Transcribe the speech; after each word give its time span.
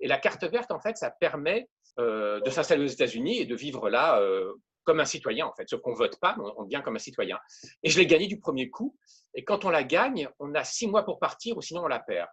Et 0.00 0.08
la 0.08 0.18
carte 0.18 0.44
verte, 0.44 0.70
en 0.70 0.80
fait, 0.80 0.96
ça 0.96 1.10
permet 1.10 1.68
euh, 1.98 2.40
de 2.40 2.50
s'installer 2.50 2.84
aux 2.84 2.88
États-Unis 2.88 3.40
et 3.40 3.46
de 3.46 3.54
vivre 3.54 3.88
là 3.88 4.20
euh, 4.20 4.52
comme 4.84 5.00
un 5.00 5.04
citoyen, 5.04 5.46
en 5.46 5.54
fait. 5.54 5.68
Sauf 5.68 5.80
qu'on 5.80 5.92
ne 5.92 5.96
vote 5.96 6.18
pas, 6.20 6.36
mais 6.36 6.44
on 6.56 6.64
devient 6.64 6.82
comme 6.84 6.96
un 6.96 7.00
citoyen. 7.00 7.38
Et 7.82 7.90
je 7.90 7.98
l'ai 7.98 8.06
gagné 8.06 8.26
du 8.26 8.38
premier 8.38 8.68
coup. 8.68 8.96
Et 9.34 9.44
quand 9.44 9.64
on 9.64 9.70
la 9.70 9.82
gagne, 9.82 10.28
on 10.38 10.54
a 10.54 10.64
six 10.64 10.86
mois 10.86 11.04
pour 11.04 11.18
partir 11.18 11.56
ou 11.56 11.62
sinon 11.62 11.84
on 11.84 11.88
la 11.88 12.00
perd. 12.00 12.28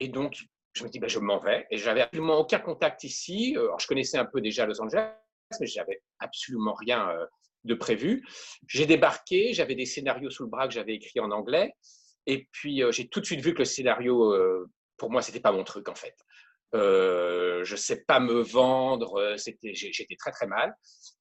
Et 0.00 0.08
donc, 0.08 0.44
je 0.74 0.84
me 0.84 0.88
dis, 0.88 0.98
ben, 0.98 1.08
je 1.08 1.18
m'en 1.18 1.38
vais. 1.38 1.66
Et 1.70 1.78
j'avais 1.78 2.02
absolument 2.02 2.38
aucun 2.38 2.58
contact 2.58 3.04
ici. 3.04 3.54
Alors, 3.56 3.78
je 3.78 3.86
connaissais 3.86 4.18
un 4.18 4.26
peu 4.26 4.40
déjà 4.40 4.66
Los 4.66 4.80
Angeles, 4.80 5.12
mais 5.60 5.66
j'avais 5.66 6.02
absolument 6.18 6.74
rien 6.74 7.14
de 7.64 7.74
prévu. 7.74 8.24
J'ai 8.66 8.86
débarqué, 8.86 9.52
j'avais 9.52 9.74
des 9.74 9.86
scénarios 9.86 10.30
sous 10.30 10.44
le 10.44 10.50
bras 10.50 10.68
que 10.68 10.74
j'avais 10.74 10.94
écrits 10.94 11.20
en 11.20 11.30
anglais. 11.30 11.72
Et 12.26 12.48
puis, 12.52 12.82
j'ai 12.90 13.08
tout 13.08 13.20
de 13.20 13.26
suite 13.26 13.40
vu 13.40 13.52
que 13.52 13.60
le 13.60 13.64
scénario, 13.64 14.34
pour 14.96 15.10
moi, 15.10 15.22
c'était 15.22 15.40
pas 15.40 15.52
mon 15.52 15.64
truc, 15.64 15.88
en 15.88 15.94
fait. 15.94 16.16
Euh, 16.74 17.64
je 17.64 17.76
sais 17.76 18.02
pas 18.04 18.18
me 18.18 18.40
vendre, 18.40 19.34
c'était, 19.36 19.74
j'étais 19.74 20.16
très 20.16 20.30
très 20.30 20.46
mal. 20.46 20.74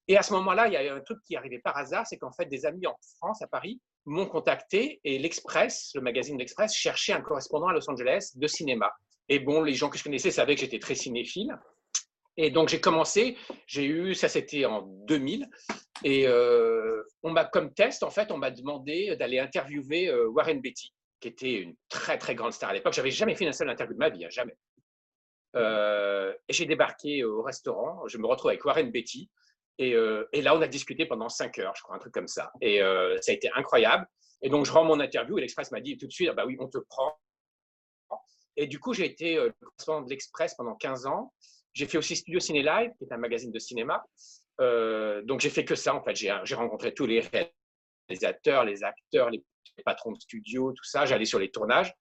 Et 0.07 0.17
à 0.17 0.23
ce 0.23 0.33
moment-là, 0.33 0.67
il 0.67 0.73
y 0.73 0.77
a 0.77 0.93
un 0.93 1.01
truc 1.01 1.19
qui 1.25 1.35
arrivé 1.35 1.59
par 1.59 1.77
hasard, 1.77 2.05
c'est 2.07 2.17
qu'en 2.17 2.31
fait, 2.31 2.45
des 2.45 2.65
amis 2.65 2.87
en 2.87 2.95
France, 3.17 3.41
à 3.41 3.47
Paris, 3.47 3.79
m'ont 4.05 4.25
contacté 4.25 4.99
et 5.03 5.19
l'Express, 5.19 5.91
le 5.93 6.01
magazine 6.01 6.37
L'Express, 6.37 6.73
cherchait 6.73 7.13
un 7.13 7.21
correspondant 7.21 7.67
à 7.67 7.73
Los 7.73 7.89
Angeles 7.89 8.31
de 8.35 8.47
cinéma. 8.47 8.91
Et 9.29 9.39
bon, 9.39 9.61
les 9.61 9.73
gens 9.73 9.89
que 9.89 9.97
je 9.97 10.03
connaissais 10.03 10.31
savaient 10.31 10.55
que 10.55 10.61
j'étais 10.61 10.79
très 10.79 10.95
cinéphile. 10.95 11.55
Et 12.37 12.49
donc 12.49 12.69
j'ai 12.69 12.79
commencé, 12.79 13.37
j'ai 13.67 13.85
eu, 13.85 14.15
ça 14.15 14.29
c'était 14.29 14.65
en 14.65 14.83
2000, 15.05 15.49
et 16.03 16.27
euh, 16.27 17.03
on 17.23 17.31
m'a 17.31 17.45
comme 17.45 17.73
test, 17.73 18.03
en 18.03 18.09
fait, 18.09 18.31
on 18.31 18.37
m'a 18.37 18.51
demandé 18.51 19.15
d'aller 19.17 19.39
interviewer 19.39 20.07
euh, 20.07 20.29
Warren 20.29 20.61
Beatty, 20.61 20.93
qui 21.19 21.27
était 21.27 21.53
une 21.53 21.75
très 21.89 22.17
très 22.17 22.33
grande 22.33 22.53
star 22.53 22.69
à 22.69 22.73
l'époque. 22.73 22.93
J'avais 22.93 23.11
jamais 23.11 23.35
fait 23.35 23.45
une 23.45 23.53
seule 23.53 23.69
interview 23.69 23.93
de 23.93 23.99
ma 23.99 24.09
vie, 24.09 24.25
hein, 24.25 24.29
jamais. 24.29 24.55
Euh, 25.55 26.33
et 26.47 26.53
j'ai 26.53 26.65
débarqué 26.65 27.23
au 27.23 27.41
restaurant, 27.41 28.07
je 28.07 28.17
me 28.17 28.25
retrouve 28.25 28.49
avec 28.49 28.63
Warren 28.63 28.91
Beatty, 28.91 29.29
et, 29.77 29.95
et, 30.33 30.41
là 30.41 30.55
on 30.55 30.61
a 30.61 30.67
discuté 30.67 31.05
pendant 31.07 31.27
5 31.27 31.57
heures, 31.59 31.73
je 31.75 31.81
crois, 31.81 31.95
un 31.95 31.99
truc 31.99 32.13
comme 32.13 32.27
ça. 32.27 32.51
Et 32.61 32.79
ça 33.21 33.31
a 33.31 33.33
été 33.33 33.49
incroyable. 33.55 34.05
Et 34.43 34.49
donc 34.49 34.65
je 34.65 34.71
rends 34.71 34.83
mon 34.83 34.99
interview 34.99 35.37
et 35.39 35.41
l'Express 35.41 35.71
m'a 35.71 35.81
dit 35.81 35.97
tout 35.97 36.05
de 36.05 36.11
suite, 36.11 36.29
ah 36.29 36.33
bah 36.33 36.45
oui, 36.45 36.55
on 36.59 36.67
te 36.67 36.77
prend. 36.77 37.17
Et 38.57 38.67
du 38.67 38.79
coup, 38.79 38.93
j'ai 38.93 39.05
été 39.05 39.35
le 39.35 39.53
correspondant 39.59 40.01
de 40.01 40.09
l'Express 40.09 40.55
pendant 40.55 40.75
15 40.75 41.07
ans. 41.07 41.33
J'ai 41.73 41.87
fait 41.87 41.97
aussi 41.97 42.15
Studio 42.15 42.39
Ciné 42.39 42.63
Live, 42.63 42.91
qui 42.97 43.05
est 43.05 43.13
un 43.13 43.17
magazine 43.17 43.51
de 43.51 43.59
cinéma. 43.59 44.05
Euh, 44.59 45.21
donc, 45.23 45.39
j'ai 45.39 45.49
fait 45.49 45.65
que 45.65 45.75
ça, 45.75 45.95
en 45.95 46.03
fait. 46.03 46.15
J'ai 46.15 46.55
rencontré 46.55 46.93
tous 46.93 47.05
les 47.05 47.21
réalisateurs, 48.09 48.65
les 48.65 48.83
acteurs, 48.83 49.29
les 49.29 49.43
patrons 49.85 50.11
de 50.11 50.19
studio, 50.19 50.73
tout 50.73 50.83
ça. 50.83 51.05
J'allais 51.05 51.25
sur 51.25 51.39
les 51.39 51.49
tournages. 51.49 51.93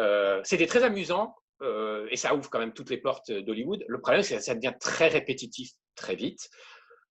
Euh, 0.00 0.40
C'était 0.44 0.66
très 0.66 0.82
amusant 0.82 1.34
euh, 1.62 2.06
et 2.10 2.16
ça 2.16 2.34
ouvre 2.34 2.50
quand 2.50 2.58
même 2.58 2.72
toutes 2.72 2.90
les 2.90 2.98
portes 2.98 3.30
d'Hollywood. 3.30 3.84
Le 3.88 4.00
problème, 4.00 4.22
c'est 4.22 4.36
que 4.36 4.42
ça 4.42 4.54
devient 4.54 4.74
très 4.78 5.08
répétitif 5.08 5.70
très 5.94 6.16
vite. 6.16 6.48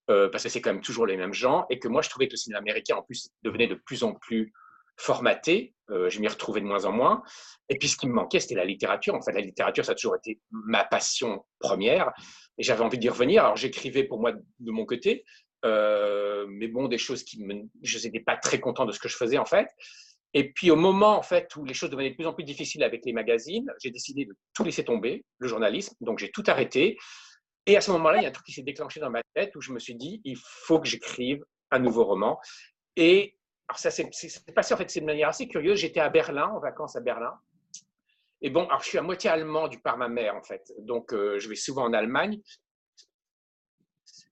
Euh, 0.09 0.27
parce 0.29 0.43
que 0.43 0.49
c'est 0.49 0.59
quand 0.59 0.73
même 0.73 0.81
toujours 0.81 1.05
les 1.05 1.15
mêmes 1.15 1.33
gens, 1.33 1.65
et 1.69 1.79
que 1.79 1.87
moi 1.87 2.01
je 2.01 2.09
trouvais 2.09 2.27
que 2.27 2.33
le 2.33 2.37
cinéma 2.37 2.59
américain 2.59 2.97
en 2.97 3.03
plus 3.03 3.29
devenait 3.41 3.67
de 3.67 3.75
plus 3.75 4.03
en 4.03 4.13
plus 4.13 4.51
formaté, 4.97 5.73
euh, 5.89 6.09
je 6.09 6.19
m'y 6.19 6.27
retrouvais 6.27 6.59
de 6.59 6.65
moins 6.65 6.83
en 6.85 6.91
moins. 6.91 7.23
Et 7.69 7.77
puis 7.77 7.87
ce 7.87 7.95
qui 7.95 8.07
me 8.07 8.13
manquait, 8.13 8.41
c'était 8.41 8.55
la 8.55 8.65
littérature. 8.65 9.15
En 9.15 9.21
fait, 9.21 9.31
la 9.31 9.41
littérature, 9.41 9.85
ça 9.85 9.93
a 9.93 9.95
toujours 9.95 10.17
été 10.17 10.41
ma 10.51 10.83
passion 10.83 11.45
première. 11.59 12.11
Et 12.57 12.63
j'avais 12.63 12.83
envie 12.83 12.97
d'y 12.97 13.09
revenir. 13.09 13.45
Alors 13.45 13.55
j'écrivais 13.55 14.03
pour 14.03 14.19
moi 14.19 14.33
de 14.33 14.71
mon 14.71 14.85
côté, 14.85 15.23
euh, 15.65 16.45
mais 16.49 16.67
bon, 16.67 16.87
des 16.87 16.97
choses 16.97 17.23
qui 17.23 17.41
me... 17.43 17.63
Je 17.81 17.97
n'étais 17.97 18.19
pas 18.19 18.35
très 18.35 18.59
content 18.59 18.85
de 18.85 18.91
ce 18.91 18.99
que 18.99 19.07
je 19.07 19.15
faisais 19.15 19.37
en 19.37 19.45
fait. 19.45 19.67
Et 20.33 20.51
puis 20.51 20.71
au 20.71 20.75
moment 20.75 21.17
en 21.17 21.21
fait 21.21 21.55
où 21.55 21.65
les 21.65 21.73
choses 21.73 21.89
devenaient 21.89 22.11
de 22.11 22.15
plus 22.15 22.25
en 22.25 22.33
plus 22.33 22.43
difficiles 22.43 22.83
avec 22.83 23.05
les 23.05 23.13
magazines, 23.13 23.71
j'ai 23.81 23.91
décidé 23.91 24.25
de 24.25 24.35
tout 24.53 24.63
laisser 24.63 24.83
tomber, 24.83 25.23
le 25.37 25.47
journalisme. 25.47 25.95
Donc 26.01 26.19
j'ai 26.19 26.31
tout 26.31 26.43
arrêté. 26.47 26.97
Et 27.65 27.77
à 27.77 27.81
ce 27.81 27.91
moment-là, 27.91 28.17
il 28.17 28.23
y 28.23 28.25
a 28.25 28.29
un 28.29 28.31
truc 28.31 28.45
qui 28.45 28.51
s'est 28.51 28.63
déclenché 28.63 28.99
dans 28.99 29.09
ma 29.09 29.21
tête 29.35 29.55
où 29.55 29.61
je 29.61 29.71
me 29.71 29.79
suis 29.79 29.95
dit, 29.95 30.21
il 30.25 30.37
faut 30.37 30.79
que 30.79 30.87
j'écrive 30.87 31.43
un 31.71 31.79
nouveau 31.79 32.03
roman. 32.03 32.39
Et 32.95 33.37
alors 33.67 33.79
ça 33.79 33.91
s'est 33.91 34.09
passé 34.53 34.73
en 34.73 34.77
fait, 34.77 34.99
de 34.99 35.05
manière 35.05 35.29
assez 35.29 35.47
curieuse. 35.47 35.79
J'étais 35.79 35.99
à 35.99 36.09
Berlin, 36.09 36.47
en 36.47 36.59
vacances 36.59 36.95
à 36.95 37.01
Berlin. 37.01 37.33
Et 38.41 38.49
bon, 38.49 38.65
alors 38.65 38.81
je 38.81 38.89
suis 38.89 38.97
à 38.97 39.01
moitié 39.01 39.29
allemand 39.29 39.69
du 39.69 39.79
par 39.79 39.97
ma 39.97 40.09
mère 40.09 40.35
en 40.35 40.43
fait, 40.43 40.73
donc 40.79 41.13
euh, 41.13 41.39
je 41.39 41.47
vais 41.47 41.55
souvent 41.55 41.85
en 41.85 41.93
Allemagne. 41.93 42.41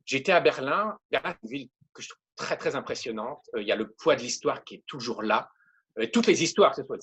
J'étais 0.05 0.33
à 0.33 0.41
Berlin, 0.41 0.97
Berlin, 1.09 1.33
une 1.43 1.49
ville 1.49 1.69
que 1.93 2.01
je 2.01 2.09
trouve 2.09 2.21
très 2.35 2.57
très 2.57 2.75
impressionnante. 2.75 3.41
Euh, 3.55 3.61
il 3.61 3.67
y 3.67 3.71
a 3.71 3.77
le 3.77 3.89
poids 3.89 4.17
de 4.17 4.21
l'histoire 4.21 4.65
qui 4.65 4.75
est 4.75 4.83
toujours 4.85 5.23
là. 5.23 5.49
Euh, 5.99 6.07
toutes 6.11 6.27
les 6.27 6.43
histoires, 6.43 6.71
que 6.71 6.81
ce 6.81 6.85
soit 6.85 6.99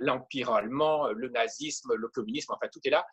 l'empire 0.00 0.50
allemand, 0.50 1.08
le 1.08 1.28
nazisme, 1.28 1.94
le 1.94 2.08
communisme, 2.08 2.52
enfin 2.52 2.68
tout 2.72 2.80
est 2.84 2.90
là. 2.90 3.06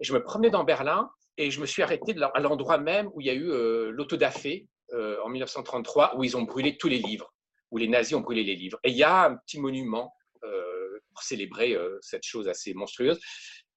Et 0.00 0.04
je 0.04 0.12
me 0.12 0.22
promenais 0.22 0.50
dans 0.50 0.64
Berlin 0.64 1.10
et 1.38 1.50
je 1.50 1.60
me 1.60 1.66
suis 1.66 1.82
arrêté 1.82 2.14
à 2.34 2.40
l'endroit 2.40 2.78
même 2.78 3.10
où 3.14 3.20
il 3.20 3.26
y 3.26 3.30
a 3.30 3.34
eu 3.34 3.90
l'autodafé 3.92 4.66
en 4.92 5.28
1933, 5.28 6.16
où 6.16 6.24
ils 6.24 6.36
ont 6.36 6.42
brûlé 6.42 6.76
tous 6.76 6.88
les 6.88 6.98
livres 6.98 7.32
où 7.70 7.78
les 7.78 7.88
nazis 7.88 8.14
ont 8.14 8.20
brûlé 8.20 8.44
les 8.44 8.56
livres. 8.56 8.78
Et 8.84 8.90
il 8.90 8.96
y 8.96 9.02
a 9.02 9.24
un 9.24 9.36
petit 9.36 9.60
monument 9.60 10.12
euh, 10.44 10.98
pour 11.10 11.22
célébrer 11.22 11.74
euh, 11.74 11.98
cette 12.00 12.24
chose 12.24 12.48
assez 12.48 12.74
monstrueuse. 12.74 13.20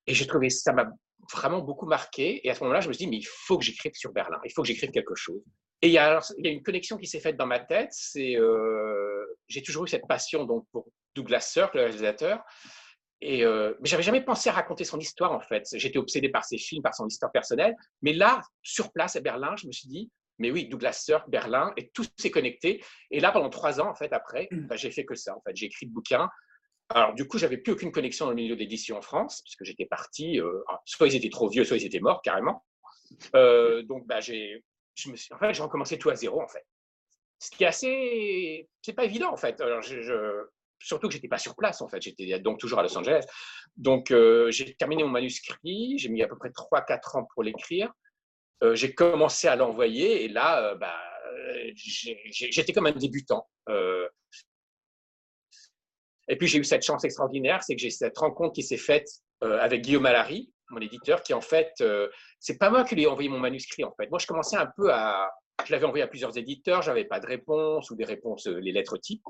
Et 0.08 0.14
j'ai 0.14 0.28
trouvé 0.28 0.50
ça 0.50 0.74
m'a 0.74 0.90
vraiment 1.34 1.60
beaucoup 1.60 1.86
marqué. 1.86 2.46
Et 2.46 2.50
à 2.50 2.56
ce 2.56 2.62
moment-là, 2.62 2.82
je 2.82 2.88
me 2.88 2.94
suis 2.94 3.06
dit, 3.06 3.12
mais 3.12 3.18
il 3.18 3.28
faut 3.28 3.58
que 3.58 3.66
j'écrive 3.66 3.92
sur 3.96 4.12
Berlin, 4.12 4.40
il 4.46 4.52
faut 4.52 4.62
que 4.62 4.68
j'écrive 4.68 4.92
quelque 4.92 5.16
chose. 5.16 5.42
Et 5.82 5.88
il 5.88 5.94
y 5.94 5.98
a, 5.98 6.20
il 6.38 6.46
y 6.46 6.50
a 6.50 6.52
une 6.52 6.64
connexion 6.64 6.98
qui 6.98 7.08
s'est 7.08 7.20
faite 7.20 7.38
dans 7.38 7.46
ma 7.46 7.60
tête. 7.60 7.90
C'est, 7.92 8.36
euh, 8.36 9.26
j'ai 9.48 9.62
toujours 9.62 9.86
eu 9.86 9.88
cette 9.88 10.08
passion 10.08 10.46
donc 10.46 10.66
pour 10.72 10.90
Douglas 11.16 11.42
Sirk, 11.42 11.74
le 11.76 11.82
réalisateur. 11.82 12.44
Et 13.22 13.44
euh, 13.44 13.74
mais 13.82 13.90
j'avais 13.90 14.04
jamais 14.04 14.22
pensé 14.22 14.50
à 14.50 14.54
raconter 14.54 14.84
son 14.84 15.00
histoire 15.00 15.32
en 15.32 15.42
fait. 15.42 15.64
J'étais 15.74 15.98
obsédé 15.98 16.30
par 16.30 16.46
ses 16.46 16.58
films, 16.58 16.82
par 16.82 16.96
son 16.96 17.08
histoire 17.08 17.32
personnelle. 17.32 17.76
Mais 18.02 18.14
là, 18.14 18.42
sur 18.64 18.92
place 18.92 19.16
à 19.16 19.22
Berlin, 19.22 19.56
je 19.58 19.68
me 19.68 19.72
suis 19.72 19.88
dit, 19.88 20.10
mais 20.40 20.52
oui, 20.52 20.68
Douglas 20.68 20.94
Sirk, 20.94 21.30
Berlin, 21.30 21.74
et 21.78 21.90
tout 21.90 22.06
s'est 22.18 22.32
connecté. 22.32 22.84
Et 23.12 23.20
là, 23.20 23.32
pendant 23.32 23.50
trois 23.50 23.80
ans, 23.80 23.90
en 23.90 23.96
fait, 23.96 24.12
après, 24.14 24.48
mm. 24.52 24.68
bah, 24.68 24.76
j'ai 24.78 24.90
fait 24.90 25.06
que 25.06 25.16
ça. 25.16 25.36
En 25.36 25.42
fait, 25.42 25.56
j'ai 25.56 25.68
écrit 25.68 25.86
le 25.86 25.92
bouquin. 25.92 26.30
Alors, 26.88 27.14
du 27.14 27.28
coup, 27.28 27.38
j'avais 27.38 27.58
plus 27.58 27.74
aucune 27.74 27.92
connexion 27.92 28.26
dans 28.26 28.32
le 28.32 28.38
milieu 28.38 28.56
d'édition 28.56 28.98
en 28.98 29.02
France, 29.02 29.42
puisque 29.44 29.64
j'étais 29.64 29.86
parti. 29.86 30.40
Euh, 30.40 30.64
soit 30.86 31.08
ils 31.08 31.16
étaient 31.16 31.30
trop 31.30 31.50
vieux, 31.50 31.66
soit 31.66 31.78
ils 31.78 31.86
étaient 31.86 32.00
morts 32.00 32.22
carrément. 32.24 32.66
Euh, 33.36 33.84
donc, 33.84 34.08
bah, 34.08 34.22
j'ai, 34.22 34.64
je 35.00 35.10
me 35.10 35.16
en 35.36 35.38
fait, 35.38 35.54
j'ai 35.54 35.64
recommencé 35.64 35.98
tout 35.98 36.10
à 36.10 36.16
zéro, 36.16 36.42
en 36.42 36.48
fait. 36.48 36.66
Ce 37.40 37.52
qui 37.52 37.64
est 37.64 37.68
assez, 37.68 38.70
c'est 38.82 38.94
pas 38.94 39.06
évident, 39.06 39.32
en 39.32 39.38
fait. 39.38 39.60
Alors, 39.62 39.82
je, 39.82 40.46
surtout 40.80 41.08
que 41.08 41.14
j'étais 41.14 41.28
pas 41.28 41.38
sur 41.38 41.56
place, 41.56 41.82
en 41.82 41.88
fait. 41.88 42.02
J'étais 42.02 42.40
donc 42.40 42.60
toujours 42.60 42.80
à 42.80 42.84
Los 42.84 42.98
Angeles. 42.98 43.26
Donc, 43.78 44.12
euh, 44.12 44.52
j'ai 44.52 44.74
terminé 44.76 45.04
mon 45.04 45.10
manuscrit. 45.10 45.98
J'ai 45.98 46.10
mis 46.10 46.22
à 46.22 46.28
peu 46.28 46.38
près 46.38 46.50
3-4 46.50 47.18
ans 47.18 47.28
pour 47.34 47.44
l'écrire. 47.44 47.92
Euh, 48.64 48.76
j'ai 48.76 48.94
commencé 48.94 49.48
à 49.48 49.56
l'envoyer 49.56 50.26
et 50.26 50.28
là, 50.28 50.72
euh, 50.72 50.76
bah, 50.76 51.00
j'étais 51.74 52.74
comme 52.74 52.88
un 52.88 52.92
débutant. 52.92 53.48
Et 56.32 56.38
puis 56.38 56.48
j'ai 56.48 56.60
eu 56.60 56.64
cette 56.64 56.84
chance 56.84 57.04
extraordinaire, 57.04 57.64
c'est 57.64 57.76
que 57.76 57.82
j'ai 57.82 57.90
cette 57.90 58.18
rencontre 58.18 58.54
qui 58.54 58.62
s'est 58.62 58.78
faite 58.78 59.08
avec 59.42 59.82
Guillaume 59.82 60.06
Allary, 60.06 60.52
mon 60.70 60.80
éditeur, 60.80 61.24
qui 61.24 61.34
en 61.34 61.42
fait, 61.42 61.84
c'est 62.40 62.58
pas 62.58 62.70
moi 62.70 62.84
qui 62.84 62.96
lui 62.96 63.04
ai 63.04 63.08
envoyé 63.08 63.30
mon 63.30 63.40
manuscrit 63.40 63.84
en 63.84 63.94
fait. 63.94 64.10
Moi, 64.10 64.20
je 64.20 64.28
commençais 64.28 64.58
un 64.58 64.70
peu 64.78 64.92
à, 64.94 65.30
je 65.66 65.72
l'avais 65.72 65.86
envoyé 65.86 66.04
à 66.04 66.08
plusieurs 66.08 66.38
éditeurs, 66.38 66.82
j'avais 66.82 67.06
pas 67.06 67.20
de 67.20 67.28
réponse 67.28 67.90
ou 67.92 67.96
des 67.96 68.06
réponses, 68.06 68.48
les 68.48 68.72
lettres 68.72 68.98
types. 68.98 69.24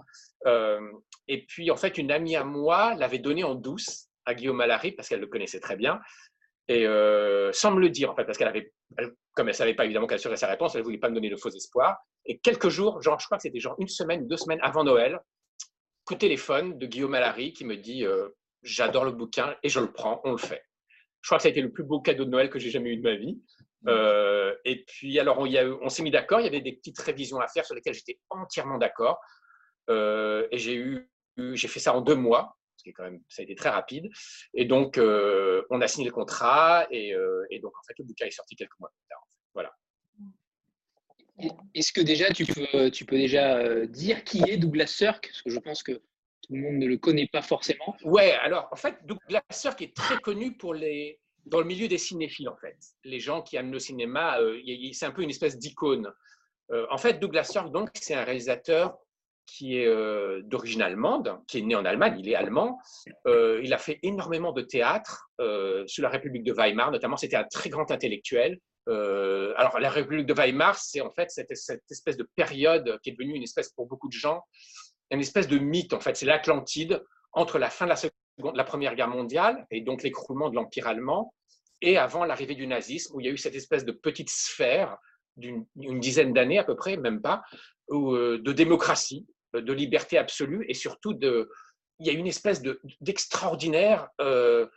et 0.45 1.45
puis 1.47 1.71
en 1.71 1.77
fait, 1.77 1.97
une 1.97 2.11
amie 2.11 2.35
à 2.35 2.43
moi 2.43 2.95
l'avait 2.95 3.19
donné 3.19 3.43
en 3.43 3.55
douce 3.55 4.07
à 4.25 4.33
Guillaume 4.35 4.61
Allary 4.61 4.91
parce 4.91 5.09
qu'elle 5.09 5.21
le 5.21 5.27
connaissait 5.27 5.59
très 5.59 5.75
bien 5.75 5.99
et 6.69 6.85
euh, 6.85 7.51
sans 7.51 7.71
me 7.71 7.81
le 7.81 7.89
dire 7.89 8.11
en 8.11 8.15
fait, 8.15 8.25
parce 8.25 8.37
qu'elle 8.37 8.47
avait, 8.47 8.71
comme 9.33 9.49
elle 9.49 9.55
savait 9.55 9.73
pas 9.73 9.85
évidemment 9.85 10.05
quelle 10.05 10.19
serait 10.19 10.37
sa 10.37 10.47
réponse, 10.47 10.75
elle 10.75 10.83
voulait 10.83 10.99
pas 10.99 11.09
me 11.09 11.15
donner 11.15 11.29
de 11.29 11.35
faux 11.35 11.49
espoirs. 11.49 11.97
Et 12.25 12.37
quelques 12.37 12.69
jours, 12.69 13.01
genre 13.01 13.19
je 13.19 13.25
crois 13.25 13.37
que 13.37 13.41
c'était 13.41 13.59
genre 13.59 13.75
une 13.79 13.87
semaine, 13.87 14.27
deux 14.27 14.37
semaines 14.37 14.59
avant 14.61 14.83
Noël, 14.83 15.19
coup 16.05 16.13
téléphone 16.13 16.77
de 16.77 16.85
Guillaume 16.85 17.15
Allary 17.15 17.53
qui 17.53 17.65
me 17.65 17.75
dit 17.75 18.05
euh, 18.05 18.29
j'adore 18.61 19.03
le 19.03 19.11
bouquin 19.11 19.55
et 19.63 19.69
je 19.69 19.79
le 19.79 19.91
prends, 19.91 20.21
on 20.23 20.31
le 20.31 20.37
fait. 20.37 20.61
Je 21.21 21.27
crois 21.27 21.37
que 21.37 21.43
ça 21.43 21.49
a 21.49 21.51
été 21.51 21.61
le 21.61 21.71
plus 21.71 21.83
beau 21.83 21.99
cadeau 22.01 22.25
de 22.25 22.29
Noël 22.29 22.49
que 22.49 22.59
j'ai 22.59 22.69
jamais 22.69 22.91
eu 22.91 22.97
de 22.97 23.03
ma 23.03 23.15
vie. 23.15 23.41
Mmh. 23.81 23.89
Euh, 23.89 24.55
et 24.65 24.83
puis 24.85 25.19
alors 25.19 25.39
on, 25.39 25.47
on 25.81 25.89
s'est 25.89 26.03
mis 26.03 26.11
d'accord, 26.11 26.41
il 26.41 26.43
y 26.43 26.47
avait 26.47 26.61
des 26.61 26.73
petites 26.73 26.99
révisions 26.99 27.39
à 27.39 27.47
faire 27.47 27.65
sur 27.65 27.75
lesquelles 27.75 27.93
j'étais 27.93 28.19
entièrement 28.29 28.77
d'accord. 28.77 29.19
et 29.89 30.57
j'ai 30.57 30.75
eu, 30.75 31.09
j'ai 31.37 31.67
fait 31.67 31.79
ça 31.79 31.93
en 31.93 32.01
deux 32.01 32.15
mois 32.15 32.59
qui 32.83 32.93
quand 32.93 33.03
même, 33.03 33.21
ça 33.27 33.41
a 33.41 33.43
été 33.43 33.55
très 33.55 33.69
rapide. 33.69 34.09
Et 34.53 34.65
donc, 34.65 34.97
euh, 34.97 35.63
on 35.69 35.81
a 35.81 35.87
signé 35.87 36.07
le 36.07 36.13
contrat 36.13 36.87
euh, 36.91 37.45
et, 37.49 37.59
donc, 37.59 37.73
en 37.77 37.83
fait, 37.87 37.93
le 37.99 38.05
bouquin 38.05 38.25
est 38.25 38.31
sorti 38.31 38.55
quelques 38.55 38.79
mois 38.79 38.89
plus 38.89 39.05
tard. 39.09 39.27
Voilà. 39.53 39.75
Est-ce 41.73 41.93
que 41.93 42.01
déjà, 42.01 42.31
tu 42.31 42.45
peux, 42.45 42.91
tu 42.91 43.05
peux 43.05 43.17
déjà 43.17 43.57
euh, 43.57 43.85
dire 43.85 44.23
qui 44.23 44.41
est 44.49 44.57
Douglas 44.57 44.87
Sirk? 44.87 45.27
Parce 45.27 45.41
que 45.41 45.49
je 45.49 45.59
pense 45.59 45.83
que 45.83 46.01
tout 46.49 46.55
le 46.55 46.61
monde 46.61 46.75
ne 46.75 46.87
le 46.87 46.97
connaît 46.97 47.29
pas 47.31 47.41
forcément. 47.41 47.95
Ouais, 48.03 48.31
alors, 48.41 48.67
en 48.71 48.75
fait, 48.75 48.97
Douglas 49.05 49.43
Sirk 49.51 49.81
est 49.81 49.95
très 49.95 50.17
connu 50.17 50.57
pour 50.57 50.73
les, 50.73 51.19
dans 51.45 51.59
le 51.59 51.65
milieu 51.65 51.87
des 51.87 51.99
cinéphiles, 51.99 52.49
en 52.49 52.57
fait. 52.57 52.75
Les 53.03 53.19
gens 53.19 53.41
qui 53.41 53.55
aiment 53.55 53.71
le 53.71 53.79
cinéma, 53.79 54.39
c'est 54.93 55.05
un 55.05 55.11
peu 55.11 55.21
une 55.21 55.29
espèce 55.29 55.57
d'icône. 55.57 56.11
en 56.89 56.97
fait, 56.97 57.19
Douglas 57.19 57.45
Sirk, 57.45 57.71
donc, 57.71 57.89
c'est 57.93 58.15
un 58.15 58.23
réalisateur 58.23 58.97
qui 59.49 59.77
est 59.77 59.87
euh, 59.87 60.41
d'origine 60.43 60.81
allemande, 60.81 61.37
qui 61.47 61.59
est 61.59 61.61
né 61.61 61.75
en 61.75 61.85
Allemagne, 61.85 62.15
il 62.19 62.29
est 62.29 62.35
allemand. 62.35 62.79
Euh, 63.27 63.59
il 63.63 63.73
a 63.73 63.77
fait 63.77 63.99
énormément 64.03 64.51
de 64.51 64.61
théâtre 64.61 65.29
euh, 65.39 65.83
sous 65.87 66.01
la 66.01 66.09
République 66.09 66.43
de 66.43 66.53
Weimar, 66.53 66.91
notamment. 66.91 67.17
C'était 67.17 67.35
un 67.35 67.45
très 67.45 67.69
grand 67.69 67.89
intellectuel. 67.91 68.59
alors, 68.87 69.79
la 69.79 69.89
République 69.89 70.25
de 70.25 70.33
Weimar, 70.33 70.77
c'est 70.77 71.01
en 71.01 71.11
fait 71.11 71.29
cette, 71.29 71.51
espèce 71.51 72.17
de 72.17 72.27
période 72.35 72.99
qui 73.03 73.09
est 73.09 73.13
devenue 73.13 73.35
une 73.35 73.43
espèce, 73.43 73.69
pour 73.69 73.85
beaucoup 73.87 74.07
de 74.07 74.13
gens, 74.13 74.41
une 75.11 75.21
espèce 75.21 75.47
de 75.47 75.57
mythe. 75.57 75.93
En 75.93 75.99
fait, 75.99 76.15
c'est 76.15 76.25
l'Atlantide 76.25 77.03
entre 77.33 77.59
la 77.59 77.69
fin 77.69 77.85
de 77.85 77.89
la, 77.89 77.95
seconde, 77.95 78.55
la 78.55 78.63
Première 78.63 78.95
Guerre 78.95 79.07
mondiale 79.07 79.65
et 79.71 79.81
donc 79.81 80.03
l'écroulement 80.03 80.49
de 80.49 80.55
l'Empire 80.55 80.87
allemand 80.87 81.33
et 81.81 81.97
avant 81.97 82.25
l'arrivée 82.25 82.55
du 82.55 82.67
nazisme, 82.67 83.15
où 83.15 83.19
il 83.19 83.25
y 83.25 83.29
a 83.29 83.31
eu 83.31 83.37
cette 83.37 83.55
espèce 83.55 83.85
de 83.85 83.91
petite 83.91 84.29
sphère 84.29 84.97
d'une 85.37 85.65
dizaine 85.99 86.33
d'années 86.33 86.59
à 86.59 86.65
peu 86.65 86.75
près, 86.75 86.97
même 86.97 87.21
pas, 87.21 87.41
de 87.89 88.51
démocratie, 88.51 89.25
de 89.53 89.73
liberté 89.73 90.17
absolue 90.17 90.65
et 90.67 90.73
surtout 90.73 91.13
de, 91.13 91.49
il 91.99 92.07
y 92.07 92.09
a 92.09 92.13
une 92.13 92.27
espèce 92.27 92.61
d'extraordinaire 93.01 94.09
euh, 94.21 94.67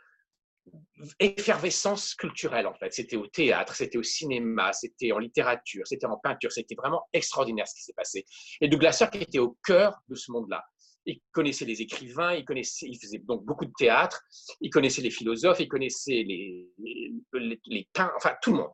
effervescence 1.19 2.15
culturelle 2.15 2.67
en 2.67 2.73
fait. 2.73 2.93
C'était 2.93 3.15
au 3.15 3.27
théâtre, 3.27 3.75
c'était 3.75 3.97
au 3.97 4.03
cinéma, 4.03 4.71
c'était 4.73 5.11
en 5.11 5.19
littérature, 5.19 5.85
c'était 5.85 6.05
en 6.05 6.17
peinture, 6.17 6.51
c'était 6.51 6.75
vraiment 6.75 7.07
extraordinaire 7.13 7.67
ce 7.67 7.75
qui 7.75 7.83
s'est 7.83 7.93
passé. 7.93 8.25
Et 8.61 8.67
Douglas 8.67 8.93
Sirk 8.93 9.15
était 9.15 9.39
au 9.39 9.57
cœur 9.65 9.99
de 10.07 10.15
ce 10.15 10.31
monde-là. 10.31 10.63
Il 11.05 11.19
connaissait 11.33 11.65
les 11.65 11.81
écrivains, 11.81 12.33
il 12.33 12.45
connaissait, 12.45 12.85
il 12.87 12.97
faisait 12.97 13.17
donc 13.19 13.43
beaucoup 13.43 13.65
de 13.65 13.73
théâtre, 13.77 14.21
il 14.61 14.69
connaissait 14.69 15.01
les 15.01 15.11
philosophes, 15.11 15.59
il 15.59 15.67
connaissait 15.67 16.23
les, 16.25 16.69
les, 16.77 17.59
les, 17.65 17.89
enfin 18.15 18.35
tout 18.41 18.51
le 18.51 18.59
monde. 18.59 18.71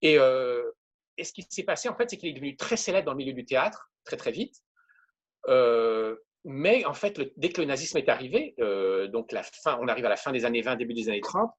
Et, 0.00 0.18
euh, 0.18 0.62
et 1.18 1.24
ce 1.24 1.32
qui 1.32 1.46
s'est 1.48 1.64
passé 1.64 1.90
en 1.90 1.96
fait, 1.96 2.08
c'est 2.08 2.16
qu'il 2.16 2.30
est 2.30 2.34
devenu 2.34 2.56
très 2.56 2.78
célèbre 2.78 3.06
dans 3.06 3.12
le 3.12 3.18
milieu 3.18 3.34
du 3.34 3.44
théâtre 3.44 3.90
très 4.04 4.16
très 4.16 4.32
vite. 4.32 4.54
Euh, 5.48 6.16
mais 6.48 6.84
en 6.84 6.94
fait, 6.94 7.20
dès 7.36 7.48
que 7.48 7.60
le 7.60 7.66
nazisme 7.66 7.98
est 7.98 8.08
arrivé, 8.08 8.54
euh, 8.60 9.08
donc 9.08 9.32
la 9.32 9.42
fin, 9.42 9.76
on 9.82 9.88
arrive 9.88 10.06
à 10.06 10.08
la 10.08 10.16
fin 10.16 10.30
des 10.30 10.44
années 10.44 10.62
20, 10.62 10.76
début 10.76 10.94
des 10.94 11.08
années 11.08 11.20
30, 11.20 11.50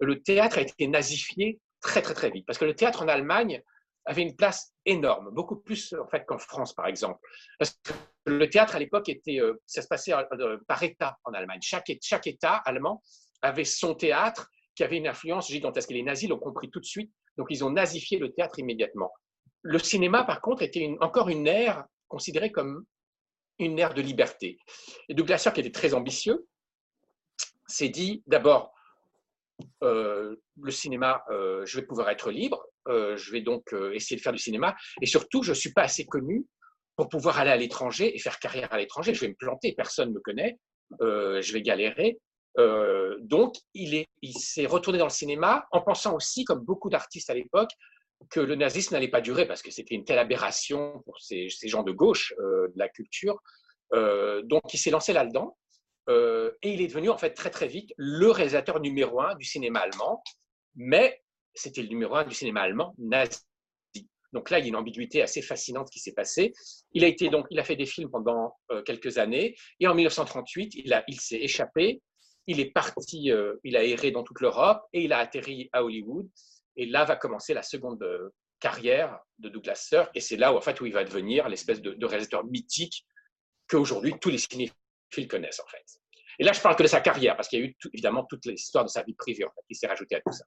le 0.00 0.20
théâtre 0.20 0.58
a 0.58 0.60
été 0.60 0.88
nazifié 0.88 1.60
très 1.80 2.02
très 2.02 2.14
très 2.14 2.28
vite. 2.28 2.44
Parce 2.44 2.58
que 2.58 2.64
le 2.64 2.74
théâtre 2.74 3.02
en 3.02 3.08
Allemagne 3.08 3.62
avait 4.06 4.22
une 4.22 4.34
place 4.34 4.72
énorme, 4.84 5.30
beaucoup 5.30 5.54
plus 5.54 5.94
en 5.94 6.08
fait 6.08 6.24
qu'en 6.26 6.38
France 6.38 6.74
par 6.74 6.88
exemple. 6.88 7.20
Parce 7.60 7.78
que 7.84 7.92
le 8.26 8.50
théâtre 8.50 8.74
à 8.74 8.80
l'époque 8.80 9.08
était, 9.08 9.40
euh, 9.40 9.54
ça 9.66 9.82
se 9.82 9.86
passait 9.86 10.12
par 10.66 10.82
État 10.82 11.16
en 11.22 11.32
Allemagne. 11.32 11.60
Chaque 11.62 12.26
État 12.26 12.56
allemand 12.64 13.02
avait 13.42 13.64
son 13.64 13.94
théâtre 13.94 14.50
qui 14.74 14.82
avait 14.82 14.96
une 14.96 15.06
influence 15.06 15.48
gigantesque. 15.48 15.92
Et 15.92 15.94
les 15.94 16.02
nazis 16.02 16.28
l'ont 16.28 16.40
compris 16.40 16.70
tout 16.70 16.80
de 16.80 16.84
suite, 16.84 17.12
donc 17.36 17.46
ils 17.50 17.62
ont 17.64 17.70
nazifié 17.70 18.18
le 18.18 18.32
théâtre 18.32 18.58
immédiatement. 18.58 19.12
Le 19.62 19.78
cinéma, 19.78 20.24
par 20.24 20.40
contre, 20.40 20.62
était 20.62 20.96
encore 21.00 21.28
une 21.28 21.46
ère 21.46 21.84
considérée 22.08 22.50
comme 22.50 22.84
une 23.58 23.78
ère 23.78 23.94
de 23.94 24.02
liberté. 24.02 24.58
Et 25.08 25.14
Douglas 25.14 25.38
Sirk, 25.38 25.54
qui 25.54 25.60
était 25.60 25.70
très 25.72 25.94
ambitieux, 25.94 26.46
s'est 27.66 27.88
dit 27.88 28.22
d'abord, 28.26 28.72
euh, 29.82 30.36
le 30.60 30.70
cinéma, 30.70 31.22
euh, 31.30 31.64
je 31.66 31.80
vais 31.80 31.86
pouvoir 31.86 32.10
être 32.10 32.30
libre, 32.30 32.64
euh, 32.88 33.16
je 33.16 33.32
vais 33.32 33.40
donc 33.40 33.72
essayer 33.92 34.16
de 34.16 34.22
faire 34.22 34.32
du 34.32 34.38
cinéma, 34.38 34.76
et 35.02 35.06
surtout, 35.06 35.42
je 35.42 35.50
ne 35.50 35.56
suis 35.56 35.72
pas 35.72 35.82
assez 35.82 36.06
connu 36.06 36.46
pour 36.96 37.08
pouvoir 37.08 37.38
aller 37.38 37.50
à 37.50 37.56
l'étranger 37.56 38.14
et 38.14 38.18
faire 38.18 38.38
carrière 38.38 38.72
à 38.72 38.78
l'étranger. 38.78 39.14
Je 39.14 39.20
vais 39.20 39.28
me 39.28 39.34
planter, 39.34 39.72
personne 39.76 40.08
ne 40.08 40.14
me 40.14 40.20
connaît, 40.20 40.58
je 41.00 41.52
vais 41.52 41.62
galérer. 41.62 42.18
donc, 43.20 43.54
il 43.74 44.06
s'est 44.36 44.66
retourné 44.66 44.98
dans 44.98 45.06
le 45.06 45.10
cinéma 45.10 45.66
en 45.70 45.80
pensant 45.80 46.16
aussi, 46.16 46.44
comme 46.44 46.64
beaucoup 46.64 46.90
d'artistes 46.90 47.30
à 47.30 47.34
l'époque, 47.34 47.70
que 48.30 48.40
le 48.40 48.54
nazisme 48.54 48.94
n'allait 48.94 49.08
pas 49.08 49.20
durer 49.20 49.46
parce 49.46 49.62
que 49.62 49.70
c'était 49.70 49.94
une 49.94 50.04
telle 50.04 50.18
aberration 50.18 51.00
pour 51.04 51.18
ces, 51.20 51.48
gens 51.64 51.82
de 51.82 51.92
gauche 51.92 52.34
euh, 52.38 52.68
de 52.68 52.78
la 52.78 52.88
culture. 52.88 53.40
Euh, 53.94 54.42
donc, 54.42 54.62
il 54.74 54.78
s'est 54.78 54.90
lancé 54.90 55.12
là-dedans 55.12 55.56
euh, 56.08 56.52
et 56.62 56.72
il 56.72 56.80
est 56.80 56.88
devenu 56.88 57.10
en 57.10 57.18
fait 57.18 57.30
très 57.30 57.50
très 57.50 57.68
vite 57.68 57.92
le 57.96 58.30
réalisateur 58.30 58.80
numéro 58.80 59.20
un 59.20 59.34
du 59.36 59.44
cinéma 59.44 59.80
allemand. 59.80 60.22
Mais 60.74 61.22
c'était 61.54 61.82
le 61.82 61.88
numéro 61.88 62.14
un 62.16 62.24
du 62.24 62.34
cinéma 62.34 62.62
allemand 62.62 62.94
nazi. 62.98 63.40
Donc 64.34 64.50
là, 64.50 64.58
il 64.58 64.62
y 64.62 64.64
a 64.66 64.68
une 64.68 64.76
ambiguïté 64.76 65.22
assez 65.22 65.40
fascinante 65.40 65.88
qui 65.90 66.00
s'est 66.00 66.12
passée. 66.12 66.52
Il 66.92 67.02
a 67.02 67.06
été 67.06 67.30
donc, 67.30 67.46
il 67.50 67.58
a 67.58 67.64
fait 67.64 67.76
des 67.76 67.86
films 67.86 68.10
pendant 68.10 68.58
quelques 68.84 69.16
années 69.16 69.56
et 69.80 69.86
en 69.86 69.94
1938, 69.94 70.74
il 70.74 71.20
s'est 71.20 71.38
échappé. 71.40 72.02
Il 72.46 72.60
est 72.60 72.70
parti, 72.70 73.32
il 73.64 73.76
a 73.76 73.84
erré 73.84 74.10
dans 74.10 74.24
toute 74.24 74.42
l'Europe 74.42 74.82
et 74.92 75.04
il 75.04 75.14
a 75.14 75.18
atterri 75.18 75.70
à 75.72 75.82
Hollywood. 75.82 76.28
Et 76.78 76.86
là 76.86 77.04
va 77.04 77.16
commencer 77.16 77.52
la 77.52 77.62
seconde 77.62 78.02
euh, 78.04 78.30
carrière 78.60 79.18
de 79.38 79.48
Douglas 79.48 79.74
Sirk, 79.74 80.10
et 80.14 80.20
c'est 80.20 80.36
là 80.36 80.52
où, 80.52 80.56
en 80.56 80.60
fait, 80.60 80.80
où 80.80 80.86
il 80.86 80.92
va 80.92 81.04
devenir 81.04 81.48
l'espèce 81.48 81.82
de, 81.82 82.06
réalisateur 82.06 82.44
mythique 82.44 83.04
qu'aujourd'hui 83.68 84.14
tous 84.20 84.30
les 84.30 84.38
cinéphiles 84.38 85.28
connaissent, 85.28 85.60
en 85.60 85.66
fait. 85.66 85.84
Et 86.38 86.44
là, 86.44 86.52
je 86.52 86.60
parle 86.60 86.76
que 86.76 86.84
de 86.84 86.88
sa 86.88 87.00
carrière, 87.00 87.36
parce 87.36 87.48
qu'il 87.48 87.58
y 87.58 87.62
a 87.62 87.66
eu 87.66 87.76
évidemment 87.92 88.24
toute 88.24 88.46
l'histoire 88.46 88.84
de 88.84 88.90
sa 88.90 89.02
vie 89.02 89.14
privée 89.14 89.44
en 89.44 89.50
fait, 89.50 89.60
qui 89.68 89.74
s'est 89.74 89.88
rajoutée 89.88 90.16
à 90.16 90.20
tout 90.20 90.32
ça. 90.32 90.44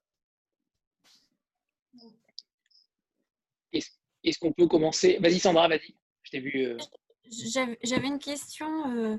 Est-ce 4.24 4.38
qu'on 4.38 4.52
peut 4.52 4.66
commencer? 4.66 5.18
Vas-y, 5.20 5.38
Sandra, 5.38 5.68
vas-y. 5.68 5.94
Je 6.22 6.30
t'ai 6.30 6.40
vu. 6.40 6.64
Euh. 6.64 6.76
J'avais 7.82 8.06
une 8.06 8.20
question. 8.20 8.96
Euh, 8.96 9.16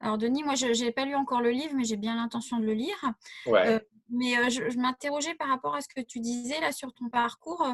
alors, 0.00 0.18
Denis, 0.18 0.42
moi, 0.42 0.54
je 0.54 0.66
n'ai 0.66 0.92
pas 0.92 1.06
lu 1.06 1.14
encore 1.14 1.40
le 1.40 1.50
livre, 1.50 1.74
mais 1.74 1.84
j'ai 1.84 1.96
bien 1.96 2.16
l'intention 2.16 2.58
de 2.58 2.66
le 2.66 2.74
lire. 2.74 3.12
Ouais. 3.46 3.80
Mais 4.12 4.50
je, 4.50 4.78
m'interrogeais 4.78 5.34
par 5.34 5.48
rapport 5.48 5.74
à 5.74 5.80
ce 5.80 5.88
que 5.88 6.00
tu 6.00 6.20
disais 6.20 6.60
là 6.60 6.70
sur 6.70 6.92
ton 6.92 7.08
parcours. 7.08 7.66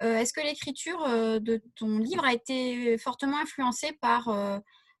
Est-ce 0.00 0.32
que 0.32 0.40
l'écriture 0.40 1.00
de 1.40 1.62
ton 1.74 1.98
livre 1.98 2.24
a 2.24 2.34
été 2.34 2.98
fortement 2.98 3.38
influencée 3.38 3.92
par, 4.00 4.26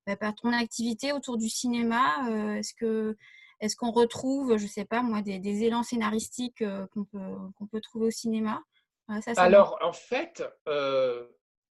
bah, 0.06 0.16
par 0.16 0.34
ton 0.34 0.52
activité 0.52 1.12
autour 1.12 1.36
du 1.36 1.48
cinéma 1.48 2.56
Est-ce 2.58 2.72
que 2.74 3.16
est-ce 3.60 3.76
qu'on 3.76 3.90
retrouve, 3.90 4.58
je 4.58 4.64
ne 4.64 4.68
sais 4.68 4.84
pas 4.84 5.02
moi, 5.02 5.22
des, 5.22 5.64
élans 5.64 5.82
scénaristiques 5.82 6.64
qu'on 6.92 7.04
peut, 7.04 7.36
qu'on 7.58 7.66
peut 7.66 7.80
trouver 7.80 8.06
au 8.06 8.10
cinéma? 8.10 8.62
Alors, 9.36 9.78
en 9.82 9.92
fait, 9.92 10.42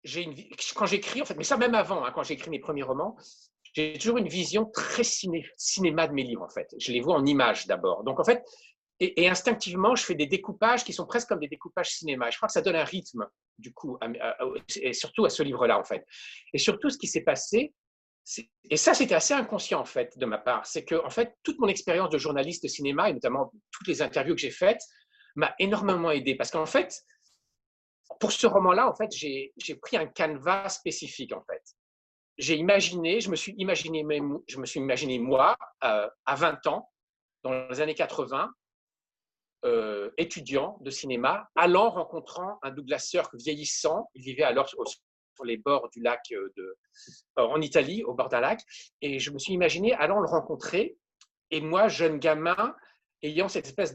une, 0.05 0.35
quand 0.75 0.87
j'écris, 0.87 1.23
en 1.23 1.25
fait, 1.25 1.35
mais 1.35 1.45
ça 1.45 1.57
même 1.57 1.75
avant, 1.75 2.05
hein, 2.05 2.13
quand 2.15 2.23
j'écris 2.23 2.51
mes 2.51 2.59
premiers 2.59 2.83
romans, 2.83 3.17
j'ai 3.75 3.95
toujours 3.95 4.19
une 4.19 4.29
vision 4.29 4.67
très 4.67 5.05
ciné, 5.05 5.47
cinéma 5.57 6.07
de 6.07 6.13
mes 6.13 6.25
livres, 6.25 6.43
en 6.43 6.49
fait. 6.49 6.75
Je 6.79 6.93
les 6.93 7.01
vois 7.01 7.15
en 7.15 7.25
images 7.25 7.67
d'abord. 7.67 8.05
Donc, 8.05 8.21
en 8.21 8.25
fait, 8.25 8.43
et, 9.05 9.29
instinctivement, 9.29 9.97
je 9.97 10.05
fais 10.05 10.15
des 10.15 10.27
découpages 10.27 10.85
qui 10.85 10.93
sont 10.93 11.07
presque 11.07 11.29
comme 11.29 11.41
des 11.41 11.49
découpages 11.49 11.91
cinéma. 11.91 12.31
je 12.31 12.37
crois 12.37 12.47
que 12.47 12.53
ça 12.53 12.63
donne 12.63 12.77
un 12.77 12.85
rythme, 12.85 13.27
du 13.59 13.73
coup, 13.73 13.99
et 14.77 14.93
surtout 14.93 15.25
à 15.25 15.31
ce 15.31 15.43
livre-là, 15.43 15.79
en 15.79 15.85
fait. 15.85 16.07
Et 16.53 16.59
surtout, 16.59 16.89
ce 16.89 16.99
qui 16.99 17.09
s'est 17.09 17.23
passé, 17.23 17.75
et 18.71 18.77
ça, 18.77 18.95
c'était 18.95 19.17
assez 19.17 19.35
inconscient, 19.35 19.81
en 19.81 19.85
fait, 19.85 20.17
de 20.17 20.27
ma 20.27 20.39
part, 20.39 20.65
c'est 20.67 20.85
que, 20.85 20.95
en 21.05 21.11
fait, 21.11 21.35
toute 21.43 21.59
mon 21.59 21.67
expérience 21.67 22.11
de 22.11 22.19
journaliste 22.19 22.63
de 22.63 22.69
cinéma, 22.69 23.11
et 23.11 23.13
notamment 23.13 23.53
toutes 23.73 23.89
les 23.89 24.01
interviews 24.01 24.35
que 24.35 24.41
j'ai 24.41 24.53
faites, 24.53 24.81
m'a 25.35 25.55
énormément 25.59 26.11
aidé. 26.13 26.37
Parce 26.37 26.53
qu'en 26.53 26.67
fait, 26.67 26.95
pour 28.21 28.31
ce 28.31 28.47
roman-là, 28.47 28.89
en 28.89 28.95
fait, 28.95 29.11
j'ai 29.11 29.75
pris 29.83 29.97
un 29.97 30.07
canevas 30.07 30.69
spécifique, 30.69 31.33
en 31.33 31.43
fait. 31.43 31.63
J'ai 32.39 32.57
imaginé, 32.57 33.21
je 33.21 33.31
me 33.31 33.37
suis 33.37 33.55
imaginé, 33.59 34.05
je 34.49 34.59
me 34.59 34.67
suis 34.67 34.81
imaginé 34.81 35.19
moi, 35.19 35.57
euh, 35.83 36.09
à 36.25 36.37
20 36.37 36.67
ans, 36.69 36.89
dans 37.43 37.69
les 37.69 37.81
années 37.81 37.95
80, 37.95 38.49
euh, 39.65 40.11
étudiant 40.19 40.77
de 40.81 40.91
cinéma, 40.91 41.49
allant 41.55 41.89
rencontrant 41.91 42.59
un 42.63 42.73
Douglas 42.73 42.99
Sirk 42.99 43.33
vieillissant. 43.37 44.11
Il 44.17 44.25
vivait 44.25 44.43
alors 44.43 44.69
sur, 44.69 44.83
les 45.45 45.57
bords 45.57 45.89
du 45.91 46.03
lac 46.03 46.21
euh, 46.33 46.53
de, 46.57 46.77
euh, 47.39 47.43
en 47.45 47.61
Italie, 47.61 48.03
au 48.03 48.13
bord 48.13 48.29
d'un 48.29 48.41
lac. 48.41 48.61
Et 49.03 49.21
je 49.21 49.31
me 49.31 49.39
suis 49.39 49.53
imaginé 49.53 49.95
allant 49.95 50.19
le 50.19 50.27
rencontrer. 50.27 50.97
Et 51.53 51.61
moi, 51.61 51.87
jeune 51.87 52.19
gamin, 52.19 52.75
ayant 53.23 53.47
cette 53.47 53.67
espèce 53.67 53.95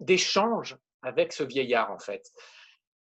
d'échange 0.00 0.72
de, 0.72 0.78
avec 1.02 1.34
ce 1.34 1.42
vieillard, 1.42 1.90
en 1.90 1.98
fait. 1.98 2.26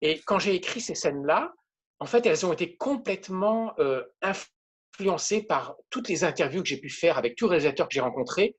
Et 0.01 0.21
quand 0.21 0.39
j'ai 0.39 0.55
écrit 0.55 0.81
ces 0.81 0.95
scènes-là, 0.95 1.53
en 2.00 2.07
fait, 2.07 2.25
elles 2.25 2.43
ont 2.43 2.53
été 2.53 2.75
complètement 2.75 3.75
influencées 4.21 5.43
par 5.43 5.75
toutes 5.91 6.09
les 6.09 6.24
interviews 6.24 6.63
que 6.63 6.69
j'ai 6.69 6.79
pu 6.79 6.89
faire 6.89 7.19
avec 7.19 7.36
tous 7.36 7.45
les 7.45 7.57
réalisateurs 7.57 7.88
que 7.88 7.93
j'ai 7.93 8.00
rencontrés 8.00 8.55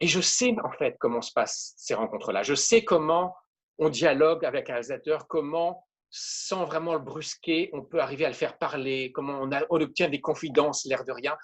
et 0.00 0.06
je 0.06 0.20
sais 0.20 0.54
en 0.62 0.72
fait 0.72 0.96
comment 0.98 1.22
se 1.22 1.32
passent 1.32 1.74
ces 1.76 1.94
rencontres-là. 1.94 2.42
Je 2.42 2.54
sais 2.54 2.84
comment 2.84 3.34
on 3.78 3.88
dialogue 3.88 4.44
avec 4.44 4.68
un 4.68 4.74
réalisateur, 4.74 5.26
comment, 5.26 5.86
sans 6.10 6.64
vraiment 6.64 6.92
le 6.92 6.98
brusquer, 6.98 7.70
on 7.72 7.82
peut 7.82 8.00
arriver 8.00 8.26
à 8.26 8.28
le 8.28 8.34
faire 8.34 8.58
parler, 8.58 9.10
comment 9.12 9.40
on, 9.40 9.80
obtient 9.80 10.08
des 10.08 10.20
confidences, 10.20 10.84
l'air 10.84 11.04
de 11.04 11.12
rien. 11.12 11.36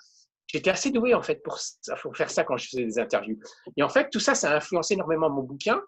J'étais 0.47 0.71
assez 0.71 0.91
doué 0.91 1.15
en 1.15 1.23
fait 1.23 1.43
pour, 1.43 1.59
faire 2.15 2.31
ça 2.31 2.45
quand 2.45 2.57
je 2.57 2.69
faisais 2.69 2.85
des 2.85 2.99
interviews. 2.99 3.39
Et 3.77 3.83
en 3.83 3.89
fait, 3.89 4.11
tout 4.11 4.21
ça, 4.21 4.35
ça 4.35 4.51
a 4.51 4.57
influencé 4.57 4.95
énormément 4.95 5.31
mon 5.31 5.43
bouquin. 5.43 5.81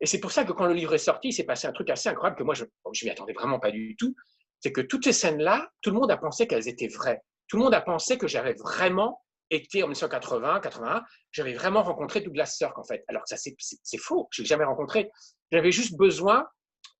Et 0.00 0.06
c'est 0.06 0.18
pour 0.18 0.30
ça 0.30 0.44
que 0.44 0.52
quand 0.52 0.66
le 0.66 0.74
livre 0.74 0.94
est 0.94 0.98
sorti, 0.98 1.28
il 1.28 1.32
s'est 1.32 1.44
passé 1.44 1.66
un 1.66 1.72
truc 1.72 1.90
assez 1.90 2.08
incroyable 2.08 2.36
que 2.36 2.44
moi, 2.44 2.54
je 2.54 2.64
ne 2.64 3.04
m'y 3.04 3.10
attendais 3.10 3.32
vraiment 3.32 3.58
pas 3.58 3.70
du 3.70 3.96
tout. 3.96 4.14
C'est 4.60 4.72
que 4.72 4.80
toutes 4.80 5.04
ces 5.04 5.12
scènes-là, 5.12 5.68
tout 5.80 5.90
le 5.90 5.96
monde 5.96 6.10
a 6.10 6.16
pensé 6.16 6.46
qu'elles 6.46 6.68
étaient 6.68 6.88
vraies. 6.88 7.20
Tout 7.48 7.56
le 7.56 7.64
monde 7.64 7.74
a 7.74 7.80
pensé 7.80 8.18
que 8.18 8.28
j'avais 8.28 8.54
vraiment 8.54 9.20
été 9.54 9.82
en 9.82 9.86
1980, 9.86 10.60
81, 10.60 11.02
j'avais 11.30 11.54
vraiment 11.54 11.82
rencontré 11.82 12.20
Douglas 12.20 12.46
Sirk 12.46 12.78
en 12.78 12.84
fait. 12.84 13.04
Alors 13.08 13.22
que 13.22 13.28
ça 13.28 13.36
c'est 13.36 13.98
faux, 13.98 14.28
je 14.30 14.42
l'ai 14.42 14.48
jamais 14.48 14.64
rencontré. 14.64 15.10
J'avais 15.50 15.72
juste 15.72 15.96
besoin 15.96 16.46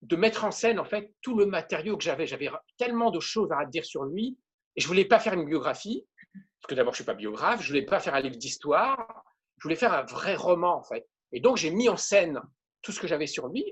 de 0.02 0.16
mettre 0.16 0.44
en 0.44 0.50
scène 0.50 0.78
en 0.78 0.84
fait 0.84 1.12
tout 1.22 1.36
le 1.36 1.46
matériau 1.46 1.96
que 1.96 2.04
j'avais. 2.04 2.26
J'avais 2.26 2.50
tellement 2.76 3.10
de 3.10 3.20
choses 3.20 3.50
à 3.52 3.64
dire 3.66 3.84
sur 3.84 4.04
lui 4.04 4.38
Et 4.76 4.80
je 4.80 4.86
voulais 4.86 5.04
pas 5.04 5.18
faire 5.18 5.34
une 5.34 5.44
biographie, 5.44 6.06
parce 6.62 6.70
que 6.70 6.74
d'abord, 6.76 6.92
je 6.92 6.98
suis 6.98 7.04
pas 7.04 7.14
biographe, 7.14 7.60
je 7.60 7.68
voulais 7.68 7.84
pas 7.84 7.98
faire 7.98 8.14
un 8.14 8.20
livre 8.20 8.36
d'histoire, 8.36 9.24
je 9.58 9.64
voulais 9.64 9.76
faire 9.76 9.92
un 9.92 10.04
vrai 10.04 10.36
roman, 10.36 10.76
en 10.76 10.82
fait. 10.82 11.08
Et 11.32 11.40
donc, 11.40 11.56
j'ai 11.56 11.70
mis 11.70 11.88
en 11.88 11.96
scène 11.96 12.40
tout 12.82 12.92
ce 12.92 13.00
que 13.00 13.08
j'avais 13.08 13.26
sur 13.26 13.48
lui 13.48 13.64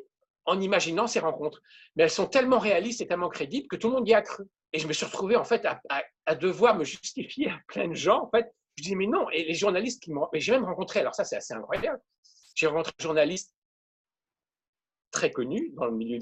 en 0.45 0.61
imaginant 0.61 1.07
ces 1.07 1.21
rencontres. 1.21 1.61
Mais 1.95 2.03
elles 2.05 2.11
sont 2.11 2.27
tellement 2.27 2.59
réalistes 2.59 3.01
et 3.01 3.07
tellement 3.07 3.29
crédibles 3.29 3.69
que 3.69 3.77
tout 3.77 3.89
le 3.89 3.95
monde 3.95 4.09
y 4.09 4.15
a 4.15 4.23
cru. 4.23 4.45
Et 4.73 4.81
je 4.81 4.89
me 4.89 4.93
suis 4.93 5.07
retrouvé, 5.07 5.37
en 5.37 5.45
fait, 5.45 5.65
à, 5.67 6.35
devoir 6.35 6.77
me 6.77 6.85
justifier 6.85 7.51
à 7.51 7.61
plein 7.69 7.89
de 7.89 7.95
gens, 7.95 8.25
en 8.25 8.31
fait. 8.31 8.47
Je 8.81 8.89
dis, 8.89 8.97
mais 8.97 9.07
non, 9.07 9.29
et 9.29 9.45
les 9.45 9.53
journalistes 9.53 10.03
qui 10.03 10.11
m'ont... 10.11 10.27
Mais 10.33 10.41
j'ai 10.41 10.53
même 10.53 10.65
rencontré, 10.65 11.01
alors 11.01 11.15
ça, 11.15 11.25
c'est 11.25 11.37
assez 11.37 11.53
incroyable, 11.53 12.01
j'ai 12.55 12.67
rencontré 12.67 12.95
un 12.99 13.03
journaliste 13.03 13.55
très 15.11 15.31
connu 15.31 15.71
dans 15.75 15.85
le 15.85 15.93
milieu 15.93 16.19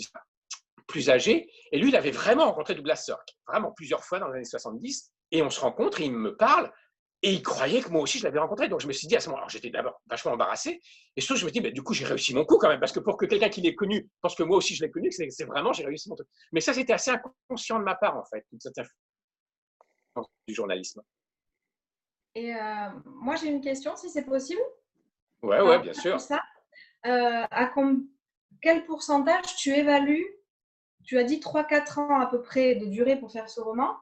plus 0.88 1.09
âgé, 1.09 1.49
et 1.71 1.79
lui, 1.79 1.91
il 1.91 1.97
avait 1.97 2.11
vraiment 2.11 2.47
rencontré 2.47 2.75
Douglas 2.75 2.97
Sirk, 2.97 3.29
vraiment 3.47 3.71
plusieurs 3.71 4.05
fois 4.05 4.19
dans 4.19 4.27
les 4.27 4.38
années 4.38 4.45
70, 4.45 5.12
et 5.31 5.43
on 5.43 5.50
se 5.50 5.61
rencontre, 5.61 6.00
et 6.00 6.07
il 6.07 6.12
me 6.12 6.37
parle, 6.37 6.73
et 7.23 7.33
il 7.33 7.43
croyait 7.43 7.81
que 7.81 7.91
moi 7.91 8.00
aussi 8.00 8.19
je 8.19 8.25
l'avais 8.25 8.38
rencontré. 8.38 8.69
Donc 8.69 8.81
je 8.81 8.87
me 8.87 8.93
suis 8.93 9.09
dit 9.09 9.17
à 9.17 9.21
ce 9.21 9.29
moment-là, 9.29 9.49
j'étais 9.49 9.71
d'abord 9.71 10.00
vachement 10.07 10.33
embarrassé. 10.33 10.81
Et 11.17 11.21
surtout, 11.21 11.41
je 11.41 11.47
me 11.47 11.50
dis, 11.50 11.61
mais 11.61 11.73
du 11.73 11.83
coup, 11.83 11.93
j'ai 11.93 12.05
réussi 12.05 12.33
mon 12.33 12.45
coup 12.45 12.59
quand 12.59 12.69
même. 12.69 12.79
Parce 12.79 12.93
que 12.93 13.00
pour 13.00 13.17
que 13.17 13.27
quelqu'un 13.27 13.49
qui 13.49 13.61
l'ait 13.61 13.75
connu 13.75 14.09
pense 14.21 14.37
que 14.37 14.45
moi 14.45 14.57
aussi 14.57 14.77
je 14.77 14.85
l'ai 14.85 14.91
connu, 14.91 15.11
c'est 15.11 15.45
vraiment, 15.45 15.73
j'ai 15.73 15.85
réussi 15.85 16.09
mon 16.09 16.15
truc. 16.15 16.29
Mais 16.53 16.61
ça, 16.61 16.73
c'était 16.73 16.93
assez 16.93 17.11
inconscient 17.11 17.81
de 17.81 17.85
ma 17.85 17.97
part, 17.97 18.17
en 18.17 18.25
fait, 18.25 18.47
toute 18.50 18.62
cette 18.62 18.77
du 20.47 20.55
journalisme. 20.55 21.03
Et 22.38 22.54
euh, 22.54 22.88
moi, 23.04 23.35
j'ai 23.35 23.49
une 23.49 23.61
question, 23.61 23.97
si 23.97 24.09
c'est 24.11 24.25
possible. 24.25 24.61
Ouais, 25.42 25.61
ouais, 25.61 25.80
bien 25.80 25.92
sûr. 25.92 26.21
Ça, 26.21 26.40
euh, 27.04 27.45
à 27.50 27.75
quel 28.62 28.85
pourcentage 28.87 29.57
tu 29.57 29.71
évalues 29.71 30.25
Tu 31.04 31.18
as 31.18 31.25
dit 31.25 31.40
3-4 31.40 31.99
ans 31.99 32.21
à 32.21 32.26
peu 32.26 32.40
près 32.40 32.76
de 32.76 32.87
durée 32.87 33.18
pour 33.18 33.33
faire 33.33 33.50
ce 33.50 33.61
roman. 33.61 33.97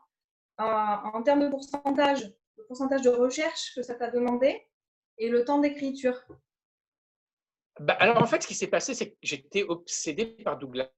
Euh, 0.60 0.64
en 0.64 1.22
termes 1.22 1.40
de 1.40 1.48
pourcentage, 1.48 2.30
le 2.58 2.64
pourcentage 2.66 3.00
de 3.00 3.08
recherche 3.08 3.74
que 3.74 3.80
ça 3.80 3.94
t'a 3.94 4.10
demandé 4.10 4.66
et 5.16 5.30
le 5.30 5.42
temps 5.42 5.58
d'écriture? 5.58 6.22
Bah, 7.80 7.96
Alors 7.98 8.22
en 8.22 8.26
fait, 8.26 8.42
ce 8.42 8.48
qui 8.48 8.54
s'est 8.54 8.66
passé, 8.66 8.92
c'est 8.92 9.12
que 9.12 9.16
j'étais 9.22 9.62
obsédé 9.62 10.26
par 10.44 10.58
Douglas 10.58 10.90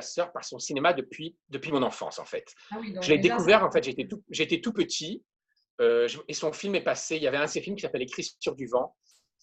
Sir, 0.00 0.32
par 0.32 0.44
son 0.44 0.58
cinéma 0.58 0.92
depuis, 0.92 1.36
depuis 1.50 1.70
mon 1.70 1.82
enfance 1.84 2.18
en 2.18 2.24
fait. 2.24 2.52
Ah 2.72 2.78
je 3.00 3.10
l'ai 3.10 3.18
découvert, 3.18 3.64
en 3.64 3.70
fait, 3.70 3.84
j'étais 3.84 4.08
tout, 4.08 4.24
j'étais 4.30 4.60
tout 4.60 4.72
petit 4.72 5.24
et 5.80 6.34
son 6.34 6.52
film 6.52 6.74
est 6.74 6.82
passé, 6.82 7.16
il 7.16 7.22
y 7.22 7.26
avait 7.26 7.38
un 7.38 7.44
de 7.44 7.50
ses 7.50 7.60
films 7.60 7.76
qui 7.76 7.82
s'appelle 7.82 8.02
Écrit 8.02 8.28
sur 8.38 8.54
du 8.54 8.66
vent 8.66 8.94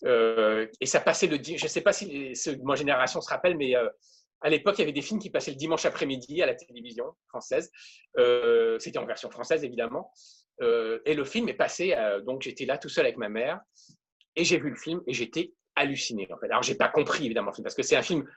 euh, 0.06 0.68
et 0.80 0.86
ça 0.86 1.00
passait 1.00 1.28
le 1.28 1.38
je 1.44 1.54
ne 1.54 1.70
sais 1.70 1.82
pas 1.82 1.94
si 1.94 2.34
ma 2.64 2.76
génération 2.76 3.22
se 3.22 3.30
rappellent, 3.30 3.58
mais 3.58 3.76
euh, 3.76 3.90
à 4.42 4.50
l'époque, 4.50 4.76
il 4.78 4.82
y 4.82 4.84
avait 4.84 4.92
des 4.92 5.02
films 5.02 5.20
qui 5.20 5.32
passaient 5.32 5.52
le 5.52 5.58
dimanche 5.58 5.86
après-midi 5.86 6.44
à 6.44 6.46
la 6.46 6.54
télévision 6.54 7.06
française. 7.28 7.72
C'était 8.80 9.00
en 9.00 9.06
version 9.06 9.32
française, 9.32 9.64
évidemment. 9.64 10.12
Euh, 10.62 11.00
et 11.06 11.14
le 11.14 11.24
film 11.24 11.50
est 11.50 11.54
passé, 11.54 11.94
euh, 11.94 12.22
donc 12.22 12.42
j'étais 12.42 12.66
là 12.66 12.78
tout 12.78 12.90
seul 12.90 13.06
avec 13.06 13.18
ma 13.18 13.30
mère, 13.30 13.60
et 14.36 14.44
j'ai 14.44 14.60
vu 14.60 14.70
le 14.70 14.76
film, 14.76 15.02
et 15.08 15.14
j'étais 15.14 15.54
halluciné. 15.76 16.28
En 16.32 16.38
fait. 16.38 16.48
Alors, 16.48 16.64
j'ai 16.64 16.76
pas 16.76 16.90
compris, 16.90 17.26
évidemment, 17.26 17.52
parce 17.64 17.76
que 17.76 17.84
c'est 17.84 17.96
un 17.96 18.02
film 18.02 18.28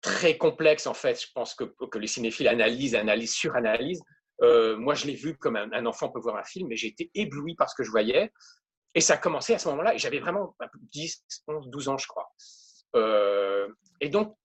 très 0.00 0.36
complexe, 0.36 0.86
en 0.86 0.94
fait. 0.94 1.20
Je 1.20 1.28
pense 1.34 1.54
que, 1.54 1.64
que 1.64 1.98
les 1.98 2.06
cinéphiles 2.06 2.48
analysent, 2.48 2.94
analysent, 2.94 3.34
suranalysent. 3.34 4.02
Euh, 4.42 4.76
moi, 4.76 4.94
je 4.94 5.06
l'ai 5.06 5.14
vu 5.14 5.36
comme 5.36 5.56
un, 5.56 5.86
enfant 5.86 6.08
peut 6.10 6.20
voir 6.20 6.36
un 6.36 6.44
film, 6.44 6.68
mais 6.68 6.76
j'ai 6.76 6.88
été 6.88 7.10
ébloui 7.14 7.54
par 7.54 7.70
ce 7.70 7.74
que 7.74 7.84
je 7.84 7.90
voyais. 7.90 8.32
Et 8.94 9.00
ça 9.00 9.14
a 9.14 9.16
commencé 9.18 9.54
à 9.54 9.58
ce 9.58 9.68
moment-là, 9.68 9.94
et 9.94 9.98
j'avais 9.98 10.20
vraiment 10.20 10.56
10, 10.92 11.24
11, 11.48 11.68
12 11.68 11.88
ans, 11.88 11.98
je 11.98 12.06
crois. 12.06 12.30
et 14.00 14.08
donc, 14.08 14.36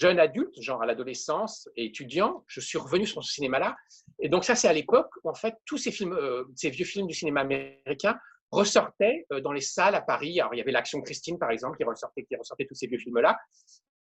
jeune 0.00 0.18
adulte, 0.18 0.60
genre 0.60 0.82
à 0.82 0.86
l'adolescence 0.86 1.68
et 1.76 1.84
étudiant, 1.84 2.44
je 2.46 2.60
suis 2.60 2.78
revenu 2.78 3.06
sur 3.06 3.22
ce 3.22 3.34
cinéma-là. 3.34 3.76
Et 4.18 4.28
donc 4.28 4.44
ça, 4.44 4.54
c'est 4.54 4.68
à 4.68 4.72
l'époque 4.72 5.10
où 5.22 5.30
en 5.30 5.34
fait 5.34 5.54
tous 5.66 5.76
ces 5.76 5.92
films, 5.92 6.14
euh, 6.14 6.44
ces 6.56 6.70
vieux 6.70 6.86
films 6.86 7.06
du 7.06 7.14
cinéma 7.14 7.42
américain 7.42 8.18
ressortaient 8.50 9.26
euh, 9.32 9.40
dans 9.40 9.52
les 9.52 9.60
salles 9.60 9.94
à 9.94 10.00
Paris. 10.00 10.40
Alors 10.40 10.54
il 10.54 10.58
y 10.58 10.60
avait 10.60 10.72
l'Action 10.72 11.00
Christine 11.02 11.38
par 11.38 11.50
exemple 11.50 11.76
qui 11.76 11.84
ressortait, 11.84 12.24
qui 12.24 12.34
ressortait 12.34 12.66
tous 12.66 12.74
ces 12.74 12.86
vieux 12.86 12.98
films-là. 12.98 13.38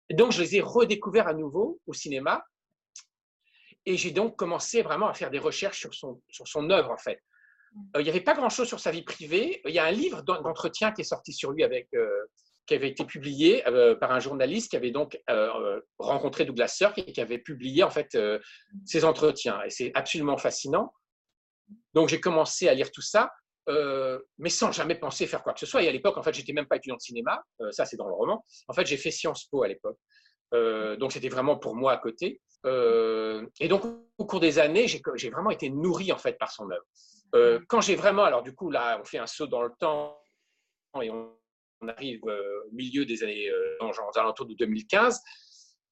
Et 0.09 0.15
donc 0.15 0.31
je 0.31 0.41
les 0.41 0.57
ai 0.57 0.61
redécouverts 0.61 1.27
à 1.27 1.35
nouveau 1.35 1.81
au 1.87 1.93
cinéma. 1.93 2.45
Et 3.89 3.97
j'ai 3.97 4.11
donc 4.11 4.37
commencé 4.37 4.83
vraiment 4.83 5.09
à 5.09 5.15
faire 5.15 5.31
des 5.31 5.39
recherches 5.39 5.81
sur 5.81 5.95
son, 5.95 6.21
sur 6.29 6.47
son 6.47 6.71
œuvre 6.71 6.91
en 6.91 6.99
fait. 6.99 7.21
Euh, 7.97 8.01
il 8.01 8.05
n'y 8.05 8.11
avait 8.11 8.21
pas 8.21 8.35
grand-chose 8.35 8.69
sur 8.69 8.81
sa 8.81 8.91
vie 8.91 9.03
privée. 9.03 9.61
Il 9.67 9.75
y 9.75 9.79
a 9.79 9.85
un 9.85 9.91
livre 9.91 10.23
d'entretien 10.23 10.93
qui 10.93 11.03
est 11.03 11.05
sorti 11.05 11.33
sur 11.33 11.53
lui 11.53 11.65
avec 11.65 11.89
qui 12.69 12.75
avait 12.75 12.91
été 12.91 13.05
publié 13.05 13.67
euh, 13.67 13.97
par 13.97 14.13
un 14.13 14.21
journaliste 14.21 14.71
qui 14.71 14.77
avait 14.77 14.91
donc 14.91 15.19
euh, 15.31 15.49
euh, 15.55 15.81
rencontré 15.99 16.45
Douglas 16.45 16.69
Sirk 16.69 16.99
et 16.99 17.13
qui 17.13 17.21
avait 17.21 17.39
publié 17.39 17.83
en 17.83 17.91
fait 17.91 18.17
ses 18.85 19.05
entretiens. 19.05 19.61
Et 19.65 19.71
c'est 19.71 19.91
absolument 19.95 20.37
fascinant. 20.37 20.93
Donc 21.95 22.09
j'ai 22.09 22.21
commencé 22.21 22.69
à 22.69 22.75
lire 22.75 22.91
tout 22.93 23.03
ça, 23.03 23.33
mais 24.39 24.51
sans 24.51 24.73
jamais 24.73 24.95
penser 24.95 25.27
faire 25.27 25.43
quoi 25.43 25.55
que 25.55 25.61
ce 25.61 25.67
soit. 25.67 25.83
Et 25.83 25.89
à 25.89 25.93
l'époque, 25.93 26.17
en 26.17 26.23
fait, 26.23 26.33
j'étais 26.33 26.53
même 26.53 26.67
pas 26.67 26.77
étudiant 26.77 26.97
de 26.97 27.01
cinéma. 27.01 27.43
ça, 27.71 27.85
c'est 27.85 27.97
dans 27.97 28.09
le 28.09 28.15
roman. 28.15 28.45
En 28.69 28.73
fait, 28.73 28.87
j'ai 28.87 28.97
fait 28.97 29.11
Sciences 29.11 29.45
Po 29.47 29.63
à 29.63 29.69
l'époque. 29.69 29.99
Donc 30.53 31.13
c'était 31.13 31.29
vraiment 31.29 31.57
pour 31.57 31.75
moi 31.75 31.93
à 31.93 31.99
côté. 31.99 32.41
et 32.65 33.69
donc 33.69 33.83
au 34.19 34.27
cours 34.27 34.41
des 34.41 34.59
années, 34.59 34.87
j'ai 34.89 35.31
vraiment 35.31 35.51
été 35.51 35.71
nourri 35.71 36.13
en 36.13 36.19
fait 36.19 36.39
par 36.39 36.51
son 36.51 36.69
œuvre. 36.71 37.61
quand 37.69 37.81
j'ai 37.81 37.97
vraiment, 37.97 38.25
alors 38.25 38.43
du 38.43 38.55
coup 38.55 38.71
là, 38.71 38.99
on 39.01 39.05
fait 39.05 39.19
un 39.19 39.27
saut 39.27 39.47
dans 39.47 39.63
le 39.63 39.73
temps 39.79 40.21
et 41.03 41.11
on 41.11 41.39
on 41.81 41.89
arrive 41.89 42.21
euh, 42.27 42.65
au 42.67 42.75
milieu 42.75 43.05
des 43.05 43.23
années, 43.23 43.49
euh, 43.49 43.77
aux 43.81 44.19
alentours 44.19 44.47
de 44.47 44.55
2015. 44.55 45.21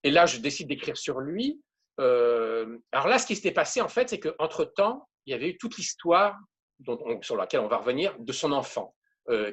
Et 0.03 0.11
là, 0.11 0.27
je 0.27 0.39
décide 0.39 0.69
d'écrire 0.69 0.97
sur 0.97 1.21
lui. 1.21 1.61
Euh, 2.01 2.79
alors 2.93 3.09
là, 3.09 3.19
ce 3.19 3.27
qui 3.27 3.37
s'était 3.37 3.53
passé, 3.53 3.81
en 3.81 3.89
fait, 3.89 4.09
c'est 4.09 4.21
qu'entre-temps, 4.21 5.09
il 5.27 5.33
y 5.33 5.35
avait 5.35 5.51
eu 5.51 5.59
toute 5.59 5.77
l'histoire 5.77 6.37
sur 7.23 7.37
laquelle 7.37 7.61
on 7.61 7.69
va 7.69 7.79
revenir 7.79 8.15
de 8.19 8.33
son 8.33 8.53
enfant 8.53 8.95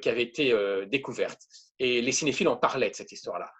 qui 0.01 0.09
avait 0.09 0.21
été 0.21 0.53
découverte. 0.87 1.41
Et 1.79 2.01
les 2.01 2.11
cinéphiles 2.11 2.49
en 2.49 2.57
parlaient 2.57 2.91
de 2.91 2.95
cette 2.95 3.11
histoire-là. 3.11 3.51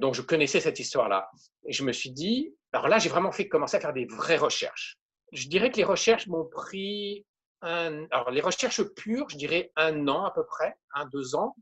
Donc, 0.00 0.14
je 0.14 0.22
connaissais 0.22 0.60
cette 0.60 0.78
histoire-là. 0.78 1.30
Et 1.66 1.72
je 1.72 1.84
me 1.84 1.92
suis 1.92 2.10
dit, 2.10 2.54
alors 2.72 2.88
là, 2.88 2.98
j'ai 2.98 3.08
vraiment 3.08 3.32
fait 3.32 3.48
commencer 3.48 3.76
à 3.76 3.80
faire 3.80 3.92
des 3.92 4.06
vraies 4.06 4.36
recherches. 4.36 4.96
Je 5.32 5.48
dirais 5.48 5.70
que 5.70 5.76
les 5.76 5.84
recherches 5.84 6.26
m'ont 6.26 6.46
pris 6.46 7.26
alors 7.60 8.30
les 8.30 8.40
recherches 8.40 8.82
pures, 8.94 9.28
je 9.28 9.36
dirais 9.36 9.72
un 9.76 10.06
an 10.08 10.24
à 10.24 10.30
peu 10.30 10.44
près, 10.46 10.74
un, 10.94 11.06
deux 11.06 11.34
ans. 11.34 11.54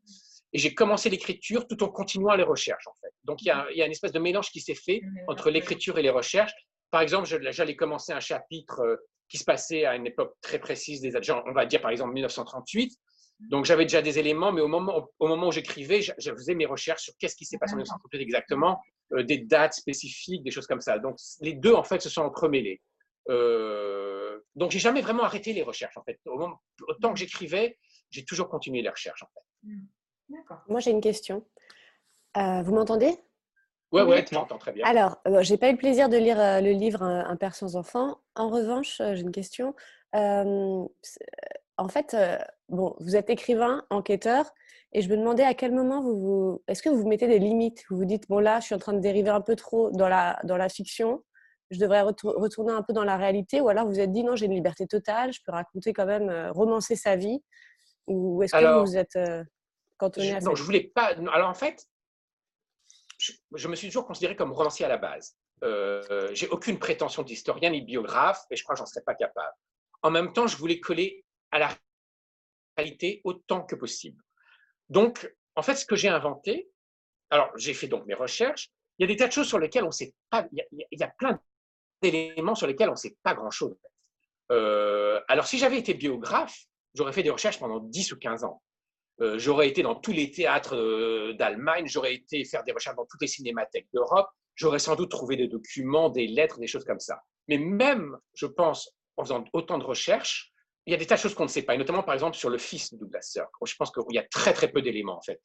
Et 0.52 0.58
j'ai 0.58 0.74
commencé 0.74 1.10
l'écriture 1.10 1.66
tout 1.66 1.82
en 1.82 1.88
continuant 1.88 2.34
les 2.34 2.42
recherches, 2.42 2.86
en 2.86 2.94
fait. 3.00 3.12
Donc, 3.24 3.42
il 3.42 3.46
y 3.46 3.50
a, 3.50 3.66
il 3.70 3.76
y 3.76 3.82
a 3.82 3.86
une 3.86 3.92
espèce 3.92 4.12
de 4.12 4.18
mélange 4.18 4.50
qui 4.50 4.60
s'est 4.60 4.74
fait 4.74 5.02
entre 5.28 5.50
l'écriture 5.50 5.98
et 5.98 6.02
les 6.02 6.10
recherches. 6.10 6.52
Par 6.90 7.00
exemple, 7.00 7.28
j'allais 7.50 7.76
commencer 7.76 8.12
un 8.12 8.20
chapitre 8.20 8.80
euh, 8.80 8.96
qui 9.28 9.38
se 9.38 9.44
passait 9.44 9.84
à 9.84 9.96
une 9.96 10.06
époque 10.06 10.34
très 10.40 10.60
précise 10.60 11.00
des 11.00 11.16
agents, 11.16 11.42
on 11.46 11.52
va 11.52 11.66
dire 11.66 11.80
par 11.80 11.90
exemple 11.90 12.12
1938. 12.12 12.96
Donc, 13.38 13.66
j'avais 13.66 13.84
déjà 13.84 14.00
des 14.00 14.18
éléments, 14.18 14.50
mais 14.50 14.62
au 14.62 14.68
moment, 14.68 15.08
au 15.18 15.28
moment 15.28 15.48
où 15.48 15.52
j'écrivais, 15.52 16.00
je 16.00 16.32
faisais 16.32 16.54
mes 16.54 16.64
recherches 16.64 17.02
sur 17.02 17.14
qu'est-ce 17.18 17.36
qui 17.36 17.44
s'est 17.44 17.58
passé 17.58 17.74
en 17.74 17.76
1938 17.76 18.22
exactement, 18.22 18.80
euh, 19.12 19.22
des 19.22 19.38
dates 19.38 19.74
spécifiques, 19.74 20.42
des 20.42 20.50
choses 20.50 20.66
comme 20.66 20.80
ça. 20.80 20.98
Donc, 20.98 21.18
les 21.42 21.52
deux, 21.52 21.74
en 21.74 21.84
fait, 21.84 22.00
se 22.00 22.08
sont 22.08 22.22
entremêlés. 22.22 22.80
Euh, 23.28 24.40
donc, 24.54 24.70
j'ai 24.70 24.78
jamais 24.78 25.02
vraiment 25.02 25.24
arrêté 25.24 25.52
les 25.52 25.62
recherches, 25.62 25.96
en 25.98 26.02
fait. 26.02 26.18
Au 26.26 26.38
moment, 26.38 26.60
autant 26.88 27.12
que 27.12 27.18
j'écrivais, 27.18 27.78
j'ai 28.10 28.24
toujours 28.24 28.48
continué 28.48 28.80
les 28.80 28.88
recherches, 28.88 29.22
en 29.22 29.28
fait. 29.34 29.68
Mmh. 29.68 30.36
Moi, 30.68 30.80
j'ai 30.80 30.90
une 30.90 31.02
question. 31.02 31.46
Euh, 32.38 32.62
vous 32.62 32.74
m'entendez? 32.74 33.18
Ouais, 33.92 34.02
ouais, 34.02 34.24
tu 34.24 34.34
m'entends 34.34 34.58
très 34.58 34.72
bien. 34.72 34.84
Alors, 34.86 35.18
euh, 35.28 35.42
j'ai 35.42 35.58
pas 35.58 35.68
eu 35.68 35.72
le 35.72 35.78
plaisir 35.78 36.08
de 36.08 36.16
lire 36.16 36.38
le 36.38 36.72
livre 36.72 37.02
Un 37.02 37.36
père 37.36 37.54
sans 37.54 37.76
enfant. 37.76 38.18
En 38.34 38.48
revanche, 38.48 38.96
j'ai 38.98 39.20
une 39.20 39.30
question. 39.30 39.74
En 41.76 41.88
fait, 41.88 42.16
bon, 42.68 42.94
vous 43.00 43.16
êtes 43.16 43.30
écrivain, 43.30 43.84
enquêteur, 43.90 44.50
et 44.92 45.02
je 45.02 45.08
me 45.08 45.16
demandais 45.16 45.44
à 45.44 45.54
quel 45.54 45.72
moment 45.72 46.00
vous, 46.00 46.16
vous 46.16 46.62
est-ce 46.68 46.82
que 46.82 46.88
vous 46.88 47.02
vous 47.02 47.08
mettez 47.08 47.26
des 47.26 47.38
limites? 47.38 47.84
Vous 47.90 47.96
vous 47.96 48.04
dites 48.04 48.28
bon 48.28 48.38
là, 48.38 48.60
je 48.60 48.66
suis 48.66 48.74
en 48.74 48.78
train 48.78 48.94
de 48.94 49.00
dériver 49.00 49.30
un 49.30 49.40
peu 49.40 49.56
trop 49.56 49.90
dans 49.90 50.08
la 50.08 50.38
dans 50.44 50.56
la 50.56 50.68
fiction 50.68 51.22
je 51.70 51.78
devrais 51.80 52.02
retourner 52.02 52.72
un 52.72 52.82
peu 52.82 52.92
dans 52.92 53.04
la 53.04 53.16
réalité 53.16 53.60
Ou 53.60 53.68
alors 53.68 53.86
vous 53.86 53.98
êtes 53.98 54.12
dit 54.12 54.24
non, 54.24 54.36
j'ai 54.36 54.46
une 54.46 54.54
liberté 54.54 54.86
totale, 54.86 55.32
je 55.32 55.40
peux 55.44 55.52
raconter 55.52 55.92
quand 55.92 56.06
même, 56.06 56.28
euh, 56.28 56.52
romancer 56.52 56.96
sa 56.96 57.16
vie 57.16 57.42
Ou 58.06 58.42
est-ce 58.42 58.52
que 58.52 58.82
vous 58.82 58.96
êtes 58.96 59.16
euh, 59.16 59.42
cantonné 59.98 60.34
à 60.34 60.40
ça? 60.40 60.48
Non, 60.48 60.54
je 60.54 60.62
voulais 60.62 60.92
pas. 60.94 61.14
Alors 61.32 61.48
en 61.48 61.54
fait, 61.54 61.86
je, 63.18 63.68
me 63.68 63.74
suis 63.74 63.88
toujours 63.88 64.06
considéré 64.06 64.36
comme 64.36 64.52
romancier 64.52 64.84
à 64.84 64.88
la 64.88 64.98
base. 64.98 65.36
Euh, 65.64 66.28
j'ai 66.32 66.48
aucune 66.48 66.78
prétention 66.78 67.22
d'historien 67.22 67.70
ni 67.70 67.80
de 67.80 67.86
biographe 67.86 68.44
et 68.50 68.56
je 68.56 68.62
crois 68.62 68.74
que 68.74 68.78
j'en 68.78 68.86
serais 68.86 69.04
pas 69.04 69.14
capable. 69.14 69.54
En 70.02 70.10
même 70.10 70.32
temps, 70.32 70.46
je 70.46 70.56
voulais 70.56 70.78
coller 70.78 71.24
à 71.56 71.58
la 71.58 71.78
réalité 72.76 73.22
autant 73.24 73.62
que 73.62 73.74
possible. 73.74 74.22
Donc, 74.90 75.32
en 75.54 75.62
fait, 75.62 75.74
ce 75.74 75.86
que 75.86 75.96
j'ai 75.96 76.08
inventé, 76.08 76.68
alors 77.30 77.50
j'ai 77.56 77.74
fait 77.74 77.88
donc 77.88 78.06
mes 78.06 78.14
recherches, 78.14 78.70
il 78.98 79.02
y 79.02 79.04
a 79.04 79.12
des 79.12 79.16
tas 79.16 79.26
de 79.26 79.32
choses 79.32 79.48
sur 79.48 79.58
lesquelles 79.58 79.84
on 79.84 79.88
ne 79.88 79.92
sait 79.92 80.14
pas, 80.30 80.46
il 80.52 80.64
y, 80.92 81.02
a, 81.02 81.08
plein 81.08 81.40
d'éléments 82.02 82.54
sur 82.54 82.66
lesquels 82.66 82.88
on 82.88 82.92
ne 82.92 82.96
sait 82.96 83.16
pas 83.22 83.34
grand-chose. 83.34 83.76
Euh, 84.52 85.20
alors, 85.28 85.46
si 85.46 85.58
j'avais 85.58 85.78
été 85.78 85.94
biographe, 85.94 86.56
j'aurais 86.94 87.12
fait 87.12 87.22
des 87.22 87.30
recherches 87.30 87.58
pendant 87.58 87.80
10 87.80 88.12
ou 88.12 88.18
15 88.18 88.44
ans. 88.44 88.62
Euh, 89.22 89.38
j'aurais 89.38 89.68
été 89.68 89.82
dans 89.82 89.94
tous 89.94 90.12
les 90.12 90.30
théâtres 90.30 90.76
euh, 90.76 91.32
d'Allemagne, 91.32 91.86
j'aurais 91.86 92.14
été 92.14 92.44
faire 92.44 92.64
des 92.64 92.72
recherches 92.72 92.96
dans 92.96 93.06
toutes 93.06 93.22
les 93.22 93.26
cinémathèques 93.28 93.88
d'Europe, 93.94 94.28
j'aurais 94.54 94.78
sans 94.78 94.94
doute 94.94 95.10
trouvé 95.10 95.36
des 95.36 95.48
documents, 95.48 96.10
des 96.10 96.26
lettres, 96.26 96.58
des 96.58 96.66
choses 96.66 96.84
comme 96.84 97.00
ça. 97.00 97.22
Mais 97.48 97.56
même, 97.56 98.18
je 98.34 98.46
pense, 98.46 98.94
en 99.16 99.24
faisant 99.24 99.44
autant 99.54 99.78
de 99.78 99.84
recherches, 99.84 100.52
il 100.86 100.92
y 100.92 100.94
a 100.94 100.98
des 100.98 101.06
tas 101.06 101.16
de 101.16 101.20
choses 101.20 101.34
qu'on 101.34 101.44
ne 101.44 101.48
sait 101.48 101.62
pas, 101.62 101.74
et 101.74 101.78
notamment 101.78 102.04
par 102.04 102.14
exemple 102.14 102.36
sur 102.36 102.48
le 102.48 102.58
fils 102.58 102.94
de 102.94 102.98
Douglas 102.98 103.22
Sirk. 103.22 103.50
Je 103.64 103.74
pense 103.74 103.90
qu'il 103.90 104.14
y 104.14 104.18
a 104.18 104.22
très 104.22 104.52
très 104.52 104.68
peu 104.68 104.82
d'éléments 104.82 105.18
en 105.18 105.22
fait. 105.22 105.40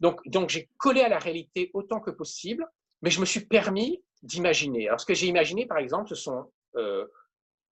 Donc, 0.00 0.50
j'ai 0.50 0.68
collé 0.76 1.00
à 1.00 1.08
la 1.08 1.18
réalité 1.18 1.70
autant 1.72 2.00
que 2.00 2.10
possible, 2.10 2.66
mais 3.00 3.10
je 3.10 3.20
me 3.20 3.24
suis 3.24 3.46
permis 3.46 4.02
d'imaginer. 4.22 4.88
Alors 4.88 5.00
ce 5.00 5.06
que 5.06 5.14
j'ai 5.14 5.26
imaginé 5.26 5.66
par 5.66 5.78
exemple, 5.78 6.08
ce 6.10 6.14
sont... 6.14 6.52
Euh, 6.76 7.06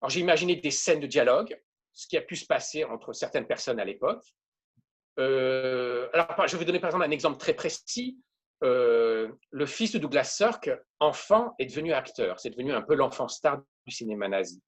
alors 0.01 0.11
j'ai 0.11 0.21
imaginé 0.21 0.57
des 0.57 0.71
scènes 0.73 1.01
de 1.01 1.07
dialogue, 1.07 1.57
ce 1.93 2.09
qui 2.09 2.17
a 2.17 2.21
pu 2.21 2.35
se 2.35 2.47
passer 2.47 2.85
entre 2.85 3.13
certaines 3.13 3.47
personnes 3.47 3.79
à 3.79 3.85
l'époque. 3.85 4.25
Euh, 5.21 6.09
alors 6.13 6.47
je 6.47 6.53
vais 6.53 6.59
vous 6.59 6.65
donner 6.65 6.81
par 6.81 6.89
exemple 6.91 7.05
un 7.05 7.11
exemple 7.11 7.39
très 7.39 7.55
précis. 7.55 8.19
Euh, 8.65 9.29
le 9.51 9.67
fils 9.67 9.93
de 9.93 9.99
Douglas 9.99 10.25
Sirk, 10.25 10.69
enfant, 10.99 11.55
est 11.61 11.67
devenu 11.67 11.93
acteur. 11.93 12.41
C'est 12.41 12.51
devenu 12.51 12.73
un 12.73 12.83
peu 12.83 12.95
l'enfant 12.97 13.29
star 13.29 13.63
du 13.87 13.95
cinéma 13.95 14.27
nazi 14.27 14.61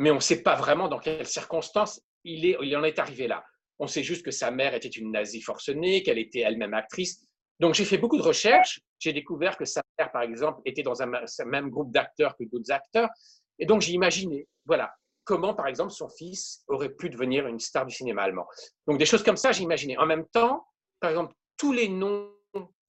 mais 0.00 0.10
on 0.10 0.16
ne 0.16 0.20
sait 0.20 0.42
pas 0.42 0.56
vraiment 0.56 0.88
dans 0.88 0.98
quelles 0.98 1.26
circonstances 1.26 2.00
il, 2.24 2.56
en 2.74 2.84
est 2.84 2.98
arrivé 2.98 3.28
là. 3.28 3.44
On 3.78 3.86
sait 3.86 4.02
juste 4.02 4.24
que 4.24 4.30
sa 4.30 4.50
mère 4.50 4.72
était 4.72 4.88
une 4.88 5.12
nazie 5.12 5.42
forcenée, 5.42 6.02
qu'elle 6.02 6.18
était 6.18 6.40
elle-même 6.40 6.72
actrice. 6.72 7.22
Donc 7.60 7.74
j'ai 7.74 7.84
fait 7.84 7.98
beaucoup 7.98 8.16
de 8.16 8.22
recherches. 8.22 8.80
J'ai 8.98 9.12
découvert 9.12 9.58
que 9.58 9.66
sa 9.66 9.82
mère, 9.98 10.10
par 10.10 10.22
exemple, 10.22 10.62
était 10.64 10.82
dans 10.82 11.02
un 11.02 11.10
même 11.44 11.68
groupe 11.68 11.92
d'acteurs 11.92 12.34
que 12.38 12.44
d'autres 12.44 12.72
acteurs. 12.72 13.10
Et 13.58 13.66
donc 13.66 13.82
j'ai 13.82 13.92
imaginé, 13.92 14.48
voilà, 14.64 14.90
comment, 15.24 15.54
par 15.54 15.66
exemple, 15.66 15.92
son 15.92 16.08
fils 16.08 16.64
aurait 16.68 16.94
pu 16.94 17.10
devenir 17.10 17.46
une 17.46 17.60
star 17.60 17.84
du 17.84 17.94
cinéma 17.94 18.22
allemand. 18.22 18.46
Donc 18.86 18.96
des 18.98 19.06
choses 19.06 19.22
comme 19.22 19.36
ça, 19.36 19.52
j'ai 19.52 19.64
imaginé. 19.64 19.98
En 19.98 20.06
même 20.06 20.26
temps, 20.28 20.66
par 21.00 21.10
exemple, 21.10 21.34
tous 21.58 21.74
les 21.74 21.90
noms 21.90 22.32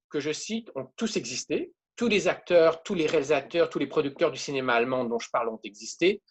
que 0.10 0.22
je 0.22 0.32
cite 0.32 0.72
ont 0.76 0.88
tous 0.96 1.18
existé. 1.18 1.74
Tous 1.98 2.08
les 2.08 2.30
acteurs, 2.30 2.84
tous 2.84 2.96
les 2.96 3.06
réalisateurs, 3.06 3.70
tous 3.70 3.80
les 3.80 3.88
producteurs 3.88 4.32
du 4.32 4.40
cinéma 4.40 4.76
allemand 4.76 5.04
dont 5.04 5.20
je 5.20 5.30
parle 5.30 5.50
ont 5.50 5.60
existé. 5.66 6.22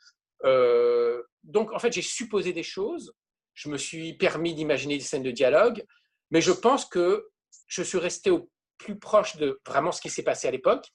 Euh, 0.44 1.22
donc, 1.44 1.72
en 1.72 1.78
fait, 1.78 1.92
j'ai 1.92 2.02
supposé 2.02 2.52
des 2.52 2.62
choses, 2.62 3.14
je 3.54 3.68
me 3.68 3.76
suis 3.76 4.14
permis 4.14 4.54
d'imaginer 4.54 4.96
des 4.96 5.04
scènes 5.04 5.22
de 5.22 5.30
dialogue, 5.30 5.84
mais 6.30 6.40
je 6.40 6.52
pense 6.52 6.84
que 6.84 7.28
je 7.66 7.82
suis 7.82 7.98
resté 7.98 8.30
au 8.30 8.50
plus 8.78 8.98
proche 8.98 9.36
de 9.36 9.60
vraiment 9.66 9.92
ce 9.92 10.00
qui 10.00 10.10
s'est 10.10 10.22
passé 10.22 10.48
à 10.48 10.50
l'époque 10.50 10.86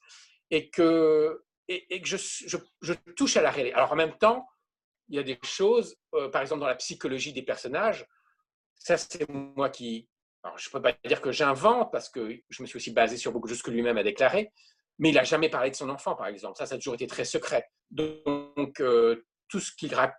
et 0.50 0.70
que, 0.70 1.42
je, 1.68 2.94
touche 3.16 3.36
à 3.36 3.42
la 3.42 3.50
réalité. 3.50 3.74
Alors, 3.74 3.92
en 3.92 3.96
même 3.96 4.16
temps, 4.18 4.46
il 5.08 5.16
y 5.16 5.18
a 5.18 5.22
des 5.22 5.38
choses, 5.42 5.96
euh, 6.14 6.28
par 6.28 6.42
exemple, 6.42 6.60
dans 6.60 6.66
la 6.66 6.74
psychologie 6.74 7.32
des 7.32 7.42
personnages, 7.42 8.06
ça, 8.74 8.96
c'est 8.96 9.28
moi 9.30 9.70
qui. 9.70 10.08
Alors, 10.42 10.58
je 10.58 10.68
ne 10.68 10.72
peux 10.72 10.82
pas 10.82 10.92
dire 11.04 11.20
que 11.20 11.32
j'invente 11.32 11.90
parce 11.90 12.08
que 12.08 12.40
je 12.48 12.62
me 12.62 12.66
suis 12.66 12.76
aussi 12.76 12.92
basé 12.92 13.16
sur 13.16 13.32
beaucoup 13.32 13.48
de 13.48 13.52
choses 13.52 13.62
que 13.62 13.70
lui-même 13.70 13.98
a 13.98 14.04
déclaré, 14.04 14.52
mais 14.98 15.10
il 15.10 15.14
n'a 15.14 15.24
jamais 15.24 15.48
parlé 15.48 15.70
de 15.70 15.76
son 15.76 15.88
enfant, 15.88 16.14
par 16.14 16.26
exemple. 16.28 16.56
Ça, 16.56 16.66
ça 16.66 16.76
a 16.76 16.78
toujours 16.78 16.94
été 16.94 17.06
très 17.06 17.24
secret. 17.24 17.68
Donc, 17.90 18.80
euh, 18.80 19.24
tout 19.48 19.60
ce, 19.60 19.72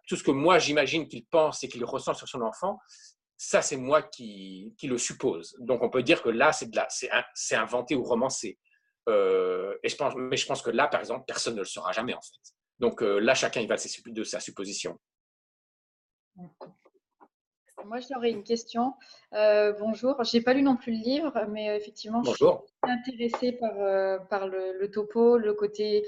tout 0.07 0.15
ce 0.15 0.23
que 0.23 0.31
moi 0.31 0.59
j'imagine 0.59 1.07
qu'il 1.07 1.25
pense 1.25 1.63
et 1.63 1.67
qu'il 1.67 1.83
ressent 1.85 2.13
sur 2.13 2.27
son 2.27 2.41
enfant, 2.41 2.79
ça 3.37 3.61
c'est 3.61 3.77
moi 3.77 4.01
qui, 4.01 4.73
qui, 4.77 4.87
le 4.87 4.97
suppose. 4.97 5.55
Donc 5.59 5.83
on 5.83 5.89
peut 5.89 6.03
dire 6.03 6.21
que 6.21 6.29
là 6.29 6.51
c'est, 6.51 6.69
de 6.69 6.75
la, 6.75 6.87
c'est, 6.89 7.55
inventé 7.55 7.95
ou 7.95 8.03
romancé. 8.03 8.57
Euh, 9.09 9.75
et 9.83 9.89
je 9.89 9.95
pense, 9.95 10.13
mais 10.17 10.37
je 10.37 10.45
pense 10.45 10.61
que 10.61 10.71
là 10.71 10.87
par 10.87 10.99
exemple 10.99 11.23
personne 11.25 11.53
ne 11.53 11.59
le 11.59 11.65
saura 11.65 11.91
jamais 11.91 12.13
en 12.13 12.21
fait. 12.21 12.53
Donc 12.79 13.01
euh, 13.01 13.19
là 13.19 13.35
chacun 13.35 13.61
il 13.61 13.67
va 13.67 13.75
de, 13.75 14.23
sa 14.23 14.39
supposition. 14.39 14.99
Moi, 17.85 17.99
j'aurais 17.99 18.31
une 18.31 18.43
question. 18.43 18.95
Euh, 19.33 19.71
bonjour. 19.79 20.21
Je 20.23 20.37
n'ai 20.37 20.43
pas 20.43 20.53
lu 20.53 20.61
non 20.61 20.75
plus 20.75 20.91
le 20.91 20.97
livre, 20.97 21.45
mais 21.49 21.77
effectivement, 21.77 22.21
bonjour. 22.21 22.65
je 22.83 22.89
suis 22.89 22.99
intéressée 22.99 23.51
par, 23.53 24.27
par 24.27 24.47
le, 24.47 24.77
le, 24.77 24.91
topo, 24.91 25.37
le 25.37 25.53
côté 25.53 26.03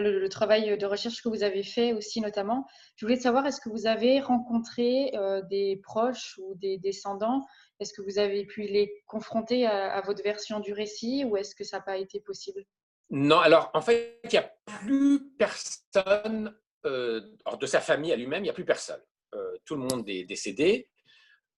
le, 0.00 0.28
travail 0.28 0.76
de 0.76 0.86
recherche 0.86 1.22
que 1.22 1.28
vous 1.28 1.42
avez 1.42 1.62
fait 1.62 1.92
aussi 1.92 2.20
notamment. 2.20 2.66
Je 2.96 3.06
voulais 3.06 3.18
savoir, 3.18 3.46
est-ce 3.46 3.60
que 3.60 3.68
vous 3.68 3.86
avez 3.86 4.20
rencontré 4.20 5.12
euh, 5.14 5.42
des 5.42 5.80
proches 5.82 6.38
ou 6.38 6.54
des 6.56 6.78
descendants? 6.78 7.46
Est-ce 7.80 7.92
que 7.92 8.02
vous 8.02 8.18
avez 8.18 8.44
pu 8.46 8.62
les 8.62 9.02
confronter 9.06 9.66
à, 9.66 10.00
votre 10.02 10.22
version 10.22 10.60
du 10.60 10.72
récit 10.72 11.24
ou 11.24 11.36
est-ce 11.36 11.54
que 11.54 11.64
ça 11.64 11.78
n'a 11.78 11.82
pas 11.82 11.96
été 11.96 12.20
possible? 12.20 12.64
Non, 13.10 13.38
alors 13.38 13.70
en 13.74 13.80
fait, 13.80 14.20
il 14.24 14.30
n'y 14.30 14.38
a 14.38 14.50
plus 14.64 15.30
personne 15.36 16.54
euh, 16.86 17.20
de 17.60 17.66
sa 17.66 17.80
famille 17.80 18.12
à 18.12 18.16
lui-même, 18.16 18.40
il 18.40 18.44
n'y 18.44 18.50
a 18.50 18.54
plus 18.54 18.64
personne. 18.64 19.02
Euh, 19.34 19.56
tout 19.64 19.74
le 19.74 19.82
monde 19.82 20.08
est 20.08 20.24
décédé. 20.24 20.88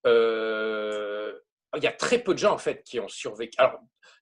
il 0.05 1.83
y 1.83 1.87
a 1.87 1.93
très 1.93 2.19
peu 2.19 2.33
de 2.33 2.39
gens 2.39 2.55
en 2.55 2.59
fait 2.59 2.83
qui 2.83 2.99
ont 3.01 3.09
survécu. 3.09 3.53
Alors, 3.59 3.79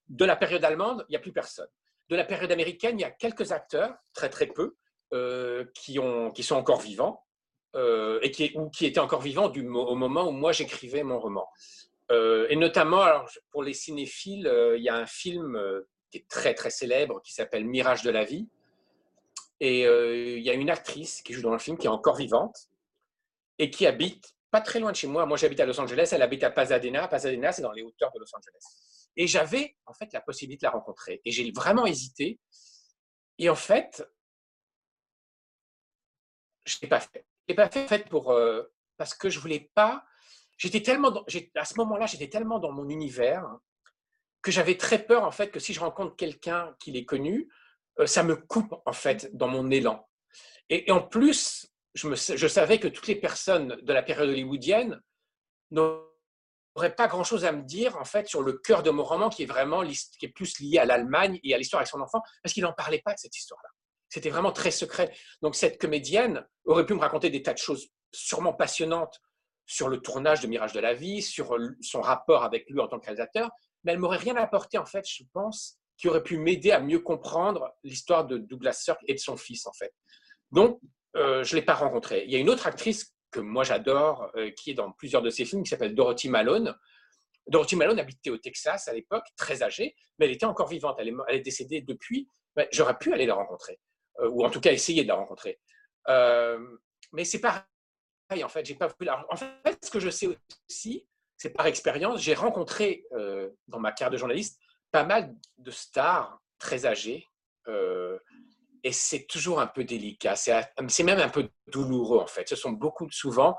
de 0.07 0.25
la 0.25 0.35
période 0.35 0.63
allemande, 0.63 1.05
il 1.09 1.13
n'y 1.13 1.17
a 1.17 1.19
plus 1.19 1.33
personne. 1.33 1.67
De 2.09 2.15
la 2.15 2.23
période 2.23 2.51
américaine, 2.51 2.99
il 2.99 3.01
y 3.01 3.05
a 3.05 3.11
quelques 3.11 3.51
acteurs, 3.51 3.95
très 4.13 4.29
très 4.29 4.47
peu, 4.47 4.75
euh, 5.13 5.65
qui, 5.73 5.99
ont, 5.99 6.31
qui 6.31 6.43
sont 6.43 6.55
encore 6.55 6.81
vivants, 6.81 7.23
euh, 7.75 8.19
et 8.21 8.31
qui, 8.31 8.51
ou 8.55 8.69
qui 8.69 8.85
étaient 8.85 8.99
encore 8.99 9.21
vivants 9.21 9.51
au 9.51 9.95
moment 9.95 10.27
où 10.27 10.31
moi 10.31 10.51
j'écrivais 10.51 11.03
mon 11.03 11.19
roman. 11.19 11.47
Euh, 12.11 12.47
et 12.49 12.55
notamment, 12.55 13.05
pour 13.51 13.63
les 13.63 13.73
cinéphiles, 13.73 14.51
il 14.77 14.83
y 14.83 14.89
a 14.89 14.95
un 14.95 15.05
film 15.05 15.59
qui 16.11 16.19
est 16.19 16.27
très 16.27 16.53
très 16.53 16.69
célèbre 16.69 17.21
qui 17.21 17.33
s'appelle 17.33 17.65
Mirage 17.65 18.03
de 18.03 18.11
la 18.11 18.23
vie. 18.23 18.47
Et 19.59 19.81
il 19.81 20.43
y 20.43 20.49
a 20.49 20.53
une 20.53 20.69
actrice 20.69 21.21
qui 21.21 21.33
joue 21.33 21.41
dans 21.41 21.53
le 21.53 21.59
film 21.59 21.77
qui 21.77 21.87
est 21.87 21.89
encore 21.89 22.15
vivante 22.15 22.69
et 23.57 23.69
qui 23.69 23.87
habite 23.87 24.35
pas 24.51 24.61
très 24.61 24.79
loin 24.79 24.91
de 24.91 24.95
chez 24.95 25.07
moi. 25.07 25.25
Moi, 25.25 25.37
j'habite 25.37 25.59
à 25.59 25.65
Los 25.65 25.79
Angeles, 25.79 26.09
elle 26.11 26.21
habite 26.21 26.43
à 26.43 26.49
Pasadena. 26.49 27.07
Pasadena, 27.07 27.51
c'est 27.51 27.61
dans 27.61 27.71
les 27.71 27.83
hauteurs 27.83 28.11
de 28.13 28.19
Los 28.19 28.35
Angeles. 28.35 28.84
Et 29.17 29.27
j'avais 29.27 29.77
en 29.85 29.93
fait 29.93 30.11
la 30.13 30.21
possibilité 30.21 30.65
de 30.65 30.71
la 30.71 30.77
rencontrer. 30.77 31.21
Et 31.25 31.31
j'ai 31.31 31.51
vraiment 31.51 31.85
hésité. 31.85 32.39
Et 33.37 33.49
en 33.49 33.55
fait, 33.55 34.05
je 36.65 36.77
l'ai 36.81 36.87
pas 36.87 36.99
fait. 36.99 37.25
Je 37.47 37.53
l'ai 37.53 37.55
pas 37.55 37.69
fait, 37.69 37.85
en 37.85 37.87
fait 37.87 38.09
pour, 38.09 38.31
euh, 38.31 38.63
parce 38.97 39.13
que 39.13 39.29
je 39.29 39.39
voulais 39.39 39.71
pas. 39.73 40.05
J'étais 40.57 40.81
tellement 40.81 41.11
dans, 41.11 41.25
à 41.55 41.65
ce 41.65 41.75
moment-là, 41.77 42.05
j'étais 42.05 42.29
tellement 42.29 42.59
dans 42.59 42.71
mon 42.71 42.89
univers 42.89 43.45
que 44.41 44.51
j'avais 44.51 44.77
très 44.77 45.03
peur 45.03 45.23
en 45.23 45.31
fait 45.31 45.49
que 45.49 45.59
si 45.59 45.73
je 45.73 45.79
rencontre 45.79 46.15
quelqu'un 46.15 46.75
qui 46.79 46.91
l'ait 46.91 47.05
connu, 47.05 47.49
euh, 47.99 48.05
ça 48.05 48.23
me 48.23 48.35
coupe 48.35 48.73
en 48.85 48.93
fait 48.93 49.35
dans 49.35 49.47
mon 49.47 49.69
élan. 49.71 50.07
Et, 50.69 50.89
en 50.91 51.01
plus, 51.01 51.67
je, 51.93 52.07
me, 52.07 52.15
je 52.15 52.47
savais 52.47 52.79
que 52.79 52.87
toutes 52.87 53.07
les 53.07 53.15
personnes 53.15 53.77
de 53.81 53.93
la 53.93 54.01
période 54.01 54.29
hollywoodienne 54.29 55.01
n'aurait 56.75 56.95
pas 56.95 57.07
grand-chose 57.07 57.45
à 57.45 57.51
me 57.51 57.63
dire 57.63 57.97
en 57.97 58.05
fait 58.05 58.27
sur 58.27 58.41
le 58.41 58.53
cœur 58.53 58.83
de 58.83 58.89
mon 58.89 59.03
roman 59.03 59.29
qui 59.29 59.43
est 59.43 59.47
vraiment 59.47 59.83
qui 59.83 60.25
est 60.25 60.29
plus 60.29 60.59
lié 60.59 60.77
à 60.77 60.85
l'Allemagne 60.85 61.39
et 61.43 61.53
à 61.53 61.57
l'histoire 61.57 61.79
avec 61.79 61.89
son 61.89 62.01
enfant 62.01 62.21
parce 62.43 62.53
qu'il 62.53 62.63
n'en 62.63 62.73
parlait 62.73 63.01
pas 63.03 63.13
de 63.13 63.19
cette 63.19 63.35
histoire-là. 63.35 63.69
C'était 64.09 64.29
vraiment 64.29 64.51
très 64.51 64.71
secret. 64.71 65.13
Donc 65.41 65.55
cette 65.55 65.79
comédienne 65.79 66.45
aurait 66.65 66.85
pu 66.85 66.93
me 66.93 66.99
raconter 66.99 67.29
des 67.29 67.41
tas 67.41 67.53
de 67.53 67.57
choses 67.57 67.89
sûrement 68.11 68.53
passionnantes 68.53 69.19
sur 69.65 69.89
le 69.89 69.99
tournage 69.99 70.41
de 70.41 70.47
Mirage 70.47 70.73
de 70.73 70.79
la 70.79 70.93
vie, 70.93 71.21
sur 71.21 71.57
son 71.81 72.01
rapport 72.01 72.43
avec 72.43 72.69
lui 72.69 72.79
en 72.79 72.87
tant 72.87 72.99
que 72.99 73.05
réalisateur, 73.05 73.49
mais 73.83 73.93
elle 73.93 73.99
m'aurait 73.99 74.17
rien 74.17 74.35
apporté 74.35 74.77
en 74.77 74.85
fait, 74.85 75.07
je 75.07 75.23
pense, 75.33 75.79
qui 75.97 76.07
aurait 76.07 76.23
pu 76.23 76.37
m'aider 76.37 76.71
à 76.71 76.79
mieux 76.79 76.99
comprendre 76.99 77.73
l'histoire 77.83 78.25
de 78.25 78.37
Douglas 78.37 78.73
Sirk 78.73 78.99
et 79.07 79.13
de 79.13 79.19
son 79.19 79.37
fils 79.37 79.65
en 79.65 79.73
fait. 79.73 79.93
Donc 80.51 80.79
euh, 81.15 81.43
je 81.43 81.55
l'ai 81.55 81.61
pas 81.61 81.73
rencontré. 81.73 82.23
Il 82.25 82.31
y 82.31 82.35
a 82.35 82.39
une 82.39 82.49
autre 82.49 82.67
actrice 82.67 83.14
que 83.31 83.39
moi 83.39 83.63
j'adore, 83.63 84.31
euh, 84.35 84.51
qui 84.51 84.71
est 84.71 84.73
dans 84.73 84.91
plusieurs 84.91 85.21
de 85.21 85.29
ses 85.29 85.45
films, 85.45 85.63
qui 85.63 85.69
s'appelle 85.69 85.95
Dorothy 85.95 86.29
Malone. 86.29 86.75
Dorothy 87.47 87.75
Malone 87.75 87.99
habitait 87.99 88.29
au 88.29 88.37
Texas 88.37 88.87
à 88.87 88.93
l'époque, 88.93 89.25
très 89.35 89.61
âgée, 89.61 89.95
mais 90.17 90.25
elle 90.25 90.31
était 90.31 90.45
encore 90.45 90.67
vivante. 90.67 90.97
Elle 90.99 91.15
est, 91.29 91.39
décédée 91.41 91.81
depuis. 91.81 92.29
J'aurais 92.71 92.97
pu 92.97 93.13
aller 93.13 93.25
la 93.25 93.35
rencontrer, 93.35 93.79
euh, 94.19 94.29
ou 94.29 94.45
en 94.45 94.49
tout 94.49 94.61
cas 94.61 94.71
essayer 94.71 95.03
de 95.03 95.07
la 95.07 95.15
rencontrer. 95.15 95.59
Euh, 96.07 96.77
mais 97.11 97.25
c'est 97.25 97.41
pareil, 97.41 97.63
en 98.43 98.49
fait. 98.49 98.65
J'ai 98.65 98.75
pas 98.75 98.93
En 99.29 99.35
fait, 99.35 99.77
ce 99.83 99.91
que 99.91 99.99
je 99.99 100.09
sais 100.09 100.27
aussi, 100.69 101.07
c'est 101.37 101.51
par 101.51 101.67
expérience, 101.67 102.21
j'ai 102.21 102.33
rencontré 102.33 103.05
dans 103.67 103.79
ma 103.79 103.91
carrière 103.91 104.11
de 104.11 104.17
journaliste 104.17 104.59
pas 104.91 105.03
mal 105.03 105.35
de 105.57 105.71
stars 105.71 106.41
très 106.57 106.85
âgées 106.85 107.27
et 108.85 108.91
c'est 108.91 109.25
toujours 109.25 109.59
un 109.59 109.65
peu 109.65 109.83
délicat. 109.83 110.35
C'est 110.35 111.03
même 111.03 111.17
un 111.17 111.27
peu 111.27 111.49
douloureux, 111.65 112.19
en 112.19 112.27
fait. 112.27 112.47
Ce 112.47 112.55
sont 112.55 112.71
beaucoup, 112.71 113.09
souvent, 113.09 113.57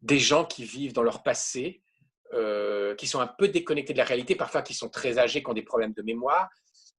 des 0.00 0.18
gens 0.18 0.46
qui 0.46 0.64
vivent 0.64 0.94
dans 0.94 1.02
leur 1.02 1.22
passé, 1.22 1.82
euh, 2.32 2.94
qui 2.94 3.06
sont 3.06 3.20
un 3.20 3.26
peu 3.26 3.48
déconnectés 3.48 3.92
de 3.92 3.98
la 3.98 4.04
réalité, 4.04 4.34
parfois 4.34 4.62
qui 4.62 4.72
sont 4.72 4.88
très 4.88 5.18
âgés, 5.18 5.42
qui 5.42 5.50
ont 5.50 5.54
des 5.54 5.62
problèmes 5.62 5.92
de 5.92 6.00
mémoire. 6.00 6.48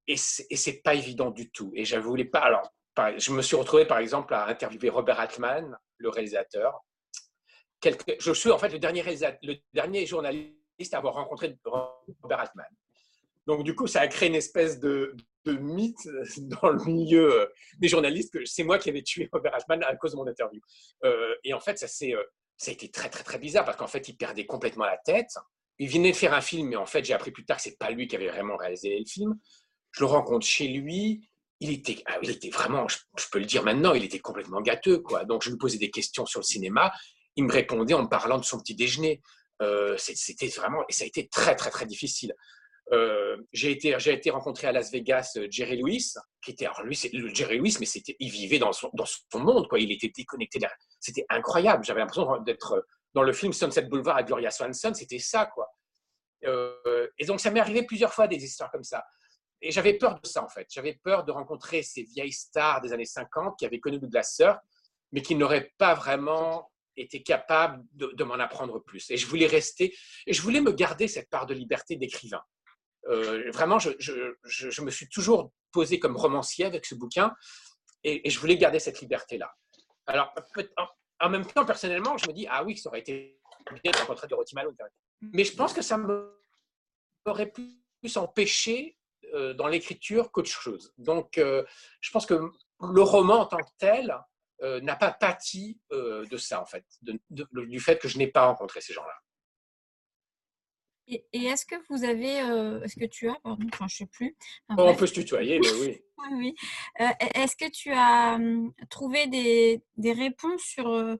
Et 0.06 0.16
c'est 0.16 0.82
pas 0.84 0.94
évident 0.94 1.32
du 1.32 1.50
tout. 1.50 1.72
Et 1.74 1.84
je 1.84 1.96
voulais 1.96 2.26
pas. 2.26 2.38
Alors, 2.38 2.72
je 3.18 3.32
me 3.32 3.42
suis 3.42 3.56
retrouvé, 3.56 3.86
par 3.86 3.98
exemple, 3.98 4.32
à 4.32 4.46
interviewer 4.46 4.90
Robert 4.90 5.18
Altman, 5.18 5.76
le 5.96 6.08
réalisateur. 6.08 6.80
je 7.82 8.32
suis, 8.34 8.52
en 8.52 8.58
fait, 8.58 8.68
le 8.68 8.78
dernier, 8.78 9.02
le 9.42 9.56
dernier 9.74 10.06
journaliste 10.06 10.54
à 10.92 10.98
avoir 10.98 11.14
rencontré 11.14 11.58
Robert 11.64 12.38
Altman. 12.38 12.66
Donc, 13.48 13.64
du 13.64 13.74
coup, 13.74 13.88
ça 13.88 14.02
a 14.02 14.06
créé 14.06 14.28
une 14.28 14.36
espèce 14.36 14.78
de, 14.78 15.16
de 15.46 15.58
mythe 15.58 16.08
dans 16.38 16.70
le 16.70 16.84
milieu 16.84 17.42
euh, 17.42 17.46
des 17.78 17.88
journalistes 17.88 18.32
que 18.32 18.44
c'est 18.44 18.64
moi 18.64 18.78
qui 18.78 18.90
avais 18.90 19.02
tué 19.02 19.28
Robert 19.32 19.54
Altman 19.54 19.82
à 19.84 19.94
cause 19.96 20.12
de 20.12 20.16
mon 20.16 20.26
interview. 20.26 20.60
Euh, 21.04 21.34
et 21.44 21.54
en 21.54 21.60
fait, 21.60 21.78
ça, 21.78 21.86
euh, 22.04 22.22
ça 22.56 22.70
a 22.70 22.74
été 22.74 22.90
très, 22.90 23.08
très, 23.08 23.24
très 23.24 23.38
bizarre 23.38 23.64
parce 23.64 23.76
qu'en 23.76 23.86
fait, 23.86 24.08
il 24.08 24.16
perdait 24.16 24.46
complètement 24.46 24.84
la 24.84 24.98
tête. 24.98 25.30
Il 25.78 25.88
venait 25.88 26.12
de 26.12 26.16
faire 26.16 26.34
un 26.34 26.40
film, 26.40 26.68
mais 26.68 26.76
en 26.76 26.86
fait, 26.86 27.04
j'ai 27.04 27.12
appris 27.12 27.30
plus 27.30 27.44
tard 27.44 27.58
que 27.58 27.62
c'est 27.62 27.78
pas 27.78 27.90
lui 27.90 28.08
qui 28.08 28.16
avait 28.16 28.28
vraiment 28.28 28.56
réalisé 28.56 28.98
le 28.98 29.04
film. 29.04 29.34
Je 29.92 30.00
le 30.00 30.06
rencontre 30.06 30.46
chez 30.46 30.68
lui. 30.68 31.28
il 31.60 31.70
était, 31.70 32.02
ah, 32.06 32.18
il 32.22 32.30
était 32.30 32.50
vraiment, 32.50 32.86
je, 32.88 32.96
peux 33.30 33.38
le 33.38 33.44
dire 33.44 33.62
maintenant, 33.62 33.94
il 33.94 34.04
était 34.04 34.18
complètement 34.18 34.60
gâteux. 34.60 34.98
Quoi. 34.98 35.24
Donc, 35.24 35.42
je 35.42 35.50
lui 35.50 35.58
posais 35.58 35.78
des 35.78 35.90
questions 35.90 36.26
sur 36.26 36.40
le 36.40 36.44
cinéma. 36.44 36.92
Il 37.36 37.44
me 37.44 37.52
répondait 37.52 37.94
en 37.94 38.02
me 38.02 38.08
parlant 38.08 38.38
de 38.38 38.44
son 38.44 38.58
petit 38.58 38.74
déjeuner. 38.74 39.20
C'était 39.98 40.48
vraiment, 40.48 40.82
et 40.88 40.92
ça 40.92 41.04
a 41.04 41.06
été 41.06 41.28
très, 41.28 41.54
très, 41.54 41.70
très 41.70 41.86
difficile. 41.86 42.34
Euh, 42.92 43.36
j'ai 43.52 43.72
été, 43.72 43.98
j'ai 43.98 44.12
été 44.12 44.30
rencontré 44.30 44.68
à 44.68 44.72
Las 44.72 44.92
Vegas 44.92 45.32
euh, 45.36 45.48
Jerry 45.50 45.78
Lewis, 45.78 46.14
qui 46.40 46.52
était, 46.52 46.66
alors 46.66 46.82
lui, 46.82 46.94
c'est 46.94 47.12
le 47.12 47.34
Jerry 47.34 47.58
Lewis, 47.58 47.78
mais 47.80 47.86
il 48.20 48.30
vivait 48.30 48.58
dans 48.58 48.72
son, 48.72 48.90
dans 48.94 49.06
son 49.06 49.40
monde, 49.40 49.68
quoi. 49.68 49.78
Il 49.80 49.90
était 49.90 50.12
déconnecté. 50.14 50.60
C'était 51.00 51.26
incroyable. 51.28 51.84
J'avais 51.84 52.00
l'impression 52.00 52.38
d'être 52.42 52.86
dans 53.14 53.22
le 53.22 53.32
film 53.32 53.52
Sunset 53.52 53.82
Boulevard 53.82 54.16
à 54.16 54.22
Gloria 54.22 54.50
Swanson. 54.50 54.94
C'était 54.94 55.18
ça, 55.18 55.46
quoi. 55.46 55.68
et 57.18 57.26
donc, 57.26 57.40
ça 57.40 57.50
m'est 57.50 57.60
arrivé 57.60 57.84
plusieurs 57.84 58.12
fois 58.14 58.28
des 58.28 58.42
histoires 58.44 58.70
comme 58.70 58.84
ça. 58.84 59.04
Et 59.62 59.70
j'avais 59.70 59.94
peur 59.94 60.20
de 60.20 60.26
ça, 60.26 60.44
en 60.44 60.48
fait. 60.48 60.66
J'avais 60.70 60.94
peur 61.02 61.24
de 61.24 61.32
rencontrer 61.32 61.82
ces 61.82 62.02
vieilles 62.02 62.32
stars 62.32 62.82
des 62.82 62.92
années 62.92 63.06
50 63.06 63.58
qui 63.58 63.66
avaient 63.66 63.80
connu 63.80 63.98
Douglas 63.98 64.24
Sirk, 64.34 64.60
mais 65.12 65.22
qui 65.22 65.34
n'auraient 65.34 65.72
pas 65.78 65.94
vraiment 65.94 66.70
été 66.96 67.22
capables 67.22 67.84
de, 67.92 68.24
m'en 68.24 68.34
apprendre 68.34 68.78
plus. 68.80 69.10
Et 69.10 69.16
je 69.16 69.26
voulais 69.26 69.46
rester, 69.46 69.94
et 70.26 70.32
je 70.32 70.42
voulais 70.42 70.60
me 70.60 70.72
garder 70.72 71.08
cette 71.08 71.28
part 71.30 71.46
de 71.46 71.54
liberté 71.54 71.96
d'écrivain. 71.96 72.42
Euh, 73.08 73.50
vraiment, 73.52 73.78
je, 73.78 74.82
me 74.82 74.90
suis 74.90 75.08
toujours 75.08 75.52
posé 75.72 75.98
comme 75.98 76.16
romancier 76.16 76.64
avec 76.64 76.86
ce 76.86 76.94
bouquin, 76.94 77.34
et, 78.04 78.28
je 78.28 78.38
voulais 78.38 78.56
garder 78.56 78.78
cette 78.78 79.00
liberté-là. 79.00 79.52
Alors, 80.06 80.32
en, 81.20 81.28
même 81.28 81.46
temps, 81.46 81.64
personnellement, 81.64 82.16
je 82.16 82.28
me 82.28 82.32
dis, 82.32 82.46
ah 82.48 82.64
oui, 82.64 82.76
ça 82.76 82.88
aurait 82.88 83.00
été 83.00 83.40
bien 83.82 83.92
de 83.92 83.96
rencontrer 83.98 84.28
Dorothy 84.28 84.54
Malone. 84.54 84.76
Mais 85.20 85.44
je 85.44 85.54
pense 85.54 85.72
que 85.72 85.82
ça 85.82 85.98
m'aurait 85.98 87.50
plus 87.50 88.16
empêché 88.16 88.96
euh, 89.34 89.54
dans 89.54 89.66
l'écriture 89.66 90.30
qu'autre 90.30 90.48
chose. 90.48 90.92
Donc, 90.98 91.38
euh, 91.38 91.64
je 92.00 92.10
pense 92.10 92.26
que 92.26 92.34
le 92.34 93.02
roman 93.02 93.40
en 93.40 93.46
tant 93.46 93.56
que 93.56 93.70
tel 93.78 94.16
euh, 94.62 94.80
n'a 94.82 94.94
pas 94.94 95.10
pâti 95.10 95.80
de 95.90 96.36
ça, 96.36 96.62
en 96.62 96.66
fait, 96.66 96.84
du 97.00 97.80
fait 97.80 97.98
que 97.98 98.08
je 98.08 98.18
n'ai 98.18 98.28
pas 98.28 98.46
rencontré 98.46 98.80
ces 98.80 98.92
gens-là. 98.92 99.14
Et, 101.08 101.24
est-ce 101.32 101.64
que 101.64 101.76
vous 101.88 102.04
avez, 102.04 102.38
est-ce 102.84 102.96
que 102.96 103.06
tu 103.06 103.28
as, 103.28 103.36
pardon, 103.42 103.64
enfin, 103.72 103.86
je 103.88 103.94
ne 103.94 103.98
sais 103.98 104.06
plus. 104.06 104.36
on 104.70 104.94
peut 104.94 105.06
se 105.06 105.14
tutoyer, 105.14 105.60
mais 105.60 105.72
oui. 105.80 106.02
oui. 106.32 106.54
est-ce 107.34 107.56
que 107.56 107.70
tu 107.70 107.92
as 107.92 108.34
hum, 108.34 108.72
trouvé 108.90 109.26
des, 109.28 109.82
des 109.96 110.12
réponses 110.12 110.62
sur 110.62 111.18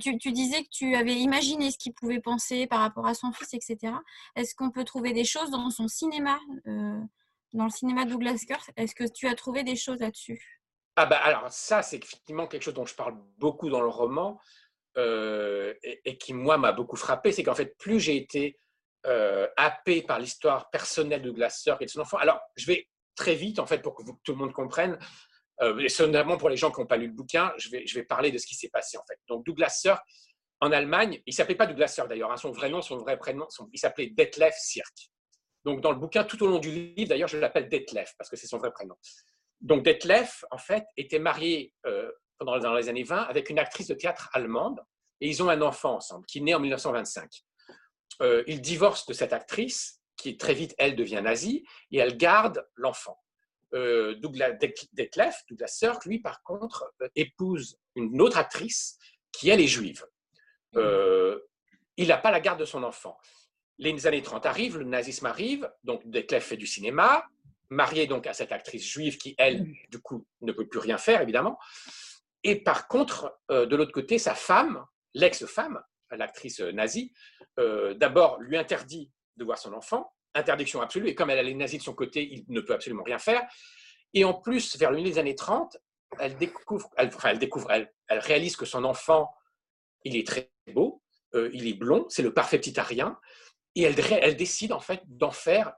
tu, 0.00 0.16
tu, 0.18 0.32
disais 0.32 0.62
que 0.62 0.70
tu 0.70 0.94
avais 0.94 1.14
imaginé 1.14 1.70
ce 1.70 1.76
qu'il 1.78 1.92
pouvait 1.92 2.20
penser 2.20 2.66
par 2.66 2.80
rapport 2.80 3.06
à 3.06 3.14
son 3.14 3.30
fils, 3.32 3.52
etc. 3.54 3.94
Est-ce 4.36 4.54
qu'on 4.54 4.70
peut 4.70 4.84
trouver 4.84 5.12
des 5.12 5.24
choses 5.24 5.50
dans 5.50 5.70
son 5.70 5.88
cinéma 5.88 6.38
dans 7.52 7.64
le 7.64 7.70
cinéma 7.70 8.04
Douglas 8.04 8.38
Sirk. 8.38 8.70
Est-ce 8.76 8.94
que 8.94 9.04
tu 9.04 9.28
as 9.28 9.34
trouvé 9.34 9.64
des 9.64 9.76
choses 9.76 10.00
là-dessus? 10.00 10.60
Ah 10.96 11.06
bah 11.06 11.18
alors 11.18 11.50
ça, 11.50 11.82
c'est 11.82 11.96
effectivement 11.96 12.46
quelque 12.46 12.62
chose 12.62 12.74
dont 12.74 12.86
je 12.86 12.94
parle 12.94 13.16
beaucoup 13.38 13.70
dans 13.70 13.80
le 13.80 13.88
roman 13.88 14.38
euh, 14.98 15.72
et, 15.82 16.18
qui, 16.18 16.34
moi, 16.34 16.58
m'a 16.58 16.72
beaucoup 16.72 16.96
frappé. 16.96 17.32
C'est 17.32 17.42
qu'en 17.42 17.54
fait, 17.54 17.76
plus 17.78 17.98
j'ai 17.98 18.16
été 18.16 18.58
euh, 19.06 19.48
happé 19.56 20.02
par 20.02 20.18
l'histoire 20.18 20.70
personnelle 20.70 21.22
de 21.22 21.48
Sirk 21.48 21.82
et 21.82 21.86
de 21.86 21.90
son 21.90 22.00
enfant. 22.00 22.18
Alors, 22.18 22.40
je 22.56 22.66
vais 22.66 22.88
très 23.14 23.34
vite, 23.34 23.58
en 23.58 23.66
fait, 23.66 23.78
pour 23.78 23.94
que, 23.94 24.02
tout 24.22 24.32
le 24.32 24.38
monde 24.38 24.52
comprenne, 24.52 24.98
euh, 25.60 25.78
et 25.78 26.02
notamment 26.06 26.36
pour 26.36 26.48
les 26.48 26.56
gens 26.56 26.70
qui 26.70 26.80
n'ont 26.80 26.86
pas 26.86 26.96
lu 26.96 27.08
le 27.08 27.12
bouquin, 27.12 27.52
je 27.58 27.68
vais, 27.70 27.86
je 27.86 27.94
vais 27.94 28.04
parler 28.04 28.30
de 28.30 28.38
ce 28.38 28.46
qui 28.46 28.54
s'est 28.54 28.68
passé, 28.68 28.96
en 28.96 29.04
fait. 29.08 29.18
Donc, 29.28 29.44
Douglas 29.44 29.70
Sirk, 29.70 30.00
en 30.60 30.70
Allemagne, 30.70 31.20
il 31.26 31.34
s'appelait 31.34 31.56
pas 31.56 31.66
Douglas 31.66 31.88
Sirk 31.88 32.08
d'ailleurs, 32.08 32.30
hein, 32.30 32.36
son 32.36 32.52
vrai 32.52 32.70
nom, 32.70 32.80
son 32.80 32.98
vrai 32.98 33.18
prénom, 33.18 33.46
il 33.72 33.78
s'appelait 33.78 34.08
Detlef 34.08 34.54
Sirk. 34.56 35.10
Donc, 35.64 35.80
dans 35.80 35.90
le 35.90 35.98
bouquin, 35.98 36.24
tout 36.24 36.42
au 36.42 36.46
long 36.46 36.58
du 36.58 36.70
livre, 36.70 37.08
d'ailleurs, 37.08 37.28
je 37.28 37.38
l'appelle 37.38 37.68
Detlef 37.68 38.14
parce 38.18 38.30
que 38.30 38.36
c'est 38.36 38.46
son 38.46 38.58
vrai 38.58 38.72
prénom. 38.72 38.94
Donc, 39.60 39.84
Detlef, 39.84 40.44
en 40.50 40.58
fait, 40.58 40.84
était 40.96 41.18
marié 41.18 41.72
euh, 41.86 42.10
pendant, 42.38 42.58
dans 42.58 42.74
les 42.74 42.88
années 42.88 43.04
20 43.04 43.22
avec 43.22 43.50
une 43.50 43.58
actrice 43.58 43.88
de 43.88 43.94
théâtre 43.94 44.28
allemande 44.32 44.80
et 45.20 45.28
ils 45.28 45.42
ont 45.42 45.48
un 45.48 45.62
enfant 45.62 45.96
ensemble 45.96 46.26
qui 46.26 46.40
naît 46.40 46.54
en 46.54 46.60
1925. 46.60 47.30
Euh, 48.22 48.44
il 48.46 48.60
divorce 48.60 49.06
de 49.06 49.12
cette 49.12 49.32
actrice 49.32 50.00
qui 50.16 50.36
très 50.36 50.54
vite, 50.54 50.74
elle, 50.78 50.94
devient 50.94 51.20
nazie 51.22 51.64
et 51.90 51.98
elle 51.98 52.16
garde 52.16 52.66
l'enfant. 52.76 53.18
Euh, 53.74 54.14
Douglas 54.16 54.52
Detlef, 54.92 55.42
Douglas 55.48 55.68
Sirk, 55.68 56.04
lui, 56.04 56.20
par 56.20 56.42
contre, 56.42 56.92
euh, 57.02 57.08
épouse 57.16 57.78
une 57.96 58.20
autre 58.20 58.38
actrice 58.38 58.98
qui, 59.32 59.50
elle, 59.50 59.60
est 59.60 59.66
juive. 59.66 60.06
il 60.74 62.08
n'a 62.08 62.18
pas 62.18 62.30
la 62.30 62.40
garde 62.40 62.60
de 62.60 62.64
son 62.64 62.82
enfant 62.82 63.18
les 63.82 64.06
années 64.06 64.22
30 64.22 64.46
arrivent, 64.46 64.78
le 64.78 64.84
nazisme 64.84 65.26
arrive, 65.26 65.70
donc 65.84 66.08
Detlef 66.08 66.44
fait 66.46 66.56
du 66.56 66.66
cinéma, 66.66 67.26
marié 67.70 68.06
donc 68.06 68.26
à 68.26 68.34
cette 68.34 68.52
actrice 68.52 68.86
juive 68.86 69.18
qui, 69.18 69.34
elle, 69.38 69.66
du 69.90 69.98
coup, 70.00 70.26
ne 70.40 70.52
peut 70.52 70.66
plus 70.66 70.78
rien 70.78 70.98
faire, 70.98 71.20
évidemment. 71.20 71.58
Et 72.44 72.56
par 72.62 72.88
contre, 72.88 73.38
euh, 73.50 73.66
de 73.66 73.76
l'autre 73.76 73.92
côté, 73.92 74.18
sa 74.18 74.34
femme, 74.34 74.84
l'ex-femme, 75.14 75.82
l'actrice 76.16 76.60
nazie, 76.60 77.12
euh, 77.58 77.94
d'abord 77.94 78.40
lui 78.40 78.56
interdit 78.56 79.10
de 79.36 79.44
voir 79.44 79.58
son 79.58 79.72
enfant, 79.72 80.12
interdiction 80.34 80.80
absolue, 80.80 81.08
et 81.08 81.14
comme 81.14 81.30
elle 81.30 81.38
a 81.38 81.42
les 81.42 81.54
de 81.54 81.82
son 81.82 81.94
côté, 81.94 82.28
il 82.32 82.44
ne 82.48 82.60
peut 82.60 82.74
absolument 82.74 83.02
rien 83.02 83.18
faire. 83.18 83.42
Et 84.14 84.24
en 84.24 84.34
plus, 84.34 84.76
vers 84.76 84.90
le 84.90 84.96
milieu 84.96 85.10
des 85.10 85.18
années 85.18 85.34
30, 85.34 85.76
elle 86.18 86.36
découvre, 86.36 86.90
elle, 86.96 87.08
enfin, 87.08 87.30
elle, 87.30 87.38
découvre 87.38 87.70
elle, 87.70 87.90
réalise 88.08 88.56
que 88.56 88.66
son 88.66 88.84
enfant, 88.84 89.30
il 90.04 90.16
est 90.16 90.26
très 90.26 90.50
beau, 90.72 91.02
euh, 91.34 91.50
il 91.52 91.66
est 91.66 91.74
blond, 91.74 92.06
c'est 92.08 92.22
le 92.22 92.34
parfait 92.34 92.58
petit 92.58 92.78
arien, 92.78 93.18
et 93.74 93.82
elle, 93.82 94.36
décide 94.36 94.72
en 94.72 94.80
fait 94.80 95.02
d'en 95.06 95.30
faire 95.30 95.72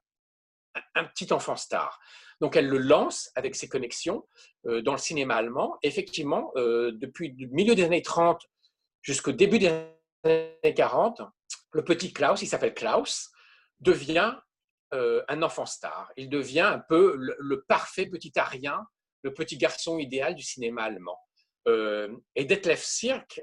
un 0.95 1.05
petit 1.05 1.33
enfant 1.33 1.55
star. 1.57 2.01
Donc 2.41 2.57
elle 2.57 2.67
le 2.67 2.79
lance 2.79 3.31
avec 3.37 3.55
ses 3.55 3.69
connexions 3.69 4.27
euh, 4.67 4.83
dans 4.83 4.93
le 4.93 4.99
cinéma 4.99 5.37
allemand. 5.37 5.79
Effectivement, 5.83 6.51
euh, 6.57 6.91
depuis 6.93 7.35
le 7.39 7.47
milieu 7.49 7.77
des 7.77 7.85
années 7.85 8.03
30 8.03 8.43
jusqu'au 9.03 9.33
début 9.33 9.61
des 9.61 9.87
années 10.25 10.75
40, 10.75 11.23
le 11.73 11.85
petit 11.85 12.13
Klaus, 12.13 12.43
il 12.43 12.47
s'appelle 12.47 12.75
Klaus, 12.75 13.31
devient 13.81 14.35
euh, 14.93 15.23
un 15.29 15.43
enfant 15.43 15.67
star. 15.67 16.11
Il 16.17 16.29
devient 16.29 16.61
un 16.61 16.79
peu 16.79 17.17
le, 17.17 17.65
parfait 17.69 18.07
petit 18.07 18.33
arien, 18.37 18.87
le 19.23 19.35
petit 19.35 19.57
garçon 19.57 19.99
idéal 19.99 20.35
du 20.35 20.43
cinéma 20.43 20.85
allemand. 20.85 21.19
et 21.67 22.45
Detlef 22.45 22.83
Sirk 22.83 23.43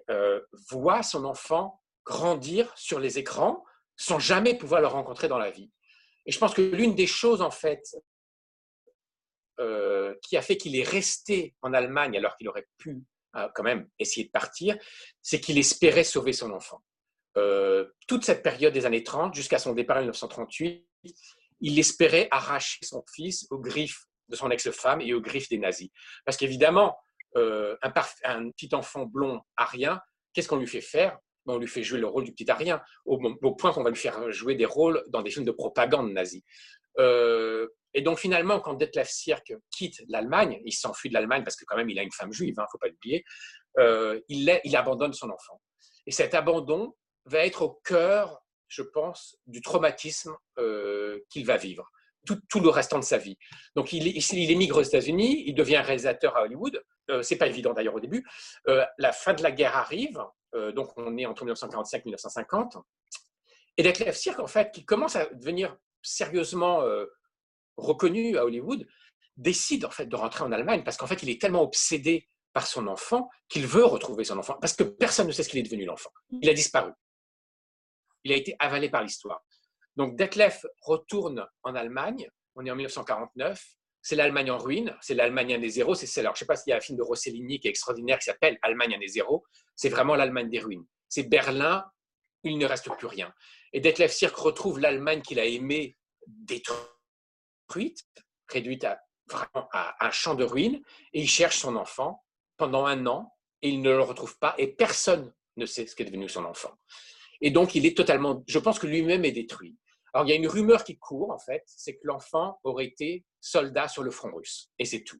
voit 0.69 1.03
son 1.03 1.25
enfant 1.25 1.81
grandir 2.05 2.71
sur 2.77 2.99
les 2.99 3.17
écrans 3.17 3.63
sans 3.95 4.19
jamais 4.19 4.57
pouvoir 4.57 4.81
le 4.81 4.87
rencontrer 4.87 5.27
dans 5.27 5.37
la 5.37 5.51
vie. 5.51 5.71
Et 6.25 6.31
je 6.31 6.39
pense 6.39 6.53
que 6.53 6.61
l'une 6.61 6.95
des 6.95 7.07
choses, 7.07 7.41
en 7.41 7.51
fait, 7.51 7.83
euh, 9.59 10.15
qui 10.23 10.37
a 10.37 10.41
fait 10.41 10.57
qu'il 10.57 10.75
est 10.75 10.87
resté 10.87 11.55
en 11.61 11.73
Allemagne 11.73 12.17
alors 12.17 12.35
qu'il 12.35 12.49
aurait 12.49 12.67
pu 12.77 12.89
euh, 12.91 13.01
quand 13.33 13.63
même 13.63 13.87
essayer 13.99 14.25
de 14.25 14.31
partir, 14.31 14.77
c'est 15.21 15.39
qu'il 15.39 15.57
espérait 15.57 16.03
sauver 16.03 16.33
son 16.33 16.51
enfant. 16.51 16.81
Euh, 17.37 17.85
toute 18.07 18.25
cette 18.25 18.43
période 18.43 18.73
des 18.73 18.85
années 18.85 19.03
30 19.03 19.33
jusqu'à 19.33 19.57
son 19.57 19.73
départ 19.73 19.97
en 19.97 20.01
1938, 20.01 20.85
il 21.61 21.79
espérait 21.79 22.27
arracher 22.31 22.79
son 22.83 23.03
fils 23.13 23.47
aux 23.49 23.59
griffes 23.59 24.05
de 24.27 24.35
son 24.35 24.49
ex-femme 24.49 25.01
et 25.01 25.13
aux 25.13 25.21
griffes 25.21 25.49
des 25.49 25.57
nazis. 25.57 25.89
Parce 26.25 26.37
qu'évidemment, 26.37 26.97
un, 27.35 27.77
un, 27.81 28.51
petit 28.51 28.69
enfant 28.73 29.05
blond 29.05 29.41
à 29.55 29.65
rien, 29.65 30.01
qu'est-ce 30.33 30.47
qu'on 30.47 30.57
lui 30.57 30.67
fait 30.67 30.81
faire? 30.81 31.17
On 31.45 31.57
lui 31.57 31.67
fait 31.67 31.83
jouer 31.83 31.99
le 31.99 32.07
rôle 32.07 32.23
du 32.23 32.33
petit 32.33 32.49
arien, 32.49 32.81
au, 33.05 33.17
point 33.55 33.71
qu'on 33.71 33.83
va 33.83 33.89
lui 33.89 33.97
faire 33.97 34.31
jouer 34.31 34.55
des 34.55 34.65
rôles 34.65 35.03
dans 35.09 35.21
des 35.21 35.31
films 35.31 35.45
de 35.45 35.51
propagande 35.51 36.11
nazie. 36.11 36.43
Euh, 36.99 37.67
et 37.93 38.01
donc 38.01 38.19
finalement, 38.19 38.59
quand 38.59 38.73
Detlef 38.73 39.09
Sierck 39.09 39.53
quitte 39.69 40.01
l'Allemagne, 40.07 40.61
il 40.65 40.73
s'enfuit 40.73 41.09
de 41.09 41.13
l'Allemagne 41.13 41.43
parce 41.43 41.55
que 41.55 41.65
quand 41.65 41.75
même 41.75 41.89
il 41.89 41.99
a 41.99 42.03
une 42.03 42.11
femme 42.11 42.31
juive, 42.31 42.53
il 42.55 42.59
hein, 42.59 42.63
ne 42.63 42.71
faut 42.71 42.77
pas 42.77 42.87
l'oublier, 42.87 43.23
euh, 43.79 44.19
il, 44.29 44.75
abandonne 44.75 45.13
son 45.13 45.29
enfant. 45.29 45.61
Et 46.05 46.11
cet 46.11 46.33
abandon 46.33 46.95
va 47.25 47.45
être 47.45 47.61
au 47.61 47.81
cœur, 47.83 48.41
je 48.67 48.81
pense, 48.81 49.37
du 49.45 49.61
traumatisme 49.61 50.35
euh, 50.57 51.19
qu'il 51.29 51.45
va 51.45 51.57
vivre. 51.57 51.89
Tout, 52.25 52.59
le 52.59 52.69
restant 52.69 52.99
de 52.99 53.03
sa 53.03 53.17
vie. 53.17 53.35
Donc, 53.75 53.93
il, 53.93 54.51
émigre 54.51 54.77
aux 54.77 54.83
États-Unis, 54.83 55.43
il 55.47 55.55
devient 55.55 55.77
réalisateur 55.77 56.37
à 56.37 56.43
Hollywood. 56.43 56.79
Euh, 57.09 57.23
c'est 57.23 57.35
pas 57.35 57.47
évident 57.47 57.73
d'ailleurs 57.73 57.95
au 57.95 57.99
début. 57.99 58.23
la 58.67 59.11
fin 59.11 59.33
de 59.33 59.41
la 59.41 59.51
guerre 59.51 59.75
arrive, 59.75 60.21
euh, 60.55 60.71
donc 60.71 60.91
on 60.97 61.17
est 61.17 61.25
entre 61.25 61.43
1945 61.43 61.97
et 61.97 62.03
1950. 62.05 62.77
Et 63.77 63.83
Detlef 63.83 64.15
Sirk, 64.15 64.39
en 64.39 64.47
fait, 64.47 64.71
qui 64.71 64.85
commence 64.85 65.15
à 65.15 65.25
devenir 65.25 65.77
sérieusement 66.01 66.81
euh, 66.81 67.05
reconnu 67.77 68.37
à 68.37 68.45
Hollywood, 68.45 68.87
décide 69.37 69.85
en 69.85 69.91
fait 69.91 70.05
de 70.05 70.15
rentrer 70.15 70.43
en 70.43 70.51
Allemagne 70.51 70.83
parce 70.83 70.97
qu'en 70.97 71.07
fait, 71.07 71.23
il 71.23 71.29
est 71.29 71.41
tellement 71.41 71.63
obsédé 71.63 72.27
par 72.53 72.67
son 72.67 72.87
enfant 72.87 73.29
qu'il 73.47 73.65
veut 73.65 73.85
retrouver 73.85 74.23
son 74.23 74.37
enfant 74.37 74.57
parce 74.59 74.73
que 74.73 74.83
personne 74.83 75.27
ne 75.27 75.31
sait 75.31 75.43
ce 75.43 75.49
qu'il 75.49 75.59
est 75.59 75.63
devenu 75.63 75.85
l'enfant. 75.85 76.11
Il 76.41 76.49
a 76.49 76.53
disparu. 76.53 76.91
Il 78.23 78.31
a 78.31 78.35
été 78.35 78.55
avalé 78.59 78.89
par 78.89 79.03
l'histoire. 79.03 79.41
Donc 79.95 80.15
Detlef 80.15 80.65
retourne 80.81 81.47
en 81.63 81.75
Allemagne. 81.75 82.29
On 82.55 82.65
est 82.65 82.71
en 82.71 82.75
1949 82.75 83.63
c'est 84.01 84.15
l'Allemagne 84.15 84.49
en 84.49 84.57
ruine, 84.57 84.95
c'est 85.01 85.13
l'Allemagne 85.13 85.59
des 85.59 85.69
zéros. 85.69 85.95
C'est 85.95 86.19
alors 86.19 86.35
je 86.35 86.39
sais 86.39 86.45
pas 86.45 86.55
s'il 86.55 86.71
y 86.71 86.73
a 86.73 86.77
un 86.77 86.81
film 86.81 86.97
de 86.97 87.03
Rossellini 87.03 87.59
qui 87.59 87.67
est 87.67 87.69
extraordinaire 87.69 88.17
qui 88.17 88.25
s'appelle 88.25 88.57
Allemagne 88.61 88.97
des 88.99 89.07
zéros. 89.07 89.43
C'est 89.75 89.89
vraiment 89.89 90.15
l'Allemagne 90.15 90.49
des 90.49 90.59
ruines. 90.59 90.85
C'est 91.07 91.23
Berlin, 91.23 91.85
il 92.43 92.57
ne 92.57 92.65
reste 92.65 92.89
plus 92.97 93.07
rien. 93.07 93.31
Et 93.73 93.79
Detlef 93.79 94.11
Sirk 94.11 94.35
retrouve 94.35 94.79
l'Allemagne 94.79 95.21
qu'il 95.21 95.39
a 95.39 95.45
aimée 95.45 95.97
détruite, 96.27 96.79
réduite 98.47 98.83
à 98.83 99.01
vraiment 99.27 99.69
à 99.71 100.05
un 100.05 100.11
champ 100.11 100.35
de 100.35 100.43
ruines 100.43 100.81
et 101.13 101.21
il 101.21 101.29
cherche 101.29 101.57
son 101.57 101.75
enfant 101.75 102.23
pendant 102.57 102.85
un 102.85 103.05
an 103.07 103.33
et 103.61 103.69
il 103.69 103.81
ne 103.81 103.89
le 103.89 104.01
retrouve 104.01 104.37
pas 104.39 104.55
et 104.57 104.67
personne 104.67 105.33
ne 105.57 105.65
sait 105.65 105.87
ce 105.87 105.95
qu'est 105.95 106.05
devenu 106.05 106.27
son 106.29 106.45
enfant. 106.45 106.71
Et 107.41 107.49
donc, 107.49 107.75
il 107.75 107.85
est 107.85 107.97
totalement, 107.97 108.43
je 108.47 108.59
pense 108.59 108.77
que 108.77 108.87
lui-même 108.87 109.25
est 109.25 109.31
détruit. 109.31 109.77
Alors, 110.13 110.27
il 110.27 110.29
y 110.29 110.33
a 110.33 110.35
une 110.35 110.47
rumeur 110.47 110.83
qui 110.83 110.97
court, 110.97 111.31
en 111.31 111.39
fait, 111.39 111.63
c'est 111.65 111.95
que 111.95 112.01
l'enfant 112.03 112.59
aurait 112.63 112.85
été 112.85 113.25
soldat 113.39 113.87
sur 113.87 114.03
le 114.03 114.11
front 114.11 114.31
russe. 114.33 114.69
Et 114.77 114.85
c'est 114.85 115.03
tout. 115.03 115.19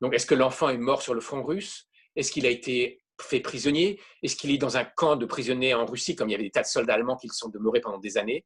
Donc, 0.00 0.14
est-ce 0.14 0.26
que 0.26 0.34
l'enfant 0.34 0.68
est 0.68 0.78
mort 0.78 1.02
sur 1.02 1.14
le 1.14 1.20
front 1.20 1.44
russe? 1.44 1.88
Est-ce 2.16 2.32
qu'il 2.32 2.46
a 2.46 2.50
été 2.50 3.02
fait 3.20 3.40
prisonnier? 3.40 4.00
Est-ce 4.22 4.36
qu'il 4.36 4.50
est 4.50 4.58
dans 4.58 4.76
un 4.76 4.84
camp 4.84 5.16
de 5.16 5.26
prisonniers 5.26 5.74
en 5.74 5.86
Russie, 5.86 6.16
comme 6.16 6.28
il 6.28 6.32
y 6.32 6.34
avait 6.34 6.44
des 6.44 6.50
tas 6.50 6.62
de 6.62 6.66
soldats 6.66 6.94
allemands 6.94 7.16
qui 7.16 7.28
sont 7.28 7.48
demeurés 7.48 7.80
pendant 7.80 7.98
des 7.98 8.18
années? 8.18 8.44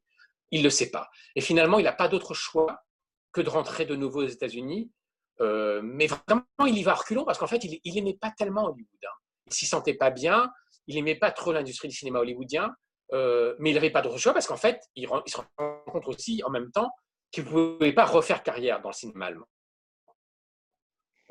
Il 0.51 0.59
ne 0.59 0.65
le 0.65 0.69
sait 0.69 0.91
pas. 0.91 1.09
Et 1.35 1.41
finalement, 1.41 1.79
il 1.79 1.83
n'a 1.83 1.93
pas 1.93 2.09
d'autre 2.09 2.33
choix 2.33 2.83
que 3.31 3.41
de 3.41 3.49
rentrer 3.49 3.85
de 3.85 3.95
nouveau 3.95 4.23
aux 4.23 4.27
États-Unis. 4.27 4.91
Euh, 5.39 5.81
mais 5.83 6.07
vraiment, 6.07 6.45
il 6.67 6.77
y 6.77 6.83
va 6.83 6.93
reculons 6.93 7.25
parce 7.25 7.37
qu'en 7.37 7.47
fait, 7.47 7.63
il 7.63 7.93
n'aimait 7.93 8.17
pas 8.19 8.31
tellement 8.31 8.65
Hollywood. 8.65 9.05
Hein. 9.05 9.15
Il 9.47 9.53
s'y 9.53 9.65
sentait 9.65 9.93
pas 9.93 10.11
bien. 10.11 10.51
Il 10.87 10.95
n'aimait 10.95 11.15
pas 11.15 11.31
trop 11.31 11.51
l'industrie 11.51 11.87
du 11.87 11.95
cinéma 11.95 12.19
hollywoodien. 12.19 12.73
Euh, 13.13 13.55
mais 13.59 13.71
il 13.71 13.73
n'avait 13.73 13.89
pas 13.89 14.01
d'autre 14.01 14.17
choix 14.17 14.33
parce 14.33 14.47
qu'en 14.47 14.57
fait, 14.57 14.81
il, 14.95 15.07
se 15.07 15.37
rend 15.37 15.83
compte 15.87 16.07
aussi 16.07 16.41
en 16.45 16.49
même 16.49 16.71
temps 16.71 16.89
qu'il 17.29 17.43
ne 17.43 17.49
pouvait 17.49 17.93
pas 17.93 18.05
refaire 18.05 18.43
carrière 18.43 18.81
dans 18.81 18.89
le 18.89 18.93
cinéma 18.93 19.27
allemand. 19.27 19.47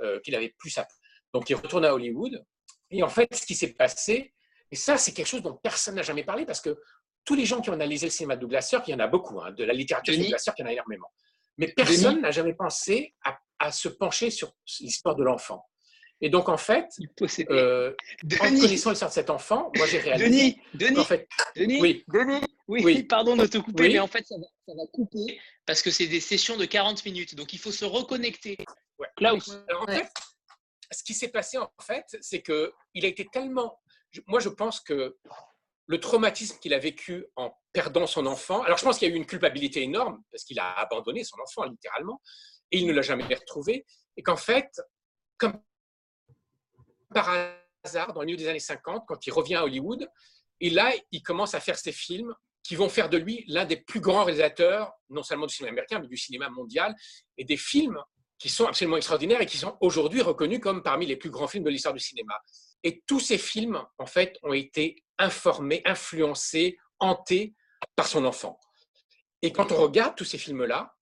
Euh, 0.01 0.21
qu'il 0.21 0.35
avait 0.35 0.55
plus 0.59 0.77
à. 0.79 0.87
Donc 1.33 1.49
il 1.51 1.55
retourne 1.55 1.85
à 1.85 1.95
Hollywood. 1.95 2.45
Et 2.91 3.03
en 3.03 3.09
fait, 3.09 3.35
ce 3.35 3.47
qui 3.47 3.55
s'est 3.55 3.73
passé, 3.75 4.35
et 4.71 4.77
ça, 4.77 4.99
c'est 4.99 5.13
quelque 5.13 5.27
chose 5.27 5.43
dont 5.43 5.59
personne 5.63 5.95
n'a 5.95 6.03
jamais 6.03 6.25
parlé 6.25 6.45
parce 6.45 6.61
que 6.61 6.79
tous 7.25 7.35
les 7.35 7.45
gens 7.45 7.61
qui 7.61 7.71
ont 7.71 7.75
analysé 7.75 8.07
le 8.07 8.11
cinéma 8.11 8.37
de 8.37 8.41
Douglas 8.41 8.63
Sirk, 8.63 8.89
il 8.89 8.93
y 8.93 8.95
en 8.95 9.01
a 9.01 9.07
beaucoup, 9.07 9.41
hein, 9.41 9.53
de 9.53 9.65
la 9.65 9.73
littérature 9.73 10.15
de 10.15 10.23
Douglas 10.23 10.39
Sirk, 10.39 10.59
il 10.59 10.63
y 10.63 10.65
en 10.65 10.69
a 10.69 10.73
énormément. 10.73 11.11
Mais 11.59 11.69
personne 11.69 12.21
n'a 12.23 12.31
jamais 12.31 12.55
pensé 12.55 13.15
à, 13.59 13.73
se 13.73 13.89
pencher 13.89 14.31
sur 14.31 14.53
l'histoire 14.81 15.17
de 15.17 15.23
l'enfant. 15.23 15.67
Et 16.23 16.29
donc, 16.29 16.49
en 16.49 16.57
fait, 16.57 16.87
euh, 17.51 17.95
en 18.25 18.37
connaissant 18.39 18.91
l'histoire 18.91 19.11
de 19.11 19.15
cet 19.15 19.31
enfant, 19.31 19.71
moi, 19.77 19.87
j'ai 19.87 19.99
réalisé. 19.99 20.29
Denis, 20.29 20.61
Denis, 20.75 20.99
en 20.99 21.05
fait, 21.05 21.29
Denis, 21.57 21.81
oui. 21.81 22.05
Denis, 22.09 22.41
oui, 22.69 23.03
pardon 23.09 23.37
de 23.37 23.47
te 23.47 23.59
couper, 23.59 23.89
mais 23.89 23.99
en 23.99 24.07
fait, 24.07 24.27
ça 24.27 24.37
va, 24.37 24.87
couper 24.93 25.41
parce 25.67 25.83
que 25.83 25.91
c'est 25.91 26.07
des 26.07 26.21
sessions 26.21 26.57
de 26.57 26.67
40 26.67 27.05
minutes. 27.07 27.35
Donc, 27.35 27.53
il 27.53 27.59
faut 27.59 27.73
se 27.73 27.85
reconnecter. 27.85 28.57
Ouais. 28.99 29.09
Klaus. 29.17 29.51
en 29.79 29.87
fait, 29.87 30.09
ce 30.91 31.03
qui 31.03 31.15
s'est 31.15 31.29
passé, 31.29 31.59
en 31.59 31.71
fait, 31.83 32.05
c'est 32.21 32.43
qu'il 32.43 33.05
a 33.05 33.09
été 33.09 33.27
tellement. 33.33 33.81
Moi, 34.27 34.41
je 34.41 34.49
pense 34.49 34.81
que 34.81 35.17
le 35.91 35.99
traumatisme 35.99 36.57
qu'il 36.61 36.73
a 36.73 36.79
vécu 36.79 37.27
en 37.35 37.53
perdant 37.73 38.07
son 38.07 38.27
enfant. 38.27 38.63
Alors, 38.63 38.79
je 38.79 38.85
pense 38.85 38.97
qu'il 38.97 39.09
y 39.09 39.11
a 39.11 39.15
eu 39.15 39.17
une 39.17 39.27
culpabilité 39.27 39.83
énorme 39.83 40.23
parce 40.31 40.45
qu'il 40.45 40.61
a 40.61 40.79
abandonné 40.79 41.25
son 41.25 41.37
enfant, 41.41 41.65
littéralement, 41.65 42.23
et 42.71 42.79
il 42.79 42.87
ne 42.87 42.93
l'a 42.93 43.03
jamais 43.03 43.25
retrouvé. 43.25 43.85
Et 44.17 44.23
qu'en 44.23 44.37
fait, 44.37 44.71
comme 45.37 45.61
par 47.13 47.29
hasard, 47.83 48.13
dans 48.13 48.21
le 48.21 48.27
milieu 48.27 48.39
des 48.39 48.47
années 48.47 48.61
50, 48.61 49.03
quand 49.09 49.27
il 49.27 49.33
revient 49.33 49.57
à 49.57 49.65
Hollywood, 49.65 50.09
et 50.61 50.71
là, 50.71 50.93
il 51.11 51.25
commence 51.25 51.55
à 51.55 51.61
faire 51.61 51.77
ses 51.77 51.91
films 51.91 52.37
qui 52.63 52.77
vont 52.77 52.89
faire 52.89 53.09
de 53.09 53.17
lui 53.17 53.45
l'un 53.49 53.65
des 53.65 53.79
plus 53.79 53.99
grands 53.99 54.23
réalisateurs, 54.23 54.93
non 55.09 55.25
seulement 55.25 55.47
du 55.47 55.55
cinéma 55.57 55.73
américain, 55.73 55.99
mais 55.99 56.07
du 56.07 56.17
cinéma 56.17 56.51
mondial, 56.51 56.95
et 57.37 57.45
des 57.45 57.57
films 57.57 57.99
qui 58.39 58.49
sont 58.49 58.67
absolument 58.67 58.97
extraordinaires 58.97 59.41
et 59.41 59.47
qui 59.47 59.59
sont 59.59 59.77
aujourd'hui 59.81 60.23
reconnus 60.23 60.61
comme 60.61 60.85
parmi 60.85 61.07
les 61.07 61.17
plus 61.17 61.31
grands 61.31 61.49
films 61.49 61.65
de 61.65 61.71
l'histoire 61.71 61.95
du 61.95 62.01
cinéma. 62.01 62.41
Et 62.85 63.03
tous 63.07 63.19
ces 63.19 63.39
films, 63.39 63.85
en 63.99 64.07
fait, 64.07 64.39
ont 64.45 64.53
été 64.53 65.03
informés, 65.21 65.83
influencés, 65.85 66.79
hantés 66.99 67.55
par 67.97 68.07
son 68.07 68.25
enfant. 68.25 68.59
Et 69.43 69.53
quand 69.53 69.73
on 69.73 69.77
regarde 69.77 70.17
tous 70.17 70.25
ces 70.25 70.39
films-là, 70.39 70.95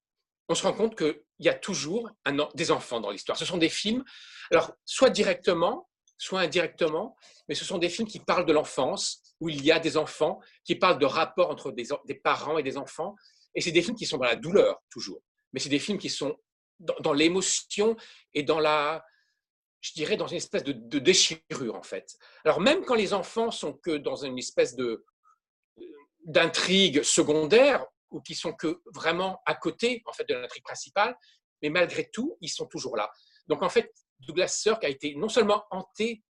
on 0.49 0.55
se 0.55 0.63
rend 0.63 0.73
compte 0.73 0.97
qu'il 0.97 1.23
y 1.41 1.49
a 1.49 1.55
toujours 1.55 2.11
des 2.55 2.71
enfants 2.71 3.01
dans 3.01 3.11
l'histoire. 3.11 3.37
Ce 3.37 3.45
sont 3.45 3.59
des 3.59 3.69
films, 3.69 4.05
alors 4.51 4.73
soit 4.85 5.11
directement, 5.11 5.89
soit 6.17 6.41
indirectement, 6.41 7.17
mais 7.49 7.55
ce 7.55 7.65
sont 7.65 7.79
des 7.79 7.89
films 7.89 8.09
qui 8.09 8.21
parlent 8.21 8.47
de 8.47 8.53
l'enfance, 8.53 9.23
où 9.41 9.49
il 9.49 9.65
y 9.65 9.71
a 9.71 9.79
des 9.79 9.97
enfants, 9.97 10.41
qui 10.65 10.75
parlent 10.75 10.99
de 10.99 11.07
rapports 11.07 11.51
entre 11.51 11.71
des, 11.71 12.15
parents 12.15 12.59
et 12.59 12.63
des 12.63 12.77
enfants. 12.77 13.15
Et 13.55 13.61
c'est 13.61 13.73
des 13.73 13.83
films 13.83 13.97
qui 13.97 14.07
sont 14.07 14.19
dans 14.19 14.25
la 14.25 14.37
douleur, 14.37 14.79
toujours. 14.91 15.21
Mais 15.53 15.61
c'est 15.61 15.69
des 15.69 15.79
films 15.79 15.99
qui 15.99 16.11
sont 16.11 16.37
dans, 16.81 17.13
l'émotion 17.13 17.97
et 18.35 18.43
dans 18.43 18.59
la, 18.59 19.05
je 19.81 19.93
dirais, 19.93 20.17
dans 20.17 20.27
une 20.27 20.37
espèce 20.37 20.65
de, 20.65 20.99
déchirure, 20.99 21.77
en 21.77 21.83
fait. 21.83 22.17
Alors, 22.45 22.61
même 22.61 22.85
quand 22.85 22.95
les 22.95 23.13
enfants 23.13 23.51
sont 23.51 23.75
que 23.75 23.97
dans 23.97 24.25
une 24.25 24.39
espèce 24.39 24.75
de 24.77 25.05
d'intrigue 26.25 27.03
secondaire, 27.03 27.87
ou 28.11 28.21
qui 28.21 28.35
sont 28.35 28.53
que 28.53 28.83
vraiment 28.87 29.41
à 29.47 29.55
côté, 29.55 30.03
en 30.07 30.13
fait, 30.13 30.29
de 30.29 30.35
l'intrigue 30.35 30.65
principale, 30.65 31.17
mais 31.63 31.71
malgré 31.71 32.11
tout, 32.11 32.37
ils 32.41 32.51
sont 32.51 32.67
toujours 32.67 32.97
là. 32.97 33.11
Donc, 33.47 33.63
en 33.63 33.69
fait, 33.69 33.93
Douglas 34.21 34.49
Sirk 34.49 34.85
a 34.85 34.89
été 34.89 35.15
non 35.15 35.29
seulement 35.29 35.65
hanté 35.71 36.23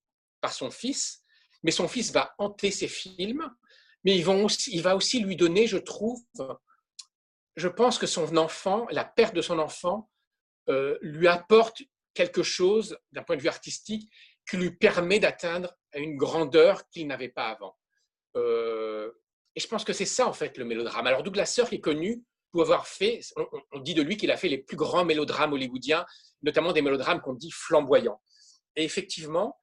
par 0.41 0.53
son 0.53 0.71
fils, 0.71 1.23
mais 1.63 1.71
son 1.71 1.89
fils 1.89 2.13
va 2.13 2.35
hanter 2.39 2.71
ses 2.71 2.89
films, 2.89 3.51
mais 4.05 4.17
il 4.17 4.83
va 4.83 4.97
aussi 4.97 5.21
lui 5.21 5.37
donner, 5.37 5.67
je 5.67 5.79
trouve, 5.79 6.21
je 7.57 7.69
pense 7.69 7.99
que 7.99 8.07
son 8.07 8.37
enfant, 8.37 8.87
la 8.91 9.05
perte 9.05 9.35
de 9.35 9.43
son 9.43 9.59
enfant, 9.59 10.11
euh, 10.69 10.99
lui 11.01 11.27
apporte 11.27 11.83
quelque 12.17 12.43
chose 12.43 12.99
d'un 13.13 13.23
point 13.23 13.37
de 13.37 13.43
vue 13.43 13.49
artistique 13.49 14.11
qui 14.49 14.57
lui 14.57 14.71
permet 14.71 15.19
d'atteindre 15.21 15.77
une 15.95 16.17
grandeur 16.17 16.89
qu'il 16.89 17.07
n'avait 17.07 17.29
pas 17.29 17.49
avant. 17.49 17.77
Euh, 18.37 19.11
et 19.55 19.61
je 19.61 19.69
pense 19.69 19.85
que 19.85 19.93
c'est 19.93 20.05
ça, 20.05 20.27
en 20.27 20.33
fait, 20.33 20.59
le 20.59 20.65
mélodrame. 20.65 21.07
Alors, 21.07 21.23
Douglas 21.23 21.47
Sirk 21.47 21.73
est 21.73 21.81
connu 21.81 22.23
pour 22.53 22.63
avoir 22.63 22.87
fait, 22.87 23.21
on 23.73 23.81
dit 23.81 23.95
de 23.95 24.03
lui 24.03 24.17
qu'il 24.17 24.31
a 24.31 24.37
fait 24.37 24.49
les 24.49 24.59
plus 24.59 24.77
grands 24.77 25.05
mélodrames 25.05 25.53
hollywoodiens 25.53 26.07
notamment 26.43 26.73
des 26.73 26.83
mélodrames 26.83 27.21
qu'on 27.21 27.35
dit 27.35 27.51
flamboyants. 27.51 28.21
Et 28.77 28.85
effectivement, 28.85 29.59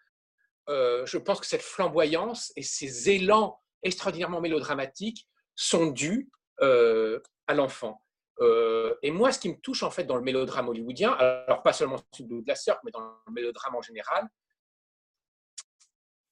euh, 0.70 1.06
je 1.06 1.18
pense 1.18 1.40
que 1.40 1.46
cette 1.46 1.62
flamboyance 1.62 2.52
et 2.56 2.62
ces 2.62 3.10
élans 3.10 3.60
extraordinairement 3.82 4.42
mélodramatiques 4.42 5.28
sont 5.56 5.88
dus 5.88 6.30
euh, 6.62 7.20
à 7.48 7.54
l'enfant. 7.54 8.03
Euh, 8.40 8.96
et 9.02 9.12
moi, 9.12 9.32
ce 9.32 9.40
qui 9.40 9.50
me 9.50 9.60
touche 9.60 9.84
en 9.84 9.92
fait 9.92 10.06
dans 10.06 10.16
le 10.16 10.24
mélodrame 10.24 10.70
hollywoodien, 10.70 11.12
alors 11.12 11.62
pas 11.62 11.74
seulement 11.74 11.98
celui 12.12 12.42
de 12.42 12.48
la 12.48 12.56
sœur, 12.56 12.80
mais 12.84 12.92
dans 12.92 13.02
le 13.28 13.34
mélodrame 13.34 13.76
en 13.76 13.82
général, 13.82 14.28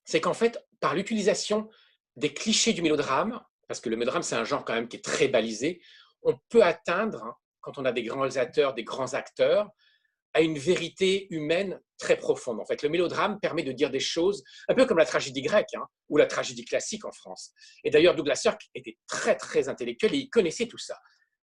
c'est 0.04 0.20
qu'en 0.20 0.34
fait, 0.34 0.60
par 0.80 0.96
l'utilisation 0.96 1.70
des 2.16 2.34
clichés 2.34 2.74
du 2.74 2.82
mélodrame, 2.82 3.42
parce 3.68 3.80
que 3.80 3.90
le 3.90 3.98
mélodrame 3.98 4.24
c'est 4.24 4.36
un 4.36 4.44
genre 4.44 4.66
quand 4.66 4.74
même 4.74 4.88
qui 4.88 4.98
est 4.98 5.04
très 5.04 5.28
balisé, 5.28 5.82
on 6.24 6.38
peut 6.50 6.64
atteindre, 6.64 7.40
quand 7.62 7.78
on 7.78 7.86
a 7.86 7.92
des 7.92 8.04
grands 8.04 8.22
réalisateurs, 8.22 8.74
des 8.74 8.84
grands 8.84 9.14
acteurs, 9.14 9.70
à 10.34 10.42
une 10.42 10.58
vérité 10.58 11.28
humaine 11.30 11.80
très 11.98 12.18
profonde. 12.18 12.60
En 12.60 12.66
fait, 12.66 12.84
le 12.84 12.90
mélodrame 12.90 13.40
permet 13.40 13.64
de 13.64 13.72
dire 13.72 13.92
des 13.92 14.00
choses 14.00 14.44
un 14.68 14.74
peu 14.74 14.86
comme 14.86 14.98
la 14.98 15.06
tragédie 15.06 15.42
grecque 15.42 15.74
hein, 15.76 15.86
ou 16.10 16.18
la 16.18 16.26
tragédie 16.26 16.66
classique 16.66 17.06
en 17.06 17.12
France. 17.12 17.52
Et 17.84 17.90
d'ailleurs, 17.90 18.16
Douglas 18.16 18.38
Sirk 18.38 18.62
était 18.74 18.98
très 19.08 19.36
très 19.36 19.68
intellectuel 19.68 20.16
et 20.16 20.18
il 20.18 20.30
connaissait 20.30 20.68
tout 20.68 20.78
ça. 20.78 20.98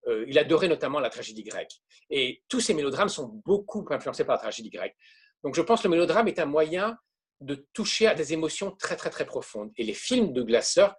Euh, 0.07 0.25
il 0.27 0.37
adorait 0.39 0.67
notamment 0.67 0.99
la 0.99 1.09
tragédie 1.09 1.43
grecque. 1.43 1.73
Et 2.09 2.43
tous 2.47 2.61
ces 2.61 2.73
mélodrames 2.73 3.09
sont 3.09 3.41
beaucoup 3.45 3.85
influencés 3.89 4.23
par 4.23 4.35
la 4.35 4.41
tragédie 4.41 4.69
grecque. 4.69 4.95
Donc, 5.43 5.55
je 5.55 5.61
pense 5.61 5.81
que 5.81 5.87
le 5.87 5.91
mélodrame 5.91 6.27
est 6.27 6.39
un 6.39 6.45
moyen 6.45 6.97
de 7.41 7.67
toucher 7.73 8.07
à 8.07 8.15
des 8.15 8.33
émotions 8.33 8.71
très 8.71 8.95
très 8.95 9.09
très 9.09 9.25
profondes. 9.25 9.71
Et 9.75 9.83
les 9.83 9.93
films 9.93 10.29
de 10.29 10.41
Douglas 10.41 10.63
Sirk 10.63 10.95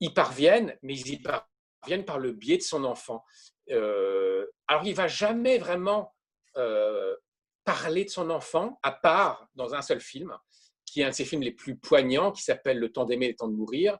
y 0.00 0.10
parviennent, 0.10 0.76
mais 0.82 0.94
ils 0.94 1.14
y 1.14 1.22
parviennent 1.22 2.04
par 2.04 2.18
le 2.18 2.32
biais 2.32 2.58
de 2.58 2.62
son 2.62 2.84
enfant. 2.84 3.24
Euh, 3.70 4.46
alors, 4.68 4.84
il 4.84 4.94
va 4.94 5.08
jamais 5.08 5.58
vraiment 5.58 6.14
euh, 6.56 7.16
parler 7.64 8.04
de 8.04 8.10
son 8.10 8.30
enfant, 8.30 8.78
à 8.82 8.92
part 8.92 9.48
dans 9.54 9.74
un 9.74 9.82
seul 9.82 10.00
film, 10.00 10.36
qui 10.84 11.00
est 11.00 11.04
un 11.04 11.10
de 11.10 11.14
ses 11.14 11.24
films 11.24 11.42
les 11.42 11.52
plus 11.52 11.76
poignants, 11.76 12.32
qui 12.32 12.42
s'appelle 12.42 12.78
Le 12.78 12.92
temps 12.92 13.04
d'aimer, 13.04 13.28
le 13.28 13.36
temps 13.36 13.48
de 13.48 13.54
mourir. 13.54 13.98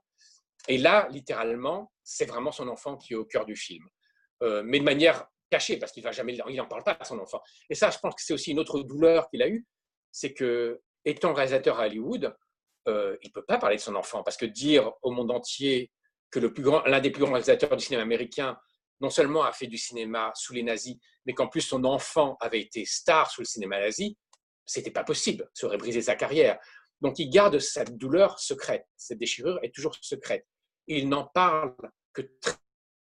Et 0.69 0.77
là, 0.77 1.09
littéralement, 1.11 1.93
c'est 2.03 2.27
vraiment 2.27 2.53
son 2.53 2.69
enfant 2.69 2.97
qui 2.97 3.15
est 3.15 3.17
au 3.17 3.25
cœur 3.25 3.47
du 3.47 3.57
film. 3.57 3.89
Euh, 4.43 4.63
mais 4.65 4.79
de 4.79 4.85
manière 4.85 5.27
cachée, 5.51 5.79
parce 5.79 5.93
qu'il 5.93 6.03
va 6.03 6.13
jamais, 6.13 6.39
il 6.49 6.57
n'en 6.57 6.67
parle 6.67 6.85
pas 6.85 6.97
à 6.99 7.05
son 7.05 7.19
enfant. 7.19 7.43
Et 7.69 7.75
ça, 7.75 7.91
je 7.91 7.99
pense 7.99 8.15
que 8.15 8.23
c'est 8.23 8.33
aussi 8.33 8.53
une 8.53 8.59
autre 8.59 8.81
douleur 8.81 9.29
qu'il 9.29 9.43
a 9.43 9.49
eue, 9.49 9.67
c'est 10.13 10.33
que, 10.33 10.81
étant 11.05 11.35
réalisateur 11.35 11.81
à 11.81 11.87
Hollywood, 11.87 12.35
euh, 12.89 13.17
il 13.23 13.29
ne 13.29 13.33
peut 13.33 13.45
pas 13.45 13.59
parler 13.59 13.77
de 13.77 13.81
son 13.81 13.95
enfant, 13.97 14.23
parce 14.23 14.37
que 14.37 14.47
dire 14.47 14.93
au 15.03 15.11
monde 15.11 15.31
entier 15.31 15.91
que 16.31 16.39
l'un 16.39 17.01
des 17.01 17.11
plus 17.11 17.21
grands 17.21 17.33
réalisateurs 17.33 17.77
du 17.77 17.85
cinéma 17.85 18.03
américain 18.03 18.59
non 19.01 19.11
seulement 19.11 19.43
a 19.43 19.53
fait 19.53 19.67
du 19.67 19.79
cinéma 19.79 20.31
sous 20.35 20.53
les 20.53 20.63
nazis, 20.63 20.97
mais 21.27 21.33
qu'en 21.33 21.49
plus 21.49 21.63
son 21.63 21.85
enfant 21.85 22.37
avait 22.41 22.61
été 22.61 22.85
star 22.85 23.31
sous 23.31 23.41
le 23.41 23.47
cinéma 23.47 23.81
nazi, 23.81 24.17
c'était 24.67 24.91
pas 24.91 25.05
possible, 25.05 25.51
ça 25.55 25.67
aurait 25.67 25.79
brisé 25.79 26.03
sa 26.03 26.15
carrière. 26.17 26.59
Donc 27.01 27.19
il 27.19 27.31
garde 27.31 27.59
cette 27.59 27.97
douleur 27.97 28.39
secrète, 28.39 28.87
cette 28.97 29.19
déchirure 29.19 29.59
est 29.63 29.75
toujours 29.75 29.95
secrète. 30.01 30.47
Il 30.87 31.09
n'en 31.09 31.25
parle 31.25 31.75
que 32.13 32.23
très 32.41 32.53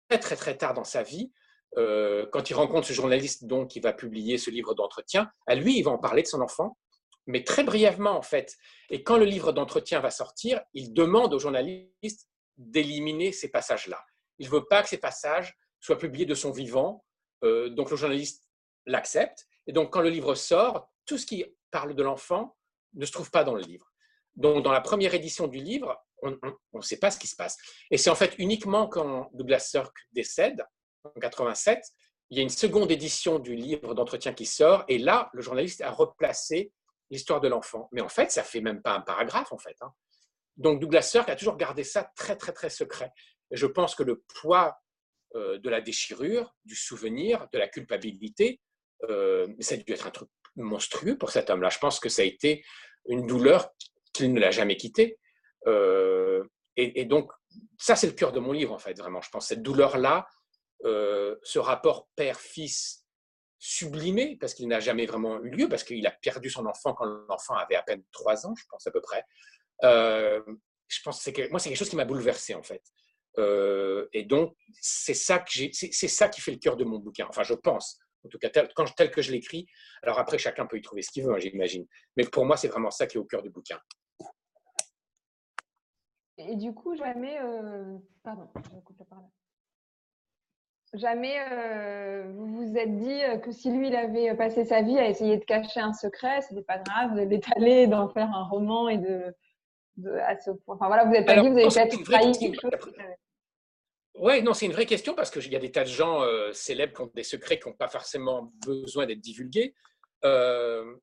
très 0.08 0.36
très 0.36 0.56
tard 0.56 0.74
dans 0.74 0.84
sa 0.84 1.02
vie, 1.02 1.32
euh, 1.76 2.26
quand 2.32 2.48
il 2.50 2.54
rencontre 2.54 2.86
ce 2.86 2.92
journaliste 2.92 3.44
donc 3.44 3.70
qui 3.70 3.80
va 3.80 3.92
publier 3.92 4.38
ce 4.38 4.50
livre 4.50 4.74
d'entretien. 4.74 5.30
À 5.46 5.54
lui, 5.54 5.78
il 5.78 5.82
va 5.82 5.90
en 5.90 5.98
parler 5.98 6.22
de 6.22 6.28
son 6.28 6.40
enfant, 6.40 6.78
mais 7.26 7.44
très 7.44 7.64
brièvement 7.64 8.16
en 8.16 8.22
fait. 8.22 8.56
Et 8.90 9.02
quand 9.02 9.18
le 9.18 9.24
livre 9.24 9.52
d'entretien 9.52 10.00
va 10.00 10.10
sortir, 10.10 10.60
il 10.74 10.92
demande 10.94 11.34
au 11.34 11.38
journaliste 11.38 12.28
d'éliminer 12.56 13.32
ces 13.32 13.50
passages-là. 13.50 14.02
Il 14.38 14.46
ne 14.46 14.52
veut 14.52 14.64
pas 14.64 14.82
que 14.82 14.88
ces 14.88 14.98
passages 14.98 15.56
soit 15.80 15.98
publié 15.98 16.24
de 16.24 16.34
son 16.34 16.52
vivant. 16.52 17.04
Euh, 17.44 17.68
donc 17.68 17.90
le 17.90 17.96
journaliste 17.96 18.46
l'accepte 18.86 19.46
Et 19.66 19.72
donc, 19.72 19.92
quand 19.92 20.00
le 20.00 20.10
livre 20.10 20.34
sort, 20.34 20.90
tout 21.04 21.18
ce 21.18 21.26
qui 21.26 21.44
parle 21.70 21.94
de 21.94 22.02
l'enfant 22.02 22.56
ne 22.94 23.04
se 23.04 23.12
trouve 23.12 23.30
pas 23.30 23.44
dans 23.44 23.54
le 23.54 23.62
livre. 23.62 23.92
Donc, 24.36 24.62
dans 24.62 24.72
la 24.72 24.80
première 24.80 25.14
édition 25.14 25.48
du 25.48 25.58
livre, 25.58 25.96
on 26.26 26.78
ne 26.78 26.82
sait 26.82 26.98
pas 26.98 27.10
ce 27.10 27.18
qui 27.18 27.26
se 27.26 27.36
passe. 27.36 27.56
Et 27.90 27.98
c'est 27.98 28.10
en 28.10 28.14
fait 28.14 28.34
uniquement 28.38 28.86
quand 28.88 29.30
Douglas 29.32 29.60
Sirk 29.60 29.94
décède, 30.12 30.64
en 31.04 31.20
87, 31.20 31.82
il 32.30 32.38
y 32.38 32.40
a 32.40 32.42
une 32.42 32.50
seconde 32.50 32.90
édition 32.90 33.38
du 33.38 33.54
livre 33.54 33.94
d'entretien 33.94 34.32
qui 34.32 34.46
sort, 34.46 34.84
et 34.88 34.98
là, 34.98 35.30
le 35.32 35.42
journaliste 35.42 35.80
a 35.80 35.90
replacé 35.90 36.72
l'histoire 37.10 37.40
de 37.40 37.48
l'enfant. 37.48 37.88
Mais 37.92 38.00
en 38.00 38.08
fait, 38.08 38.32
ça 38.32 38.42
fait 38.42 38.60
même 38.60 38.82
pas 38.82 38.94
un 38.94 39.00
paragraphe, 39.00 39.52
en 39.52 39.58
fait. 39.58 39.76
Hein. 39.80 39.92
Donc 40.56 40.80
Douglas 40.80 41.02
Sirk 41.02 41.28
a 41.28 41.36
toujours 41.36 41.56
gardé 41.56 41.84
ça 41.84 42.10
très, 42.16 42.36
très, 42.36 42.52
très 42.52 42.70
secret. 42.70 43.12
Et 43.50 43.56
je 43.56 43.66
pense 43.66 43.94
que 43.94 44.02
le 44.02 44.24
poids 44.40 44.76
euh, 45.34 45.58
de 45.58 45.68
la 45.68 45.80
déchirure, 45.80 46.54
du 46.64 46.74
souvenir, 46.74 47.46
de 47.52 47.58
la 47.58 47.68
culpabilité, 47.68 48.60
euh, 49.08 49.46
ça 49.60 49.74
a 49.74 49.78
dû 49.78 49.92
être 49.92 50.06
un 50.06 50.10
truc 50.10 50.28
monstrueux 50.56 51.18
pour 51.18 51.30
cet 51.30 51.50
homme-là. 51.50 51.68
Je 51.68 51.78
pense 51.78 52.00
que 52.00 52.08
ça 52.08 52.22
a 52.22 52.24
été 52.24 52.64
une 53.08 53.26
douleur 53.26 53.70
qu'il 54.12 54.32
ne 54.32 54.40
l'a 54.40 54.50
jamais 54.50 54.76
quittée. 54.76 55.18
Euh, 55.66 56.44
et, 56.76 57.06
donc, 57.06 57.32
ça, 57.78 57.96
c'est 57.96 58.06
le 58.06 58.12
cœur 58.12 58.32
de 58.32 58.40
mon 58.40 58.52
livre, 58.52 58.72
en 58.72 58.78
fait, 58.78 58.98
vraiment. 58.98 59.22
Je 59.22 59.30
pense 59.30 59.46
cette 59.46 59.62
douleur-là, 59.62 60.26
ce 60.82 61.58
rapport 61.58 62.08
père-fils 62.16 63.06
sublimé, 63.58 64.36
parce 64.38 64.52
qu'il 64.52 64.68
n'a 64.68 64.80
jamais 64.80 65.06
vraiment 65.06 65.42
eu 65.42 65.48
lieu, 65.48 65.68
parce 65.70 65.84
qu'il 65.84 66.06
a 66.06 66.10
perdu 66.10 66.50
son 66.50 66.66
enfant 66.66 66.92
quand 66.92 67.06
l'enfant 67.06 67.54
avait 67.54 67.76
à 67.76 67.82
peine 67.82 68.02
trois 68.12 68.46
ans, 68.46 68.54
je 68.54 68.64
pense 68.68 68.86
à 68.86 68.90
peu 68.90 69.00
près. 69.00 69.24
je 69.82 71.02
pense 71.02 71.24
que 71.24 71.50
moi, 71.50 71.58
c'est 71.58 71.70
quelque 71.70 71.78
chose 71.78 71.88
qui 71.88 71.96
m'a 71.96 72.04
bouleversé, 72.04 72.54
en 72.54 72.62
fait. 72.62 72.82
Euh, 73.38 74.06
et 74.12 74.24
donc, 74.24 74.56
c'est 74.80 75.14
ça, 75.14 75.38
qui 75.40 75.70
fait 75.72 76.52
le 76.52 76.58
cœur 76.58 76.76
de 76.76 76.84
mon 76.84 76.98
bouquin. 76.98 77.26
Enfin, 77.28 77.42
je 77.42 77.54
pense, 77.54 77.98
en 78.24 78.28
tout 78.28 78.38
cas, 78.38 78.50
tel 78.50 79.10
que 79.10 79.22
je 79.22 79.32
l'écris. 79.32 79.66
Alors 80.02 80.18
après, 80.18 80.38
chacun 80.38 80.66
peut 80.66 80.78
y 80.78 80.82
trouver 80.82 81.02
ce 81.02 81.10
qu'il 81.10 81.24
veut, 81.24 81.34
hein, 81.34 81.38
j'imagine. 81.38 81.86
Mais 82.16 82.24
pour 82.24 82.44
moi, 82.44 82.56
c'est 82.56 82.68
vraiment 82.68 82.90
ça 82.90 83.06
qui 83.06 83.16
est 83.16 83.20
au 83.20 83.24
cœur 83.24 83.42
du 83.42 83.50
bouquin. 83.50 83.78
Et 86.38 86.56
du 86.56 86.72
coup, 86.74 86.96
jamais. 86.96 87.38
Euh, 87.40 87.96
pardon, 88.22 88.48
je 88.56 88.80
coupe 88.80 88.98
la 88.98 89.04
parole. 89.06 89.24
Jamais 90.94 91.36
euh, 91.50 92.32
vous 92.32 92.46
vous 92.46 92.76
êtes 92.76 92.96
dit 92.96 93.20
que 93.42 93.50
si 93.50 93.70
lui, 93.70 93.88
il 93.88 93.96
avait 93.96 94.34
passé 94.34 94.64
sa 94.64 94.82
vie 94.82 94.98
à 94.98 95.08
essayer 95.08 95.36
de 95.36 95.44
cacher 95.44 95.80
un 95.80 95.92
secret, 95.92 96.40
c'était 96.42 96.62
pas 96.62 96.78
grave 96.78 97.16
de 97.16 97.22
l'étaler, 97.22 97.86
d'en 97.86 98.08
faire 98.08 98.30
un 98.32 98.44
roman 98.44 98.88
et 98.88 98.96
de, 98.96 99.34
à 100.20 100.38
ce 100.38 100.52
point. 100.52 100.76
Enfin 100.76 100.86
voilà, 100.86 101.04
vous 101.04 101.10
n'êtes 101.10 101.26
pas 101.26 101.40
dit, 101.40 101.48
vous 101.48 101.58
avez 101.58 101.70
peut-être 101.70 102.02
trahi 102.04 102.32
quelque 102.32 102.60
chose. 102.60 102.70
Oui, 104.18 104.42
non, 104.42 104.54
c'est 104.54 104.66
une 104.66 104.72
vraie 104.72 104.86
question 104.86 105.14
parce 105.14 105.30
qu'il 105.30 105.52
y 105.52 105.56
a 105.56 105.58
des 105.58 105.70
tas 105.70 105.84
de 105.84 105.88
gens 105.88 106.22
euh, 106.22 106.52
célèbres 106.52 106.94
qui 106.94 107.02
ont 107.02 107.10
des 107.14 107.22
secrets 107.22 107.58
qui 107.58 107.68
n'ont 107.68 107.74
pas 107.74 107.88
forcément 107.88 108.50
besoin 108.64 109.04
d'être 109.04 109.20
divulgués. 109.20 109.74
Euh, 110.24 110.96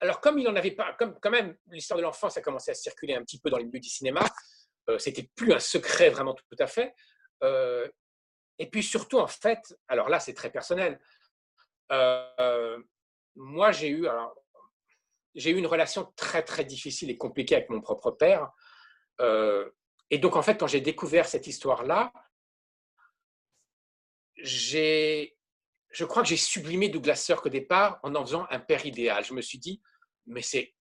alors, 0.00 0.20
comme 0.20 0.38
il 0.38 0.48
en 0.48 0.56
avait 0.56 0.72
pas, 0.72 0.92
comme 0.94 1.18
quand 1.20 1.30
même 1.30 1.56
l'histoire 1.68 1.98
de 1.98 2.02
l'enfance 2.02 2.36
a 2.36 2.42
commencé 2.42 2.70
à 2.70 2.74
circuler 2.74 3.14
un 3.14 3.22
petit 3.22 3.38
peu 3.38 3.50
dans 3.50 3.58
les 3.58 3.64
milieux 3.64 3.80
du 3.80 3.88
cinéma, 3.88 4.24
euh, 4.88 4.98
c'était 4.98 5.30
plus 5.34 5.52
un 5.52 5.58
secret 5.58 6.10
vraiment 6.10 6.34
tout, 6.34 6.44
à 6.58 6.66
fait. 6.66 6.94
Euh, 7.42 7.88
et 8.58 8.68
puis 8.68 8.82
surtout, 8.82 9.18
en 9.18 9.26
fait, 9.26 9.74
alors 9.88 10.08
là, 10.08 10.20
c'est 10.20 10.34
très 10.34 10.50
personnel. 10.50 11.00
moi, 13.36 13.72
j'ai 13.72 13.88
eu, 13.88 14.06
j'ai 15.34 15.50
eu 15.50 15.56
une 15.56 15.66
relation 15.66 16.12
très 16.16 16.42
très 16.42 16.64
difficile 16.64 17.10
et 17.10 17.16
compliquée 17.16 17.56
avec 17.56 17.70
mon 17.70 17.80
propre 17.80 18.10
père. 18.10 18.50
Et 20.10 20.18
donc, 20.18 20.36
en 20.36 20.42
fait, 20.42 20.58
quand 20.58 20.66
j'ai 20.66 20.80
découvert 20.80 21.26
cette 21.26 21.46
histoire-là, 21.46 22.12
j'ai, 24.36 25.33
je 25.94 26.04
crois 26.04 26.22
que 26.22 26.28
j'ai 26.28 26.36
sublimé 26.36 26.88
Douglas 26.88 27.16
Sirk 27.16 27.46
au 27.46 27.48
départ 27.48 28.00
en 28.02 28.14
en 28.14 28.26
faisant 28.26 28.46
un 28.50 28.58
père 28.58 28.84
idéal. 28.84 29.24
Je 29.24 29.32
me 29.32 29.40
suis 29.40 29.58
dit, 29.58 29.80
mais 30.26 30.42
c'est, 30.42 30.74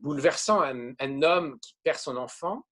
bouleversant, 0.00 0.60
un, 0.60 0.92
un, 0.98 1.22
homme 1.22 1.58
qui 1.60 1.76
perd 1.84 1.98
son 1.98 2.16
enfant, 2.16 2.66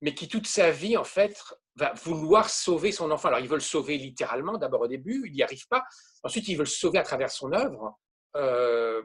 mais 0.00 0.14
qui 0.14 0.28
toute 0.28 0.46
sa 0.46 0.70
vie, 0.70 0.96
en 0.96 1.04
fait, 1.04 1.36
va 1.76 1.92
vouloir 1.94 2.48
sauver 2.48 2.92
son 2.92 3.10
enfant. 3.10 3.28
Alors, 3.28 3.40
il 3.40 3.48
veut 3.48 3.56
le 3.56 3.60
sauver 3.60 3.98
littéralement, 3.98 4.58
d'abord 4.58 4.82
au 4.82 4.86
début, 4.86 5.24
il 5.26 5.32
n'y 5.32 5.42
arrive 5.42 5.66
pas. 5.66 5.84
Ensuite, 6.22 6.46
il 6.48 6.54
veut 6.54 6.62
le 6.62 6.66
sauver 6.66 6.98
à 6.98 7.02
travers 7.02 7.30
son 7.30 7.52
œuvre. 7.52 7.98
Euh, 8.36 9.02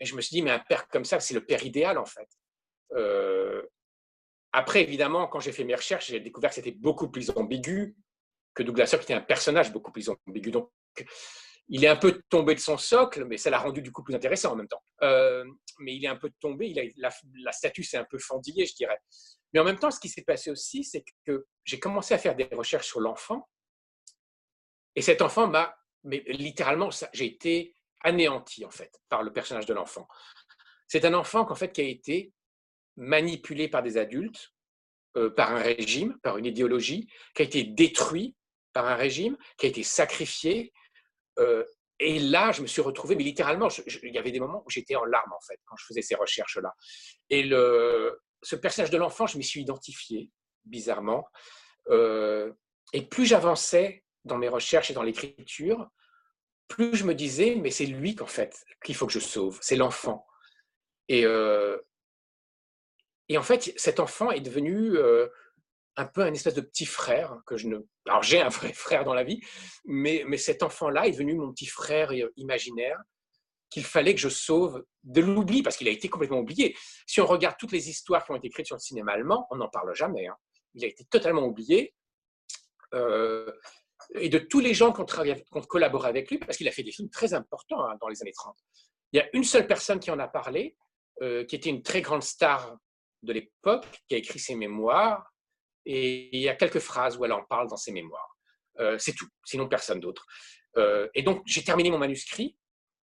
et 0.00 0.04
je 0.04 0.16
me 0.16 0.20
suis 0.20 0.34
dit, 0.34 0.42
mais 0.42 0.50
un 0.50 0.58
père 0.58 0.88
comme 0.88 1.04
ça, 1.04 1.20
c'est 1.20 1.34
le 1.34 1.44
père 1.44 1.64
idéal, 1.64 1.96
en 1.96 2.06
fait. 2.06 2.28
Euh, 2.94 3.62
après, 4.52 4.82
évidemment, 4.82 5.28
quand 5.28 5.40
j'ai 5.40 5.52
fait 5.52 5.64
mes 5.64 5.74
recherches, 5.74 6.08
j'ai 6.08 6.20
découvert 6.20 6.50
que 6.50 6.56
c'était 6.56 6.72
beaucoup 6.72 7.08
plus 7.08 7.30
ambigu, 7.30 7.94
que 8.54 8.64
Douglas 8.64 8.86
Sirk 8.86 9.04
était 9.04 9.14
un 9.14 9.20
personnage 9.20 9.72
beaucoup 9.72 9.92
plus 9.92 10.08
ambigu. 10.08 10.50
Donc, 10.50 10.70
il 11.68 11.84
est 11.84 11.88
un 11.88 11.96
peu 11.96 12.22
tombé 12.28 12.54
de 12.54 12.60
son 12.60 12.78
socle, 12.78 13.24
mais 13.26 13.36
ça 13.36 13.50
l'a 13.50 13.58
rendu 13.58 13.82
du 13.82 13.92
coup 13.92 14.02
plus 14.02 14.14
intéressant 14.14 14.52
en 14.52 14.56
même 14.56 14.68
temps. 14.68 14.82
Euh, 15.02 15.44
mais 15.80 15.94
il 15.94 16.04
est 16.04 16.08
un 16.08 16.16
peu 16.16 16.30
tombé, 16.40 16.68
il 16.68 17.04
a, 17.04 17.10
la, 17.42 17.52
statue 17.52 17.84
s'est 17.84 17.98
un 17.98 18.06
peu 18.08 18.18
fendillée, 18.18 18.66
je 18.66 18.74
dirais. 18.74 18.98
Mais 19.52 19.60
en 19.60 19.64
même 19.64 19.78
temps, 19.78 19.90
ce 19.90 20.00
qui 20.00 20.08
s'est 20.08 20.22
passé 20.22 20.50
aussi, 20.50 20.84
c'est 20.84 21.04
que 21.26 21.46
j'ai 21.64 21.78
commencé 21.78 22.14
à 22.14 22.18
faire 22.18 22.34
des 22.34 22.48
recherches 22.52 22.86
sur 22.86 23.00
l'enfant. 23.00 23.48
Et 24.96 25.02
cet 25.02 25.22
enfant 25.22 25.46
m'a, 25.46 25.76
mais 26.04 26.22
littéralement, 26.26 26.90
j'ai 27.12 27.26
été 27.26 27.74
anéanti 28.00 28.64
en 28.64 28.70
fait 28.70 29.00
par 29.08 29.22
le 29.22 29.32
personnage 29.32 29.66
de 29.66 29.74
l'enfant. 29.74 30.08
C'est 30.86 31.04
un 31.04 31.14
enfant 31.14 31.44
qu'en 31.44 31.54
fait 31.54 31.72
qui 31.72 31.80
a 31.80 31.84
été 31.84 32.32
manipulé 32.96 33.68
par 33.68 33.82
des 33.82 33.96
adultes, 33.96 34.52
euh, 35.16 35.30
par 35.30 35.52
un 35.52 35.58
régime, 35.58 36.18
par 36.22 36.38
une 36.38 36.46
idéologie, 36.46 37.08
qui 37.34 37.42
a 37.42 37.44
été 37.44 37.64
détruit 37.64 38.34
par 38.72 38.86
un 38.86 38.94
régime, 38.94 39.36
qui 39.56 39.66
a 39.66 39.68
été 39.68 39.82
sacrifié. 39.82 40.72
Euh, 41.38 41.64
et 42.00 42.18
là, 42.18 42.52
je 42.52 42.62
me 42.62 42.66
suis 42.66 42.80
retrouvé, 42.80 43.16
mais 43.16 43.24
littéralement, 43.24 43.68
il 44.02 44.14
y 44.14 44.18
avait 44.18 44.30
des 44.30 44.40
moments 44.40 44.62
où 44.64 44.70
j'étais 44.70 44.94
en 44.94 45.04
larmes, 45.04 45.32
en 45.32 45.40
fait, 45.40 45.58
quand 45.66 45.76
je 45.76 45.86
faisais 45.86 46.02
ces 46.02 46.14
recherches-là. 46.14 46.72
Et 47.30 47.42
le, 47.42 48.20
ce 48.42 48.56
personnage 48.56 48.90
de 48.90 48.98
l'enfant, 48.98 49.26
je 49.26 49.36
m'y 49.36 49.44
suis 49.44 49.62
identifié, 49.62 50.30
bizarrement. 50.64 51.26
Euh, 51.88 52.52
et 52.92 53.02
plus 53.02 53.26
j'avançais 53.26 54.04
dans 54.24 54.38
mes 54.38 54.48
recherches 54.48 54.90
et 54.90 54.94
dans 54.94 55.02
l'écriture, 55.02 55.88
plus 56.68 56.94
je 56.94 57.04
me 57.04 57.14
disais, 57.14 57.56
mais 57.56 57.70
c'est 57.70 57.86
lui 57.86 58.14
qu'en 58.14 58.26
fait, 58.26 58.64
qu'il 58.84 58.94
faut 58.94 59.06
que 59.06 59.12
je 59.12 59.18
sauve, 59.18 59.58
c'est 59.60 59.76
l'enfant. 59.76 60.24
Et, 61.08 61.24
et 63.28 63.36
en 63.36 63.42
fait, 63.42 63.72
cet 63.76 64.00
enfant 64.00 64.30
est 64.30 64.40
devenu 64.40 64.96
euh, 64.96 65.28
un 65.98 66.06
peu 66.06 66.22
un 66.22 66.32
espèce 66.32 66.54
de 66.54 66.60
petit 66.60 66.86
frère 66.86 67.40
que 67.44 67.56
je 67.56 67.66
ne. 67.66 67.78
Alors 68.06 68.22
j'ai 68.22 68.40
un 68.40 68.48
vrai 68.48 68.72
frère 68.72 69.04
dans 69.04 69.14
la 69.14 69.24
vie, 69.24 69.40
mais, 69.84 70.22
mais 70.26 70.36
cet 70.36 70.62
enfant-là 70.62 71.08
est 71.08 71.10
devenu 71.10 71.34
mon 71.34 71.52
petit 71.52 71.66
frère 71.66 72.12
euh, 72.12 72.32
imaginaire 72.36 72.98
qu'il 73.68 73.84
fallait 73.84 74.14
que 74.14 74.20
je 74.20 74.28
sauve 74.28 74.84
de 75.02 75.20
l'oubli 75.20 75.62
parce 75.62 75.76
qu'il 75.76 75.88
a 75.88 75.90
été 75.90 76.08
complètement 76.08 76.38
oublié. 76.38 76.76
Si 77.06 77.20
on 77.20 77.26
regarde 77.26 77.56
toutes 77.58 77.72
les 77.72 77.90
histoires 77.90 78.24
qui 78.24 78.30
ont 78.30 78.36
été 78.36 78.46
écrites 78.46 78.66
sur 78.66 78.76
le 78.76 78.80
cinéma 78.80 79.12
allemand, 79.12 79.46
on 79.50 79.56
n'en 79.56 79.68
parle 79.68 79.92
jamais. 79.94 80.26
Hein. 80.28 80.36
Il 80.74 80.84
a 80.84 80.86
été 80.86 81.04
totalement 81.04 81.42
oublié. 81.42 81.92
Euh, 82.94 83.52
et 84.14 84.30
de 84.30 84.38
tous 84.38 84.60
les 84.60 84.72
gens 84.72 84.92
qui 84.92 85.02
ont, 85.02 85.60
collaboré 85.62 86.08
avec 86.08 86.30
lui, 86.30 86.38
parce 86.38 86.56
qu'il 86.56 86.66
a 86.66 86.70
fait 86.70 86.84
des 86.84 86.92
films 86.92 87.10
très 87.10 87.34
importants 87.34 87.84
hein, 87.84 87.98
dans 88.00 88.08
les 88.08 88.22
années 88.22 88.32
30. 88.32 88.56
Il 89.12 89.18
y 89.18 89.20
a 89.20 89.28
une 89.34 89.44
seule 89.44 89.66
personne 89.66 90.00
qui 90.00 90.10
en 90.10 90.18
a 90.18 90.28
parlé, 90.28 90.76
qui 91.20 91.56
était 91.56 91.68
une 91.68 91.82
très 91.82 92.00
grande 92.00 92.22
star 92.22 92.78
de 93.22 93.32
l'époque 93.32 93.84
qui 94.08 94.14
a 94.14 94.18
écrit 94.18 94.38
ses 94.38 94.54
mémoires 94.54 95.28
et 95.90 96.36
il 96.36 96.42
y 96.42 96.48
a 96.50 96.54
quelques 96.54 96.80
phrases 96.80 97.16
où 97.16 97.24
elle 97.24 97.32
en 97.32 97.42
parle 97.44 97.68
dans 97.68 97.76
ses 97.78 97.92
mémoires. 97.92 98.36
Euh, 98.78 98.98
c'est 98.98 99.14
tout, 99.14 99.26
sinon 99.44 99.68
personne 99.68 100.00
d'autre. 100.00 100.26
Euh, 100.76 101.08
et 101.14 101.22
donc 101.22 101.42
j'ai 101.46 101.64
terminé 101.64 101.90
mon 101.90 101.98
manuscrit 101.98 102.56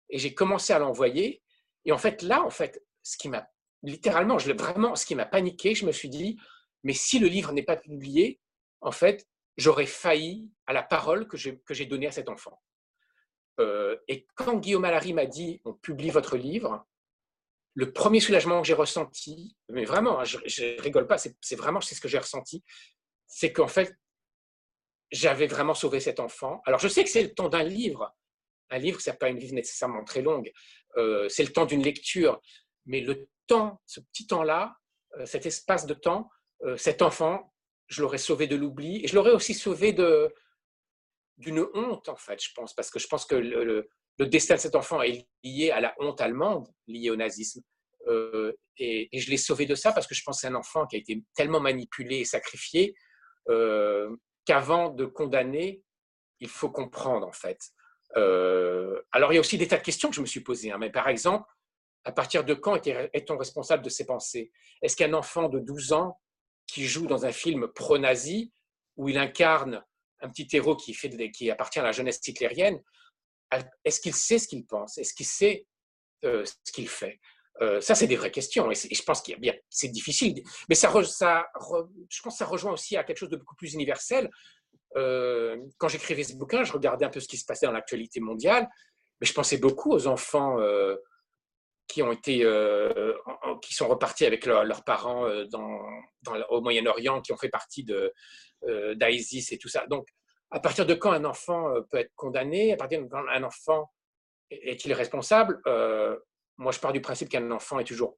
et 0.10 0.20
j'ai 0.20 0.34
commencé 0.34 0.74
à 0.74 0.80
l'envoyer. 0.80 1.42
Et 1.86 1.94
en 1.94 1.98
fait 1.98 2.22
là, 2.22 2.44
en 2.44 2.50
fait, 2.50 2.84
ce 3.02 3.18
qui 3.18 3.30
m'a 3.30 3.48
littéralement, 3.82 4.38
je, 4.38 4.52
vraiment, 4.52 4.96
ce 4.96 5.06
qui 5.06 5.16
m'a 5.16 5.26
paniqué, 5.26 5.74
je 5.74 5.86
me 5.86 5.92
suis 5.92 6.10
dit, 6.10 6.38
mais 6.84 6.94
si 6.94 7.18
le 7.18 7.28
livre 7.28 7.54
n'est 7.54 7.64
pas 7.64 7.78
publié, 7.78 8.42
en 8.82 8.92
fait, 8.92 9.26
j'aurais 9.58 9.86
failli 9.86 10.52
à 10.66 10.74
la 10.74 10.84
parole 10.84 11.28
que 11.28 11.38
j'ai 11.38 11.86
donnée 11.86 12.08
à 12.08 12.12
cet 12.12 12.28
enfant. 12.28 12.62
Euh, 13.60 13.96
et 14.08 14.28
quand 14.36 14.58
Guillaume 14.58 14.86
Allary 14.86 15.14
m'a 15.14 15.26
dit, 15.26 15.62
on 15.64 15.74
publie 15.74 16.10
votre 16.10 16.36
livre, 16.36 16.86
le 17.76 17.92
premier 17.92 18.22
soulagement 18.22 18.62
que 18.62 18.68
j'ai 18.68 18.74
ressenti, 18.74 19.56
mais 19.70 19.84
vraiment, 19.84 20.20
hein, 20.20 20.24
je, 20.24 20.38
ne 20.38 20.82
rigole 20.82 21.08
pas, 21.08 21.18
c'est 21.18 21.56
vraiment 21.56 21.82
c'est 21.82 21.94
ce 21.94 22.02
que 22.02 22.08
j'ai 22.08 22.18
ressenti, 22.18 22.64
c'est 23.28 23.52
qu'en 23.52 23.68
fait, 23.68 23.94
j'avais 25.12 25.48
vraiment 25.48 25.74
sauvé 25.74 26.00
cet 26.00 26.20
enfant. 26.20 26.62
Alors, 26.66 26.80
je 26.80 26.88
sais 26.88 27.04
que 27.04 27.10
c'est 27.10 27.24
le 27.24 27.34
temps 27.34 27.50
d'un 27.50 27.64
livre. 27.64 28.16
Un 28.70 28.80
livre, 28.80 29.00
ce 29.02 29.10
n'est 29.10 29.18
pas 29.18 29.30
une 29.30 29.40
vie 29.40 29.54
nécessairement 29.54 30.04
très 30.06 30.22
longue. 30.22 30.52
Euh, 30.98 31.28
c'est 31.30 31.44
le 31.44 31.52
temps 31.52 31.66
d'une 31.66 31.84
lecture. 31.84 32.42
Mais 32.86 33.02
le 33.02 33.28
temps, 33.46 33.82
ce 33.86 34.00
petit 34.00 34.26
temps-là, 34.26 34.76
euh, 35.18 35.26
cet 35.26 35.46
espace 35.46 35.86
de 35.86 35.94
temps, 35.94 36.30
euh, 36.64 36.78
cet 36.78 37.02
enfant, 37.02 37.54
je 37.88 38.02
l'aurais 38.02 38.18
sauvé 38.18 38.48
de 38.48 38.56
l'oubli 38.56 39.04
et 39.04 39.08
je 39.08 39.16
l'aurais 39.16 39.32
aussi 39.32 39.54
sauvé 39.54 39.94
de 39.94 40.34
d'une 41.38 41.68
honte, 41.74 42.08
en 42.08 42.16
fait, 42.16 42.42
je 42.42 42.50
pense, 42.56 42.74
parce 42.74 42.90
que 42.90 42.98
je 42.98 43.08
pense 43.08 43.26
que 43.26 43.36
le 43.36 43.90
destin 44.20 44.56
de 44.56 44.60
cet 44.60 44.76
enfant 44.76 45.02
est 45.02 45.28
lié 45.44 45.72
à 45.72 45.82
la 45.82 45.94
honte 46.00 46.22
allemande, 46.22 46.68
liée 46.88 47.10
au 47.10 47.16
nazisme. 47.16 47.62
Euh, 48.08 48.54
et, 48.78 49.10
je 49.14 49.30
l'ai 49.30 49.38
sauvé 49.38 49.66
de 49.66 49.76
ça 49.76 49.92
parce 49.92 50.08
que 50.08 50.16
je 50.16 50.22
pense 50.24 50.38
que 50.38 50.42
c'est 50.42 50.48
un 50.48 50.56
enfant 50.56 50.86
qui 50.86 50.96
a 50.96 51.00
été 51.00 51.24
tellement 51.36 51.60
manipulé 51.60 52.18
et 52.20 52.26
sacrifié 52.26 52.96
euh, 53.50 54.16
qu'avant 54.46 54.90
de 54.90 55.06
condamner, 55.06 55.82
il 56.40 56.50
faut 56.50 56.70
comprendre 56.70 57.28
en 57.28 57.32
fait. 57.32 57.60
alors, 58.16 59.32
il 59.32 59.36
y 59.36 59.38
a 59.38 59.42
aussi 59.42 59.58
des 59.58 59.68
tas 59.68 59.78
de 59.78 59.84
questions 59.84 60.10
que 60.10 60.16
je 60.16 60.22
me 60.22 60.26
suis 60.26 60.42
posées. 60.42 60.72
Hein. 60.72 60.78
mais 60.78 60.92
par 60.92 61.10
exemple, 61.10 61.50
à 62.06 62.12
partir 62.12 62.46
de 62.46 62.54
quand 62.54 62.88
est-on 62.88 63.38
responsable 63.38 63.84
de 63.84 63.90
ses 63.90 64.06
pensées? 64.06 64.52
Est-ce 64.82 64.96
qu'un 64.96 65.14
enfant 65.14 65.50
de 65.50 65.60
12 65.60 65.94
ans 65.94 66.20
qui 66.68 66.86
joue 66.86 67.08
dans 67.08 67.26
un 67.26 67.32
film 67.32 67.68
pro-nazi, 67.68 68.52
où 68.96 69.10
il 69.10 69.18
incarne 69.18 69.84
un 70.22 70.30
petit 70.30 70.48
héros 70.56 70.76
qui 70.76 71.52
appartient 71.52 71.80
à 71.80 71.84
la 71.84 71.92
jeunesse 71.92 72.26
hitlérienne, 72.26 72.82
est-ce 73.84 74.00
qu'il 74.00 74.14
sait 74.14 74.40
ce 74.40 74.48
qu'il 74.48 74.66
pense? 74.66 74.98
Est-ce 74.98 75.14
qu'il 75.14 75.26
sait 75.26 75.66
euh, 76.24 76.46
ce 76.46 76.72
qu'il 76.72 76.90
fait? 76.90 77.20
Euh, 77.62 77.80
ça, 77.80 77.96
c'est 77.96 78.08
des 78.08 78.18
vraies 78.18 78.32
questions. 78.32 78.70
Et, 78.72 78.76
je 78.76 79.04
pense 79.04 79.24
bien, 79.24 79.54
c'est 79.70 79.88
difficile. 79.88 80.44
Mais 80.68 80.76
ça, 80.76 80.90
je 80.90 82.22
pense 82.22 82.34
que 82.34 82.38
ça 82.38 82.46
rejoint 82.46 82.74
aussi 82.74 82.98
à 82.98 83.04
quelque 83.04 83.18
chose 83.18 83.30
de 83.30 83.38
beaucoup 83.38 83.56
plus 83.56 83.74
universel. 83.74 84.30
Euh, 84.98 85.58
quand 85.78 85.88
j'écrivais 85.88 86.24
ce 86.24 86.36
bouquin, 86.36 86.64
je 86.64 86.74
regardais 86.74 87.06
un 87.06 87.10
peu 87.10 87.20
ce 87.20 87.28
qui 87.28 87.38
se 87.38 87.46
passait 87.46 87.66
dans 87.66 87.72
l'actualité 87.72 88.20
mondiale, 88.20 88.68
mais 89.20 89.28
je 89.28 89.34
pensais 89.34 89.58
beaucoup 89.58 89.92
aux 89.92 90.08
enfants 90.08 90.58
qui 91.88 92.02
ont 92.02 92.12
été, 92.12 92.40
qui 93.62 93.74
sont 93.74 93.88
repartis 93.88 94.26
avec 94.26 94.46
leurs 94.46 94.84
parents 94.84 95.26
au 96.50 96.62
Moyen-Orient, 96.62 97.22
qui 97.22 97.32
ont 97.32 97.38
fait 97.38 97.50
partie 97.50 97.84
de 97.84 98.14
et 98.68 99.58
tout 99.58 99.70
ça. 99.70 99.86
Donc, 99.88 100.08
à 100.56 100.60
partir 100.62 100.86
de 100.86 100.94
quand 100.94 101.12
un 101.12 101.26
enfant 101.26 101.76
euh, 101.76 101.82
peut 101.82 101.98
être 101.98 102.14
condamné? 102.16 102.72
À 102.72 102.78
partir 102.78 103.04
de 103.04 103.08
quand 103.10 103.28
un 103.28 103.44
enfant 103.44 103.92
est-il 104.50 104.94
responsable? 104.94 105.62
Euh, 105.68 106.18
Moi, 106.58 106.72
je 106.72 106.80
pars 106.80 106.94
du 106.94 107.02
principe 107.02 107.28
qu'un 107.28 107.52
enfant 107.52 107.78
est 107.78 107.84
toujours 107.84 108.18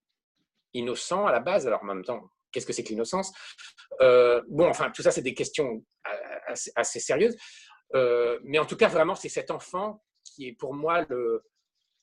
innocent 0.75 1.25
à 1.25 1.31
la 1.31 1.39
base. 1.39 1.65
Alors, 1.65 1.81
en 1.81 1.87
même 1.87 2.03
temps, 2.03 2.29
qu'est-ce 2.51 2.67
que 2.67 2.73
c'est 2.73 2.83
que 2.83 2.89
l'innocence? 2.89 3.33
Euh, 4.01 4.43
Bon, 4.49 4.69
enfin, 4.69 4.91
tout 4.91 5.01
ça, 5.01 5.09
c'est 5.09 5.23
des 5.23 5.33
questions 5.33 5.83
assez, 6.75 6.99
sérieuses. 6.99 7.35
mais 8.43 8.59
en 8.59 8.67
tout 8.67 8.77
cas, 8.77 8.87
vraiment, 8.87 9.15
c'est 9.15 9.29
cet 9.29 9.49
enfant 9.49 10.03
qui 10.23 10.49
est 10.49 10.53
pour 10.53 10.75
moi 10.75 11.05
le, 11.09 11.43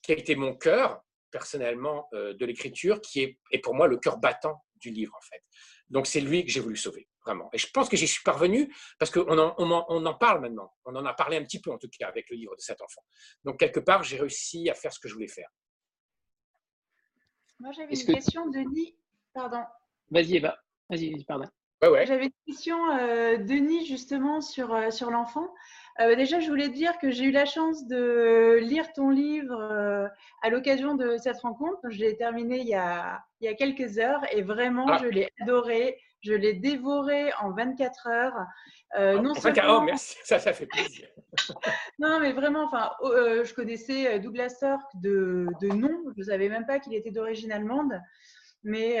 qui 0.01 0.11
a 0.11 0.15
été 0.17 0.35
mon 0.35 0.53
cœur 0.53 1.01
personnellement 1.31 2.09
de 2.11 2.45
l'écriture, 2.45 2.99
qui 2.99 3.21
est, 3.21 3.39
est 3.51 3.59
pour 3.59 3.73
moi 3.73 3.87
le 3.87 3.97
cœur 3.97 4.17
battant 4.17 4.65
du 4.75 4.89
livre 4.89 5.13
en 5.15 5.21
fait. 5.21 5.41
Donc 5.89 6.07
c'est 6.07 6.21
lui 6.21 6.45
que 6.45 6.51
j'ai 6.51 6.59
voulu 6.59 6.75
sauver 6.75 7.07
vraiment. 7.25 7.49
Et 7.53 7.57
je 7.57 7.67
pense 7.71 7.89
que 7.89 7.97
j'y 7.97 8.07
suis 8.07 8.23
parvenu 8.23 8.73
parce 8.99 9.11
qu'on 9.11 9.37
en, 9.37 9.55
on 9.57 10.05
en, 10.05 10.13
parle 10.13 10.41
maintenant. 10.41 10.71
On 10.85 10.95
en 10.95 11.05
a 11.05 11.13
parlé 11.13 11.37
un 11.37 11.43
petit 11.43 11.59
peu, 11.59 11.71
en 11.71 11.77
tout 11.77 11.89
cas, 11.97 12.07
avec 12.07 12.29
le 12.29 12.37
livre 12.37 12.55
de 12.55 12.61
cet 12.61 12.81
enfant. 12.81 13.01
Donc, 13.43 13.59
quelque 13.59 13.79
part, 13.79 14.03
j'ai 14.03 14.17
réussi 14.17 14.69
à 14.69 14.73
faire 14.73 14.93
ce 14.93 14.99
que 14.99 15.07
je 15.07 15.13
voulais 15.13 15.27
faire. 15.27 15.49
Moi, 17.59 17.71
j'avais 17.71 17.93
une 17.93 18.13
question, 18.13 18.49
Denis. 18.49 18.97
Pardon. 19.33 19.63
Vas-y, 20.11 20.37
Eva. 20.37 20.57
Vas-y, 20.89 21.23
pardon. 21.25 21.47
Ouais, 21.83 22.05
J'avais 22.05 22.25
une 22.25 22.31
question, 22.47 22.77
euh, 22.91 23.37
Denis, 23.37 23.85
justement, 23.85 24.41
sur, 24.41 24.73
euh, 24.73 24.89
sur 24.89 25.11
l'enfant. 25.11 25.53
Euh, 25.99 26.15
déjà, 26.15 26.39
je 26.39 26.49
voulais 26.49 26.69
te 26.69 26.73
dire 26.73 26.97
que 26.99 27.11
j'ai 27.11 27.25
eu 27.25 27.31
la 27.31 27.45
chance 27.45 27.85
de 27.87 28.57
lire 28.61 28.91
ton 28.93 29.09
livre 29.09 30.09
à 30.41 30.49
l'occasion 30.49 30.95
de 30.95 31.17
cette 31.17 31.39
rencontre. 31.41 31.79
Je 31.89 31.99
l'ai 31.99 32.17
terminé 32.17 32.59
il 32.59 32.67
y, 32.67 32.75
a, 32.75 33.23
il 33.39 33.45
y 33.45 33.47
a 33.47 33.53
quelques 33.53 33.99
heures 33.99 34.21
et 34.31 34.41
vraiment, 34.41 34.87
ah. 34.87 34.99
je 35.01 35.07
l'ai 35.07 35.29
adoré. 35.41 35.99
Je 36.25 36.33
l'ai 36.33 36.53
dévoré 36.53 37.31
en 37.39 37.51
24 37.51 38.07
heures. 38.07 38.47
Euh, 38.97 39.15
ah, 39.17 39.21
non 39.21 39.35
seulement... 39.35 39.77
oh, 39.77 39.81
merci, 39.81 40.17
ça, 40.23 40.39
ça 40.39 40.53
fait 40.53 40.65
plaisir. 40.65 41.07
non, 41.99 42.19
mais 42.19 42.31
vraiment, 42.31 42.63
enfin, 42.65 42.91
oh, 43.01 43.11
euh, 43.11 43.43
je 43.43 43.53
connaissais 43.53 44.15
euh, 44.15 44.19
Douglas 44.19 44.49
Sirk 44.49 44.81
de, 44.95 45.45
de 45.61 45.67
nom, 45.67 46.03
je 46.15 46.21
ne 46.21 46.25
savais 46.25 46.49
même 46.49 46.65
pas 46.65 46.79
qu'il 46.79 46.95
était 46.95 47.11
d'origine 47.11 47.51
allemande. 47.51 48.01
Mais 48.67 48.97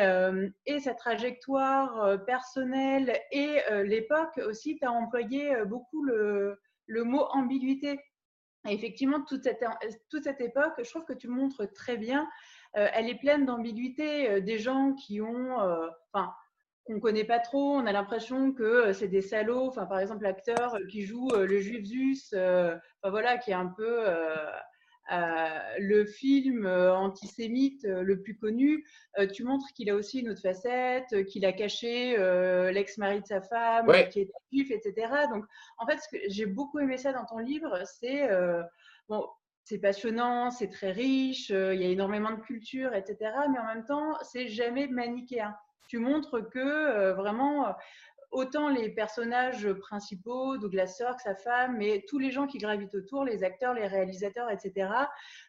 et 0.67 0.79
sa 0.79 0.93
trajectoire 0.93 2.23
personnelle 2.27 3.19
et 3.31 3.61
l'époque 3.83 4.39
aussi, 4.47 4.77
tu 4.77 4.85
as 4.85 4.91
employé 4.91 5.55
beaucoup 5.65 6.03
le, 6.03 6.61
le 6.85 7.03
mot 7.03 7.25
ambiguïté. 7.31 7.99
Et 8.67 8.75
effectivement, 8.75 9.23
toute 9.23 9.41
cette, 9.41 9.65
toute 10.11 10.23
cette 10.25 10.39
époque, 10.39 10.73
je 10.77 10.87
trouve 10.87 11.05
que 11.05 11.13
tu 11.13 11.27
montres 11.27 11.73
très 11.73 11.97
bien. 11.97 12.29
elle 12.73 13.09
est 13.09 13.17
pleine 13.17 13.47
d'ambiguïté. 13.47 14.39
des 14.39 14.59
gens 14.59 14.93
qui 14.93 15.19
ont, 15.19 15.57
enfin, 16.13 16.31
qu'on 16.85 16.99
connaît 16.99 17.23
pas 17.23 17.39
trop. 17.39 17.75
On 17.75 17.85
a 17.85 17.91
l'impression 17.91 18.53
que 18.53 18.63
euh, 18.63 18.93
c'est 18.93 19.07
des 19.07 19.21
salauds. 19.21 19.67
Enfin, 19.67 19.85
par 19.85 19.99
exemple, 19.99 20.23
l'acteur 20.23 20.77
qui 20.89 21.01
joue 21.03 21.29
euh, 21.33 21.45
le 21.45 21.59
juif 21.59 21.85
Zeus, 21.85 22.33
euh, 22.33 22.75
enfin, 23.01 23.09
voilà, 23.09 23.37
qui 23.37 23.51
est 23.51 23.55
un 23.55 23.67
peu 23.67 24.05
le 25.77 26.05
film 26.05 26.65
antisémite 26.65 27.83
le 27.83 28.21
plus 28.21 28.35
connu. 28.35 28.83
tu 29.33 29.43
montres 29.43 29.67
qu'il 29.75 29.87
a 29.91 29.95
aussi 29.95 30.21
une 30.21 30.29
autre 30.29 30.41
facette, 30.41 31.25
qu'il 31.25 31.45
a 31.45 31.53
caché 31.53 32.17
l'ex-mari 32.71 33.21
de 33.21 33.27
sa 33.27 33.39
femme, 33.41 33.85
qui 34.09 34.21
est 34.21 34.31
juif, 34.51 34.71
etc. 34.71 35.13
Donc, 35.31 35.45
en 35.77 35.85
fait, 35.85 35.99
ce 35.99 36.07
que 36.09 36.17
j'ai 36.29 36.47
beaucoup 36.47 36.79
aimé 36.79 36.97
ça 36.97 37.13
dans 37.13 37.25
ton 37.25 37.37
livre, 37.37 37.83
c'est 37.85 38.27
bon, 39.07 39.27
c'est 39.63 39.77
passionnant, 39.77 40.49
c'est 40.49 40.69
très 40.69 40.91
riche, 40.91 41.51
il 41.51 41.79
y 41.79 41.85
a 41.85 41.89
énormément 41.89 42.31
de 42.31 42.41
culture, 42.41 42.95
etc. 42.95 43.15
Mais 43.51 43.59
en 43.59 43.65
même 43.65 43.85
temps, 43.85 44.17
c'est 44.23 44.47
jamais 44.47 44.87
manichéen 44.87 45.55
tu 45.87 45.97
montres 45.99 46.49
que 46.49 46.59
euh, 46.59 47.13
vraiment, 47.13 47.67
euh, 47.67 47.71
autant 48.31 48.69
les 48.69 48.89
personnages 48.89 49.71
principaux, 49.73 50.57
Douglas 50.57 50.87
Sirk, 50.87 51.19
sa 51.19 51.35
femme, 51.35 51.77
mais 51.77 52.03
tous 52.07 52.19
les 52.19 52.31
gens 52.31 52.47
qui 52.47 52.57
gravitent 52.57 52.95
autour, 52.95 53.23
les 53.23 53.43
acteurs, 53.43 53.73
les 53.73 53.87
réalisateurs, 53.87 54.49
etc., 54.49 54.89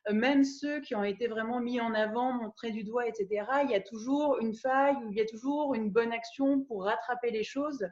euh, 0.09 0.13
même 0.13 0.45
ceux 0.45 0.81
qui 0.81 0.95
ont 0.95 1.05
été 1.05 1.27
vraiment 1.27 1.61
mis 1.61 1.81
en 1.81 1.95
avant, 1.95 2.33
montrés 2.33 2.71
du 2.71 2.85
doigt, 2.85 3.07
etc., 3.07 3.45
il 3.65 3.71
y 3.71 3.75
a 3.75 3.81
toujours 3.81 4.39
une 4.41 4.55
faille 4.55 4.97
il 5.11 5.17
y 5.17 5.21
a 5.21 5.27
toujours 5.27 5.75
une 5.75 5.91
bonne 5.91 6.13
action 6.13 6.61
pour 6.63 6.85
rattraper 6.85 7.31
les 7.31 7.45
choses. 7.45 7.87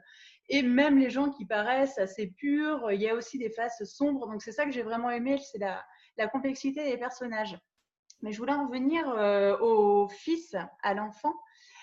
Et 0.47 0.61
même 0.61 0.99
les 0.99 1.09
gens 1.09 1.31
qui 1.31 1.45
paraissent 1.45 1.97
assez 1.97 2.27
purs, 2.27 2.91
il 2.91 3.01
y 3.01 3.09
a 3.09 3.15
aussi 3.15 3.39
des 3.39 3.49
faces 3.49 3.83
sombres. 3.83 4.27
Donc 4.27 4.43
c'est 4.43 4.51
ça 4.51 4.65
que 4.65 4.71
j'ai 4.71 4.83
vraiment 4.83 5.09
aimé, 5.09 5.39
c'est 5.39 5.57
la, 5.57 5.83
la, 6.17 6.27
complexité 6.27 6.83
des 6.83 6.97
personnages. 6.97 7.57
Mais 8.21 8.31
je 8.31 8.37
voulais 8.37 8.53
en 8.53 8.67
venir 8.67 9.07
au 9.61 10.07
fils, 10.07 10.55
à 10.83 10.93
l'enfant. 10.93 11.33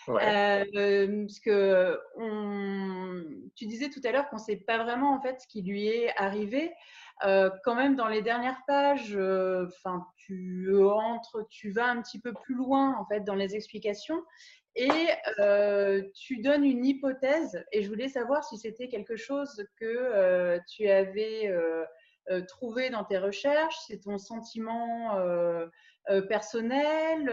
Parce 0.07 1.40
que 1.40 1.98
tu 3.57 3.66
disais 3.66 3.88
tout 3.90 4.00
à 4.05 4.12
l'heure 4.12 4.28
qu'on 4.28 4.36
ne 4.36 4.42
sait 4.42 4.57
pas 4.57 4.82
vraiment 4.82 5.14
en 5.14 5.20
fait 5.20 5.40
ce 5.40 5.46
qui 5.46 5.62
lui 5.62 5.88
est 5.88 6.12
arrivé. 6.16 6.72
Quand 7.22 7.74
même, 7.74 7.94
dans 7.94 8.09
les 8.09 8.22
dernières 8.22 8.61
pages, 8.66 9.16
enfin, 9.16 10.07
tu 10.16 10.74
entres, 10.84 11.46
tu 11.50 11.70
vas 11.70 11.86
un 11.86 12.03
petit 12.03 12.20
peu 12.20 12.32
plus 12.32 12.55
loin 12.55 12.96
en 12.98 13.07
fait 13.07 13.20
dans 13.20 13.34
les 13.36 13.55
explications 13.55 14.22
et 14.74 14.88
tu 16.14 16.38
donnes 16.38 16.64
une 16.64 16.84
hypothèse. 16.84 17.64
Et 17.72 17.82
je 17.82 17.88
voulais 17.88 18.09
savoir 18.09 18.42
si 18.44 18.57
c'était 18.59 18.88
quelque 18.88 19.16
chose 19.16 19.64
que 19.78 20.59
tu 20.68 20.88
avais 20.88 21.53
trouvé 22.48 22.90
dans 22.90 23.05
tes 23.05 23.18
recherches, 23.18 23.76
c'est 23.86 24.00
ton 24.00 24.18
sentiment 24.18 25.18
personnel. 26.28 27.28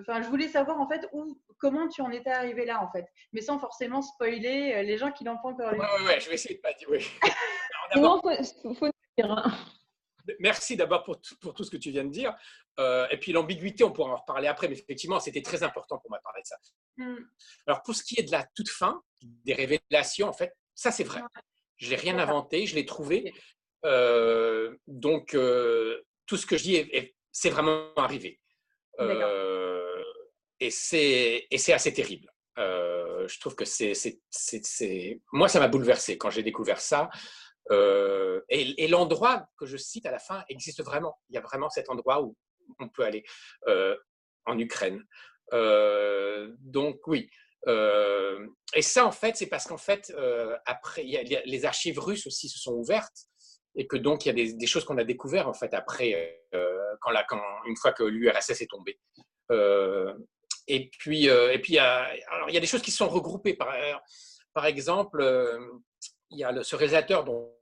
Enfin, 0.00 0.22
je 0.22 0.28
voulais 0.28 0.48
savoir 0.48 0.80
en 0.80 0.88
fait 0.88 1.08
où 1.12 1.38
comment 1.58 1.88
tu 1.88 2.02
en 2.02 2.10
étais 2.10 2.30
arrivé 2.30 2.64
là, 2.64 2.82
en 2.82 2.90
fait, 2.90 3.06
mais 3.32 3.40
sans 3.40 3.58
forcément 3.58 4.02
spoiler 4.02 4.74
euh, 4.74 4.82
les 4.82 4.98
gens 4.98 5.12
qui 5.12 5.24
n'ont 5.24 5.36
pas 5.36 5.48
encore 5.48 5.72
lu. 5.72 5.80
Oui, 5.80 5.86
oui, 5.98 6.06
ouais, 6.06 6.20
je 6.20 6.28
vais 6.28 6.34
essayer 6.34 6.56
de 6.56 6.60
pas 6.60 6.72
dire. 6.74 6.88
Oui. 6.90 7.06
non, 7.96 8.20
faut, 8.20 8.74
faut 8.74 8.88
dire. 9.16 9.30
Hein. 9.30 9.52
Merci 10.40 10.76
d'abord 10.76 11.04
pour, 11.04 11.20
pour, 11.40 11.54
tout 11.54 11.62
ce 11.62 11.70
que 11.70 11.76
tu 11.76 11.90
viens 11.90 12.04
de 12.04 12.10
dire. 12.10 12.34
Euh, 12.78 13.06
et 13.10 13.18
puis 13.18 13.32
l'ambiguïté, 13.32 13.84
on 13.84 13.92
pourra 13.92 14.12
en 14.12 14.16
reparler 14.16 14.48
après, 14.48 14.68
mais 14.68 14.74
effectivement, 14.74 15.20
c'était 15.20 15.42
très 15.42 15.62
important 15.62 15.98
pour 15.98 16.10
moi 16.10 16.18
de 16.18 16.22
parler 16.22 16.42
de 16.42 16.46
ça. 16.46 16.56
Hmm. 16.96 17.24
Alors, 17.66 17.82
pour 17.82 17.94
ce 17.94 18.02
qui 18.02 18.18
est 18.18 18.24
de 18.24 18.32
la 18.32 18.44
toute 18.54 18.68
fin, 18.68 19.00
des 19.22 19.54
révélations, 19.54 20.28
en 20.28 20.32
fait, 20.32 20.52
ça 20.74 20.90
c'est 20.90 21.04
vrai. 21.04 21.20
Je 21.76 21.90
n'ai 21.90 21.96
rien 21.96 22.18
inventé, 22.18 22.66
je 22.66 22.74
l'ai 22.74 22.86
trouvé. 22.86 23.32
Euh, 23.84 24.76
donc, 24.88 25.36
tout 26.26 26.36
ce 26.36 26.44
que 26.44 26.56
je 26.56 26.62
dis, 26.64 26.76
c'est 27.36 27.50
vraiment 27.50 27.92
arrivé. 27.96 28.40
Et 30.58 30.70
c'est 30.70 31.72
assez 31.72 31.92
terrible. 31.92 32.32
Euh, 32.58 33.28
je 33.28 33.38
trouve 33.40 33.54
que 33.54 33.66
c'est. 33.66 33.92
Moi, 35.32 35.48
ça 35.48 35.60
m'a 35.60 35.68
bouleversé 35.68 36.16
quand 36.16 36.30
j'ai 36.30 36.42
découvert 36.42 36.80
ça. 36.80 37.10
Euh, 37.70 38.40
et, 38.48 38.86
l'endroit 38.88 39.46
que 39.58 39.66
je 39.66 39.76
cite 39.76 40.06
à 40.06 40.10
la 40.10 40.18
fin 40.18 40.44
existe 40.48 40.82
vraiment. 40.82 41.18
Il 41.28 41.34
y 41.34 41.38
a 41.38 41.42
vraiment 41.42 41.68
cet 41.68 41.90
endroit 41.90 42.22
où 42.22 42.34
on 42.78 42.88
peut 42.88 43.04
aller 43.04 43.24
euh, 43.68 43.96
en 44.46 44.58
Ukraine. 44.58 45.04
donc, 45.52 47.06
oui. 47.06 47.28
et 47.66 48.82
ça, 48.82 49.04
en 49.04 49.12
fait, 49.12 49.36
c'est 49.36 49.48
parce 49.48 49.66
qu'en 49.66 49.76
fait, 49.76 50.10
après, 50.64 51.02
les 51.04 51.64
archives 51.66 51.98
russes 51.98 52.26
aussi 52.26 52.48
se 52.48 52.58
sont 52.58 52.72
ouvertes 52.72 53.26
et 53.76 53.86
que 53.86 53.96
donc 53.96 54.24
il 54.24 54.28
y 54.28 54.30
a 54.30 54.54
des, 54.54 54.66
choses 54.66 54.84
qu'on 54.84 54.98
a 54.98 55.04
découvertes 55.04 55.46
en 55.46 55.54
fait 55.54 55.72
après, 55.74 56.42
quand, 57.00 57.10
la, 57.10 57.24
quand 57.24 57.40
une 57.66 57.76
fois 57.76 57.92
que 57.92 58.02
l'URSS 58.02 58.62
est 58.62 58.70
tombée. 58.70 58.98
Et 60.68 60.90
puis, 60.98 61.28
euh, 61.28 61.52
et 61.52 61.60
puis 61.60 61.74
il, 61.74 61.76
y 61.76 61.78
a, 61.78 62.08
alors, 62.30 62.48
il 62.48 62.54
y 62.54 62.56
a 62.56 62.60
des 62.60 62.66
choses 62.66 62.82
qui 62.82 62.90
sont 62.90 63.08
regroupées. 63.08 63.54
Par, 63.54 64.66
exemple, 64.66 65.20
euh, 65.20 65.58
il 66.30 66.38
y 66.38 66.44
a 66.44 66.62
ce 66.62 66.76
réalisateur 66.76 67.24
dont, 67.24 67.52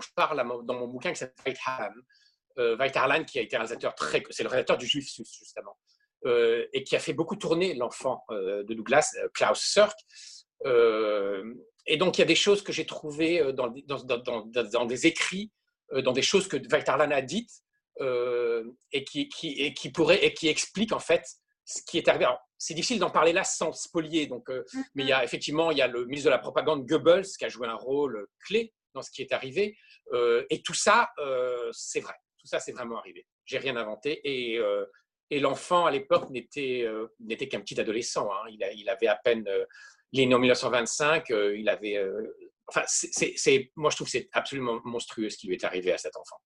je 0.00 0.08
parle 0.16 0.44
dans 0.64 0.74
mon 0.74 0.88
bouquin 0.88 1.12
qui 1.12 1.18
s'appelle 1.18 1.54
Veit 1.54 1.58
Harlan. 2.96 3.20
Euh, 3.20 3.24
qui 3.24 3.38
a 3.38 3.42
été 3.42 3.56
réalisateur 3.56 3.94
très. 3.94 4.22
C'est 4.30 4.42
le 4.42 4.48
réalisateur 4.48 4.78
du 4.78 4.86
Juif, 4.86 5.06
justement. 5.14 5.78
et 6.24 6.82
qui 6.84 6.96
a 6.96 6.98
fait 6.98 7.12
beaucoup 7.12 7.36
tourner 7.36 7.74
l'enfant 7.74 8.24
de 8.30 8.74
Douglas, 8.74 9.14
Klaus 9.34 9.60
Sirk. 9.60 9.96
Et 11.86 11.96
donc, 11.96 12.18
il 12.18 12.20
y 12.20 12.24
a 12.24 12.26
des 12.26 12.34
choses 12.34 12.62
que 12.62 12.72
j'ai 12.72 12.86
trouvées 12.86 13.52
dans, 13.52 13.68
dans, 13.86 14.02
dans, 14.02 14.46
dans, 14.46 14.84
des 14.86 15.06
écrits 15.06 15.50
dans 15.92 16.12
des 16.12 16.22
choses 16.22 16.48
que 16.48 16.56
Valtarlan 16.68 17.10
a 17.10 17.20
dites 17.20 17.62
et, 18.00 19.04
qui, 19.04 19.28
qui, 19.28 19.52
et 19.60 19.74
qui 19.74 19.90
pourrait 19.90 20.24
et 20.24 20.34
qui 20.34 20.48
explique 20.48 20.92
en 20.92 20.98
fait 20.98 21.24
ce 21.64 21.82
qui 21.82 21.98
est 21.98 22.08
arrivé. 22.08 22.26
C'est 22.58 22.74
difficile 22.74 22.98
d'en 22.98 23.10
parler 23.10 23.32
là 23.32 23.44
sans 23.44 23.72
spolier. 23.72 24.26
Donc, 24.26 24.48
mais 24.94 25.04
il 25.04 25.08
y 25.08 25.12
a 25.12 25.20
mm-hmm. 25.20 25.24
effectivement 25.24 25.70
il 25.70 25.78
y 25.78 25.82
a 25.82 25.86
le 25.86 26.06
ministre 26.06 26.26
de 26.26 26.30
la 26.30 26.38
propagande 26.38 26.86
Goebbels 26.86 27.26
qui 27.38 27.44
a 27.44 27.48
joué 27.48 27.68
un 27.68 27.74
rôle 27.74 28.26
clé 28.46 28.72
dans 28.94 29.02
ce 29.02 29.10
qui 29.10 29.22
est 29.22 29.32
arrivé. 29.32 29.76
et 30.50 30.62
tout 30.62 30.74
ça, 30.74 31.10
c'est 31.72 32.00
vrai. 32.00 32.14
Tout 32.38 32.46
ça, 32.46 32.60
c'est 32.60 32.72
vraiment 32.72 32.98
arrivé. 32.98 33.26
J'ai 33.44 33.58
rien 33.58 33.76
inventé. 33.76 34.20
Et, 34.24 34.60
et 35.30 35.40
l'enfant, 35.40 35.86
à 35.86 35.90
l'époque, 35.90 36.30
n'était 36.30 36.86
n'était 37.20 37.48
qu'un 37.48 37.60
petit 37.60 37.78
adolescent. 37.80 38.30
Hein. 38.32 38.48
Il, 38.50 38.66
il, 38.76 38.88
avait 38.88 39.06
à 39.06 39.16
peine. 39.16 39.46
Né 40.14 40.34
en 40.34 40.38
1925. 40.38 41.26
il 41.30 41.68
avait. 41.68 42.02
enfin, 42.68 42.82
c'est, 42.86 43.72
moi, 43.76 43.90
je 43.90 43.96
trouve 43.96 44.06
que 44.06 44.12
c'est 44.12 44.28
absolument 44.32 44.80
monstrueux 44.84 45.30
ce 45.30 45.36
qui 45.36 45.48
lui 45.48 45.54
est 45.54 45.64
arrivé 45.64 45.92
à 45.92 45.98
cet 45.98 46.16
enfant. 46.16 46.36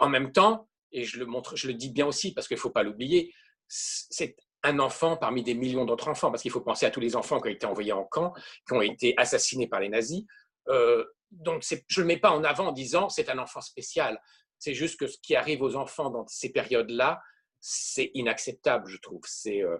en 0.00 0.08
même 0.08 0.32
temps, 0.32 0.68
et 0.92 1.04
je 1.04 1.18
le 1.18 1.26
montre, 1.26 1.56
je 1.56 1.68
le 1.68 1.74
dis 1.74 1.90
bien 1.90 2.06
aussi 2.06 2.34
parce 2.34 2.46
qu'il 2.46 2.56
ne 2.56 2.60
faut 2.60 2.70
pas 2.70 2.82
l'oublier, 2.82 3.32
c'est 3.68 4.36
un 4.62 4.78
enfant 4.78 5.16
parmi 5.16 5.42
des 5.42 5.54
millions 5.54 5.84
d'autres 5.84 6.08
enfants, 6.08 6.30
parce 6.30 6.42
qu'il 6.42 6.50
faut 6.50 6.60
penser 6.60 6.86
à 6.86 6.90
tous 6.90 7.00
les 7.00 7.16
enfants 7.16 7.40
qui 7.40 7.48
ont 7.48 7.52
été 7.52 7.66
envoyés 7.66 7.92
en 7.92 8.04
camp, 8.04 8.32
qui 8.66 8.74
ont 8.74 8.82
été 8.82 9.14
assassinés 9.16 9.66
par 9.66 9.80
les 9.80 9.88
nazis. 9.88 10.24
Euh, 10.68 11.04
donc, 11.30 11.64
je 11.88 12.00
ne 12.00 12.04
le 12.04 12.06
mets 12.06 12.18
pas 12.18 12.30
en 12.30 12.44
avant 12.44 12.68
en 12.68 12.72
disant 12.72 13.08
c'est 13.08 13.28
un 13.28 13.38
enfant 13.38 13.60
spécial. 13.60 14.20
C'est 14.58 14.74
juste 14.74 15.00
que 15.00 15.06
ce 15.06 15.18
qui 15.20 15.34
arrive 15.34 15.62
aux 15.62 15.74
enfants 15.74 16.10
dans 16.10 16.26
ces 16.28 16.50
périodes-là, 16.50 17.20
c'est 17.60 18.10
inacceptable, 18.14 18.88
je 18.88 18.98
trouve. 18.98 19.22
C'est 19.24 19.62
euh, 19.62 19.78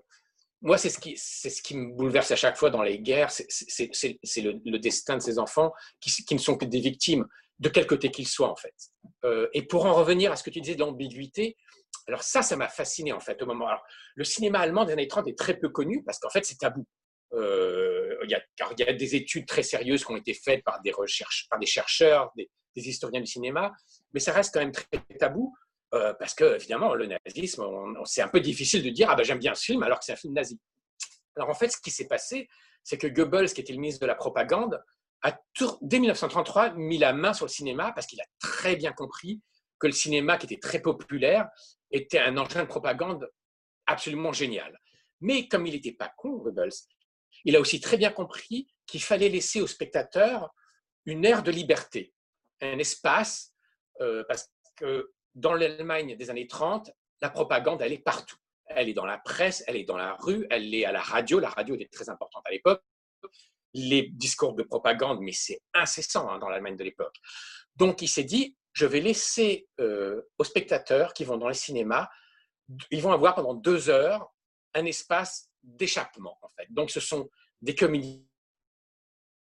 moi, 0.63 0.79
c'est 0.79 0.91
ce, 0.91 0.99
qui, 1.63 1.77
me 1.77 1.93
bouleverse 1.93 2.31
à 2.31 2.37
chaque 2.37 2.57
fois 2.57 2.71
dans 2.71 2.83
les 2.83 3.01
guerres, 3.01 3.31
c'est, 3.31 3.49
le, 4.37 4.79
destin 4.79 5.17
de 5.17 5.23
ces 5.23 5.39
enfants 5.39 5.73
qui, 6.01 6.35
ne 6.35 6.39
sont 6.39 6.57
que 6.57 6.65
des 6.65 6.81
victimes, 6.81 7.27
de 7.59 7.69
quel 7.69 7.87
côté 7.87 8.11
qu'ils 8.11 8.29
soient, 8.29 8.51
en 8.51 8.57
fait. 8.57 8.75
Euh, 9.25 9.49
et 9.55 9.63
pour 9.63 9.87
en 9.87 9.93
revenir 9.93 10.31
à 10.31 10.37
ce 10.37 10.45
que 10.45 10.51
tu 10.51 10.61
disais 10.61 10.77
de 10.77 10.81
l'ambiguïté, 10.81 11.57
alors 12.07 12.23
ça, 12.23 12.43
ça 12.43 12.57
m'a 12.57 12.69
fasciné 12.69 13.13
en 13.13 13.21
fait 13.21 13.41
au 13.43 13.47
moment. 13.47 13.69
Le 14.15 14.25
cinéma 14.25 14.61
allemand 14.61 14.85
des 14.85 14.93
années 14.93 15.09
30 15.09 15.29
est 15.29 15.39
très 15.39 15.59
peu 15.59 15.69
connu 15.69 16.03
parce 16.05 16.19
qu'en 16.19 16.31
fait 16.31 16.45
c'est 16.45 16.59
tabou. 16.59 16.87
Euh, 17.35 18.17
il, 18.25 18.31
y 18.31 18.83
a, 18.83 18.93
des 18.93 19.17
études 19.17 19.47
très 19.47 19.63
sérieuses 19.63 20.05
qui 20.05 20.13
ont 20.13 20.17
été 20.17 20.35
faites 20.35 20.63
par 20.65 20.81
des 20.83 20.93
chercheurs, 21.67 22.33
des, 22.37 22.49
historiens 22.75 23.21
du 23.21 23.27
cinéma, 23.27 23.73
mais 24.13 24.21
ça 24.21 24.33
reste 24.33 24.53
quand 24.53 24.61
même 24.61 24.73
très 24.73 24.87
tabou 25.19 25.55
euh, 25.95 26.15
parce 26.15 26.35
que 26.35 26.57
évidemment 26.57 26.95
le 26.95 27.07
nazisme, 27.07 27.65
c'est 28.05 28.23
un 28.23 28.29
peu 28.29 28.41
difficile 28.41 28.83
de 28.83 28.91
dire 28.91 29.09
ah 29.11 29.15
ben 29.15 29.25
j'aime 29.25 29.39
bien 29.39 29.55
ce 29.55 29.65
film 29.65 29.83
alors 29.83 29.99
que 29.99 30.05
c'est 30.05 30.13
un 30.13 30.17
film 30.17 30.35
nazi. 30.35 30.59
Alors 31.37 31.51
en 31.51 31.55
fait, 31.55 31.69
ce 31.69 31.79
qui 31.79 31.91
s'est 31.91 32.09
passé, 32.09 32.49
c'est 32.83 32.99
que 32.99 33.07
Goebbels, 33.07 33.53
qui 33.53 33.61
était 33.61 33.73
le 33.73 33.79
ministre 33.79 34.01
de 34.01 34.07
la 34.07 34.15
propagande, 34.15 34.83
a 35.23 35.39
dès 35.81 35.99
1933 35.99 36.75
mis 36.75 36.99
la 36.99 37.13
main 37.13 37.33
sur 37.33 37.47
le 37.47 37.51
cinéma 37.51 37.93
parce 37.93 38.07
qu'il 38.07 38.21
a 38.21 38.25
très 38.41 38.77
bien 38.77 38.93
compris 38.93 39.41
que 39.79 39.87
le 39.87 39.93
cinéma, 39.93 40.37
qui 40.37 40.47
était 40.47 40.59
très 40.59 40.81
populaire, 40.81 41.49
était 41.91 42.19
un 42.19 42.37
engin 42.37 42.63
de 42.63 42.69
propagande 42.69 43.29
absolument 43.87 44.33
génial. 44.33 44.79
Mais 45.21 45.49
comme 45.49 45.67
il 45.67 45.75
n'était 45.75 45.93
pas 45.93 46.13
con, 46.17 46.39
Goebbels, 46.39 46.73
il 47.45 47.57
a 47.57 47.61
aussi 47.61 47.81
très 47.81 47.97
bien 47.97 48.11
compris 48.11 48.69
qu'il 48.87 49.03
fallait 49.03 49.29
laisser 49.29 49.61
aux 49.61 49.67
spectateurs 49.67 50.53
une 51.05 51.25
ère 51.25 51.43
de 51.43 51.51
liberté, 51.51 52.15
un 52.61 52.79
espace, 52.79 53.53
euh, 54.01 54.25
parce 54.29 54.51
que 54.77 55.13
dans 55.35 55.55
l'Allemagne 55.55 56.17
des 56.17 56.31
années 56.31 56.47
30, 56.47 56.91
la 57.21 57.31
propagande, 57.31 57.83
elle 57.83 57.93
est 57.93 57.99
partout. 57.99 58.37
Elle 58.67 58.89
est 58.89 58.95
dans 58.95 59.07
la 59.07 59.19
presse, 59.19 59.63
elle 59.67 59.77
est 59.77 59.85
dans 59.85 59.97
la 59.97 60.15
rue, 60.15 60.47
elle 60.51 60.75
est 60.75 60.85
à 60.85 60.93
la 60.93 61.01
radio. 61.01 61.39
La 61.39 61.51
radio 61.51 61.75
était 61.75 61.89
très 61.89 62.09
importante 62.09 62.43
à 62.47 62.51
l'époque. 62.51 62.83
Les 63.75 64.03
discours 64.03 64.55
de 64.55 64.63
propagande, 64.63 65.21
mais 65.21 65.33
c'est 65.33 65.61
incessant 65.75 66.31
hein, 66.31 66.39
dans 66.39 66.49
l'Allemagne 66.49 66.77
de 66.77 66.85
l'époque. 66.85 67.17
Donc 67.77 68.03
il 68.03 68.09
s'est 68.09 68.25
dit, 68.25 68.57
je 68.73 68.87
vais 68.87 69.01
laisser 69.01 69.69
euh, 69.81 70.23
aux 70.39 70.45
spectateurs 70.45 71.13
qui 71.15 71.25
vont 71.25 71.37
dans 71.37 71.49
les 71.49 71.55
cinémas, 71.55 72.09
ils 72.91 73.03
vont 73.03 73.13
avoir 73.13 73.35
pendant 73.35 73.55
deux 73.55 73.89
heures 73.91 74.33
un 74.75 74.87
espace 74.87 75.51
d'échappement, 75.63 76.39
en 76.43 76.49
fait. 76.49 76.67
Donc, 76.71 76.91
ce 76.91 77.01
sont 77.01 77.29
des 77.61 77.75
comédies 77.75 78.27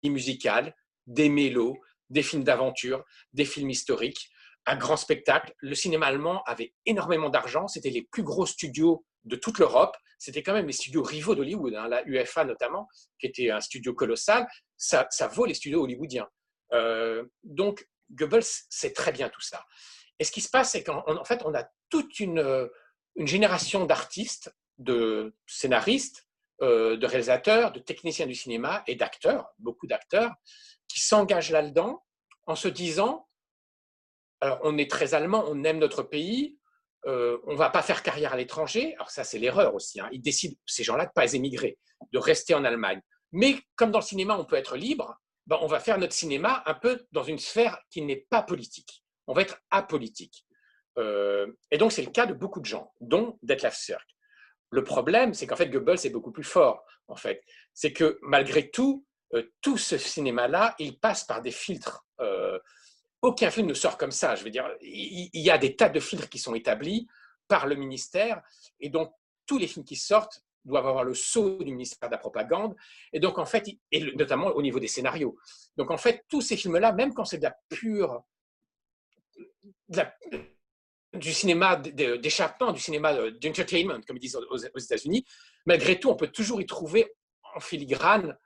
musicales, 0.03 0.75
des 1.07 1.29
mélos, 1.29 1.79
des 2.09 2.23
films 2.23 2.43
d'aventure, 2.43 3.05
des 3.33 3.45
films 3.45 3.69
historiques, 3.69 4.29
un 4.65 4.75
grand 4.75 4.97
spectacle. 4.97 5.53
Le 5.59 5.75
cinéma 5.75 6.07
allemand 6.07 6.43
avait 6.45 6.73
énormément 6.85 7.29
d'argent, 7.29 7.67
c'était 7.67 7.89
les 7.89 8.03
plus 8.03 8.23
gros 8.23 8.45
studios 8.45 9.05
de 9.23 9.35
toute 9.35 9.59
l'Europe. 9.59 9.95
C'était 10.19 10.43
quand 10.43 10.53
même 10.53 10.67
les 10.67 10.73
studios 10.73 11.03
rivaux 11.03 11.35
d'Hollywood, 11.35 11.73
hein, 11.73 11.87
la 11.87 12.03
UFA 12.05 12.45
notamment, 12.45 12.87
qui 13.19 13.27
était 13.27 13.49
un 13.49 13.59
studio 13.59 13.93
colossal. 13.93 14.47
Ça, 14.77 15.07
ça 15.09 15.27
vaut 15.27 15.45
les 15.45 15.55
studios 15.55 15.81
hollywoodiens. 15.83 16.27
Euh, 16.73 17.25
donc, 17.43 17.87
Goebbels 18.11 18.43
sait 18.69 18.93
très 18.93 19.11
bien 19.11 19.29
tout 19.29 19.41
ça. 19.41 19.65
Et 20.19 20.23
ce 20.23 20.31
qui 20.31 20.41
se 20.41 20.49
passe, 20.49 20.71
c'est 20.71 20.83
qu'en 20.83 21.23
fait, 21.23 21.41
on 21.45 21.55
a 21.55 21.67
toute 21.89 22.19
une, 22.19 22.69
génération 23.17 23.85
d'artistes, 23.85 24.55
de 24.77 25.35
scénaristes, 25.47 26.27
euh, 26.61 26.95
de 26.95 27.05
réalisateurs, 27.05 27.71
de 27.71 27.79
techniciens 27.79 28.27
du 28.27 28.35
cinéma 28.35 28.83
et 28.87 28.95
d'acteurs, 28.95 29.49
beaucoup 29.57 29.87
d'acteurs, 29.87 30.31
qui 30.87 31.01
s'engagent 31.01 31.51
là-dedans 31.51 32.05
en 32.45 32.55
se 32.55 32.67
disant, 32.67 33.27
alors 34.41 34.59
on 34.63 34.77
est 34.77 34.89
très 34.89 35.13
allemand, 35.13 35.45
on 35.47 35.63
aime 35.63 35.77
notre 35.77 36.03
pays, 36.03 36.57
euh, 37.07 37.37
on 37.45 37.53
ne 37.53 37.57
va 37.57 37.69
pas 37.69 37.81
faire 37.81 38.03
carrière 38.03 38.33
à 38.33 38.37
l'étranger. 38.37 38.95
Alors 38.95 39.09
ça, 39.09 39.23
c'est 39.23 39.39
l'erreur 39.39 39.73
aussi. 39.73 39.99
Hein. 39.99 40.09
Ils 40.11 40.21
décident, 40.21 40.55
ces 40.65 40.83
gens-là, 40.83 41.05
de 41.05 41.09
ne 41.09 41.13
pas 41.13 41.33
émigrer, 41.33 41.77
de 42.11 42.17
rester 42.19 42.53
en 42.53 42.63
Allemagne. 42.63 43.01
Mais 43.31 43.55
comme 43.75 43.91
dans 43.91 43.99
le 43.99 44.05
cinéma, 44.05 44.37
on 44.37 44.45
peut 44.45 44.55
être 44.55 44.75
libre, 44.75 45.15
ben, 45.47 45.57
on 45.61 45.67
va 45.67 45.79
faire 45.79 45.97
notre 45.97 46.13
cinéma 46.13 46.63
un 46.65 46.73
peu 46.73 47.05
dans 47.11 47.23
une 47.23 47.39
sphère 47.39 47.79
qui 47.89 48.01
n'est 48.01 48.27
pas 48.29 48.43
politique. 48.43 49.03
On 49.27 49.33
va 49.33 49.41
être 49.41 49.59
apolitique. 49.71 50.45
Euh, 50.97 51.47
et 51.71 51.77
donc, 51.77 51.91
c'est 51.91 52.03
le 52.03 52.11
cas 52.11 52.25
de 52.25 52.33
beaucoup 52.33 52.59
de 52.59 52.65
gens, 52.65 52.93
dont 52.99 53.39
Detlef 53.41 53.75
Sirk. 53.75 54.07
Le 54.69 54.83
problème, 54.83 55.33
c'est 55.33 55.47
qu'en 55.47 55.55
fait, 55.55 55.69
Goebbels 55.69 56.05
est 56.05 56.09
beaucoup 56.09 56.31
plus 56.31 56.43
fort, 56.43 56.85
en 57.07 57.15
fait. 57.15 57.41
C'est 57.73 57.93
que 57.93 58.19
malgré 58.21 58.69
tout, 58.69 59.05
euh, 59.33 59.43
tout 59.61 59.77
ce 59.77 59.97
cinéma-là, 59.97 60.75
il 60.79 60.99
passe 60.99 61.23
par 61.23 61.41
des 61.41 61.51
filtres. 61.51 62.05
Euh, 63.23 63.27
aucun 63.27 63.51
film 63.51 63.67
ne 63.67 63.73
sort 63.73 63.97
comme 63.97 64.11
ça. 64.11 64.35
Je 64.35 64.43
veux 64.43 64.49
dire, 64.49 64.69
il, 64.81 65.29
y 65.33 65.49
a 65.49 65.57
des 65.57 65.75
tas 65.75 65.89
de 65.89 65.99
filtres 65.99 66.29
qui 66.29 66.39
sont 66.39 66.55
établis 66.55 67.07
par 67.47 67.67
le 67.67 67.75
ministère, 67.75 68.41
et 68.79 68.89
donc 68.89 69.13
tous 69.45 69.57
les 69.57 69.67
films 69.67 69.85
qui 69.85 69.95
sortent 69.95 70.43
doivent 70.63 70.87
avoir 70.87 71.03
le 71.03 71.15
sceau 71.15 71.57
du 71.63 71.71
ministère 71.71 72.07
de 72.07 72.13
la 72.13 72.19
propagande, 72.19 72.75
et 73.11 73.19
donc 73.19 73.39
en 73.39 73.45
fait, 73.45 73.67
et 73.91 74.15
notamment 74.15 74.47
au 74.47 74.61
niveau 74.61 74.79
des 74.79 74.87
scénarios. 74.87 75.35
Donc 75.75 75.91
en 75.91 75.97
fait, 75.97 76.23
tous 76.29 76.41
ces 76.41 76.55
films-là, 76.55 76.93
même 76.93 77.13
quand 77.13 77.25
c'est 77.25 77.39
de 77.39 77.43
la 77.43 77.55
pure, 77.67 78.23
du 81.13 81.33
cinéma 81.33 81.75
d'échappement, 81.75 82.71
du 82.71 82.79
cinéma 82.79 83.31
d'entertainment, 83.31 84.01
comme 84.07 84.17
ils 84.17 84.21
disent 84.21 84.37
aux, 84.37 84.57
États-Unis, 84.57 85.25
malgré 85.65 85.99
tout, 85.99 86.09
on 86.09 86.15
peut 86.15 86.29
toujours 86.29 86.61
y 86.61 86.65
trouver 86.65 87.11
en 87.55 87.59
filigrane 87.59 88.37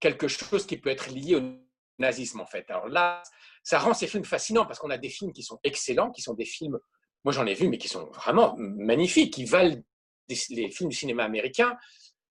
quelque 0.00 0.28
chose 0.28 0.66
qui 0.66 0.76
peut 0.76 0.90
être 0.90 1.08
lié 1.08 1.36
au 1.36 1.63
nazisme 1.98 2.40
en 2.40 2.46
fait. 2.46 2.68
Alors 2.70 2.88
là, 2.88 3.22
ça 3.62 3.78
rend 3.78 3.94
ces 3.94 4.06
films 4.06 4.24
fascinants 4.24 4.66
parce 4.66 4.78
qu'on 4.78 4.90
a 4.90 4.98
des 4.98 5.08
films 5.08 5.32
qui 5.32 5.42
sont 5.42 5.58
excellents, 5.64 6.10
qui 6.10 6.22
sont 6.22 6.34
des 6.34 6.44
films, 6.44 6.78
moi 7.24 7.32
j'en 7.32 7.46
ai 7.46 7.54
vu, 7.54 7.68
mais 7.68 7.78
qui 7.78 7.88
sont 7.88 8.06
vraiment 8.06 8.54
magnifiques, 8.58 9.34
qui 9.34 9.44
valent 9.44 9.80
les 10.28 10.70
films 10.70 10.90
du 10.90 10.96
cinéma 10.96 11.24
américain, 11.24 11.76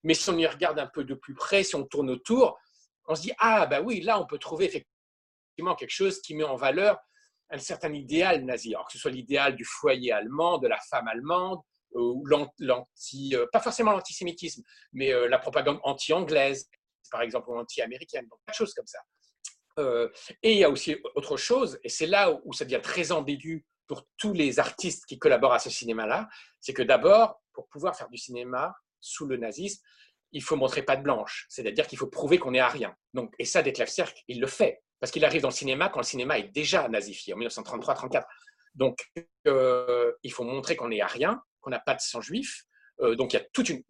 mais 0.04 0.14
si 0.14 0.30
on 0.30 0.38
y 0.38 0.48
regarde 0.48 0.80
un 0.80 0.88
peu 0.88 1.04
de 1.04 1.14
plus 1.14 1.34
près, 1.34 1.64
si 1.64 1.76
on 1.76 1.84
tourne 1.84 2.10
autour, 2.10 2.60
on 3.06 3.16
se 3.16 3.22
dit 3.22 3.34
ah 3.40 3.66
bah 3.66 3.82
oui, 3.82 4.02
là 4.02 4.20
on 4.20 4.26
peut 4.26 4.40
trouver 4.40 4.66
effectivement 4.66 5.76
quelque 5.76 5.92
chose 5.92 6.22
qui 6.22 6.36
met 6.36 6.44
en 6.44 6.56
valeur 6.56 6.98
un 7.50 7.60
certain 7.60 7.94
idéal 7.94 8.44
nazi, 8.46 8.74
alors 8.74 8.88
que 8.88 8.94
ce 8.94 9.00
soit 9.00 9.12
l'idéal 9.12 9.56
du 9.56 9.64
foyer 9.64 10.12
allemand, 10.12 10.58
de 10.58 10.68
la 10.68 10.80
femme 10.90 11.08
allemande, 11.08 11.60
ou 11.94 12.26
l'anti, 12.26 13.36
euh, 13.36 13.46
pas 13.52 13.60
forcément 13.60 13.92
l'antisémitisme, 13.92 14.64
mais 14.94 15.14
euh, 15.14 15.28
la 15.28 15.38
propagande 15.38 15.80
anti-anglaise, 15.84 16.68
par 17.12 17.22
exemple, 17.22 17.50
ou 17.50 17.58
anti-américaine, 17.58 18.28
donc 18.28 18.40
de 18.48 18.54
choses 18.54 18.74
comme 18.74 18.88
ça. 18.88 19.00
Euh, 19.80 20.10
et 20.42 20.52
il 20.54 20.58
y 20.58 20.64
a 20.64 20.70
aussi 20.70 20.96
autre 21.16 21.38
chose, 21.38 21.80
et 21.84 21.90
c'est 21.90 22.06
là 22.06 22.40
où 22.44 22.54
ça 22.54 22.66
devient 22.66 22.82
très 22.82 23.12
ambigu 23.12 23.66
pour 23.88 24.06
tous 24.18 24.34
les 24.34 24.60
artistes 24.60 25.06
qui 25.06 25.20
collaborent 25.20 25.54
à 25.54 25.60
ce 25.60 25.70
cinéma-là, 25.70 26.30
c'est 26.60 26.74
que 26.74 26.84
d'abord, 26.84 27.42
pour 27.54 27.68
pouvoir 27.68 27.96
faire 27.96 28.10
du 28.10 28.18
cinéma 28.18 28.76
sous 29.00 29.26
le 29.26 29.38
nazisme, 29.38 29.84
il 30.32 30.42
faut 30.42 30.56
montrer 30.56 30.82
pas 30.82 30.96
de 30.96 31.04
blanche, 31.04 31.46
c'est-à-dire 31.50 31.88
qu'il 31.88 31.98
faut 31.98 32.08
prouver 32.08 32.40
qu'on 32.40 32.54
est 32.54 32.60
à 32.60 32.68
rien. 32.68 32.96
Donc, 33.14 33.34
et 33.40 33.46
ça, 33.46 33.62
Detlef 33.62 33.94
il 34.28 34.40
le 34.40 34.48
fait, 34.48 34.82
parce 35.00 35.12
qu'il 35.12 35.24
arrive 35.26 35.42
dans 35.42 35.50
le 35.50 35.54
cinéma 35.54 35.90
quand 35.90 36.00
le 36.00 36.06
cinéma 36.06 36.40
est 36.40 36.50
déjà 36.50 36.88
nazifié, 36.88 37.34
en 37.34 37.38
1933-34. 37.38 38.24
Donc, 38.76 39.12
euh, 39.48 40.12
il 40.24 40.32
faut 40.32 40.44
montrer 40.44 40.76
qu'on 40.76 40.92
est 40.92 41.02
à 41.02 41.08
rien, 41.08 41.42
qu'on 41.62 41.70
n'a 41.70 41.80
pas 41.80 41.94
de 41.94 42.02
sang 42.02 42.22
juif. 42.22 42.64
Euh, 43.02 43.16
donc, 43.16 43.34
il 43.34 43.38
y 43.38 43.40
a 43.40 43.46
toute 43.54 43.70
une, 43.70 43.84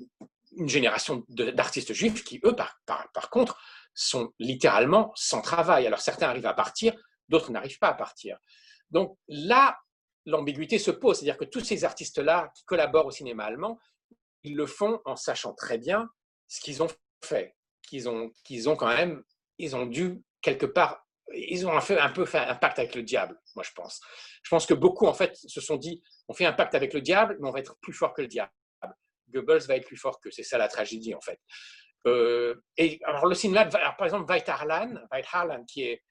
génération 0.68 1.26
d'artistes 1.30 1.94
juifs 1.94 2.24
qui, 2.24 2.40
eux, 2.46 2.56
par, 2.56 3.30
contre, 3.32 3.60
sont 3.94 4.34
littéralement 4.40 5.12
sans 5.16 5.42
travail. 5.42 5.88
Alors, 5.88 6.00
certains 6.00 6.30
arrivent 6.30 6.46
à 6.46 6.54
partir, 6.54 6.96
d'autres 7.30 7.52
n'arrivent 7.52 7.80
pas 7.80 7.90
à 7.90 7.94
partir. 7.94 8.38
Donc 8.90 9.18
là, 9.28 9.78
l'ambiguïté 10.26 10.80
se 10.80 10.92
pose, 10.92 11.18
c'est-à-dire 11.18 11.38
que 11.38 11.46
tous 11.46 11.62
ces 11.62 11.84
artistes-là 11.84 12.52
qui 12.56 12.64
collaborent 12.66 13.08
au 13.08 13.12
cinéma 13.12 13.46
allemand, 13.46 13.80
ils 14.44 14.56
le 14.56 14.66
font 14.66 15.02
en 15.06 15.16
sachant 15.16 15.54
très 15.54 15.78
bien 15.78 16.10
ce 16.48 16.62
qu'ils 16.62 16.84
ont 16.84 16.90
fait, 17.24 17.56
qu'ils 17.82 18.10
ont, 18.10 18.32
ont 18.68 18.76
quand 18.76 18.88
même, 18.88 19.24
ils 19.58 19.76
ont 19.76 19.86
dû 19.86 20.22
quelque 20.42 20.66
part 20.66 21.04
ils 21.34 21.66
ont 21.66 21.80
fait, 21.82 21.98
un 22.00 22.10
peu 22.10 22.26
fait 22.26 22.40
un 22.40 22.56
pacte 22.56 22.80
avec 22.80 22.96
le 22.96 23.04
diable, 23.04 23.40
moi 23.56 23.64
je 23.64 23.72
pense. 23.74 24.02
Je 24.44 24.50
pense 24.50 24.66
que 24.66 24.74
beaucoup, 24.74 25.08
en 25.08 25.14
fait, 25.14 25.36
se 25.36 25.62
sont 25.62 25.78
dit, 25.78 26.04
on 26.28 26.34
fait 26.34 26.46
un 26.46 26.54
pacte 26.54 26.76
avec 26.76 26.94
le 26.94 27.02
diable, 27.02 27.38
mais 27.40 27.48
on 27.48 27.52
va 27.52 27.60
être 27.60 27.78
plus 27.82 27.94
fort 27.94 28.14
que 28.14 28.22
le 28.22 28.28
diable. 28.28 28.52
Goebbels 29.30 29.66
va 29.68 29.78
être 29.78 29.88
plus 29.88 29.98
fort 29.98 30.20
que, 30.20 30.30
c'est 30.30 30.44
ça 30.44 30.58
la 30.58 30.68
tragédie, 30.68 31.16
en 31.16 31.22
fait. 31.22 31.40
Euh, 32.06 32.56
et 32.78 33.00
alors 33.06 33.26
le 33.26 33.36
cinéma, 33.36 33.66
par 33.66 34.04
exemple, 34.04 34.32
Veit 34.32 34.50
Harlan, 34.50 34.96
Harlan, 35.12 35.64
qui 35.66 35.84
est, 35.84 36.04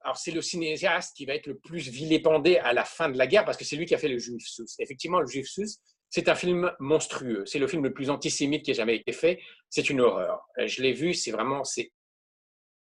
alors 0.00 0.16
c'est 0.16 0.30
le 0.30 0.42
cinéaste 0.42 1.16
qui 1.16 1.26
va 1.26 1.34
être 1.34 1.46
le 1.46 1.58
plus 1.58 1.88
vilépendé 1.88 2.58
à 2.58 2.72
la 2.72 2.84
fin 2.84 3.08
de 3.08 3.16
la 3.16 3.26
guerre 3.26 3.44
parce 3.44 3.56
que 3.56 3.64
c'est 3.64 3.76
lui 3.76 3.86
qui 3.86 3.94
a 3.94 3.98
fait 3.98 4.08
le 4.08 4.18
Juif 4.18 4.46
Sus. 4.46 4.66
Effectivement, 4.78 5.20
le 5.20 5.26
Juif 5.26 5.46
Sus, 5.48 5.78
c'est 6.10 6.28
un 6.28 6.34
film 6.34 6.70
monstrueux. 6.78 7.44
C'est 7.46 7.58
le 7.58 7.66
film 7.66 7.82
le 7.82 7.92
plus 7.92 8.10
antisémite 8.10 8.64
qui 8.64 8.70
ait 8.70 8.74
jamais 8.74 8.96
été 8.96 9.12
fait. 9.12 9.40
C'est 9.68 9.90
une 9.90 10.00
horreur. 10.00 10.46
Je 10.58 10.82
l'ai 10.82 10.92
vu, 10.92 11.14
c'est 11.14 11.30
vraiment, 11.30 11.64
c'est 11.64 11.90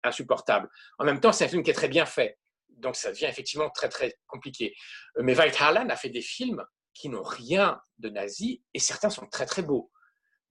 insupportable. 0.02 0.68
En 0.98 1.04
même 1.04 1.20
temps, 1.20 1.32
c'est 1.32 1.44
un 1.44 1.48
film 1.48 1.62
qui 1.62 1.70
est 1.70 1.74
très 1.74 1.88
bien 1.88 2.04
fait. 2.04 2.38
Donc, 2.68 2.96
ça 2.96 3.10
devient 3.10 3.26
effectivement 3.26 3.70
très, 3.70 3.88
très 3.88 4.14
compliqué. 4.26 4.74
Mais 5.20 5.34
Veit 5.34 5.52
Harlan 5.58 5.88
a 5.88 5.96
fait 5.96 6.10
des 6.10 6.20
films 6.20 6.62
qui 6.92 7.08
n'ont 7.08 7.22
rien 7.22 7.80
de 7.98 8.08
nazi 8.08 8.62
et 8.74 8.78
certains 8.78 9.10
sont 9.10 9.26
très, 9.26 9.46
très 9.46 9.62
beaux. 9.62 9.90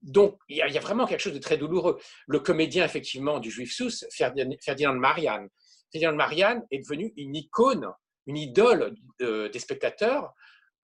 Donc, 0.04 0.38
il 0.48 0.56
y, 0.56 0.62
a, 0.62 0.80
vraiment 0.80 1.06
quelque 1.06 1.20
chose 1.20 1.32
de 1.32 1.38
très 1.38 1.56
douloureux. 1.56 1.98
Le 2.26 2.38
comédien, 2.38 2.84
effectivement, 2.84 3.40
du 3.40 3.50
Juif 3.50 3.72
Sous, 3.72 4.06
Ferdinand 4.12 4.94
Marianne, 4.94 5.48
Ferdinand 5.90 6.16
Marianne 6.16 6.62
est 6.70 6.80
devenu 6.80 7.12
une 7.16 7.34
icône, 7.34 7.88
une 8.26 8.36
idole 8.36 8.94
des 9.20 9.58
spectateurs 9.58 10.32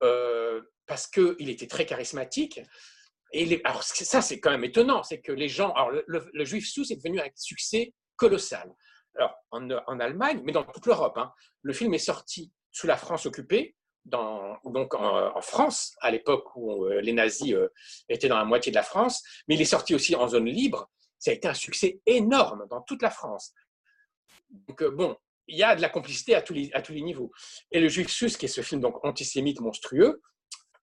euh, 0.03 0.61
parce 0.87 1.07
qu'il 1.07 1.49
était 1.49 1.67
très 1.67 1.85
charismatique. 1.85 2.59
Et 3.33 3.61
alors, 3.63 3.83
ça, 3.83 4.21
c'est 4.21 4.39
quand 4.39 4.51
même 4.51 4.63
étonnant, 4.63 5.03
c'est 5.03 5.21
que 5.21 5.31
les 5.31 5.47
gens. 5.47 5.71
Alors, 5.73 5.91
le, 6.07 6.45
Juif 6.45 6.67
Sous 6.67 6.91
est 6.91 6.95
devenu 6.95 7.19
un 7.19 7.27
succès 7.35 7.93
colossal. 8.15 8.73
Alors, 9.15 9.35
en, 9.51 9.99
Allemagne, 9.99 10.41
mais 10.43 10.51
dans 10.51 10.63
toute 10.63 10.85
l'Europe, 10.85 11.17
hein, 11.17 11.31
le 11.61 11.73
film 11.73 11.93
est 11.93 11.99
sorti 11.99 12.51
sous 12.71 12.87
la 12.87 12.97
France 12.97 13.25
occupée, 13.25 13.75
dans, 14.05 14.59
donc 14.65 14.93
en, 14.95 15.41
France, 15.41 15.95
à 16.01 16.11
l'époque 16.11 16.55
où 16.55 16.85
euh, 16.85 17.01
les 17.01 17.13
nazis 17.13 17.53
euh, 17.53 17.71
étaient 18.09 18.27
dans 18.27 18.37
la 18.37 18.45
moitié 18.45 18.71
de 18.71 18.75
la 18.75 18.83
France, 18.83 19.23
mais 19.47 19.55
il 19.55 19.61
est 19.61 19.65
sorti 19.65 19.93
aussi 19.93 20.15
en 20.15 20.27
zone 20.27 20.45
libre. 20.45 20.89
Ça 21.19 21.31
a 21.31 21.33
été 21.33 21.47
un 21.47 21.53
succès 21.53 22.01
énorme 22.05 22.65
dans 22.69 22.81
toute 22.81 23.01
la 23.01 23.11
France. 23.11 23.53
Donc, 24.49 24.81
euh, 24.81 24.89
bon, 24.89 25.15
il 25.47 25.57
y 25.57 25.63
a 25.63 25.75
de 25.75 25.81
la 25.81 25.89
complicité 25.89 26.35
à 26.35 26.41
tous 26.41 26.53
les, 26.53 27.01
niveaux. 27.01 27.31
Et 27.71 27.79
le 27.79 27.89
Juif 27.89 28.09
Sus, 28.09 28.37
qui 28.37 28.45
est 28.45 28.49
ce 28.49 28.61
film 28.61 28.81
donc 28.81 29.03
antisémite 29.05 29.59
monstrueux, 29.59 30.21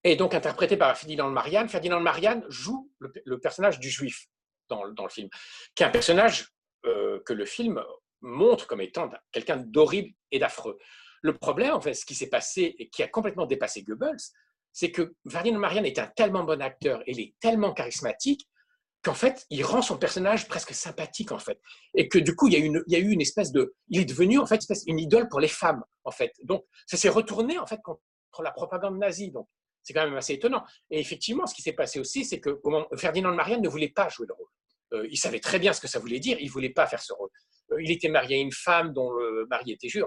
est 0.05 0.16
donc 0.16 0.35
interprété 0.35 0.77
par 0.77 0.97
Ferdinand 0.97 1.31
Marianne. 1.31 1.69
Ferdinand 1.69 2.01
Marianne 2.01 2.45
joue 2.49 2.91
le, 2.99 3.41
personnage 3.41 3.81
du 3.81 3.91
Juif 3.91 4.27
dans, 4.69 4.85
le 4.85 4.95
film, 5.09 5.29
qui 5.75 5.83
est 5.83 5.87
un 5.87 5.91
personnage 5.91 6.49
que 6.85 7.33
le 7.33 7.45
film 7.47 7.83
montre 8.21 8.66
comme 8.66 8.81
étant 8.81 9.11
quelqu'un 9.33 9.57
d'horrible 9.57 10.14
et 10.31 10.39
d'affreux. 10.39 10.79
Le 11.23 11.37
problème, 11.37 11.75
en 11.75 11.81
fait, 11.81 11.95
ce 11.95 12.05
qui 12.05 12.14
s'est 12.14 12.29
passé 12.29 12.75
et 12.79 12.89
qui 12.89 13.03
a 13.03 13.09
complètement 13.09 13.47
dépassé 13.47 13.83
Goebbels, 13.83 14.16
c'est 14.73 14.91
que 14.91 15.14
Ferdinand 15.29 15.59
Marianne 15.59 15.87
est 15.87 15.99
un 15.99 16.07
tellement 16.07 16.45
bon 16.45 16.61
acteur, 16.62 17.03
il 17.07 17.21
est 17.21 17.35
tellement 17.41 17.73
charismatique 17.73 18.49
qu'en 19.03 19.14
fait, 19.14 19.47
il 19.51 19.64
rend 19.64 19.83
son 19.83 19.97
personnage 19.97 20.49
presque 20.49 20.75
sympathique, 20.75 21.33
en 21.33 21.39
fait. 21.39 21.61
Et 21.95 22.09
que 22.09 22.19
du 22.19 22.35
coup, 22.35 22.49
il 22.49 22.55
y 22.55 22.97
a, 22.97 22.99
eu 22.99 23.11
une 23.11 23.21
espèce 23.21 23.53
de... 23.53 23.75
Il 23.89 24.01
est 24.01 24.05
devenu, 24.05 24.39
en 24.39 24.47
fait, 24.47 24.61
une 24.87 24.99
idole 24.99 25.29
pour 25.29 25.41
les 25.41 25.49
femmes, 25.49 25.83
en 26.05 26.11
fait. 26.11 26.33
Donc, 26.43 26.64
ça 26.87 26.97
s'est 26.97 27.09
retourné, 27.09 27.59
en 27.59 27.66
fait, 27.66 27.81
contre 27.83 28.01
la 28.43 28.51
propagande 28.51 28.99
nazie. 28.99 29.31
Donc, 29.31 29.49
c'est 29.83 29.93
quand 29.95 30.05
même 30.05 30.16
assez 30.16 30.35
étonnant. 30.35 30.64
Et 30.91 31.01
effectivement, 31.01 31.47
ce 31.47 31.55
qui 31.55 31.62
s'est 31.62 31.73
passé 31.73 32.01
aussi, 32.01 32.25
c'est 32.25 32.41
que 32.41 32.61
Ferdinand 32.97 33.33
Marianne 33.33 33.62
ne 33.62 33.69
voulait 33.69 33.89
pas 33.89 34.09
jouer 34.09 34.27
le 34.29 34.35
rôle. 34.35 34.49
Euh, 34.93 35.07
il 35.11 35.16
savait 35.16 35.41
très 35.41 35.59
bien 35.59 35.73
ce 35.73 35.81
que 35.81 35.89
ça 35.89 35.99
voulait 35.99 36.21
dire, 36.21 36.39
il 36.41 36.47
ne 36.47 36.51
voulait 36.51 36.71
pas 36.71 36.87
faire 36.87 37.03
ce 37.03 37.12
rôle. 37.12 37.31
Euh, 37.73 37.83
il 37.83 37.91
était 37.91 38.09
marié 38.09 38.37
à 38.37 38.41
une 38.41 38.53
femme 38.53 38.93
dont 38.93 39.11
le 39.12 39.47
mari 39.49 39.73
était 39.73 39.89
juif. 39.89 40.05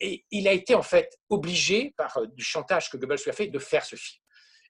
Et 0.00 0.24
il 0.30 0.46
a 0.48 0.52
été 0.52 0.74
en 0.74 0.82
fait 0.82 1.18
obligé, 1.30 1.94
par 1.96 2.16
euh, 2.18 2.26
du 2.26 2.44
chantage 2.44 2.90
que 2.90 2.96
Goebbels 2.96 3.18
lui 3.24 3.30
a 3.30 3.34
fait, 3.34 3.48
de 3.48 3.58
faire 3.58 3.84
ce 3.84 3.96
film. 3.96 4.20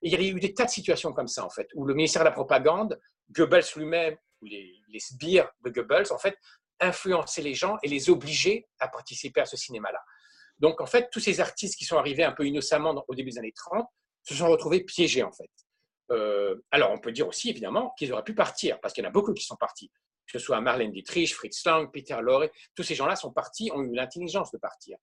Et 0.01 0.09
il 0.09 0.13
y 0.13 0.15
a 0.15 0.21
eu 0.21 0.39
des 0.39 0.53
tas 0.53 0.65
de 0.65 0.69
situations 0.69 1.11
comme 1.11 1.27
ça, 1.27 1.43
en 1.45 1.49
fait, 1.49 1.67
où 1.73 1.85
le 1.85 1.93
ministère 1.93 2.21
de 2.21 2.27
la 2.27 2.31
Propagande, 2.31 2.99
Goebbels 3.31 3.65
lui-même, 3.75 4.15
ou 4.41 4.45
les, 4.45 4.79
les 4.89 4.99
sbires 4.99 5.49
de 5.63 5.69
Goebbels, 5.69 6.11
en 6.11 6.19
fait, 6.19 6.37
influençaient 6.79 7.41
les 7.41 7.55
gens 7.55 7.77
et 7.83 7.87
les 7.87 8.09
obligeaient 8.09 8.67
à 8.79 8.87
participer 8.87 9.41
à 9.41 9.45
ce 9.45 9.57
cinéma-là. 9.57 9.99
Donc, 10.59 10.81
en 10.81 10.85
fait, 10.85 11.09
tous 11.11 11.19
ces 11.19 11.39
artistes 11.39 11.77
qui 11.77 11.85
sont 11.85 11.97
arrivés 11.97 12.23
un 12.23 12.31
peu 12.31 12.45
innocemment 12.45 13.03
au 13.07 13.15
début 13.15 13.31
des 13.31 13.37
années 13.37 13.53
30 13.53 13.87
se 14.23 14.35
sont 14.35 14.47
retrouvés 14.47 14.83
piégés, 14.83 15.23
en 15.23 15.31
fait. 15.31 15.49
Euh, 16.11 16.55
alors, 16.71 16.91
on 16.91 16.99
peut 16.99 17.11
dire 17.11 17.27
aussi, 17.27 17.49
évidemment, 17.49 17.93
qu'ils 17.97 18.11
auraient 18.13 18.23
pu 18.23 18.33
partir, 18.33 18.79
parce 18.79 18.93
qu'il 18.93 19.03
y 19.03 19.07
en 19.07 19.09
a 19.09 19.13
beaucoup 19.13 19.33
qui 19.33 19.43
sont 19.43 19.55
partis. 19.55 19.91
Que 20.25 20.39
ce 20.39 20.39
soit 20.39 20.59
Marlène 20.61 20.91
Dietrich, 20.91 21.33
Fritz 21.33 21.63
Lang, 21.65 21.89
Peter 21.91 22.17
Lorre, 22.21 22.49
tous 22.75 22.83
ces 22.83 22.95
gens-là 22.95 23.15
sont 23.15 23.31
partis, 23.31 23.71
ont 23.73 23.83
eu 23.83 23.93
l'intelligence 23.93 24.51
de 24.51 24.57
partir. 24.57 24.97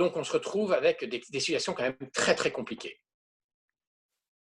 Donc, 0.00 0.16
on 0.16 0.24
se 0.24 0.32
retrouve 0.32 0.72
avec 0.72 1.04
des, 1.04 1.20
situations 1.40 1.74
quand 1.74 1.82
même 1.82 2.10
très, 2.14 2.34
très 2.34 2.50
compliquées. 2.50 2.98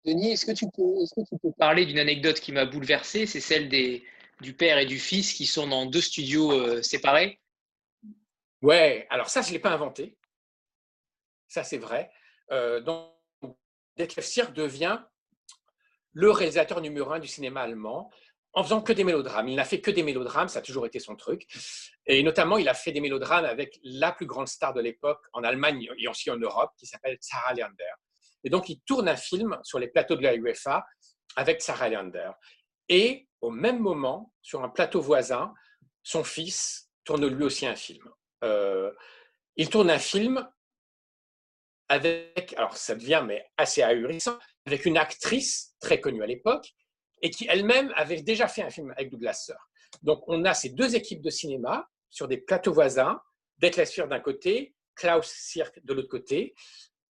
Denis, 0.05 0.31
est-ce 0.31 0.47
que, 0.47 0.53
tu 0.53 0.67
peux, 0.71 1.53
parler 1.59 1.87
d'une 1.87 1.99
anecdote 1.99 2.39
qui 2.39 2.53
m'a 2.53 2.67
bouleversé? 2.67 3.27
C'est 3.27 3.41
celle 3.41 3.69
des, 3.69 4.07
du 4.41 4.55
père 4.55 4.79
et 4.79 4.87
du 4.87 5.01
fils 5.01 5.33
qui 5.33 5.47
sont 5.47 5.67
dans 5.67 5.87
deux 5.87 6.01
studios 6.01 6.53
euh, 6.53 6.83
séparés 6.83 7.41
Ouais, 8.63 9.09
alors 9.11 9.29
ça, 9.29 9.43
je 9.43 9.49
ne 9.49 9.55
l'ai 9.55 9.59
pas 9.59 9.73
inventé. 9.73 10.17
Ça, 11.49 11.65
c'est 11.65 11.79
vrai. 11.79 12.13
Euh, 12.53 12.81
donc, 12.81 13.13
Detlef 13.97 14.53
devient 14.53 15.03
le 16.13 16.31
réalisateur 16.31 16.81
numéro 16.81 17.11
un 17.11 17.19
du 17.19 17.27
cinéma 17.27 17.63
allemand 17.63 18.09
en 18.53 18.65
faisant 18.65 18.83
que 18.83 18.93
des 18.93 19.05
mélodrames. 19.05 19.49
Il 19.49 19.57
n'a 19.57 19.65
fait 19.65 19.81
que 19.81 19.91
des 19.91 20.03
mélodrames, 20.03 20.49
ça 20.49 20.59
a 20.59 20.63
toujours 20.63 20.87
été 20.87 20.99
son 20.99 21.17
truc. 21.17 21.47
Et 22.07 22.23
notamment, 22.23 22.59
il 22.59 22.69
a 22.69 22.75
fait 22.75 22.93
des 22.93 23.01
mélodrames 23.01 23.45
avec 23.45 23.79
la 23.85 24.13
plus 24.13 24.27
grande 24.27 24.49
star 24.49 24.75
de 24.75 24.81
l'époque 24.81 25.21
en 25.33 25.45
Allemagne 25.45 25.89
et 25.99 26.09
aussi 26.09 26.31
en 26.31 26.37
Europe, 26.37 26.71
qui 26.77 26.87
s'appelle 26.87 27.17
Sarah 27.21 27.55
Leander. 27.55 27.93
Et 28.43 28.51
donc, 28.51 28.69
il 28.69 28.81
tourne 28.81 29.09
un 29.09 29.17
film 29.17 29.59
sur 29.63 29.79
les 29.79 29.89
plateaux 29.89 30.17
de 30.17 30.23
la 30.23 30.35
UEFA 30.35 30.85
avec 31.37 31.63
Sarah 31.63 31.89
Leander. 31.89 32.31
Et 32.89 33.29
au 33.41 33.51
même 33.51 33.79
moment, 33.79 34.33
sur 34.43 34.65
un 34.65 34.69
plateau 34.69 35.01
voisin, 35.01 35.55
son 36.03 36.25
fils 36.25 36.91
tourne 37.05 37.27
lui 37.27 37.45
aussi 37.45 37.67
un 37.67 37.77
film. 37.77 38.11
Euh, 38.43 38.91
il 39.57 39.71
tourne 39.71 39.91
un 39.91 39.99
film 39.99 40.49
avec, 41.89 42.55
alors 42.57 42.77
ça 42.77 42.95
devient 42.95 43.23
mais 43.27 43.49
assez 43.57 43.83
ahurissant, 43.83 44.39
avec 44.67 44.87
une 44.87 44.97
actrice 44.97 45.75
très 45.81 46.01
connue 46.01 46.23
à 46.23 46.27
l'époque 46.27 46.73
et 47.23 47.31
qui 47.31 47.47
elle-même 47.49 47.93
avait 47.97 48.23
déjà 48.23 48.49
fait 48.49 48.63
un 48.63 48.71
film 48.71 48.93
avec 48.97 49.11
Douglas 49.11 49.35
Sir. 49.35 49.57
Donc 50.03 50.23
on 50.27 50.45
a 50.45 50.55
ces 50.55 50.71
deux 50.71 50.95
équipes 50.95 51.23
de 51.23 51.31
cinéma 51.31 51.89
sur 52.09 52.29
des 52.29 52.39
plateaux 52.39 52.73
voisins, 52.73 53.21
Detlef 53.59 54.09
d'un 54.09 54.21
côté, 54.21 54.75
Klaus 54.95 55.27
Sirk 55.27 55.81
de 55.85 55.95
l'autre 55.95 56.09
côté, 56.09 56.55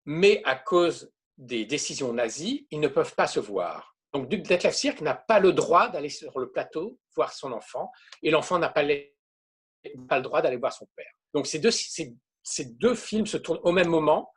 mais 0.05 0.43
à 0.45 0.57
cause 0.57 1.13
des 1.37 1.65
décisions 1.65 2.13
nazies, 2.13 2.67
ils 2.71 2.81
ne 2.81 2.89
peuvent 2.89 3.15
pas 3.15 3.27
se 3.27 3.41
voir. 3.41 3.97
Donc 4.13 4.29
Detlef 4.29 4.75
Sirk 4.75 5.01
n'a 5.01 5.15
pas 5.15 5.39
le 5.39 5.53
droit 5.53 5.89
d'aller 5.89 6.09
sur 6.09 6.39
le 6.39 6.51
plateau 6.51 6.99
voir 7.15 7.33
son 7.33 7.53
enfant, 7.53 7.91
et 8.23 8.31
l'enfant 8.31 8.59
n'a 8.59 8.69
pas, 8.69 8.83
le 8.83 10.21
droit 10.21 10.41
d'aller 10.41 10.57
voir 10.57 10.73
son 10.73 10.87
père. 10.97 11.13
Donc 11.35 11.47
ces 11.47 11.59
deux, 11.59 11.71
ces, 11.71 12.65
deux 12.65 12.95
films 12.95 13.27
se 13.27 13.37
tournent 13.37 13.61
au 13.63 13.73
même 13.73 13.89
moment, 13.89 14.33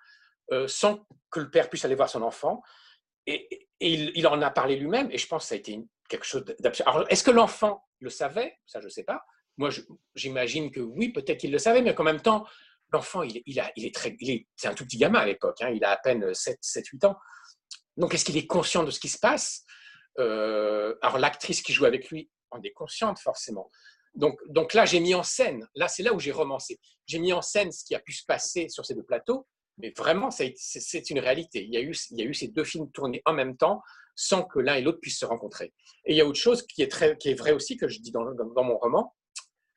euh, 0.52 0.68
sans 0.68 1.06
que 1.30 1.40
le 1.40 1.50
père 1.50 1.70
puisse 1.70 1.86
aller 1.86 1.96
voir 1.96 2.10
son 2.10 2.22
enfant. 2.22 2.62
Et, 3.28 3.68
il, 3.80 4.28
en 4.28 4.42
a 4.42 4.52
parlé 4.52 4.76
lui-même, 4.76 5.10
et 5.12 5.18
je 5.18 5.28
pense 5.28 5.44
que 5.44 5.50
ça 5.50 5.56
a 5.56 5.58
été 5.58 5.80
quelque 6.08 6.26
chose 6.26 6.46
d'absurde. 6.60 6.90
Alors, 6.90 7.06
est-ce 7.10 7.24
que 7.24 7.32
l'enfant 7.32 7.84
le 8.00 8.10
savait? 8.10 8.60
Ça, 8.68 8.80
je 8.80 8.86
ne 8.86 8.90
sais 8.90 9.04
pas. 9.04 9.24
Moi, 9.58 9.70
j'imagine 10.14 10.70
que 10.70 10.80
oui, 10.80 11.10
peut-être 11.10 11.40
qu'il 11.40 11.52
le 11.52 11.58
savait, 11.58 11.82
mais 11.82 11.96
qu'en 11.96 12.04
même 12.04 12.22
temps, 12.22 12.46
l'enfant, 12.92 13.24
il, 13.24 13.38
est 13.38 13.96
très, 13.96 14.16
c'est 14.56 14.68
un 14.68 14.74
tout 14.76 14.86
petit 14.86 14.98
gamin 14.98 15.20
à 15.20 15.26
l'époque, 15.26 15.62
hein, 15.62 15.70
il 15.70 15.84
a 15.84 15.92
à 15.92 15.98
peine 15.98 16.32
7-8 16.32 17.08
ans. 17.08 17.16
Donc, 17.98 18.14
est-ce 18.14 18.26
qu'il 18.26 18.38
est 18.38 18.48
conscient 18.48 18.84
de 18.84 18.92
ce 18.92 19.00
qui 19.00 19.10
se 19.10 19.18
passe? 19.18 19.66
Euh, 20.20 20.96
Alors, 21.02 21.18
l'actrice 21.18 21.62
qui 21.62 21.74
joue 21.74 21.86
avec 21.86 22.10
lui 22.10 22.30
en 22.52 22.62
est 22.62 22.74
consciente, 22.74 23.20
forcément. 23.20 23.72
Donc 24.14 24.74
là, 24.74 24.86
j'ai 24.86 25.00
mis 25.00 25.16
en 25.16 25.24
scène, 25.24 25.68
là, 25.76 25.88
c'est 25.88 26.04
là 26.04 26.14
où 26.14 26.20
j'ai 26.20 26.32
romancé. 26.32 26.80
J'ai 27.08 27.20
mis 27.20 27.32
en 27.34 27.42
scène 27.42 27.72
ce 27.72 27.86
qui 27.86 27.96
a 27.96 28.00
pu 28.00 28.12
se 28.12 28.26
passer 28.26 28.68
sur 28.68 28.86
ces 28.86 28.94
deux 28.94 29.04
plateaux, 29.04 29.48
mais 29.78 29.94
vraiment, 29.96 30.30
c'est 30.32 31.10
une 31.10 31.20
réalité. 31.20 31.64
Il 31.64 31.74
y, 31.74 31.78
a 31.78 31.82
eu, 31.82 32.34
ces 32.34 32.48
deux 32.50 32.64
films 32.64 32.92
tournés 32.92 33.22
en 33.26 33.34
même 33.34 33.58
temps 33.58 33.82
sans 34.16 34.44
que 34.44 34.60
l'un 34.60 34.76
et 34.76 34.82
l'autre 34.82 35.00
puissent 35.00 35.20
se 35.20 35.26
rencontrer. 35.26 35.74
Et 36.06 36.14
il 36.14 36.18
y 36.18 36.22
a 36.22 36.26
autre 36.26 36.40
chose 36.40 36.66
qui 36.68 36.82
est, 36.82 36.88
très, 36.88 37.16
vrai 37.34 37.54
aussi, 37.54 37.78
que 37.78 37.88
je 37.88 38.00
dis 38.00 38.12
dans, 38.12 38.26
dans, 38.34 38.64
mon 38.64 38.78
roman, 38.78 39.16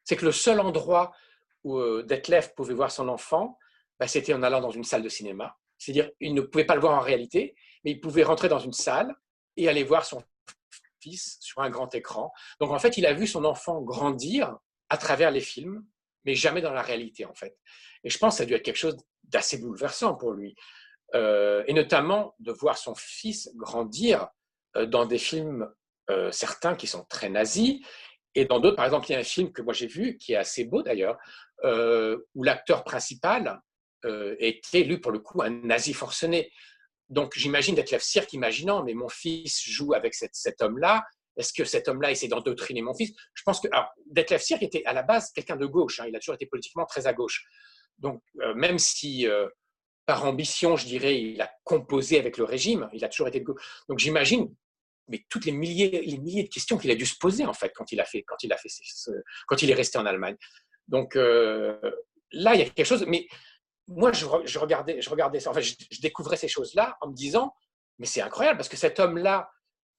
c'est 0.05 0.17
que 0.17 0.25
le 0.25 0.33
seul 0.33 0.61
endroit 0.61 1.13
où 1.63 1.79
euh, 1.79 2.03
Detlef 2.03 2.55
pouvait 2.55 2.75
voir 2.75 2.91
son 2.91 3.09
enfant, 3.09 3.59
bah, 3.99 4.07
c'était 4.07 4.35
en 4.35 4.43
allant 4.43 4.61
dans 4.61 4.71
une 4.71 4.85
salle 4.85 5.03
de 5.03 5.09
cinéma. 5.09 5.57
C'est-à-dire, 5.79 6.11
il 6.21 6.35
ne 6.35 6.41
pouvait 6.41 6.65
pas 6.65 6.75
le 6.75 6.81
voir 6.81 6.95
en 6.95 7.01
réalité, 7.01 7.55
mais 7.85 7.93
il 7.93 8.01
pouvait 8.01 8.23
rentrer 8.23 8.49
dans 8.49 8.59
une 8.59 8.73
salle 8.73 9.15
et 9.57 9.69
aller 9.69 9.85
voir 9.85 10.05
son 10.05 10.23
fils 11.01 11.39
sur 11.41 11.61
un 11.63 11.71
grand 11.71 11.95
écran. 11.95 12.33
Donc 12.61 12.71
en 12.71 12.79
fait, 12.79 12.97
il 12.99 13.07
a 13.07 13.13
vu 13.13 13.27
son 13.27 13.45
enfant 13.45 13.81
grandir 13.83 14.57
à 14.89 14.97
travers 14.97 15.31
les 15.31 15.41
films, 15.41 15.85
mais 16.25 16.35
jamais 16.35 16.61
dans 16.61 16.73
la 16.73 16.83
réalité 16.83 17.25
en 17.25 17.35
fait. 17.35 17.57
Et 18.05 18.11
je 18.11 18.19
pense 18.19 18.35
que 18.35 18.39
ça 18.39 18.43
a 18.45 18.47
dû 18.47 18.55
être 18.55 18.63
quelque 18.63 18.77
chose 18.77 18.97
d'assez 19.25 19.59
bouleversant 19.59 20.15
pour 20.15 20.33
lui. 20.33 20.55
Euh, 21.15 21.63
et 21.69 21.73
notamment 21.73 22.35
de 22.41 22.51
voir 22.51 22.77
son 22.77 22.95
fils 22.95 23.51
grandir 23.55 24.29
euh, 24.77 24.87
dans 24.87 25.07
des 25.07 25.19
films, 25.19 25.71
euh, 26.11 26.33
certains 26.33 26.75
qui 26.75 26.87
sont 26.87 27.05
très 27.05 27.29
nazis, 27.29 27.81
et 28.35 28.47
dans 28.47 28.59
d'autres, 28.59 28.77
par 28.77 28.85
exemple, 28.85 29.07
il 29.09 29.13
y 29.13 29.17
a 29.17 29.21
un 29.21 29.25
film 29.25 29.53
que 29.53 29.63
moi 29.63 29.73
j'ai 29.73 29.87
vu, 29.87 30.17
qui 30.17 30.33
est 30.33 30.37
assez 30.37 30.65
beau 30.65 30.83
d'ailleurs, 30.83 31.19
où 32.35 32.43
l'acteur 32.43 32.83
principal 32.83 33.61
était, 34.39 34.83
lui, 34.83 34.99
pour 34.99 35.13
le 35.13 35.21
coup, 35.21 35.41
un 35.41 35.51
nazi 35.51 35.95
forcené. 35.95 36.51
Donc, 37.09 37.35
j'imagine 37.37 37.77
Detlef 37.77 38.03
Sierk 38.03 38.33
imaginant, 38.33 38.83
mais 38.83 38.93
mon 38.93 39.09
fils 39.09 39.63
joue 39.63 39.95
avec 39.95 40.15
cet 40.15 40.61
homme-là, 40.61 41.05
est-ce 41.37 41.53
que 41.53 41.65
cet 41.65 41.89
homme-là 41.89 42.11
essaie 42.11 42.29
d'endoctriner 42.29 42.83
mon 42.83 42.95
fils? 42.95 43.13
Je 43.35 43.43
pense 43.45 43.61
que 43.61 43.69
alors, 43.73 43.91
Detlef 44.07 44.43
Sierk 44.43 44.63
était 44.63 44.85
à 44.85 44.93
la 44.93 45.03
base 45.03 45.31
quelqu'un 45.33 45.57
de 45.57 45.67
gauche. 45.67 46.01
Hein, 46.01 46.07
il 46.09 46.17
a 46.17 46.19
toujours 46.19 46.35
été 46.35 46.47
politiquement 46.47 46.87
très 46.87 47.07
à 47.07 47.13
gauche. 47.13 47.45
Donc, 47.99 48.23
euh, 48.41 48.55
même 48.55 48.79
si 48.79 49.27
euh, 49.27 49.49
par 50.07 50.25
ambition, 50.25 50.77
je 50.77 50.87
dirais, 50.87 51.21
il 51.21 51.41
a 51.41 51.51
composé 51.65 52.19
avec 52.19 52.39
le 52.39 52.45
régime, 52.45 52.89
il 52.93 53.05
a 53.05 53.09
toujours 53.09 53.29
été 53.29 53.41
de 53.41 53.45
gauche. 53.45 53.85
Donc, 53.89 53.99
j'imagine, 53.99 54.55
mais 55.09 55.25
toutes 55.29 55.45
les 55.45 55.53
milliers, 55.53 56.03
les 56.03 56.19
milliers 56.19 56.45
de 56.45 56.49
questions 56.49 56.79
qu'il 56.79 56.91
a 56.91 56.95
dû 56.95 57.07
se 57.07 57.17
poser 57.19 57.45
en 57.45 57.53
fait 57.53 57.73
quand 57.75 57.93
il 57.93 58.01
a 58.01 58.05
fait, 58.05 58.23
quand 58.23 58.43
il 58.43 58.53
a 58.53 58.57
fait, 58.57 58.69
quand 59.47 59.63
il 59.63 59.71
est 59.71 59.75
resté 59.75 59.99
en 59.99 60.07
Allemagne. 60.07 60.37
Donc 60.89 61.17
euh, 61.17 61.79
là, 62.33 62.55
il 62.55 62.61
y 62.61 62.63
a 62.63 62.69
quelque 62.69 62.87
chose. 62.87 63.05
Mais 63.07 63.27
moi, 63.87 64.13
je, 64.13 64.25
regardais, 64.59 65.01
je 65.01 65.11
regardais 65.11 65.41
ça. 65.41 65.51
Enfin, 65.51 65.61
je 65.61 66.01
découvrais 66.01 66.37
ces 66.37 66.49
choses-là 66.49 66.97
en 67.01 67.09
me 67.09 67.15
disant, 67.15 67.55
mais 67.99 68.07
c'est 68.07 68.23
incroyable 68.23 68.57
parce 68.57 68.69
que 68.69 68.77
cet 68.77 68.99
homme-là 68.99 69.51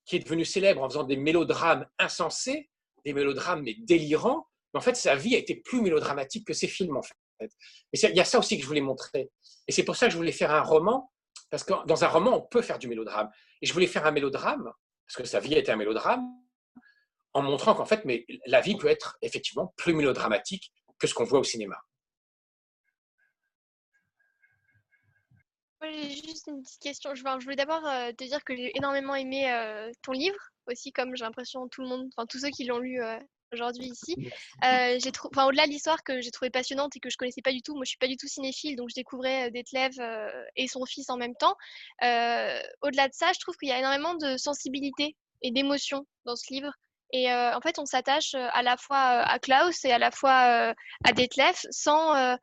qui 0.06 0.16
est 0.16 0.20
devenu 0.20 0.46
célèbre 0.46 0.82
en 0.84 0.90
faisant 0.90 1.04
des 1.04 1.18
mélodrames 1.18 1.86
insensés, 2.00 2.70
des 3.04 3.14
mélodrames 3.14 3.64
mais 3.64 3.76
délirants. 3.80 4.48
Mais 4.74 4.80
en 4.80 4.82
fait, 4.82 4.96
sa 4.96 5.16
vie 5.16 5.36
a 5.36 5.38
été 5.38 5.56
plus 5.56 5.82
mélodramatique 5.82 6.46
que 6.46 6.54
ses 6.54 6.68
films, 6.68 6.98
en 6.98 7.02
fait. 7.02 7.16
Et 7.40 7.50
il 7.94 8.16
y 8.16 8.20
a 8.20 8.26
ça 8.26 8.40
aussi 8.40 8.58
que 8.58 8.64
je 8.64 8.68
voulais 8.68 8.82
montrer. 8.82 9.30
Et 9.68 9.72
c'est 9.72 9.84
pour 9.84 9.96
ça 9.96 10.08
que 10.08 10.12
je 10.12 10.18
voulais 10.18 10.32
faire 10.32 10.52
un 10.52 10.62
roman, 10.62 11.12
parce 11.50 11.64
que 11.64 11.74
dans 11.86 12.04
un 12.04 12.08
roman, 12.08 12.38
on 12.38 12.42
peut 12.42 12.62
faire 12.62 12.80
du 12.80 12.88
mélodrame. 12.88 13.30
Et 13.62 13.66
je 13.66 13.74
voulais 13.74 13.88
faire 13.88 14.06
un 14.06 14.12
mélodrame, 14.12 14.72
parce 15.08 15.18
que 15.18 15.26
sa 15.26 15.40
vie 15.40 15.56
a 15.56 15.60
été 15.60 15.72
un 15.72 15.76
mélodrame, 15.76 16.26
en 17.34 17.42
montrant 17.42 17.76
qu'en 17.76 17.86
fait, 17.86 18.06
mais 18.06 18.26
la 18.46 18.62
vie 18.62 18.78
peut 18.78 18.88
être 18.88 19.18
effectivement 19.22 19.74
plus 19.76 19.94
mélodramatique 19.94 20.72
que 20.98 21.08
ce 21.08 21.14
qu'on 21.14 21.26
voit 21.26 21.40
au 21.40 21.44
cinéma. 21.44 21.78
J'ai 25.92 26.10
juste 26.10 26.48
une 26.48 26.62
petite 26.62 26.82
question. 26.82 27.16
Je, 27.16 27.24
voulais 27.44 27.56
d'abord 27.56 27.86
euh, 27.86 28.12
te 28.12 28.24
dire 28.24 28.44
que 28.44 28.56
j'ai 28.56 28.72
énormément 28.76 29.16
aimé 29.16 29.52
euh, 29.52 29.92
ton 30.04 30.12
livre, 30.12 30.38
aussi 30.68 30.92
comme 30.92 31.16
j'ai 31.16 31.24
l'impression 31.24 31.68
tout 31.68 31.82
le 31.82 31.88
monde, 31.88 32.08
enfin 32.16 32.26
tous 32.26 32.40
ceux 32.40 32.50
qui 32.50 32.66
l'ont 32.66 32.80
lu 32.80 33.02
euh, 33.02 33.18
aujourd'hui 33.54 33.88
ici. 33.88 34.16
j'ai 34.62 35.12
enfin, 35.32 35.46
au-delà 35.46 35.66
de 35.66 35.72
l'histoire 35.72 36.04
que 36.04 36.22
j'ai 36.22 36.32
trouvé 36.32 36.50
passionnante 36.50 36.96
et 36.96 37.00
que 37.00 37.10
je 37.10 37.18
connaissais 37.18 37.42
pas 37.42 37.52
du 37.52 37.62
tout. 37.62 37.74
Moi, 37.76 37.84
je 37.86 37.90
suis 37.90 37.98
pas 37.98 38.08
du 38.08 38.18
tout 38.18 38.28
cinéphile, 38.28 38.76
donc 38.76 38.90
je 38.90 38.96
découvrais 38.96 39.52
Detlev 39.52 39.94
et 40.56 40.68
son 40.68 40.86
fils 40.86 41.10
en 41.10 41.18
même 41.18 41.36
temps. 41.36 41.56
au-delà 42.02 43.08
de 43.08 43.14
ça, 43.14 43.32
je 43.34 43.40
trouve 43.40 43.56
qu'il 43.58 43.70
y 43.70 43.72
a 43.72 43.80
énormément 43.80 44.16
de 44.16 44.38
sensibilité 44.38 45.16
et 45.42 45.52
d'émotion 45.52 46.06
dans 46.26 46.36
ce 46.36 46.52
livre. 46.52 46.72
Et 47.14 47.32
en 47.32 47.62
fait, 47.62 47.80
on 47.80 47.86
s'attache 47.86 48.34
à 48.34 48.62
la 48.62 48.78
fois 48.78 48.98
à 48.98 49.40
Klaus 49.40 49.86
et 49.86 49.92
à 49.92 50.00
la 50.00 50.12
fois 50.12 50.74
à 51.04 51.14
Detlev 51.14 51.56
sans, 51.70 52.38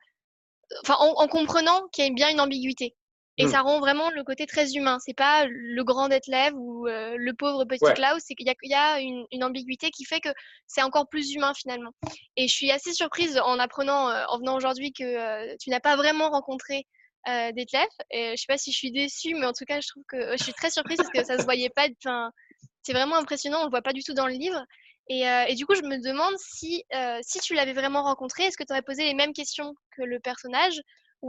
enfin, 0.81 0.95
en 0.99 1.27
comprenant 1.27 1.87
qu'il 1.89 2.05
y 2.05 2.07
a 2.07 2.13
bien 2.13 2.29
une 2.29 2.39
ambiguïté. 2.39 2.95
Et 3.37 3.45
mmh. 3.45 3.49
ça 3.49 3.61
rend 3.61 3.79
vraiment 3.79 4.11
le 4.11 4.23
côté 4.23 4.45
très 4.45 4.73
humain. 4.73 4.99
C'est 5.03 5.15
pas 5.15 5.45
le 5.47 5.83
grand 5.83 6.07
Detlef 6.07 6.53
ou 6.55 6.87
euh, 6.87 7.15
le 7.17 7.33
pauvre 7.33 7.65
petit 7.65 7.91
Klaus, 7.95 8.21
c'est 8.23 8.35
qu'il 8.35 8.47
y 8.47 8.73
a, 8.73 8.99
une, 8.99 9.43
ambiguïté 9.43 9.89
qui 9.89 10.05
fait 10.05 10.19
que 10.19 10.29
c'est 10.67 10.83
encore 10.83 11.07
plus 11.09 11.33
humain 11.33 11.53
finalement. 11.55 11.91
Et 12.37 12.47
je 12.47 12.53
suis 12.53 12.71
assez 12.71 12.93
surprise 12.93 13.39
en 13.39 13.57
apprenant, 13.57 14.09
euh, 14.09 14.23
en 14.29 14.37
venant 14.37 14.55
aujourd'hui, 14.55 14.93
que 14.93 15.03
euh, 15.03 15.55
tu 15.59 15.71
n'as 15.71 15.79
pas 15.79 15.95
vraiment 15.95 16.29
rencontré 16.29 16.85
euh, 17.27 17.51
Detlef. 17.53 17.89
Et 18.11 18.31
je 18.31 18.41
sais 18.41 18.45
pas 18.47 18.57
si 18.57 18.71
je 18.71 18.77
suis 18.77 18.91
déçue, 18.91 19.33
mais 19.33 19.47
en 19.47 19.53
tout 19.53 19.65
cas, 19.65 19.81
je 19.81 19.87
trouve 19.87 20.03
que 20.07 20.37
je 20.37 20.43
suis 20.43 20.53
très 20.53 20.69
surprise 20.69 20.97
parce 20.97 21.09
que 21.09 21.23
ça 21.23 21.39
se 21.39 21.43
voyait 21.43 21.71
pas. 21.71 21.87
Enfin, 22.05 22.31
c'est 22.83 22.93
vraiment 22.93 23.15
impressionnant. 23.15 23.61
On 23.61 23.65
le 23.65 23.71
voit 23.71 23.81
pas 23.81 23.93
du 23.93 24.03
tout 24.03 24.13
dans 24.13 24.27
le 24.27 24.33
livre. 24.33 24.63
Et, 25.09 25.23
et 25.49 25.55
du 25.55 25.65
coup, 25.65 25.75
je 25.75 25.81
me 25.81 25.97
demande 25.97 26.33
si, 26.37 26.83
si 27.23 27.39
tu 27.39 27.55
l'avais 27.55 27.73
vraiment 27.73 28.03
rencontré, 28.03 28.43
est-ce 28.43 28.55
que 28.55 28.63
tu 28.63 28.71
aurais 28.71 28.83
posé 28.83 29.03
les 29.03 29.13
mêmes 29.13 29.33
questions 29.33 29.73
que 29.97 30.03
le 30.03 30.19
personnage 30.21 30.79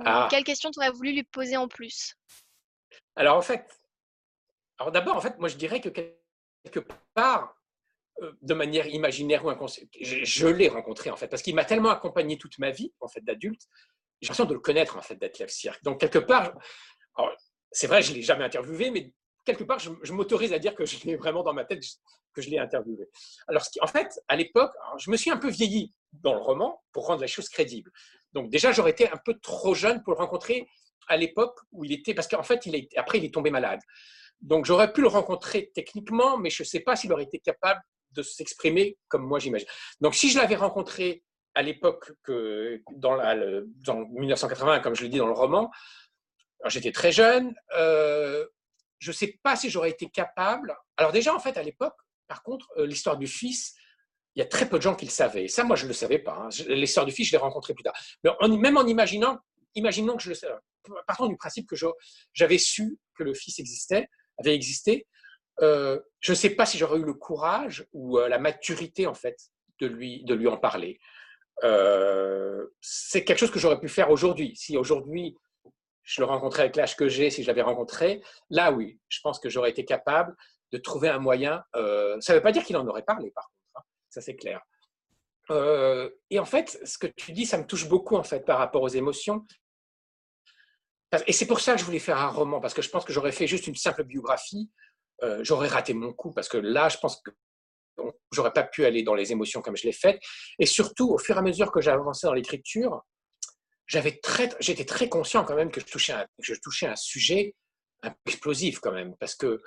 ah. 0.05 0.28
quelle 0.30 0.45
question 0.45 0.70
tu 0.70 0.78
aurais 0.78 0.90
voulu 0.90 1.12
lui 1.12 1.24
poser 1.24 1.57
en 1.57 1.68
plus? 1.68 2.16
Alors 3.16 3.36
en 3.36 3.42
fait, 3.42 3.66
alors 4.78 4.92
d'abord, 4.92 5.16
en 5.16 5.20
fait, 5.20 5.38
moi 5.38 5.49
je 5.49 5.57
dirais 5.57 5.80
que 5.80 5.88
quelque 5.88 6.80
part, 7.14 7.57
euh, 8.22 8.32
de 8.42 8.55
manière 8.55 8.86
imaginaire 8.86 9.45
ou 9.45 9.51
inconsciente, 9.51 9.88
je, 10.01 10.47
l'ai 10.47 10.68
rencontré 10.68 11.11
en 11.11 11.16
fait, 11.16 11.28
parce 11.28 11.42
qu'il 11.42 11.55
m'a 11.55 11.64
tellement 11.64 11.90
accompagné 11.90 12.38
toute 12.38 12.59
ma 12.59 12.70
vie, 12.70 12.92
en 13.01 13.09
fait, 13.09 13.20
d'adulte, 13.22 13.62
j'ai 14.20 14.28
l'impression 14.28 14.45
de 14.45 14.55
le 14.55 14.61
connaître 14.61 14.97
en 14.97 15.03
fait, 15.03 15.16
d'être 15.16 15.51
Cirque. 15.51 15.82
Donc 15.82 16.01
quelque 16.01 16.18
part, 16.18 16.53
c'est 17.70 17.86
vrai, 17.86 18.03
je 18.03 18.11
ne 18.11 18.16
l'ai 18.16 18.22
jamais 18.22 18.45
interviewé, 18.45 18.90
mais 18.90 19.12
quelque 19.45 19.64
part, 19.64 19.78
je, 19.78 20.12
m'autorise 20.12 20.53
à 20.53 20.59
dire 20.59 20.74
que 20.74 20.86
je 20.86 21.05
l'ai 21.05 21.16
vraiment 21.16 21.42
dans 21.42 21.53
ma 21.53 21.64
tête, 21.64 21.82
que 22.32 22.40
je 22.40 22.51
l'ai 22.51 22.59
interviewé. 22.59 23.09
Alors, 23.49 23.62
en 23.80 23.86
fait, 23.86 24.20
à 24.28 24.36
l'époque, 24.36 24.72
je 24.99 25.11
me 25.11 25.16
suis 25.16 25.30
un 25.30 25.36
peu 25.36 25.51
vieilli 25.51 25.92
dans 26.12 26.34
le 26.34 26.40
roman 26.40 26.82
pour 26.92 27.07
rendre 27.07 27.20
la 27.20 27.26
chose 27.26 27.49
crédible. 27.49 27.90
Donc 28.35 28.51
déjà, 28.51 28.72
j'aurais 28.72 28.91
été 28.91 29.09
un 29.09 29.16
peu 29.24 29.35
trop 29.39 29.74
jeune 29.74 30.03
pour 30.03 30.12
le 30.12 30.18
rencontrer 30.18 30.68
à 31.09 31.16
l'époque 31.16 31.59
où 31.72 31.85
il 31.85 31.93
était, 31.93 32.14
parce 32.14 32.28
qu'en 32.28 32.43
fait, 32.43 32.66
il 32.66 32.74
est, 32.74 32.89
après, 32.97 33.18
il 33.18 33.24
est 33.24 33.32
tombé 33.32 33.51
malade. 33.51 33.80
Donc 34.41 34.66
j'aurais 34.66 34.93
pu 34.93 35.01
le 35.01 35.09
rencontrer 35.09 35.70
techniquement, 35.74 36.37
mais 36.37 36.51
je 36.51 36.62
ne 36.62 36.66
sais 36.66 36.80
pas 36.80 36.97
s'il 36.97 37.12
aurait 37.12 37.24
été 37.24 37.39
capable 37.39 37.80
de 38.11 38.22
s'exprimer 38.22 38.99
comme 39.09 39.24
moi 39.24 39.39
j'imagine. 39.39 39.66
Donc 40.01 40.14
si 40.14 40.28
je 40.30 40.39
l'avais 40.39 40.57
rencontré 40.57 41.24
à 41.55 41.62
l'époque 41.62 42.12
que 42.22 42.82
dans, 42.97 43.14
la, 43.14 43.37
dans 43.85 44.07
1980, 44.07 44.80
comme 44.80 44.95
je 44.95 45.03
le 45.03 45.09
dis 45.09 45.18
dans 45.18 45.26
le 45.26 45.32
roman, 45.32 45.70
j'étais 46.66 46.93
très 46.93 47.12
jeune, 47.12 47.55
euh, 47.76 48.45
je 48.99 49.11
ne 49.11 49.14
sais 49.14 49.39
pas 49.43 49.57
si 49.57 49.70
j'aurais 49.70 49.91
été 49.91 50.09
capable. 50.11 50.76
Alors 50.97 51.12
déjà, 51.12 51.35
en 51.35 51.39
fait, 51.39 51.57
à 51.57 51.62
l'époque, 51.62 51.97
par 52.26 52.43
contre, 52.43 52.68
euh, 52.78 52.87
l'histoire 52.87 53.16
du 53.16 53.26
fils, 53.26 53.74
il 54.37 54.41
y 54.41 54.43
a 54.43 54.47
très 54.47 54.68
peu 54.68 54.78
de 54.78 54.82
gens 54.82 54.95
qui 54.95 55.05
le 55.05 55.11
savaient. 55.11 55.49
Ça, 55.49 55.64
moi, 55.64 55.76
je 55.76 55.85
ne 55.85 55.89
le 55.89 55.95
savais 55.95 56.18
pas. 56.18 56.35
Hein. 56.35 56.49
L'histoire 56.68 57.07
du 57.07 57.12
fils, 57.12 57.28
je 57.28 57.32
l'ai 57.32 57.39
rencontré 57.39 57.72
plus 57.72 57.85
tard. 57.85 57.95
Mais 58.24 58.30
même 58.49 58.76
en 58.76 58.87
imaginant, 58.87 59.39
imaginons 59.74 60.16
que 60.16 60.22
je 60.22 60.30
le 60.30 60.35
savais, 60.35 60.55
partant 61.07 61.26
du 61.26 61.37
principe 61.37 61.68
que 61.68 61.76
j'avais 62.32 62.59
su 62.59 62.99
que 63.16 63.22
le 63.22 63.35
fils 63.35 63.59
existait, 63.59 64.09
avait 64.39 64.55
existé, 64.55 65.07
euh, 65.62 66.01
je 66.20 66.32
ne 66.32 66.37
sais 66.37 66.51
pas 66.51 66.66
si 66.66 66.78
j'aurais 66.78 66.99
eu 66.99 67.05
le 67.05 67.14
courage 67.14 67.87
ou 67.93 68.18
euh, 68.18 68.28
la 68.28 68.39
maturité, 68.39 69.07
en 69.07 69.14
fait, 69.14 69.37
de 69.80 69.87
lui, 69.87 70.24
de 70.24 70.35
lui 70.35 70.49
en 70.49 70.57
parler. 70.57 70.99
Euh, 71.62 72.66
c'est 72.80 73.24
quelque 73.24 73.39
chose 73.39 73.53
que 73.53 73.61
j'aurais 73.61 73.78
pu 73.78 73.89
faire 73.89 74.11
aujourd'hui. 74.11 74.55
Si 74.57 74.76
aujourd'hui, 74.76 75.37
je 76.03 76.20
le 76.20 76.26
rencontrais 76.26 76.62
avec 76.62 76.76
l'âge 76.76 76.97
que 76.97 77.09
j'ai, 77.09 77.30
si 77.30 77.43
je 77.43 77.47
l'avais 77.47 77.62
rencontré, 77.62 78.20
là, 78.51 78.72
oui, 78.72 78.99
je 79.09 79.20
pense 79.22 79.39
que 79.39 79.49
j'aurais 79.49 79.70
été 79.70 79.85
capable 79.85 80.35
de 80.72 80.78
trouver 80.78 81.09
un 81.09 81.20
moyen. 81.20 81.62
ça 81.72 82.32
ne 82.32 82.35
veut 82.35 82.43
pas 82.43 82.53
dire 82.53 82.64
qu'il 82.64 82.76
en 82.76 82.87
aurait 82.89 83.05
parlé, 83.05 83.30
par 83.30 83.49
ça 84.15 84.21
c'est 84.21 84.37
clair. 84.37 84.61
Euh, 85.51 86.09
et 86.31 86.39
en 86.39 86.45
fait, 86.45 86.81
ce 86.85 86.97
que 86.99 87.07
tu 87.07 87.33
dis, 87.33 87.47
ça 87.47 87.59
me 87.59 87.67
touche 87.67 87.89
beaucoup 87.89 88.17
en 88.17 88.23
fait 88.23 88.45
par 88.45 88.59
rapport 88.59 88.83
aux 88.83 88.89
émotions. 88.89 89.45
Et 91.27 91.33
c'est 91.33 91.47
pour 91.47 91.61
ça 91.61 91.75
que 91.75 91.81
je 91.81 91.85
voulais 91.85 92.01
faire 92.01 92.19
un 92.19 92.29
roman, 92.29 92.61
parce 92.61 92.75
que 92.75 92.83
je 92.83 92.91
pense 92.91 93.05
que 93.05 93.12
j'aurais 93.12 93.31
fait 93.31 93.47
juste 93.47 93.69
une 93.69 93.77
simple 93.77 94.03
biographie, 94.03 94.71
euh, 95.23 95.45
j'aurais 95.45 95.69
raté 95.69 95.95
mon 95.95 96.12
coup, 96.12 96.33
parce 96.33 96.49
que 96.49 96.57
là, 96.57 96.89
je 96.89 96.99
pense 96.99 97.23
que 97.23 97.31
j'aurais 98.33 98.53
pas 98.53 98.65
pu 98.65 98.85
aller 98.85 99.05
dans 99.05 99.15
les 99.15 99.31
émotions 99.31 99.62
comme 99.62 99.77
je 99.77 99.85
l'ai 99.85 99.93
fait. 99.93 100.19
Et 100.59 100.67
surtout, 100.67 101.11
au 101.11 101.19
fur 101.19 101.37
et 101.37 101.39
à 101.39 101.43
mesure 101.43 101.71
que 101.71 101.81
j'avançais 101.81 102.27
dans 102.27 102.33
l'écriture, 102.33 103.05
j'avais 103.87 104.19
très, 104.19 104.49
j'étais 104.59 104.85
très 104.85 105.09
conscient 105.09 105.45
quand 105.45 105.55
même 105.55 105.71
que 105.71 105.81
je 105.81 105.87
touchais 105.87 106.15
un, 106.15 106.27
je 106.41 106.55
touchais 106.55 106.87
un 106.87 106.97
sujet 106.97 107.55
explosif 108.27 108.81
quand 108.81 108.93
même, 108.93 109.15
parce 109.21 109.37
que 109.37 109.62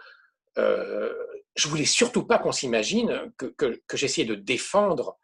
euh, 0.58 1.14
je 1.58 1.68
voulais 1.68 1.86
surtout 1.86 2.24
pas 2.24 2.38
qu'on 2.38 2.52
s'imagine 2.52 3.32
que, 3.38 3.82
j'essayais 3.94 4.28
de 4.28 4.36
défendre 4.36 5.18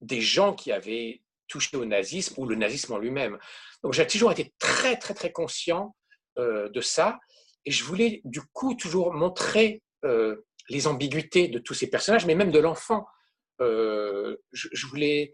des 0.00 0.20
gens 0.20 0.52
qui 0.52 0.72
avaient 0.72 1.22
touché 1.48 1.76
au 1.76 1.84
nazisme 1.84 2.34
ou 2.38 2.46
le 2.46 2.56
nazisme 2.56 2.92
en 2.92 2.98
lui-même. 2.98 3.38
Donc 3.82 3.92
j'ai 3.92 4.06
toujours 4.06 4.32
été 4.32 4.52
très 4.58 4.96
très 4.96 5.14
très 5.14 5.30
conscient 5.30 5.96
euh, 6.38 6.68
de 6.68 6.80
ça 6.80 7.20
et 7.64 7.70
je 7.70 7.84
voulais 7.84 8.20
du 8.24 8.40
coup 8.52 8.74
toujours 8.74 9.12
montrer 9.12 9.82
euh, 10.04 10.44
les 10.68 10.88
ambiguïtés 10.88 11.46
de 11.46 11.60
tous 11.60 11.74
ces 11.74 11.88
personnages, 11.88 12.26
mais 12.26 12.34
même 12.34 12.50
de 12.50 12.58
l'enfant. 12.58 13.06
Euh, 13.60 14.36
je, 14.52 14.86
voulais, 14.86 15.32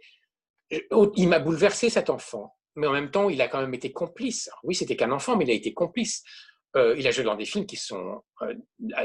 il 0.71 1.29
m'a 1.29 1.39
bouleversé 1.39 1.89
cet 1.89 2.11
enfant, 2.11 2.55
mais 2.77 2.87
en 2.87 2.93
même 2.93 3.11
temps 3.11 3.31
il 3.31 3.41
a 3.41 3.49
quand 3.49 3.61
même 3.61 3.75
été 3.75 3.91
complice. 3.91 4.51
oui, 4.63 4.75
c'était 4.75 4.97
qu'un 4.97 5.11
enfant, 5.13 5.37
mais 5.37 5.45
il 5.45 5.51
a 5.51 5.55
été 5.55 5.73
complice. 5.73 6.23
Euh, 6.77 6.95
il 6.99 7.07
a 7.07 7.11
joué 7.11 7.25
dans 7.25 7.35
des 7.35 7.45
films 7.45 7.67
qui 7.67 7.77
sont 7.77 8.23
euh, 8.43 8.55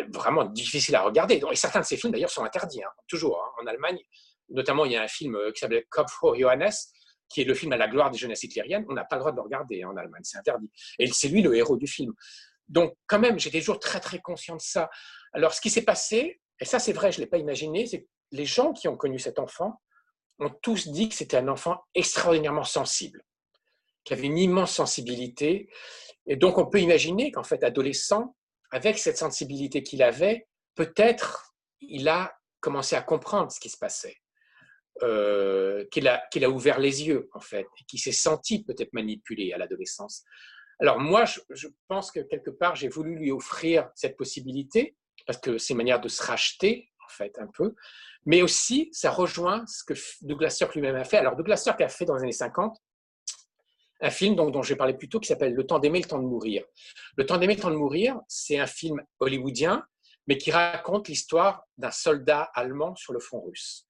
vraiment 0.09 0.45
difficiles 0.45 0.95
à 0.95 1.01
regarder. 1.01 1.41
Et 1.51 1.55
certains 1.55 1.81
de 1.81 1.85
ces 1.85 1.97
films, 1.97 2.13
d'ailleurs, 2.13 2.29
sont 2.29 2.43
interdits, 2.43 2.83
hein, 2.83 2.89
toujours. 3.07 3.43
Hein. 3.43 3.63
En 3.63 3.67
Allemagne, 3.67 3.99
notamment, 4.49 4.85
il 4.85 4.93
y 4.93 4.95
a 4.95 5.03
un 5.03 5.07
film 5.07 5.35
euh, 5.35 5.51
qui 5.51 5.59
s'appelle 5.59 5.83
Kopf 5.89 6.13
vor 6.21 6.35
Johannes, 6.35 6.71
qui 7.29 7.41
est 7.41 7.43
le 7.43 7.53
film 7.53 7.73
à 7.73 7.77
la 7.77 7.87
gloire 7.87 8.09
des 8.09 8.17
jeunesses 8.17 8.43
hitlériennes. 8.43 8.85
On 8.89 8.93
n'a 8.93 9.03
pas 9.03 9.17
le 9.17 9.21
droit 9.21 9.31
de 9.31 9.37
le 9.37 9.41
regarder 9.41 9.83
hein, 9.83 9.89
en 9.89 9.97
Allemagne, 9.97 10.21
c'est 10.23 10.37
interdit. 10.37 10.71
Et 10.97 11.07
c'est 11.07 11.27
lui 11.27 11.41
le 11.41 11.55
héros 11.55 11.75
du 11.75 11.87
film. 11.87 12.13
Donc, 12.69 12.95
quand 13.05 13.19
même, 13.19 13.39
j'étais 13.39 13.59
toujours 13.59 13.79
très, 13.79 13.99
très 13.99 14.19
conscient 14.19 14.55
de 14.55 14.61
ça. 14.61 14.89
Alors, 15.33 15.53
ce 15.53 15.61
qui 15.61 15.69
s'est 15.69 15.83
passé, 15.83 16.41
et 16.59 16.65
ça, 16.65 16.79
c'est 16.79 16.93
vrai, 16.93 17.11
je 17.11 17.17
ne 17.17 17.23
l'ai 17.23 17.29
pas 17.29 17.37
imaginé, 17.37 17.85
c'est 17.85 18.01
que 18.01 18.07
les 18.31 18.45
gens 18.45 18.73
qui 18.73 18.87
ont 18.87 18.97
connu 18.97 19.19
cet 19.19 19.39
enfant 19.39 19.81
ont 20.39 20.49
tous 20.61 20.87
dit 20.87 21.09
que 21.09 21.15
c'était 21.15 21.37
un 21.37 21.47
enfant 21.47 21.81
extraordinairement 21.95 22.63
sensible, 22.63 23.23
qui 24.07 24.13
avait 24.13 24.27
une 24.27 24.37
immense 24.37 24.73
sensibilité 24.73 25.69
et 26.27 26.35
donc, 26.35 26.57
on 26.57 26.65
peut 26.65 26.81
imaginer 26.81 27.31
qu'en 27.31 27.43
fait, 27.43 27.63
adolescent, 27.63 28.35
avec 28.71 28.97
cette 28.99 29.17
sensibilité 29.17 29.81
qu'il 29.81 30.03
avait, 30.03 30.47
peut-être 30.75 31.55
il 31.79 32.09
a 32.09 32.37
commencé 32.59 32.95
à 32.95 33.01
comprendre 33.01 33.51
ce 33.51 33.59
qui 33.59 33.69
se 33.69 33.77
passait. 33.77 34.17
euh, 35.03 35.85
qu'il 35.91 36.07
a, 36.07 36.23
qu'il 36.31 36.43
a 36.43 36.49
ouvert 36.49 36.79
les 36.79 37.07
yeux, 37.07 37.29
en 37.33 37.39
fait, 37.39 37.67
et 37.79 37.83
qui 37.87 37.99
s'est 37.99 38.11
senti 38.11 38.63
peut-être 38.63 38.93
manipulé 38.93 39.53
à 39.53 39.59
l'adolescence. 39.59 40.23
Alors 40.79 40.99
moi, 40.99 41.25
je, 41.51 41.67
pense 41.87 42.09
que 42.09 42.19
quelque 42.21 42.49
part, 42.49 42.75
j'ai 42.75 42.87
voulu 42.87 43.15
lui 43.15 43.31
offrir 43.31 43.91
cette 43.93 44.17
possibilité, 44.17 44.97
parce 45.27 45.37
que 45.39 45.59
c'est 45.59 45.73
une 45.73 45.77
manière 45.77 46.01
de 46.01 46.07
se 46.07 46.23
racheter, 46.23 46.89
en 47.05 47.09
fait, 47.09 47.37
un 47.37 47.45
peu, 47.45 47.75
mais 48.25 48.41
aussi, 48.41 48.89
ça 48.91 49.11
rejoint 49.11 49.63
ce 49.67 49.83
que 49.83 49.93
Douglas 50.21 50.49
Sirk 50.49 50.73
lui-même 50.73 50.95
a 50.95 51.03
fait. 51.03 51.17
Alors 51.17 51.35
Douglas 51.35 51.57
Sirk 51.57 51.79
a 51.79 51.89
fait 51.89 52.05
dans 52.05 52.15
les 52.15 52.23
années 52.23 52.31
50 52.31 52.75
un 53.99 54.09
film 54.09 54.35
dont, 54.35 54.49
dont 54.49 54.61
j'ai 54.61 54.75
parlé 54.75 54.93
plus 54.93 55.09
tôt 55.09 55.19
qui 55.19 55.27
s'appelle 55.27 55.53
Le 55.53 55.65
temps 55.65 55.79
d'aimer, 55.79 55.99
le 55.99 56.07
temps 56.07 56.19
de 56.19 56.27
mourir. 56.27 56.63
Le 57.15 57.25
temps 57.25 57.37
d'aimer, 57.37 57.55
le 57.55 57.61
temps 57.61 57.71
de 57.71 57.75
mourir, 57.75 58.19
c'est 58.27 58.59
un 58.59 58.67
film 58.67 59.01
hollywoodien, 59.19 59.85
mais 60.27 60.37
qui 60.37 60.51
raconte 60.51 61.07
l'histoire 61.07 61.63
d'un 61.77 61.91
soldat 61.91 62.49
allemand 62.53 62.95
sur 62.95 63.13
le 63.13 63.19
front 63.19 63.41
russe. 63.41 63.85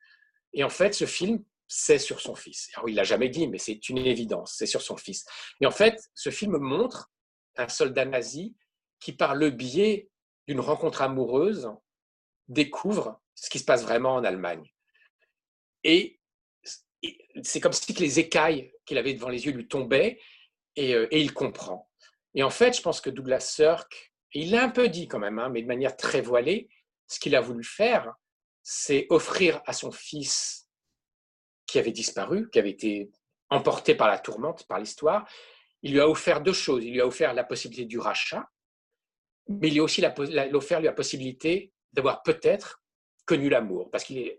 Et 0.54 0.64
en 0.64 0.70
fait, 0.70 0.94
ce 0.94 1.06
film, 1.06 1.44
c'est 1.68 2.00
sur 2.00 2.22
son 2.22 2.36
fils. 2.36 2.70
Alors, 2.76 2.88
il 2.90 2.96
l'a 2.96 3.04
jamais 3.04 3.30
dit, 3.30 3.48
mais 3.48 3.58
c'est 3.58 3.90
une 3.90 3.98
évidence, 3.98 4.56
c'est 4.58 4.66
sur 4.66 4.82
son 4.82 4.96
fils. 4.96 5.26
Et 5.60 5.66
en 5.66 5.72
fait, 5.72 6.00
ce 6.14 6.30
film 6.30 6.58
montre 6.58 7.12
un 7.58 7.68
soldat 7.68 8.06
nazi 8.06 8.56
qui, 9.00 9.14
par 9.14 9.36
le 9.36 9.50
biais 9.50 10.10
d'une 10.48 10.60
rencontre 10.60 11.02
amoureuse, 11.02 11.70
découvre 12.48 13.22
ce 13.36 13.50
qui 13.50 13.60
se 13.60 13.66
passe 13.66 13.84
vraiment 13.84 14.16
en 14.16 14.24
Allemagne. 14.24 14.72
Et 15.84 16.20
c'est 17.44 17.60
comme 17.60 17.74
si 17.74 17.94
les 17.94 18.20
écailles 18.20 18.72
qu'il 18.86 18.98
avait 18.98 19.14
devant 19.14 19.30
les 19.30 19.46
yeux 19.46 19.52
lui 19.52 19.68
tombaient 19.68 20.20
et, 20.76 20.94
euh, 20.94 21.08
il 21.12 21.34
comprend. 21.34 21.90
Et 22.36 22.44
en 22.44 22.50
fait, 22.50 22.76
je 22.76 22.82
pense 22.82 23.02
que 23.02 23.10
Douglas 23.10 23.40
Sirk, 23.40 24.14
il 24.34 24.52
l'a 24.52 24.64
un 24.64 24.70
peu 24.70 24.90
dit 24.90 25.08
quand 25.08 25.20
même, 25.20 25.40
hein, 25.40 25.50
mais 25.50 25.62
de 25.62 25.68
manière 25.68 25.96
très 25.96 26.22
voilée, 26.22 26.70
ce 27.08 27.20
qu'il 27.20 27.36
a 27.36 27.42
voulu 27.42 27.64
faire, 27.64 28.14
c'est 28.64 29.08
offrir 29.10 29.62
à 29.66 29.74
son 29.74 29.92
fils 29.92 30.68
qui 31.66 31.80
avait 31.80 31.92
disparu, 31.92 32.50
qui 32.50 32.60
avait 32.60 32.72
été 32.72 33.10
emporté 33.50 33.96
par 33.96 34.08
la 34.08 34.20
tourmente, 34.20 34.68
par 34.68 34.80
l'histoire, 34.80 35.28
il 35.82 35.94
lui 35.94 36.00
a 36.00 36.10
offert 36.10 36.42
deux 36.42 36.54
choses. 36.54 36.84
Il 36.84 36.94
lui 36.94 37.02
a 37.02 37.08
offert 37.08 37.34
la 37.34 37.44
possibilité 37.44 37.86
du 37.86 38.00
rachat, 38.00 38.50
mais 39.48 39.70
il 39.70 39.74
lui 39.74 39.80
a 39.80 39.84
aussi 39.84 40.04
offert 40.54 40.82
la 40.82 40.92
possibilité 40.92 41.74
d'avoir 41.94 42.24
peut-être 42.24 42.84
connu 43.26 43.50
l'amour, 43.50 43.90
parce 43.90 44.04
qu'il 44.04 44.38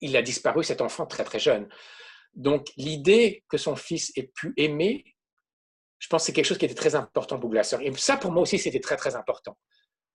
il 0.00 0.16
a 0.16 0.22
disparu, 0.22 0.64
cet 0.64 0.80
enfant, 0.80 1.06
très 1.06 1.24
très 1.24 1.38
jeune. 1.38 1.68
Donc 2.34 2.68
l'idée 2.76 3.44
que 3.48 3.58
son 3.58 3.76
fils 3.76 4.12
ait 4.16 4.30
pu 4.34 4.54
aimer, 4.56 5.04
je 5.98 6.08
pense 6.08 6.22
que 6.22 6.26
c'est 6.26 6.32
quelque 6.32 6.46
chose 6.46 6.58
qui 6.58 6.64
était 6.64 6.74
très 6.74 6.94
important 6.94 7.38
pour 7.38 7.50
Glasser. 7.50 7.76
Et 7.82 7.92
ça, 7.96 8.16
pour 8.16 8.32
moi 8.32 8.42
aussi, 8.42 8.58
c'était 8.58 8.80
très 8.80 8.96
très 8.96 9.16
important. 9.16 9.58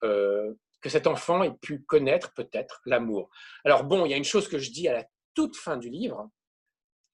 Euh, 0.03 0.53
que 0.81 0.89
cet 0.89 1.07
enfant 1.07 1.43
ait 1.43 1.53
pu 1.61 1.83
connaître 1.83 2.33
peut-être 2.33 2.81
l'amour. 2.85 3.29
Alors 3.63 3.85
bon, 3.85 4.05
il 4.05 4.11
y 4.11 4.13
a 4.13 4.17
une 4.17 4.23
chose 4.23 4.47
que 4.47 4.59
je 4.59 4.69
dis 4.71 4.87
à 4.87 4.93
la 4.93 5.05
toute 5.33 5.55
fin 5.55 5.77
du 5.77 5.89
livre 5.89 6.29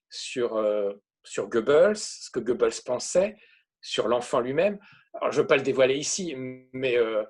sur, 0.10 0.58
euh, 0.58 0.94
sur 1.24 1.48
Goebbels, 1.48 1.96
ce 1.96 2.30
que 2.32 2.40
Goebbels 2.40 2.82
pensait, 2.86 3.38
sur 3.80 4.08
l'enfant 4.08 4.42
lui-même. 4.42 4.78
Alors 5.14 5.32
je 5.32 5.38
ne 5.38 5.42
veux 5.44 5.48
pas 5.48 5.58
le 5.58 5.64
dévoiler 5.64 5.96
ici, 5.96 6.36
mais... 6.74 6.98
Euh, 6.98 7.24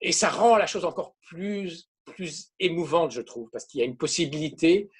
et 0.00 0.12
ça 0.12 0.28
rend 0.28 0.56
la 0.56 0.66
chose 0.66 0.84
encore 0.84 1.16
plus, 1.22 1.90
plus 2.04 2.52
émouvante, 2.60 3.12
je 3.12 3.22
trouve, 3.22 3.48
parce 3.50 3.64
qu'il 3.64 3.80
y 3.80 3.82
a 3.82 3.86
une 3.86 3.96
possibilité... 3.96 4.90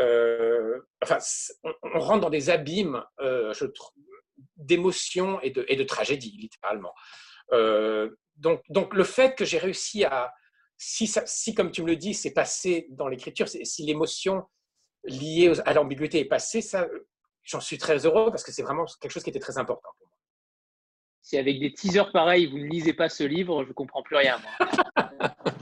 Euh, 0.00 0.80
enfin, 1.02 1.18
on, 1.82 2.00
rentre 2.00 2.20
dans 2.20 2.30
des 2.30 2.50
abîmes, 2.50 3.02
trouve, 3.18 3.92
d'émotions 4.56 5.40
et 5.42 5.50
de, 5.50 5.64
et 5.68 5.76
de 5.76 5.84
tragédie, 5.84 6.36
littéralement 6.38 6.94
donc, 8.36 8.62
donc, 8.68 8.94
le 8.94 9.04
fait 9.04 9.36
que 9.36 9.44
j'ai 9.44 9.58
réussi 9.58 10.04
à, 10.04 10.32
si, 10.76 11.12
si, 11.26 11.54
comme 11.54 11.70
tu 11.70 11.82
me 11.82 11.88
le 11.88 11.96
dis, 11.96 12.14
c'est 12.14 12.32
passé 12.32 12.86
dans 12.90 13.08
l'écriture, 13.08 13.48
si 13.48 13.86
l'émotion 13.86 14.44
liée 15.04 15.52
à 15.64 15.72
l'ambiguïté 15.72 16.20
est 16.20 16.24
passée, 16.24 16.60
ça, 16.60 16.88
j'en 17.44 17.60
suis 17.60 17.78
très 17.78 18.06
heureux 18.06 18.30
parce 18.30 18.44
que 18.44 18.52
c'est 18.52 18.62
vraiment 18.62 18.84
quelque 19.00 19.12
chose 19.12 19.22
qui 19.22 19.30
était 19.30 19.38
très 19.38 19.58
important 19.58 19.90
pour 19.98 20.08
moi. 20.08 20.18
Si 21.22 21.38
avec 21.38 21.60
des 21.60 21.72
teasers 21.72 22.10
pareils, 22.10 22.46
vous 22.46 22.58
ne 22.58 22.64
lisez 22.64 22.94
pas 22.94 23.08
ce 23.08 23.22
livre, 23.22 23.62
je 23.62 23.68
ne 23.68 23.74
comprends 23.74 24.02
plus 24.02 24.16
rien. 24.16 24.40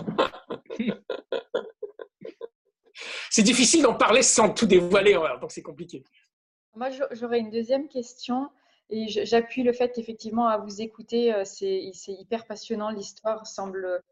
c'est 3.30 3.42
difficile 3.42 3.82
d'en 3.82 3.94
parler 3.94 4.22
sans 4.22 4.50
tout 4.50 4.66
dévoiler, 4.66 5.18
donc 5.40 5.52
c'est 5.52 5.62
compliqué. 5.62 6.04
Moi, 6.74 6.90
j'aurais 7.12 7.38
une 7.38 7.50
deuxième 7.50 7.88
question. 7.88 8.50
Et 8.92 9.06
j'appuie 9.06 9.62
le 9.62 9.72
fait 9.72 9.92
qu'effectivement, 9.94 10.48
à 10.48 10.58
vous 10.58 10.82
écouter, 10.82 11.32
euh, 11.32 11.44
c'est 11.44 11.92
hyper 12.08 12.44
passionnant. 12.46 12.90
L'histoire 12.90 13.46
semble. 13.46 14.02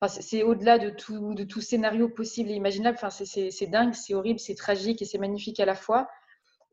Enfin, 0.00 0.20
c'est 0.20 0.42
au-delà 0.42 0.78
de 0.78 0.90
tout, 0.90 1.34
de 1.34 1.44
tout 1.44 1.62
scénario 1.62 2.08
possible 2.10 2.50
et 2.50 2.54
imaginable. 2.54 2.98
Enfin, 3.02 3.10
c'est 3.10 3.66
dingue, 3.68 3.94
c'est 3.94 4.14
horrible, 4.14 4.38
c'est 4.38 4.54
tragique 4.54 5.00
et 5.00 5.06
c'est 5.06 5.18
magnifique 5.18 5.60
à 5.60 5.64
la 5.64 5.74
fois. 5.74 6.08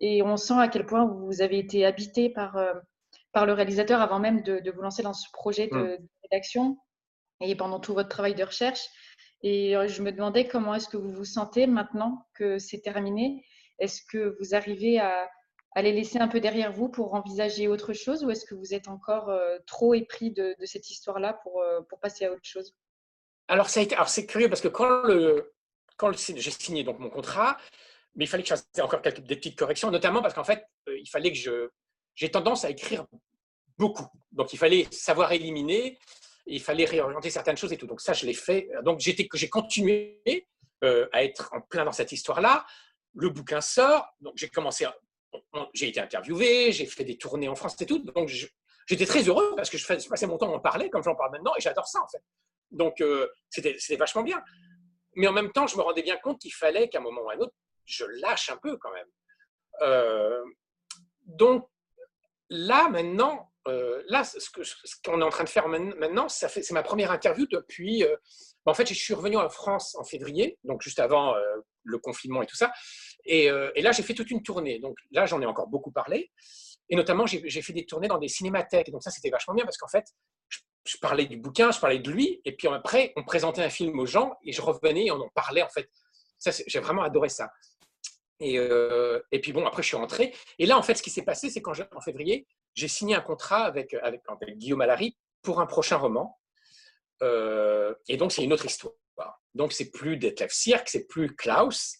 Et 0.02 0.22
on 0.22 0.36
sent 0.36 0.56
à 0.58 0.68
quel 0.68 0.86
point 0.86 1.06
vous 1.06 1.42
avez 1.42 1.60
été 1.60 1.86
habité 1.86 2.30
par, 2.30 2.58
euh, 2.58 2.74
par 3.32 3.46
le 3.46 3.54
réalisateur 3.54 4.02
avant 4.02 4.20
même 4.20 4.42
de, 4.42 4.60
de, 4.60 4.72
vous 4.72 4.82
lancer 4.82 5.04
dans 5.04 5.14
ce 5.14 5.30
projet 5.32 5.68
de, 5.68 5.78
de 5.78 6.10
rédaction 6.24 6.78
et 7.42 7.56
pendant 7.56 7.80
tout 7.80 7.94
votre 7.94 8.10
travail 8.10 8.36
de 8.36 8.44
recherche. 8.44 8.90
Et 9.42 9.76
euh, 9.76 9.88
je 9.88 10.02
me 10.02 10.12
demandais 10.12 10.48
comment 10.48 10.76
est-ce 10.76 10.90
que 10.90 10.98
vous 10.98 11.12
vous 11.12 11.26
sentez 11.26 11.68
maintenant 11.68 12.28
que 12.34 12.60
c'est 12.60 12.82
terminé 12.82 13.46
Est-ce 13.80 14.02
que 14.04 14.36
vous 14.40 14.54
arrivez 14.54 15.00
à, 15.00 15.30
à 15.74 15.82
les 15.82 15.92
laisser 15.92 16.20
un 16.20 16.28
peu 16.28 16.40
derrière 16.40 16.72
vous 16.72 16.90
pour 16.90 17.14
envisager 17.14 17.68
autre 17.68 17.94
chose 17.94 18.24
ou 18.24 18.32
est-ce 18.32 18.46
que 18.46 18.56
vous 18.56 18.74
êtes 18.74 18.88
encore 18.88 19.30
euh, 19.30 19.58
trop 19.66 19.94
épris 19.94 20.32
de, 20.32 20.56
cette 20.66 20.90
histoire-là 20.90 21.40
pour, 21.44 21.62
euh, 21.62 21.82
pour 21.82 22.00
passer 22.00 22.26
à 22.26 22.32
autre 22.32 22.44
chose? 22.44 22.76
Alors, 23.48 23.70
c'est 23.70 24.26
curieux 24.28 24.50
parce 24.50 24.62
que 24.62 24.68
quand, 24.68 26.12
j'ai 26.12 26.52
signé 26.52 26.84
donc 26.84 27.00
mon 27.00 27.10
contrat, 27.10 27.58
mais 28.16 28.26
il 28.26 28.28
fallait 28.28 28.44
que 28.44 28.50
je 28.50 28.56
fasse 28.56 28.68
encore 28.82 29.02
quelques, 29.02 29.22
des 29.22 29.36
petites 29.36 29.58
corrections, 29.58 29.90
notamment 29.90 30.22
parce 30.22 30.34
qu'en 30.34 30.44
fait, 30.44 30.66
il 30.88 31.10
fallait 31.10 31.32
que 31.32 31.38
je. 31.38 31.70
J'ai 32.14 32.30
tendance 32.30 32.66
à 32.66 32.70
écrire 32.70 33.06
beaucoup. 33.78 34.06
Donc, 34.32 34.54
il 34.54 34.58
fallait 34.58 34.88
savoir 34.92 35.32
éliminer, 35.32 35.98
il 36.50 36.62
fallait 36.62 36.86
réorienter 36.86 37.30
certaines 37.30 37.58
choses 37.58 37.74
et 37.74 37.78
tout. 37.78 37.88
Donc, 37.88 38.02
ça, 38.02 38.14
je 38.14 38.26
l'ai 38.26 38.34
fait. 38.34 38.70
Donc, 38.84 39.00
j'ai 39.00 39.50
continué 39.50 40.22
à 40.82 41.24
être 41.24 41.50
en 41.54 41.62
plein 41.62 41.86
dans 41.86 41.92
cette 41.92 42.12
histoire-là. 42.12 42.66
Le 43.16 43.30
bouquin 43.30 43.62
sort, 43.62 44.08
donc 44.22 44.34
j'ai 44.38 44.50
commencé 44.50 44.86
j'ai 45.74 45.90
été 45.90 46.00
interviewé, 46.00 46.72
j'ai 46.72 46.86
fait 46.86 47.04
des 47.04 47.18
tournées 47.18 47.48
en 47.48 47.56
France 47.56 47.80
et 47.82 47.86
tout. 47.86 48.00
Donc, 48.00 48.30
j'étais 48.88 49.06
très 49.06 49.24
heureux 49.24 49.56
parce 49.56 49.70
que 49.70 49.78
je, 49.78 49.86
passais 49.86 50.28
mon 50.28 50.38
temps 50.38 50.52
à 50.52 50.56
en 50.56 50.60
parler, 50.60 50.90
comme 50.90 51.04
j'en 51.04 51.16
parle 51.16 51.32
maintenant, 51.32 51.54
et 51.58 51.62
j'adore 51.62 51.88
ça, 51.88 52.02
en 52.02 52.08
fait. 52.08 52.24
Donc, 52.72 53.02
euh, 53.02 53.28
c'était 53.50 53.96
vachement 53.96 54.24
bien. 54.24 54.42
Mais 55.16 55.28
en 55.28 55.34
même 55.34 55.52
temps, 55.52 55.68
je 55.68 55.76
me 55.76 55.82
rendais 55.82 56.04
bien 56.04 56.18
compte 56.18 56.40
qu'il 56.40 56.54
fallait 56.54 56.88
qu'à 56.90 57.00
un 57.00 57.02
moment 57.02 57.22
ou 57.22 57.30
à 57.30 57.34
un 57.34 57.40
autre, 57.40 57.54
je 57.86 58.06
lâche 58.22 58.50
un 58.50 58.58
peu 58.58 58.78
quand 58.78 58.92
même. 58.92 59.08
Euh, 59.82 60.44
donc, 61.26 61.68
là, 62.50 62.90
maintenant, 62.90 63.49
euh, 63.70 64.04
là, 64.08 64.24
ce 64.24 64.50
qu'on 65.04 65.22
est 65.22 65.24
en 65.24 65.30
train 65.30 65.44
de 65.44 65.50
faire 65.50 65.68
maintenant, 65.68 66.28
c'est 66.30 66.72
ma 66.72 66.84
première 66.84 67.12
interview 67.12 67.46
depuis. 67.50 68.04
en 68.66 68.74
fait, 68.74 68.88
je 68.88 68.94
suis 68.94 69.14
revenu 69.14 69.38
en 69.38 69.50
France 69.50 69.96
en 69.96 70.04
février, 70.04 70.58
donc 70.64 70.82
juste 70.82 71.00
avant 71.00 71.36
le 71.84 71.98
confinement 71.98 72.42
et 72.42 72.46
tout 72.46 72.56
ça. 72.56 72.72
Euh, 73.30 73.72
et, 73.76 73.82
là, 73.82 73.92
j'ai 73.92 74.04
fait 74.04 74.14
toute 74.14 74.32
une 74.32 74.44
tournée. 74.44 74.80
Donc 74.80 74.98
là, 75.12 75.26
j'en 75.26 75.42
ai 75.42 75.46
encore 75.46 75.68
beaucoup 75.68 75.92
parlé. 75.92 76.32
Et 76.90 76.96
notamment, 76.96 77.26
j'ai 77.28 77.62
fait 77.62 77.74
des 77.74 77.86
tournées 77.86 78.08
dans 78.08 78.18
des 78.18 78.28
cinémathèques. 78.28 78.92
Donc 78.92 79.04
ça, 79.04 79.12
c'était 79.12 79.30
vachement 79.30 79.54
bien 79.54 79.66
parce 79.66 79.78
qu'en 79.78 79.88
fait, 79.88 80.06
je, 80.86 80.98
parlais 80.98 81.26
du 81.26 81.38
bouquin, 81.38 81.72
je 81.72 81.80
parlais 81.80 82.00
de 82.00 82.10
lui. 82.10 82.42
Et 82.46 82.56
puis 82.56 82.68
après, 82.68 83.14
on 83.16 83.24
présentait 83.24 83.62
un 83.62 83.70
film 83.70 84.00
aux 84.00 84.08
gens 84.08 84.36
et 84.44 84.52
je 84.52 84.62
revenais 84.62 85.06
et 85.06 85.12
on 85.12 85.22
en 85.22 85.30
parlait 85.30 85.62
en 85.62 85.70
fait. 85.70 85.90
J'ai 86.68 86.80
vraiment 86.80 87.04
adoré 87.04 87.30
ça. 87.30 87.50
Euh, 88.42 89.22
et, 89.32 89.40
puis 89.40 89.54
bon, 89.54 89.66
après, 89.68 89.84
je 89.84 89.90
suis 89.90 89.98
rentré. 89.98 90.34
Et 90.58 90.66
là, 90.66 90.78
en 90.78 90.82
fait, 90.82 90.96
ce 90.96 91.04
qui 91.04 91.10
s'est 91.10 91.24
passé, 91.24 91.50
c'est 91.50 91.62
qu'en 91.62 91.74
février, 92.04 92.48
j'ai 92.76 92.88
signé 92.88 93.16
un 93.16 93.22
contrat 93.22 93.66
avec, 93.66 93.94
avec, 93.94 94.22
Guillaume 94.58 94.82
Allary 94.82 95.18
pour 95.42 95.60
un 95.60 95.66
prochain 95.66 95.98
roman. 95.98 96.40
Euh, 97.22 97.94
et 98.08 98.18
donc, 98.18 98.32
c'est 98.32 98.44
une 98.44 98.54
autre 98.54 98.66
histoire. 98.66 98.94
Donc, 99.54 99.74
c'est 99.74 99.92
plus 99.92 100.18
Detlef 100.18 100.52
Sierk, 100.52 100.88
c'est 100.88 101.08
plus 101.08 101.36
Klaus, 101.36 101.98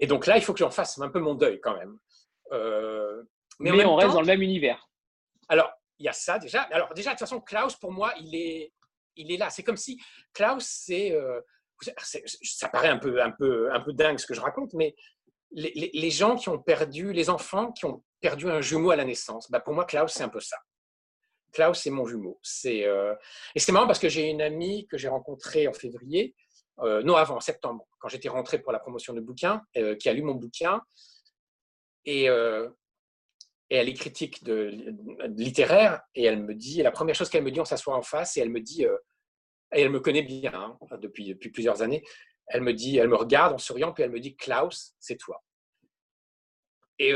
et 0.00 0.06
donc 0.06 0.26
là, 0.26 0.36
il 0.36 0.42
faut 0.42 0.52
que 0.52 0.58
j'en 0.58 0.70
fasse 0.70 0.98
un 0.98 1.10
peu 1.10 1.20
mon 1.20 1.34
deuil 1.34 1.60
quand 1.60 1.76
même. 1.76 1.98
Euh, 2.52 3.22
mais, 3.60 3.84
on 3.84 3.94
reste 3.96 4.14
dans 4.14 4.22
le 4.22 4.26
même 4.26 4.42
univers. 4.42 4.88
Alors, 5.48 5.70
il 5.98 6.06
y 6.06 6.08
a 6.08 6.12
ça 6.12 6.38
déjà. 6.38 6.62
Alors 6.62 6.92
déjà, 6.94 7.10
de 7.10 7.14
toute 7.14 7.20
façon, 7.20 7.40
Klaus, 7.40 7.76
pour 7.76 7.92
moi, 7.92 8.14
il 8.18 8.34
est, 8.34 8.72
il 9.16 9.30
est 9.30 9.36
là. 9.36 9.50
C'est 9.50 9.62
comme 9.62 9.76
si 9.76 10.00
Klaus, 10.32 10.64
c'est... 10.64 11.12
Euh, 11.12 11.40
ça 12.42 12.68
paraît 12.68 12.88
un 12.88 12.98
peu, 12.98 13.22
un, 13.22 13.30
peu, 13.30 13.72
un 13.72 13.80
peu 13.80 13.92
dingue 13.94 14.18
ce 14.18 14.26
que 14.26 14.34
je 14.34 14.40
raconte, 14.40 14.74
mais 14.74 14.94
les, 15.50 15.90
les, 15.94 16.10
gens 16.10 16.36
qui 16.36 16.50
ont 16.50 16.58
perdu, 16.58 17.14
les 17.14 17.30
enfants 17.30 17.72
qui 17.72 17.86
ont 17.86 18.04
perdu 18.20 18.50
un 18.50 18.60
jumeau 18.60 18.90
à 18.90 18.96
la 18.96 19.04
naissance, 19.04 19.50
bah 19.50 19.60
pour 19.60 19.74
moi, 19.74 19.84
Klaus, 19.84 20.12
c'est 20.12 20.22
un 20.22 20.28
peu 20.28 20.40
ça. 20.40 20.56
Klaus, 21.52 21.80
c'est 21.80 21.90
mon 21.90 22.06
jumeau. 22.06 22.38
C'est, 22.42 22.86
euh, 22.86 23.14
Et 23.54 23.60
c'est 23.60 23.72
marrant 23.72 23.86
parce 23.86 23.98
que 23.98 24.08
j'ai 24.08 24.28
une 24.28 24.42
amie 24.42 24.86
que 24.86 24.96
j'ai 24.96 25.08
rencontrée 25.08 25.66
en 25.68 25.72
février 25.72 26.34
euh, 26.80 27.02
non 27.02 27.16
avant, 27.16 27.36
en 27.36 27.40
septembre, 27.40 27.86
quand 27.98 28.08
j'étais 28.08 28.30
rentré 28.30 28.58
pour 28.58 28.72
la 28.72 28.78
promotion 28.78 29.12
de 29.12 29.20
bouquin, 29.20 29.62
euh, 29.76 29.96
qui 29.96 30.08
a 30.08 30.14
lu 30.14 30.22
mon 30.22 30.34
bouquin. 30.34 30.80
Et, 32.06 32.24
elle 33.72 33.88
est 33.88 33.94
critique 33.94 34.42
de, 34.42 34.74
littéraire, 35.28 36.00
et 36.14 36.24
elle 36.24 36.42
me 36.42 36.54
dit, 36.54 36.82
la 36.82 36.90
première 36.90 37.14
chose 37.14 37.28
qu'elle 37.28 37.44
me 37.44 37.52
dit, 37.52 37.60
on 37.60 37.64
s'assoit 37.64 37.94
en 37.94 38.02
face, 38.02 38.36
et 38.36 38.40
elle 38.40 38.50
me 38.50 38.60
dit, 38.60 38.82
et 38.82 39.82
elle 39.82 39.90
me 39.90 40.00
connaît 40.00 40.22
bien 40.22 40.52
hein, 40.52 40.98
depuis, 40.98 41.26
depuis 41.26 41.50
plusieurs 41.50 41.82
années, 41.82 42.02
Elle 42.48 42.62
me 42.62 42.72
dit, 42.72 42.96
elle 42.96 43.08
me 43.08 43.14
regarde 43.14 43.52
en 43.52 43.58
souriant, 43.58 43.92
puis 43.92 44.02
elle 44.02 44.10
me 44.10 44.18
dit 44.18 44.34
Klaus, 44.34 44.94
c'est 44.98 45.16
toi. 45.16 45.44
Et, 46.98 47.12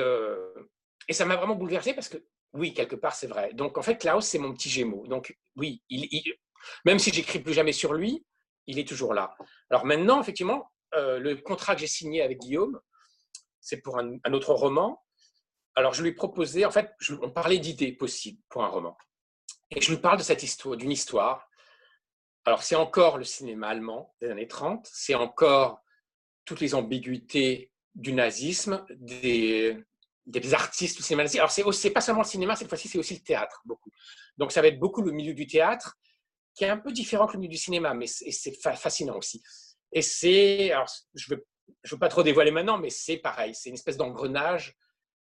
et 1.09 1.13
ça 1.13 1.25
m'a 1.25 1.37
vraiment 1.37 1.55
bouleversé 1.55 1.95
parce 1.95 2.09
que 2.09 2.19
oui, 2.53 2.73
quelque 2.73 2.97
part, 2.97 3.15
c'est 3.15 3.27
vrai. 3.27 3.53
Donc 3.53 3.79
en 3.79 3.83
fait, 3.83 3.97
Klaus, 3.97 4.27
c'est 4.27 4.39
mon 4.39 4.53
petit 4.55 4.71
Gémeaux. 4.71 5.07
Donc 5.07 5.37
oui, 5.57 5.83
il, 5.89 6.09
même 6.85 6.99
si 6.99 7.13
j'écris 7.13 7.41
plus 7.41 7.53
jamais 7.53 7.73
sur 7.73 7.95
lui, 7.95 8.25
il 8.67 8.79
est 8.79 8.89
toujours 8.89 9.13
là. 9.13 9.37
Alors 9.71 9.85
maintenant, 9.85 10.21
effectivement, 10.21 10.71
euh, 10.95 11.19
le 11.19 11.37
contrat 11.37 11.75
que 11.75 11.81
j'ai 11.81 11.87
signé 11.87 12.23
avec 12.23 12.39
Guillaume, 12.39 12.81
c'est 13.61 13.81
pour 13.81 13.99
un, 13.99 14.19
autre 14.33 14.55
roman. 14.55 15.03
Alors 15.75 15.95
je 15.95 16.03
lui 16.03 16.11
ai 16.11 16.15
proposé, 16.15 16.65
en 16.65 16.71
fait, 16.71 16.93
on 17.21 17.31
parlait 17.31 17.59
d'idées 17.59 17.93
possibles 17.93 18.41
pour 18.49 18.65
un 18.65 18.69
roman. 18.69 18.97
Et 19.71 19.81
je 19.81 19.91
lui 19.91 19.99
parle 19.99 20.19
de 20.19 20.23
cette 20.23 20.43
histoire, 20.43 20.77
d'une 20.77 20.93
histoire. 20.93 21.49
Alors 22.45 22.63
c'est 22.63 22.77
encore 22.77 23.19
le 23.19 23.25
cinéma 23.25 23.69
allemand 23.69 24.15
des 24.21 24.31
années 24.31 24.47
30, 24.47 24.87
c'est 24.93 25.15
encore 25.15 25.81
toutes 26.45 26.61
les 26.61 26.75
ambiguïtés 26.75 27.73
du 27.95 28.13
nazisme, 28.13 28.85
des, 28.91 29.83
des 30.27 30.55
artistes 30.55 30.97
du 30.97 31.03
cinéma 31.03 31.25
nazi. 31.25 31.39
Alors 31.39 31.53
c'est 31.53 31.91
pas 31.91 32.01
seulement 32.01 32.23
le 32.23 32.27
cinéma, 32.27 32.57
cette 32.57 32.69
fois-ci 32.69 32.89
c'est 32.89 32.99
aussi 32.99 33.15
le 33.15 33.21
théâtre, 33.21 33.61
beaucoup. 33.65 33.91
Donc 34.39 34.53
ça 34.53 34.63
va 34.63 34.69
être 34.69 34.79
beaucoup 34.79 35.03
le 35.03 35.13
milieu 35.13 35.35
du 35.35 35.47
théâtre, 35.47 35.97
qui 36.55 36.65
est 36.65 36.69
un 36.69 36.79
peu 36.79 36.93
différent 36.93 37.27
que 37.27 37.35
le 37.35 37.41
milieu 37.41 37.51
du 37.51 37.59
cinéma, 37.59 37.95
mais 37.95 38.07
c'est 38.07 38.55
fascinant 38.77 39.17
aussi. 39.17 39.43
Et 39.93 40.03
c'est, 40.03 40.71
alors 40.73 40.89
je 41.15 41.33
ne 41.33 41.37
veux, 41.37 41.47
je 41.83 41.95
veux 41.95 41.99
pas 41.99 42.09
trop 42.09 42.23
dévoiler 42.23 42.51
maintenant, 42.51 42.79
mais 42.79 42.91
c'est 42.91 43.19
pareil, 43.19 43.55
c'est 43.55 43.69
une 43.69 43.75
espèce 43.75 43.97
d'engrenage 43.97 44.77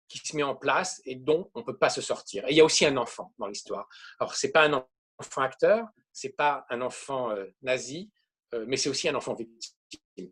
qui 0.09 0.19
se 0.19 0.37
met 0.37 0.43
en 0.43 0.55
place 0.55 1.01
et 1.05 1.15
dont 1.15 1.51
on 1.55 1.61
ne 1.61 1.65
peut 1.65 1.79
pas 1.79 1.91
se 1.91 2.01
sortir. 2.01 2.47
Et 2.47 2.51
il 2.51 2.57
y 2.57 2.61
a 2.61 2.65
aussi 2.65 2.85
un 2.85 2.97
enfant 2.97 3.33
dans 3.39 3.47
l'histoire. 3.47 3.89
Alors, 4.19 4.35
ce 4.35 4.47
n'est 4.47 4.53
pas 4.53 4.65
un 4.65 4.85
enfant 5.19 5.41
acteur, 5.41 5.87
ce 6.13 6.27
n'est 6.27 6.33
pas 6.35 6.67
un 6.69 6.83
enfant 6.83 7.31
euh, 7.31 7.47
nazi, 7.63 8.11
euh, 8.55 8.65
mais 8.69 8.77
c'est 8.77 8.91
aussi 8.91 9.09
un 9.09 9.15
enfant 9.15 9.35
victime. 9.35 10.31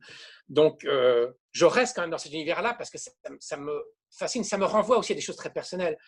Donc, 0.49 0.85
euh, 0.85 1.33
je 1.53 1.65
reste 1.65 1.97
quand 1.97 2.03
même 2.03 2.11
dans 2.11 2.19
cet 2.19 2.33
univers-là 2.33 2.75
parce 2.75 2.91
que 2.91 2.99
ça, 2.99 3.57
me 3.57 3.83
fascine, 4.11 4.45
ça 4.45 4.59
me 4.59 4.65
renvoie 4.65 4.99
aussi 4.99 5.13
à 5.13 5.15
des 5.15 5.21
choses 5.21 5.37
très 5.37 5.53
personnelles, 5.53 5.99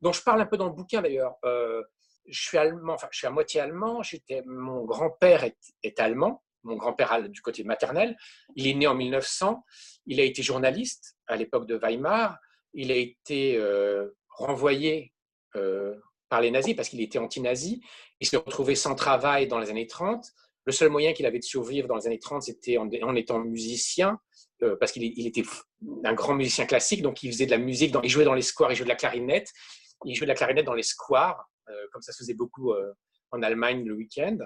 dont 0.00 0.12
je 0.12 0.22
parle 0.22 0.40
un 0.40 0.46
peu 0.46 0.56
dans 0.56 0.66
le 0.66 0.72
bouquin 0.72 1.02
d'ailleurs. 1.02 1.34
je 1.44 2.40
suis 2.40 2.58
allemand, 2.58 2.94
enfin, 2.94 3.08
je 3.10 3.18
suis 3.18 3.26
à 3.26 3.30
moitié 3.30 3.60
allemand. 3.60 4.02
Mon 4.46 4.84
grand-père 4.84 5.44
est, 5.44 5.58
est, 5.82 6.00
allemand, 6.00 6.42
mon 6.62 6.76
grand-père 6.76 7.28
du 7.28 7.42
côté 7.42 7.64
maternel. 7.64 8.16
Il 8.56 8.66
est 8.66 8.74
né 8.74 8.86
en 8.86 8.94
1900. 8.94 9.64
Il 10.06 10.20
a 10.20 10.24
été 10.24 10.42
journaliste 10.42 11.16
à 11.26 11.36
l'époque 11.36 11.66
de 11.66 11.76
Weimar 11.76 12.38
il 12.74 12.92
a 12.92 12.96
été 12.96 13.56
euh, 13.56 14.08
renvoyé 14.28 15.12
euh, 15.56 15.96
par 16.28 16.40
les 16.40 16.50
nazis 16.50 16.74
parce 16.74 16.88
qu'il 16.88 17.00
était 17.00 17.18
anti-nazi. 17.18 17.82
Il 18.20 18.26
s'est 18.26 18.36
retrouvé 18.36 18.74
sans 18.74 18.94
travail 18.94 19.48
dans 19.48 19.58
les 19.58 19.70
années 19.70 19.86
30. 19.86 20.24
Le 20.66 20.72
seul 20.72 20.90
moyen 20.90 21.12
qu'il 21.12 21.26
avait 21.26 21.38
de 21.38 21.44
survivre 21.44 21.88
dans 21.88 21.96
les 21.96 22.06
années 22.06 22.18
30, 22.18 22.42
c'était 22.42 22.76
en, 22.76 22.88
étant 23.16 23.40
musicien, 23.40 24.20
euh, 24.62 24.76
parce 24.76 24.92
qu'il 24.92 25.26
était 25.26 25.44
un 26.04 26.14
grand 26.14 26.34
musicien 26.34 26.66
classique, 26.66 27.02
donc 27.02 27.22
il 27.22 27.32
faisait 27.32 27.46
de 27.46 27.50
la 27.50 27.58
musique, 27.58 27.94
il 28.02 28.10
jouait 28.10 28.24
dans 28.24 28.34
les 28.34 28.42
squares, 28.42 28.72
il 28.72 28.76
jouait 28.76 28.84
de 28.84 28.90
la 28.90 28.96
clarinette, 28.96 29.48
il 30.04 30.14
jouait 30.14 30.26
de 30.26 30.30
la 30.30 30.34
clarinette 30.34 30.66
dans 30.66 30.74
les 30.74 30.82
squares, 30.82 31.44
comme 31.92 32.02
ça 32.02 32.12
se 32.12 32.18
faisait 32.18 32.34
beaucoup 32.34 32.72
en 33.30 33.42
Allemagne 33.42 33.84
le 33.84 33.94
week-end. 33.94 34.38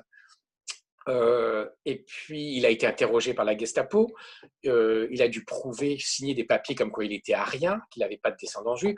Euh, 1.08 1.68
et 1.84 2.02
puis, 2.02 2.56
il 2.56 2.66
a 2.66 2.70
été 2.70 2.86
interrogé 2.86 3.34
par 3.34 3.44
la 3.44 3.56
Gestapo. 3.56 4.14
Euh, 4.66 5.08
il 5.10 5.20
a 5.22 5.28
dû 5.28 5.44
prouver, 5.44 5.98
signer 5.98 6.34
des 6.34 6.44
papiers 6.44 6.74
comme 6.74 6.90
quoi 6.90 7.04
il 7.04 7.12
était 7.12 7.34
arien, 7.34 7.80
qu'il 7.90 8.00
n'avait 8.00 8.18
pas 8.18 8.30
de 8.30 8.36
descendants 8.36 8.76
juifs. 8.76 8.96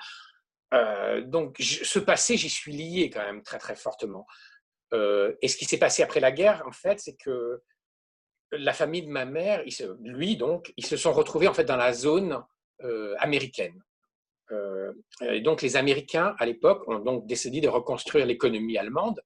Euh, 0.75 1.23
donc, 1.23 1.57
ce 1.61 1.99
passé, 1.99 2.37
j'y 2.37 2.51
suis 2.51 2.73
lié 2.73 3.11
quand 3.11 3.23
même 3.23 3.43
très, 3.43 3.59
très 3.59 3.77
fortement. 3.77 4.27
et 4.93 5.49
ce 5.49 5.57
qui 5.57 5.64
s'est 5.64 5.79
passé 5.79 6.03
après 6.03 6.21
la 6.21 6.33
guerre, 6.33 6.62
en 6.67 6.73
fait, 6.73 7.01
c'est 7.01 7.17
que 7.17 7.62
la 8.59 8.72
famille 8.72 9.02
de 9.02 9.11
ma 9.11 9.24
mère, 9.24 9.62
lui 10.02 10.36
donc, 10.36 10.72
ils 10.76 10.86
se 10.86 10.96
sont 10.96 11.12
retrouvés 11.12 11.48
en 11.48 11.54
fait 11.54 11.64
dans 11.64 11.76
la 11.76 11.92
zone 11.92 12.42
américaine. 13.18 13.82
et 15.22 15.40
donc, 15.40 15.62
les 15.62 15.76
Américains, 15.76 16.34
à 16.38 16.46
l'époque, 16.46 16.86
ont 16.88 16.98
donc 16.98 17.26
décidé 17.26 17.61
de 17.61 17.68
reconstruire 17.68 18.26
l'économie 18.26 18.76
allemande. 18.78 19.20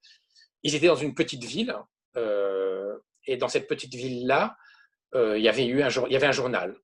Ils 0.63 0.75
étaient 0.75 0.87
dans 0.87 0.95
une 0.95 1.15
petite 1.15 1.45
ville 1.45 1.75
euh, 2.17 2.97
et 3.27 3.37
dans 3.37 3.49
cette 3.49 3.69
petite 3.69 3.95
ville-là, 3.95 4.57
euh, 5.15 5.39
il, 5.39 5.45
y 5.45 5.49
avait 5.49 5.67
eu 5.67 5.83
un, 5.83 5.89
il 6.09 6.25
un 6.25 6.33
journal 6.33 6.77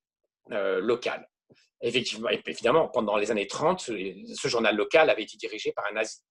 euh, 0.52 0.80
local. 0.80 1.28
Effectivement, 1.82 2.28
évidemment, 2.28 2.88
pendant 2.88 3.16
les 3.16 3.30
années 3.30 3.46
30, 3.46 3.80
ce, 3.80 4.48
journal 4.48 4.76
local 4.76 5.10
avait 5.10 5.22
été 5.22 5.36
dirigé 5.36 5.72
par 5.72 5.86
un 5.90 5.94
nazi. 5.94 6.22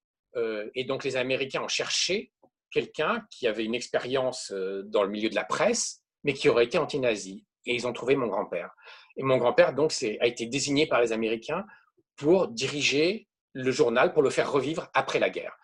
et 0.73 0.83
donc 0.85 1.03
les 1.03 1.17
Américains 1.17 1.61
ont 1.61 1.67
cherché 1.67 2.31
quelqu'un 2.71 3.23
qui 3.29 3.47
avait 3.47 3.63
une 3.63 3.75
expérience 3.75 4.51
dans 4.51 5.03
le 5.03 5.09
milieu 5.09 5.29
de 5.29 5.35
la 5.35 5.45
presse, 5.45 6.01
mais 6.25 6.33
qui 6.33 6.49
aurait 6.49 6.65
été 6.65 6.77
anti-nazi. 6.77 7.45
Et 7.65 7.73
ils 7.73 7.87
ont 7.87 7.93
trouvé 7.93 8.17
mon 8.17 8.27
grand-père. 8.27 8.71
Et 9.15 9.23
mon 9.23 9.37
grand-père, 9.37 9.73
donc, 9.73 9.93
a 10.19 10.27
été 10.27 10.45
désigné 10.45 10.85
par 10.85 10.99
les 10.99 11.13
Américains 11.13 11.65
pour 12.17 12.49
diriger 12.49 13.29
le 13.53 13.71
journal, 13.71 14.11
pour 14.11 14.21
le 14.21 14.29
faire 14.29 14.51
revivre 14.51 14.89
après 14.93 15.19
la 15.19 15.29
guerre. 15.29 15.57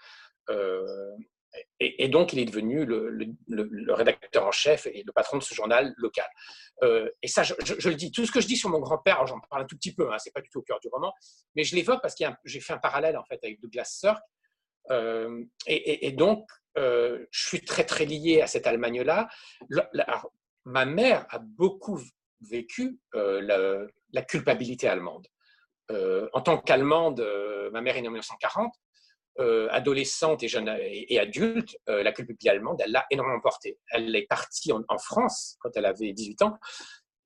Et, 1.80 2.07
donc, 2.07 2.34
il 2.34 2.39
est 2.39 2.45
devenu 2.45 2.86
le, 2.86 3.93
rédacteur 3.93 4.45
en 4.45 4.51
chef 4.51 4.86
et 4.86 5.03
le 5.05 5.12
patron 5.12 5.38
de 5.38 5.43
ce 5.43 5.53
journal 5.53 5.93
local. 5.97 6.28
Euh, 6.84 7.09
et 7.22 7.28
ça, 7.28 7.43
je, 7.43 7.53
le 7.89 7.95
dis, 7.95 8.12
tout 8.12 8.26
ce 8.26 8.32
que 8.32 8.39
je 8.39 8.47
dis 8.47 8.55
sur 8.55 8.70
mon 8.70 8.80
grand-père, 8.80 9.26
j'en 9.28 9.39
parle 9.49 9.64
un 9.64 9.66
tout 9.66 9.76
petit 9.76 9.93
peu, 9.93 10.12
hein, 10.12 10.18
c'est 10.18 10.34
pas 10.34 10.41
du 10.41 10.49
tout 10.49 10.59
au 10.59 10.64
cœur 10.64 10.80
du 10.80 10.88
roman, 10.89 11.14
mais 11.55 11.64
je 11.64 11.76
l'évoque 11.76 12.01
parce 12.01 12.16
que 12.16 12.24
j'ai 12.45 12.59
fait 12.59 12.74
un 12.74 12.78
parallèle 12.78 13.18
en 13.18 13.26
fait 13.26 13.39
avec 13.43 13.59
Douglas 13.59 13.86
Sirk. 13.86 14.22
Euh, 14.89 15.43
et, 15.68 16.12
donc, 16.12 16.47
euh, 16.78 17.26
je 17.32 17.47
suis 17.47 17.62
très 17.62 17.84
très 17.84 18.05
lié 18.05 18.41
à 18.41 18.47
cette 18.47 18.68
Allemagne-là. 18.68 19.28
Ma 20.66 20.86
mère 20.86 21.26
a 21.30 21.39
beaucoup 21.39 21.99
vécu 22.41 22.99
la, 23.14 23.86
la, 24.12 24.22
culpabilité 24.22 24.88
allemande. 24.88 25.28
en 25.89 26.41
tant 26.41 26.57
qu'allemande, 26.57 27.26
ma 27.72 27.82
mère 27.82 27.97
est 27.97 28.01
née 28.01 28.07
en 28.07 28.12
1940. 28.12 28.74
Euh, 29.39 29.70
adolescente 29.72 30.43
et 30.43 30.49
jeune 30.49 30.70
et, 30.78 31.18
adulte, 31.18 31.78
euh, 31.88 32.03
la 32.03 32.12
culpabilité 32.12 32.49
allemande, 32.49 32.82
elle 32.84 32.91
l'a 32.91 33.05
énormément 33.12 33.39
portée. 33.39 33.78
Elle 33.89 34.14
est 34.14 34.28
partie 34.28 34.74
en, 34.74 34.97
France 34.97 35.55
quand 35.62 35.70
elle 35.76 35.86
avait 35.86 36.12
18 36.12 36.41
ans 36.41 36.57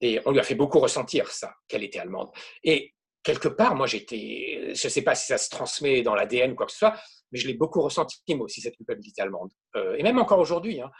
et 0.02 0.22
on 0.28 0.32
lui 0.32 0.40
a 0.40 0.44
fait 0.44 0.54
beaucoup 0.54 0.80
ressentir 0.80 1.32
ça, 1.32 1.56
qu'elle 1.68 1.84
était 1.84 1.98
allemande. 1.98 2.30
Et 2.64 2.94
quelque 3.24 3.48
part, 3.48 3.74
moi 3.74 3.88
j'étais, 3.88 4.72
je 4.76 4.86
ne 4.86 4.90
sais 4.90 5.02
pas 5.02 5.16
si 5.16 5.26
ça 5.26 5.40
se 5.40 5.50
transmet 5.50 6.04
dans 6.04 6.14
l'ADN 6.14 6.52
ou 6.52 6.56
quoi 6.56 6.68
que 6.68 6.74
ce 6.74 6.78
soit, 6.78 6.96
mais 7.32 7.40
je 7.40 7.48
l'ai 7.48 7.56
beaucoup 7.56 7.82
ressenti 7.82 8.22
moi 8.36 8.46
aussi, 8.46 8.62
cette 8.62 8.78
culpabilité 8.78 9.24
allemande. 9.24 9.52
Euh, 9.76 9.96
et 9.98 10.04
même 10.04 10.20
encore 10.20 10.40
aujourd'hui. 10.40 10.82
Hein. 10.82 10.92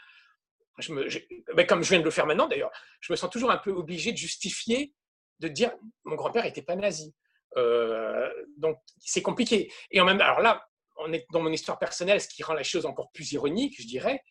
Me, 0.92 1.62
comme 1.64 1.82
je 1.82 1.90
viens 1.90 2.00
de 2.00 2.04
le 2.04 2.10
faire 2.10 2.26
maintenant 2.26 2.46
d'ailleurs, 2.46 2.70
je 3.00 3.12
me 3.12 3.16
sens 3.16 3.30
toujours 3.30 3.50
un 3.50 3.58
peu 3.58 3.70
obligé 3.70 4.12
de 4.12 4.16
justifier, 4.16 4.94
de 5.40 5.48
dire 5.48 5.72
mon 6.04 6.16
grand-père 6.16 6.44
n'était 6.44 6.62
pas 6.62 6.76
nazi. 6.76 7.14
donc 8.56 8.78
c'est 8.98 9.22
compliqué. 9.22 9.72
Et 9.90 10.00
en 10.00 10.04
même 10.04 10.20
alors 10.20 10.40
là, 10.40 10.66
on 10.98 11.12
est 11.12 11.26
dans 11.32 11.40
mon 11.40 11.52
histoire 11.52 11.78
personnelle, 11.78 12.20
ce 12.20 12.28
qui 12.28 12.42
rend 12.42 12.54
la 12.54 12.62
chose 12.62 12.86
encore 12.86 13.10
plus 13.12 13.32
ironique, 13.32 13.80
je 13.80 13.86
dirais, 13.86 14.22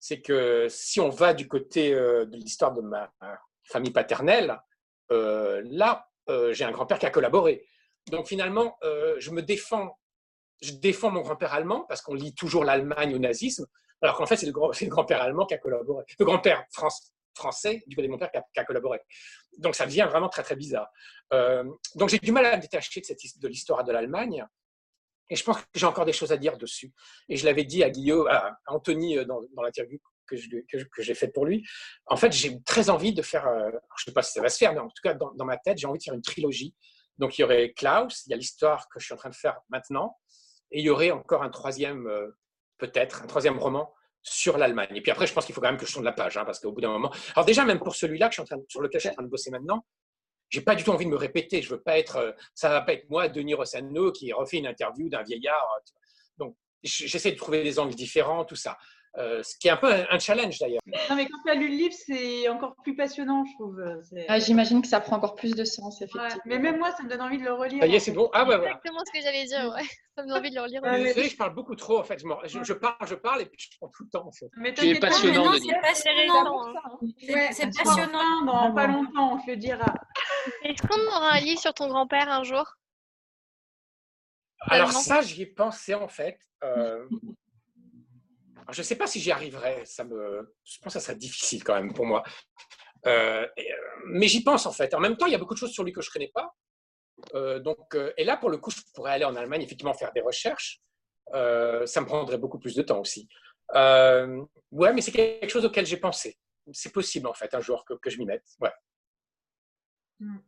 c'est 0.00 0.20
que 0.20 0.66
si 0.68 1.00
on 1.00 1.08
va 1.08 1.34
du 1.34 1.48
côté 1.48 1.92
euh, 1.92 2.26
de 2.26 2.36
l'histoire 2.36 2.72
de 2.72 2.80
ma 2.80 3.12
famille 3.64 3.92
paternelle, 3.92 4.58
euh, 5.10 5.62
là, 5.64 6.08
euh, 6.28 6.52
j'ai 6.52 6.64
un 6.64 6.70
grand-père 6.70 6.98
qui 6.98 7.06
a 7.06 7.10
collaboré. 7.10 7.66
Donc 8.10 8.28
finalement, 8.28 8.78
je 9.18 9.30
me 9.32 9.42
défends, 9.42 9.98
je 10.62 10.72
défends 10.72 11.10
mon 11.10 11.22
grand-père 11.22 11.52
allemand 11.52 11.84
parce 11.88 12.02
qu'on 12.02 12.14
lit 12.14 12.36
toujours 12.36 12.64
l'Allemagne 12.64 13.16
au 13.16 13.18
nazisme, 13.18 13.66
alors 14.02 14.16
qu'en 14.16 14.26
fait, 14.26 14.36
c'est 14.36 14.46
le, 14.46 14.52
grand-père 14.52 15.22
allemand 15.22 15.46
qui 15.46 15.54
a 15.54 15.58
collaboré, 15.58 16.04
le 16.18 16.24
grand-père 16.24 16.64
français 17.34 17.82
du 17.86 17.96
côté 17.96 18.08
de 18.08 18.12
mon 18.12 18.18
père 18.18 18.30
qui 18.30 18.60
a, 18.60 18.64
collaboré. 18.64 19.00
Donc 19.58 19.74
ça 19.74 19.86
devient 19.86 20.06
vraiment 20.08 20.28
très 20.28 20.42
très 20.42 20.56
bizarre. 20.56 20.88
donc 21.30 22.08
j'ai 22.08 22.18
du 22.18 22.32
mal 22.32 22.46
à 22.46 22.56
me 22.56 22.62
détacher 22.62 23.00
de, 23.00 23.48
l'histoire 23.48 23.84
de 23.84 23.92
l'Allemagne. 23.92 24.44
Et 25.28 25.36
je 25.36 25.44
pense 25.44 25.58
que 25.58 25.66
j'ai 25.74 25.86
encore 25.86 26.04
des 26.04 26.12
choses 26.12 26.32
à 26.32 26.36
dire 26.36 26.56
dessus. 26.56 26.92
Et 27.28 27.36
je 27.36 27.44
l'avais 27.44 27.64
dit 27.64 27.82
à 27.82 27.90
Guillaume, 27.90 28.28
à 28.28 28.58
Anthony 28.66 29.18
euh, 29.18 29.24
dans, 29.24 29.40
l'interview 29.62 29.98
que, 30.26 30.36
j'ai 30.36 31.14
faite 31.14 31.32
pour 31.32 31.46
lui. 31.46 31.66
En 32.06 32.16
fait, 32.16 32.32
j'ai 32.32 32.60
très 32.62 32.90
envie 32.90 33.12
de 33.12 33.22
faire, 33.22 33.46
euh, 33.46 33.70
je 33.70 34.02
ne 34.02 34.04
sais 34.06 34.12
pas 34.12 34.22
si 34.22 34.32
ça 34.32 34.42
va 34.42 34.48
se 34.48 34.58
faire, 34.58 34.72
mais 34.72 34.80
en 34.80 34.88
tout 34.88 35.02
cas, 35.02 35.14
dans, 35.14 35.44
ma 35.44 35.56
tête, 35.56 35.78
j'ai 35.78 35.86
envie 35.86 35.98
de 35.98 36.04
faire 36.04 36.14
une 36.14 36.22
trilogie. 36.22 36.74
Donc, 37.18 37.38
il 37.38 37.42
y 37.42 37.44
aurait 37.44 37.72
Klaus, 37.72 38.24
il 38.26 38.30
y 38.30 38.34
a 38.34 38.36
l'histoire 38.36 38.88
que 38.88 39.00
je 39.00 39.04
suis 39.04 39.14
en 39.14 39.16
train 39.16 39.30
de 39.30 39.34
faire 39.34 39.58
maintenant, 39.68 40.16
et 40.70 40.80
il 40.80 40.84
y 40.84 40.90
aurait 40.90 41.12
encore 41.12 41.42
un 41.42 41.50
troisième, 41.50 42.06
euh, 42.08 42.28
peut-être, 42.78 43.22
un 43.22 43.26
troisième 43.26 43.58
roman 43.58 43.92
sur 44.22 44.58
l'Allemagne. 44.58 44.88
Et 44.94 45.00
puis 45.00 45.12
après, 45.12 45.26
je 45.26 45.32
pense 45.32 45.46
qu'il 45.46 45.54
faut 45.54 45.60
quand 45.60 45.68
même 45.68 45.78
que 45.78 45.86
je 45.86 45.92
tourne 45.92 46.04
la 46.04 46.12
page, 46.12 46.36
hein, 46.36 46.44
parce 46.44 46.58
qu'au 46.58 46.72
bout 46.72 46.80
d'un 46.80 46.90
moment. 46.90 47.12
Alors, 47.34 47.44
déjà, 47.44 47.64
même 47.64 47.78
pour 47.78 47.94
celui-là 47.94 48.28
que 48.28 48.32
je 48.32 48.42
suis 48.42 48.42
en 48.42 48.56
train 48.56 48.64
sur 48.68 48.80
lequel 48.80 49.00
je 49.00 49.06
suis 49.06 49.10
en 49.10 49.14
train 49.14 49.22
de 49.22 49.28
bosser 49.28 49.50
maintenant, 49.50 49.84
j'ai 50.48 50.60
pas 50.60 50.74
du 50.74 50.84
tout 50.84 50.90
envie 50.90 51.04
de 51.04 51.10
me 51.10 51.16
répéter. 51.16 51.62
Je 51.62 51.70
veux 51.70 51.80
pas 51.80 51.98
être, 51.98 52.16
euh, 52.16 52.32
ça 52.54 52.68
va 52.68 52.80
pas 52.82 52.92
être 52.92 53.08
moi, 53.08 53.28
Denis 53.28 53.54
Rossano, 53.54 54.12
qui 54.12 54.32
refait 54.32 54.58
une 54.58 54.66
interview 54.66 55.08
d'un 55.08 55.22
vieillard. 55.22 55.66
Donc, 56.38 56.56
j'essaie 56.82 57.32
de 57.32 57.36
trouver 57.36 57.62
des 57.62 57.78
angles 57.78 57.94
différents, 57.94 58.44
tout 58.44 58.56
ça. 58.56 58.76
Euh, 59.18 59.42
ce 59.42 59.56
qui 59.58 59.68
est 59.68 59.70
un 59.70 59.78
peu 59.78 59.90
un, 59.90 60.18
challenge 60.18 60.58
d'ailleurs. 60.58 60.82
Non, 60.86 61.16
mais 61.16 61.26
quand 61.26 61.38
tu 61.42 61.50
as 61.50 61.54
lu 61.54 61.68
le 61.68 61.74
livre, 61.74 61.94
c'est 61.94 62.48
encore 62.48 62.76
plus 62.82 62.94
passionnant, 62.94 63.44
je 63.46 63.52
trouve. 63.54 63.82
Ah, 64.28 64.38
J'imagine 64.38 64.82
que 64.82 64.88
ça 64.88 65.00
prend 65.00 65.16
encore 65.16 65.36
plus 65.36 65.54
de 65.54 65.64
sens, 65.64 66.02
effectivement. 66.02 66.42
mais 66.44 66.58
même 66.58 66.78
moi, 66.78 66.90
ça 66.92 67.02
me 67.02 67.08
donne 67.08 67.22
envie 67.22 67.38
de 67.38 67.44
le 67.44 67.54
relire. 67.54 67.80
Ça 67.80 67.86
y 67.86 67.94
est, 67.94 68.00
c'est 68.00 68.12
bon. 68.12 68.28
Ah, 68.34 68.44
bah, 68.44 68.58
voilà. 68.58 68.72
exactement 68.72 69.00
ce 69.06 69.18
que 69.18 69.24
j'allais 69.24 69.44
dire, 69.44 69.72
ouais. 69.74 69.84
Ça 70.16 70.22
me 70.22 70.28
donne 70.28 70.38
envie 70.38 70.50
de 70.50 70.54
le 70.54 70.62
relire. 70.62 70.82
Désolée, 70.82 71.28
je 71.28 71.36
parle 71.36 71.54
beaucoup 71.54 71.76
trop, 71.76 71.98
en 71.98 72.04
fait. 72.04 72.18
Je, 72.18 72.62
je, 72.62 72.72
parle, 72.74 72.96
je 73.06 73.14
parle 73.14 73.42
et 73.42 73.46
puis 73.46 73.58
je 73.58 73.76
prends 73.78 73.88
tout 73.88 74.04
le 74.04 74.10
temps, 74.10 74.26
en 74.26 74.32
fait. 74.32 74.48
Mais 74.56 74.74
c'est 74.76 74.98
passionnant, 74.98 75.50
de 75.50 75.58
dire. 75.58 75.76
C'est 77.52 77.74
passionnant. 77.74 78.44
Dans 78.44 78.74
pas 78.74 78.86
longtemps, 78.86 79.34
on 79.34 79.38
te 79.38 79.50
le 79.50 79.56
dira. 79.56 79.94
Est-ce 80.62 80.86
qu'on 80.86 81.00
aura 81.06 81.32
un 81.32 81.40
livre 81.40 81.60
sur 81.60 81.72
ton 81.72 81.88
grand-père 81.88 82.28
un 82.30 82.42
jour? 82.44 82.76
Alors 84.60 84.92
ça, 84.92 85.22
j'y 85.22 85.42
ai 85.42 85.46
pensé, 85.46 85.94
en 85.94 86.08
fait. 86.08 86.38
Euh, 86.64 87.06
je 88.70 88.80
ne 88.80 88.84
sais 88.84 88.96
pas 88.96 89.06
si 89.06 89.20
j'y 89.20 89.30
arriverai. 89.30 89.84
Ça 89.84 90.04
me, 90.04 90.54
je 90.64 90.78
pense 90.80 90.94
que 90.94 90.98
ça 90.98 91.00
serait 91.00 91.16
difficile 91.16 91.62
quand 91.64 91.74
même 91.74 91.92
pour 91.92 92.06
moi. 92.06 92.22
Euh, 93.06 93.46
euh, 93.58 93.62
mais 94.06 94.28
j'y 94.28 94.42
pense 94.42 94.66
en 94.66 94.72
fait. 94.72 94.94
En 94.94 95.00
même 95.00 95.16
temps, 95.16 95.26
il 95.26 95.32
y 95.32 95.34
a 95.34 95.38
beaucoup 95.38 95.54
de 95.54 95.58
choses 95.58 95.72
sur 95.72 95.84
lui 95.84 95.92
que 95.92 96.00
je 96.00 96.10
ne 96.10 96.12
connais 96.12 96.32
pas. 96.34 96.54
Euh, 97.34 97.60
donc, 97.60 97.96
et 98.16 98.24
là, 98.24 98.36
pour 98.36 98.50
le 98.50 98.58
coup, 98.58 98.70
je 98.70 98.80
pourrais 98.94 99.12
aller 99.12 99.24
en 99.24 99.36
Allemagne 99.36 99.62
effectivement 99.62 99.94
faire 99.94 100.12
des 100.12 100.20
recherches. 100.20 100.80
ça 101.32 102.00
me 102.00 102.06
prendrait 102.06 102.38
beaucoup 102.38 102.58
plus 102.58 102.74
de 102.74 102.82
temps 102.82 103.00
aussi. 103.00 103.28
ouais, 103.74 104.92
mais 104.92 105.00
c'est 105.00 105.12
quelque 105.12 105.48
chose 105.48 105.64
auquel 105.64 105.86
j'ai 105.86 105.98
pensé. 105.98 106.38
C'est 106.72 106.92
possible 106.92 107.28
en 107.28 107.34
fait 107.34 107.54
un 107.54 107.60
jour 107.60 107.84
que, 107.84 107.94
que 107.94 108.10
je 108.10 108.18
m'y 108.18 108.26
mette. 108.26 108.44
Ouais. 108.60 108.72
Hmm. 110.18 110.38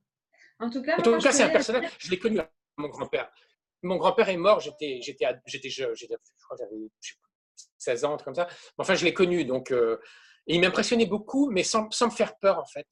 En 0.59 0.69
tout 0.69 0.83
cas, 0.83 0.97
en 0.99 1.03
tout 1.03 1.19
cas 1.19 1.31
c'est 1.31 1.45
un 1.45 1.51
personnage. 1.51 1.91
Je 1.99 2.11
l'ai 2.11 2.19
connu, 2.19 2.41
mon 2.77 2.89
grand-père. 2.89 3.31
Mon 3.83 3.97
grand-père 3.97 4.29
est 4.29 4.37
mort, 4.37 4.59
j'étais, 4.59 4.99
j'étais, 5.01 5.27
j'étais 5.47 5.71
jeune, 5.71 5.95
je 5.95 6.07
crois 6.07 6.57
que 6.57 6.65
j'avais 6.65 6.91
16 7.79 8.05
ans, 8.05 8.17
comme 8.19 8.35
ça. 8.35 8.49
Enfin, 8.77 8.95
je 8.95 9.05
l'ai 9.05 9.15
connu, 9.15 9.45
donc 9.45 9.71
euh, 9.71 9.99
il 10.47 10.61
m'impressionnait 10.61 11.07
beaucoup, 11.07 11.51
mais 11.51 11.63
sans, 11.63 11.91
sans, 11.91 12.07
me 12.07 12.11
faire 12.11 12.37
peur, 12.39 12.59
en 12.59 12.67
fait. 12.67 12.87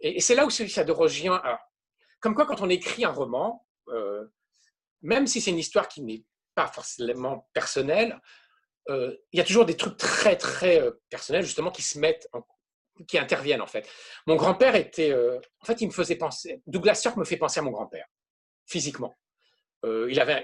Et, 0.00 0.20
c'est 0.20 0.34
là 0.34 0.44
où 0.44 0.50
ça 0.50 0.84
de 0.84 0.92
rejoint. 0.92 1.42
comme 2.20 2.34
quoi, 2.34 2.46
quand 2.46 2.60
on 2.60 2.68
écrit 2.68 3.04
un 3.04 3.10
roman, 3.10 3.66
euh, 3.88 4.24
même 5.02 5.26
si 5.26 5.40
c'est 5.40 5.50
une 5.50 5.58
histoire 5.58 5.88
qui 5.88 6.02
n'est 6.02 6.24
pas 6.54 6.66
forcément 6.66 7.48
personnelle, 7.52 8.20
euh, 8.90 9.16
il 9.32 9.38
y 9.38 9.40
a 9.40 9.44
toujours 9.44 9.64
des 9.64 9.76
trucs 9.76 9.96
très, 9.96 10.36
très 10.36 10.82
personnels, 11.08 11.44
justement, 11.44 11.70
qui 11.70 11.82
se 11.82 11.98
mettent 11.98 12.28
qui 13.08 13.18
interviennent 13.18 13.60
en 13.60 13.66
fait. 13.66 13.88
Mon 14.28 14.36
grand-père 14.36 14.76
était, 14.76 15.12
en 15.12 15.64
fait, 15.64 15.80
il 15.80 15.88
me 15.88 15.92
faisait 15.92 16.14
penser. 16.14 16.62
Douglas 16.68 16.94
Sirk 16.94 17.16
me 17.16 17.24
fait 17.24 17.36
penser 17.36 17.58
à 17.58 17.62
mon 17.64 17.72
grand-père, 17.72 18.06
physiquement. 18.66 19.16
il 19.82 20.20
avait, 20.20 20.42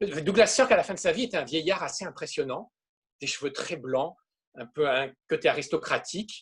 Douglas 0.00 0.48
Sirk 0.48 0.72
à 0.72 0.76
la 0.76 0.82
fin 0.82 0.94
de 0.94 0.98
sa 0.98 1.12
vie 1.12 1.24
était 1.24 1.36
un 1.36 1.44
vieillard 1.44 1.84
assez 1.84 2.04
impressionnant, 2.04 2.72
des 3.20 3.26
cheveux 3.26 3.52
très 3.52 3.76
blancs, 3.76 4.16
un 4.54 4.66
peu 4.66 4.88
un 4.88 5.12
côté 5.28 5.48
aristocratique. 5.48 6.40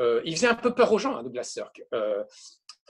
Euh, 0.00 0.22
il 0.24 0.34
faisait 0.34 0.48
un 0.48 0.54
peu 0.54 0.74
peur 0.74 0.92
aux 0.92 0.98
gens, 0.98 1.16
hein, 1.16 1.22
Douglas 1.22 1.44
Sirk. 1.44 1.82
Euh, 1.94 2.24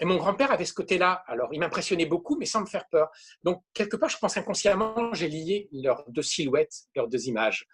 et 0.01 0.05
mon 0.05 0.17
grand-père 0.17 0.51
avait 0.51 0.65
ce 0.65 0.73
côté-là. 0.73 1.23
Alors, 1.27 1.53
il 1.53 1.61
m'impressionnait 1.61 2.07
beaucoup, 2.07 2.37
mais 2.37 2.47
sans 2.47 2.61
me 2.61 2.67
faire 2.67 2.87
peur. 2.89 3.11
Donc, 3.43 3.63
quelque 3.75 3.97
part, 3.97 4.09
je 4.09 4.17
pense 4.17 4.37
inconsciemment, 4.37 5.13
j'ai 5.13 5.29
lié 5.29 5.69
leurs 5.73 6.05
deux 6.09 6.23
silhouettes, 6.23 6.85
leurs 6.95 7.09
deux 7.09 7.27
images. 7.27 7.67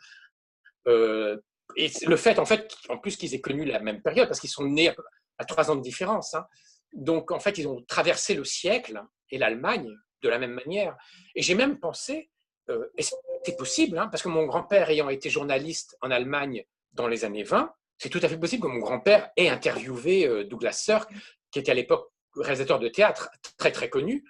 Euh, 0.88 1.38
et 1.76 1.90
le 2.06 2.16
fait, 2.16 2.38
en 2.38 2.44
fait, 2.44 2.74
en 2.88 2.98
plus 2.98 3.16
qu'ils 3.16 3.34
aient 3.34 3.40
connu 3.40 3.64
la 3.64 3.80
même 3.80 4.02
période, 4.02 4.26
parce 4.28 4.40
qu'ils 4.40 4.50
sont 4.50 4.64
nés 4.64 4.92
à, 5.38 5.44
trois 5.44 5.70
ans 5.70 5.76
de 5.76 5.82
différence. 5.82 6.34
Hein. 6.34 6.46
Donc, 6.92 7.30
en 7.30 7.38
fait, 7.38 7.58
ils 7.58 7.68
ont 7.68 7.82
traversé 7.82 8.34
le 8.34 8.44
siècle 8.44 9.00
et 9.30 9.38
l'Allemagne 9.38 9.94
de 10.22 10.28
la 10.28 10.38
même 10.38 10.52
manière. 10.52 10.96
Et 11.34 11.42
j'ai 11.42 11.54
même 11.54 11.78
pensé 11.78 12.30
euh, 12.68 12.88
c'est 12.96 13.56
possible, 13.56 13.98
hein, 13.98 14.08
parce 14.08 14.22
que 14.22 14.28
mon 14.28 14.44
grand-père 14.44 14.90
ayant 14.90 15.08
été 15.08 15.30
journaliste 15.30 15.96
en 16.00 16.10
Allemagne 16.10 16.64
dans 16.92 17.06
les 17.06 17.24
années 17.24 17.44
20, 17.44 17.72
c'est 17.98 18.08
tout 18.08 18.20
à 18.22 18.28
fait 18.28 18.38
possible 18.38 18.62
que 18.62 18.68
mon 18.68 18.80
grand-père 18.80 19.30
ait 19.36 19.48
interviewé 19.48 20.26
euh, 20.26 20.44
Douglas 20.44 20.72
Sirk, 20.72 21.10
qui 21.50 21.58
était 21.58 21.70
à 21.70 21.74
l'époque 21.74 22.10
réalisateur 22.34 22.78
de 22.78 22.88
théâtre 22.88 23.30
très 23.56 23.72
très 23.72 23.88
connu. 23.88 24.24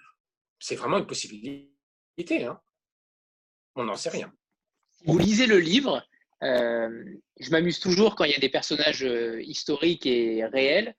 C'est 0.59 0.75
vraiment 0.75 0.97
une 0.97 1.07
possibilité. 1.07 1.69
Hein. 2.45 2.59
On 3.75 3.83
n'en 3.83 3.95
sait 3.95 4.09
rien. 4.09 4.31
Vous 5.05 5.17
lisez 5.17 5.45
le 5.45 5.59
livre. 5.59 6.03
Euh, 6.43 7.03
je 7.39 7.49
m'amuse 7.49 7.79
toujours 7.79 8.15
quand 8.15 8.23
il 8.23 8.31
y 8.31 8.35
a 8.35 8.39
des 8.39 8.49
personnages 8.49 9.05
historiques 9.41 10.05
et 10.05 10.45
réels 10.45 10.95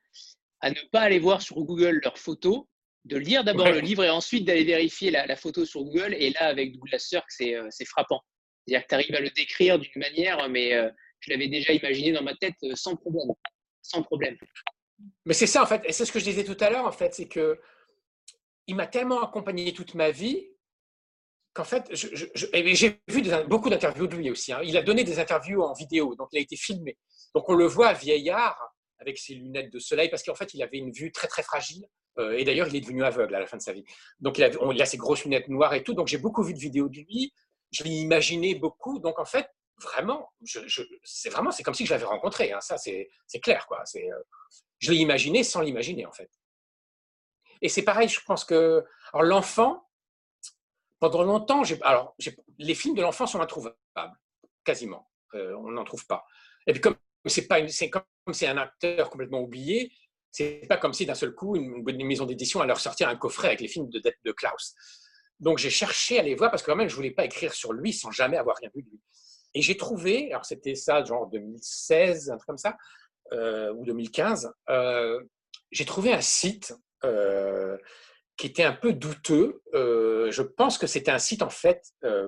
à 0.61 0.71
ne 0.71 0.89
pas 0.91 1.01
aller 1.01 1.19
voir 1.19 1.41
sur 1.41 1.57
Google 1.63 2.01
leurs 2.03 2.19
photos 2.19 2.65
de 3.05 3.17
lire 3.17 3.45
d'abord 3.45 3.71
le 3.71 3.81
livre 3.81 4.05
et 4.05 4.11
ensuite 4.11 4.45
d'aller 4.45 4.65
vérifier 4.65 5.11
la, 5.11 5.37
photo 5.37 5.65
sur 5.65 5.83
Google. 5.85 6.15
Et 6.15 6.31
là, 6.31 6.47
avec 6.47 6.73
Douglas 6.73 6.99
Sirk, 6.99 7.27
c'est 7.29 7.55
euh, 7.55 7.69
frappant. 7.87 8.21
C'est-à-dire 8.67 8.83
que 8.85 8.89
tu 8.89 8.95
arrives 8.95 9.15
à 9.15 9.21
le 9.21 9.31
décrire 9.31 9.79
d'une 9.79 9.91
manière, 9.97 10.49
mais 10.49 10.75
euh, 10.75 10.91
je 11.21 11.31
l'avais 11.31 11.49
déjà 11.49 11.73
imaginé 11.73 12.13
dans 12.13 12.23
ma 12.23 12.35
tête 12.35 12.55
euh, 12.65 12.75
sans 12.75 12.97
problème. 12.97 13.29
Sans 13.83 14.03
problème. 14.03 14.37
Mais 15.25 15.35
c'est 15.35 15.47
ça, 15.47 15.63
en 15.63 15.67
fait. 15.67 15.83
Et 15.85 15.93
c'est 15.93 16.05
ce 16.05 16.13
que 16.13 16.19
je 16.19 16.25
disais 16.25 16.45
tout 16.45 16.57
à 16.61 16.71
l'heure, 16.71 16.87
en 16.87 16.93
fait. 16.93 17.15
C'est 17.15 17.29
que 17.29 17.59
il 18.67 18.75
m'a 18.75 18.87
tellement 18.87 19.23
accompagné 19.23 19.73
toute 19.73 19.95
ma 19.95 20.11
vie 20.11 20.47
qu'en 21.55 21.65
fait, 21.65 21.89
j'ai 21.93 23.01
vu 23.09 23.23
beaucoup 23.49 23.71
d'interviews 23.71 24.07
de 24.07 24.17
lui 24.17 24.31
aussi. 24.31 24.53
Hein. 24.53 24.61
Il 24.63 24.77
a 24.77 24.83
donné 24.83 25.05
des 25.05 25.19
interviews 25.19 25.63
en 25.63 25.73
vidéo, 25.73 26.15
donc 26.15 26.29
il 26.33 26.39
a 26.39 26.43
été 26.43 26.57
filmé. 26.57 26.99
Donc 27.35 27.49
on 27.49 27.55
le 27.55 27.65
voit 27.65 27.95
vieillard 27.95 28.57
avec 29.01 29.19
ses 29.19 29.35
lunettes 29.35 29.73
de 29.73 29.79
soleil 29.79 30.09
parce 30.09 30.23
qu'en 30.23 30.35
fait, 30.35 30.55
il 30.55 30.63
avait 30.63 30.79
une 30.79 30.93
vue 30.93 31.13
très 31.13 31.29
très 31.29 31.43
fragile. 31.43 31.87
Euh, 32.19 32.37
et 32.37 32.45
d'ailleurs, 32.45 32.69
il 32.69 32.77
est 32.77 32.81
devenu 32.81 33.05
aveugle 33.05 33.35
à 33.35 33.41
la 33.41 33.47
fin 33.47 33.57
de 33.57 33.63
sa 33.63 33.73
vie. 33.73 33.85
Donc, 34.21 34.39
il 34.39 34.45
a, 34.45 34.87
ses 34.87 34.97
grosses 34.97 35.25
lunettes 35.25 35.49
noires 35.49 35.75
et 35.75 35.85
tout. 35.85 35.95
Donc, 35.95 36.09
j'ai 36.09 36.19
beaucoup 36.19 36.43
vu 36.43 36.53
de 36.53 36.59
vidéos 36.59 36.89
de 36.89 36.99
lui. 36.99 37.33
Je 37.71 37.85
l'ai 37.85 37.91
imaginé 37.91 38.55
beaucoup. 38.55 38.99
Donc, 38.99 39.19
en 39.19 39.25
fait, 39.25 39.49
vraiment, 39.81 40.33
c'est 41.05 41.31
vraiment, 41.31 41.51
c'est 41.51 41.63
comme 41.63 41.75
si 41.75 41.87
je 41.87 41.93
l'avais 41.93 42.07
rencontré. 42.07 42.53
Hein. 42.53 42.61
Ça, 42.61 42.77
c'est 42.77 43.09
clair, 43.41 43.67
quoi. 43.67 43.83
C'est, 43.85 44.11
euh, 44.11 44.23
je 44.79 44.91
l'ai 44.91 44.99
imaginé 44.99 45.45
sans 45.45 45.61
l'imaginer, 45.61 46.07
en 46.07 46.13
fait. 46.13 46.31
Et 47.61 47.69
c'est 47.69 47.83
pareil, 47.83 48.09
je 48.09 48.21
pense 48.21 48.45
que, 48.45 48.85
l'enfant, 49.15 49.89
pendant 51.01 51.23
longtemps, 51.23 51.63
alors, 51.83 52.17
les 52.59 52.75
films 52.75 52.95
de 52.95 53.03
l'enfant 53.03 53.27
sont 53.27 53.41
introuvables, 53.41 53.77
quasiment. 54.65 55.09
Euh, 55.35 55.55
on 55.57 55.71
n'en 55.71 55.85
trouve 55.85 56.07
pas. 56.07 56.25
Et 56.67 56.73
puis, 56.73 56.81
comme 56.81 56.97
c'est 57.27 57.47
comme 57.91 58.03
c'est 58.33 58.47
un 58.47 58.57
acteur 58.57 59.11
complètement 59.11 59.41
oublié, 59.41 59.93
c'est 60.31 60.63
pas 60.69 60.77
comme 60.77 60.93
si 60.93 61.07
d'un 61.07 61.15
seul 61.15 61.35
coup, 61.35 61.57
une, 61.57 62.07
maison 62.07 62.27
d'édition 62.27 62.61
allait 62.61 62.73
ressortir 62.73 63.09
un 63.09 63.17
coffret 63.17 63.49
avec 63.49 63.61
les 63.61 63.69
films 63.69 63.89
de, 63.89 64.01
de 64.01 64.33
Klaus. 64.33 64.75
Donc 65.41 65.59
j'ai 65.59 65.71
cherché 65.71 66.19
à 66.19 66.23
les 66.23 66.35
voir 66.35 66.51
parce 66.51 66.63
que 66.63 66.71
quand 66.71 66.77
même, 66.77 66.89
je 66.89 66.97
voulais 66.97 67.11
pas 67.11 67.25
écrire 67.25 67.55
sur 67.55 67.73
lui 67.73 67.93
sans 67.93 68.11
jamais 68.11 68.37
avoir 68.37 68.57
rien 68.57 68.71
vu 68.75 68.83
de 68.83 68.91
lui. 68.91 69.01
Et 69.55 69.63
j'ai 69.63 69.77
trouvé, 69.77 70.31
alors 70.31 70.45
c'était 70.45 70.75
ça, 70.75 71.03
genre 71.05 71.29
2016, 71.29 72.31
un 72.31 72.37
truc 72.37 72.47
comme 72.47 72.59
ça, 72.59 72.77
euh, 73.33 73.73
ou 73.75 73.85
2015, 73.85 74.53
euh, 74.71 75.21
j'ai 75.71 75.85
trouvé 75.85 76.13
un 76.13 76.21
site 76.21 76.75
euh, 77.05 77.77
qui 78.37 78.47
était 78.47 78.65
un 78.65 78.73
peu 78.73 78.93
douteux. 78.93 79.63
je 79.73 80.43
pense 80.43 80.79
que 80.79 80.87
c'était 80.87 81.11
un 81.11 81.19
site 81.19 81.43
en 81.43 81.51
fait 81.51 81.83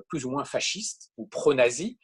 plus 0.08 0.24
ou 0.24 0.30
moins 0.30 0.44
fasciste 0.44 1.12
ou 1.16 1.26
pro-nazi, 1.26 1.98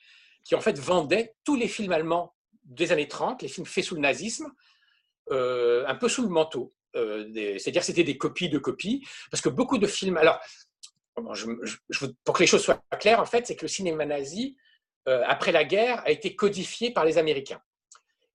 qui 0.45 0.55
en 0.55 0.61
fait 0.61 0.79
vendait 0.79 1.35
tous 1.45 1.57
les 1.57 1.67
films 1.67 1.93
allemands 1.93 2.36
des 2.67 2.93
années 2.93 3.09
30, 3.09 3.43
les 3.43 3.49
films 3.49 3.67
faits 3.67 3.85
sous 3.85 3.95
le 3.95 4.01
nazisme, 4.01 4.53
euh, 5.31 5.85
un 5.87 5.95
peu 5.95 6.09
sous 6.09 6.23
le 6.23 6.29
manteau. 6.29 6.73
Euh, 6.95 7.29
c'est-à-dire 7.59 7.85
c'était 7.85 8.05
des 8.05 8.17
copies 8.17 8.49
de 8.49 8.59
copies, 8.59 9.07
parce 9.31 9.41
que 9.41 9.49
beaucoup 9.49 9.79
de 9.79 9.87
films. 9.87 10.17
Alors, 10.17 10.39
pour 12.25 12.35
que 12.35 12.43
les 12.43 12.47
choses 12.47 12.63
soient 12.63 12.83
claires, 13.01 13.21
en 13.21 13.27
fait, 13.27 13.47
c'est 13.47 13.57
que 13.57 13.63
le 13.63 13.69
cinéma 13.69 14.05
nazi, 14.05 14.57
euh, 15.09 15.23
après 15.27 15.53
la 15.53 15.65
guerre, 15.65 16.01
a 16.05 16.11
été 16.11 16.37
codifié 16.37 16.91
par 16.91 17.05
les 17.05 17.19
Américains. 17.19 17.61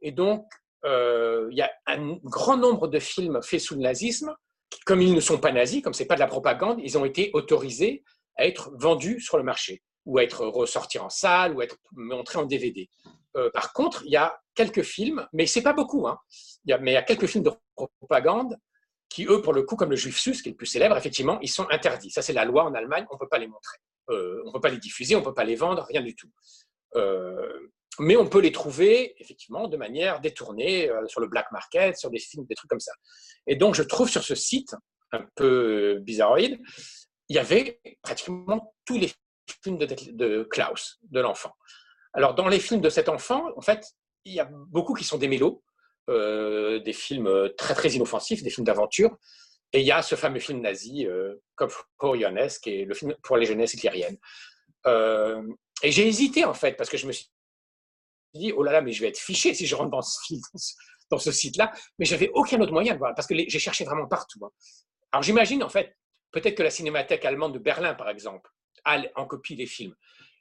Et 0.02 0.12
donc, 0.12 0.46
il 0.84 1.56
y 1.56 1.62
a 1.62 1.72
un 1.86 2.18
grand 2.24 2.58
nombre 2.58 2.88
de 2.88 2.98
films 2.98 3.42
faits 3.44 3.62
sous 3.62 3.76
le 3.76 3.82
nazisme, 3.82 4.36
qui, 4.70 4.80
comme 4.82 5.02
ils 5.02 5.14
ne 5.14 5.20
sont 5.20 5.38
pas 5.38 5.52
nazis, 5.52 5.82
comme 5.84 5.94
c'est 5.94 6.06
pas 6.06 6.16
de 6.16 6.20
la 6.20 6.28
propagande, 6.28 6.80
ils 6.84 6.98
ont 6.98 7.06
été 7.06 7.30
autorisés 7.34 8.04
à 8.36 8.48
être 8.48 8.72
vendus 8.76 9.20
sur 9.20 9.38
le 9.38 9.44
marché, 9.44 9.84
ou 10.06 10.18
à 10.18 10.24
être 10.24 10.46
ressortis 10.46 10.98
en 10.98 11.10
salle, 11.10 11.54
ou 11.54 11.62
à 11.62 11.66
être 11.66 11.78
montrés 11.92 12.40
en 12.40 12.46
DVD. 12.46 12.90
Par 13.54 13.74
contre, 13.74 14.04
il 14.06 14.12
y 14.12 14.18
a 14.18 14.40
quelques 14.56 14.84
films, 14.84 15.28
mais 15.34 15.46
c'est 15.46 15.62
pas 15.62 15.74
beaucoup, 15.74 16.08
hein, 16.08 16.20
mais 16.66 16.92
il 16.92 16.94
y 16.94 16.98
a 16.98 17.04
quelques 17.04 17.28
films 17.28 17.44
de 17.44 17.52
propagande 17.76 18.58
qui, 19.12 19.26
eux, 19.26 19.42
pour 19.42 19.54
le 19.54 19.64
coup, 19.64 19.76
comme 19.76 19.90
le 19.90 19.96
Juif 19.96 20.18
Sus, 20.18 20.42
qui 20.42 20.50
est 20.50 20.52
le 20.52 20.58
plus 20.58 20.66
célèbre, 20.66 20.96
effectivement, 20.98 21.40
ils 21.42 21.50
sont 21.50 21.68
interdits. 21.70 22.12
Ça, 22.12 22.22
c'est 22.22 22.34
la 22.34 22.46
loi 22.46 22.64
en 22.64 22.74
Allemagne, 22.74 23.06
on 23.12 23.16
ne 23.16 23.20
peut 23.20 23.28
pas 23.28 23.40
les 23.40 23.48
montrer. 23.48 23.78
Euh, 24.10 24.42
on 24.46 24.48
ne 24.48 24.54
peut 24.54 24.62
pas 24.62 24.70
les 24.70 24.78
diffuser, 24.78 25.16
on 25.16 25.20
ne 25.20 25.26
peut 25.26 25.34
pas 25.34 25.44
les 25.44 25.56
vendre, 25.56 25.86
rien 25.90 26.02
du 26.02 26.16
tout. 26.16 26.30
Euh, 26.96 27.70
mais 28.00 28.16
on 28.16 28.28
peut 28.28 28.40
les 28.40 28.54
trouver, 28.54 29.14
effectivement, 29.22 29.68
de 29.68 29.76
manière 29.76 30.22
détournée, 30.22 30.90
euh, 30.90 31.06
sur 31.08 31.20
le 31.20 31.28
black 31.28 31.52
market, 31.52 31.98
sur 31.98 32.10
des 32.10 32.20
films, 32.20 32.46
des 32.46 32.56
trucs 32.56 32.70
comme 32.70 32.80
ça. 32.80 32.94
Et 33.48 33.58
donc, 33.58 33.76
je 33.76 33.84
trouve 33.84 34.10
sur 34.10 34.24
ce 34.24 34.34
site, 34.34 34.76
un 35.12 35.26
peu 35.36 36.00
bizarroïde, 36.02 36.62
il 37.28 37.36
y 37.36 37.40
avait 37.40 37.82
pratiquement 38.02 38.74
tous 38.86 38.98
les 38.98 39.12
films 39.62 39.78
de 39.78 40.48
Klaus, 40.50 41.00
de 41.04 41.20
l'enfant. 41.20 41.52
Alors, 42.14 42.36
dans 42.36 42.48
les 42.48 42.60
films 42.60 42.82
de 42.82 42.90
cet 42.90 43.10
enfant, 43.10 43.46
en 43.56 43.62
fait, 43.62 43.86
il 44.26 44.34
y 44.34 44.40
a 44.40 44.50
beaucoup 44.52 44.94
qui 44.94 45.04
sont 45.04 45.18
des 45.18 45.28
mélos, 45.28 45.64
euh, 46.10 46.80
des 46.80 46.94
films 46.94 47.28
euh, 47.28 47.50
très 47.58 47.74
très 47.74 47.90
inoffensifs, 47.90 48.44
des 48.44 48.50
films 48.50 48.66
d'aventure. 48.66 49.18
Et 49.74 49.80
il 49.80 49.86
y 49.86 49.92
a 49.92 50.02
ce 50.02 50.16
fameux 50.16 50.40
film 50.40 50.60
nazi, 50.62 51.06
euh, 51.06 51.36
Kopf 51.56 51.86
pour 51.98 52.16
qui 52.16 52.24
est 52.24 52.86
le 52.86 52.94
film 52.94 53.16
pour 53.24 53.38
les 53.38 53.46
jeunesses 53.46 53.74
hitlériennes. 53.74 54.18
Euh, 54.86 55.42
et 55.84 55.92
j'ai 55.92 56.08
hésité 56.08 56.44
en 56.44 56.54
fait, 56.54 56.74
parce 56.74 56.90
que 56.90 56.98
je 56.98 57.08
me 57.08 57.12
suis 57.14 57.28
dit, 58.34 58.52
oh 58.52 58.64
là 58.64 58.74
là, 58.74 58.82
mais 58.82 58.92
je 58.92 59.02
vais 59.02 59.08
être 59.10 59.20
fiché 59.20 59.54
si 59.54 59.66
je 59.66 59.76
rentre 59.76 59.92
dans 59.92 60.02
ce, 60.02 60.18
dans 61.10 61.18
ce 61.18 61.32
site-là. 61.32 61.72
Mais 62.00 62.06
j'avais 62.06 62.30
aucun 62.34 62.60
autre 62.60 62.74
moyen 62.74 62.94
de 62.94 63.00
voir, 63.00 63.16
parce 63.16 63.28
que 63.28 63.36
j'ai 63.36 63.60
cherché 63.60 63.86
vraiment 63.86 64.08
partout. 64.08 64.40
hein. 64.44 64.52
Alors 65.14 65.24
j'imagine, 65.24 65.64
en 65.64 65.70
fait, 65.70 65.96
peut-être 66.32 66.56
que 66.56 66.64
la 66.64 66.70
cinémathèque 66.70 67.24
allemande 67.24 67.54
de 67.54 67.60
Berlin, 67.60 67.94
par 67.94 68.10
exemple, 68.10 68.50
a 68.84 69.02
en 69.16 69.26
copie 69.26 69.56
des 69.56 69.68
films. 69.68 69.96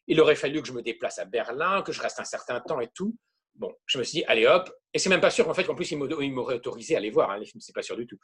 Il 0.07 0.21
aurait 0.21 0.35
fallu 0.35 0.61
que 0.63 0.69
je 0.69 0.73
me 0.73 0.83
déplace 0.83 1.19
à 1.19 1.25
Berlin, 1.25 1.83
que 1.83 1.93
je 1.93 2.01
reste 2.01 2.21
un 2.21 2.25
certain 2.25 2.61
temps 2.61 2.81
et 2.81 2.89
tout. 2.95 3.17
Bon, 3.55 3.73
je 3.87 3.99
me 3.99 4.05
suis 4.05 4.21
dit, 4.21 4.25
allez 4.27 4.47
hop. 4.47 4.71
Et 4.95 4.99
c'est 4.99 5.11
même 5.11 5.21
pas 5.21 5.31
sûr 5.31 5.45
qu'en 5.45 5.55
fait, 5.55 5.65
qu'en 5.65 5.75
plus, 5.75 5.91
il 5.91 5.99
m'aurait 5.99 6.55
autorisé 6.55 6.97
à 6.97 7.01
les 7.01 7.11
voir, 7.11 7.31
hein, 7.31 7.39
les 7.39 7.47
films, 7.47 7.61
c'est 7.61 7.75
pas 7.75 7.83
sûr 7.83 7.97
du 7.97 8.07
tout. 8.07 8.19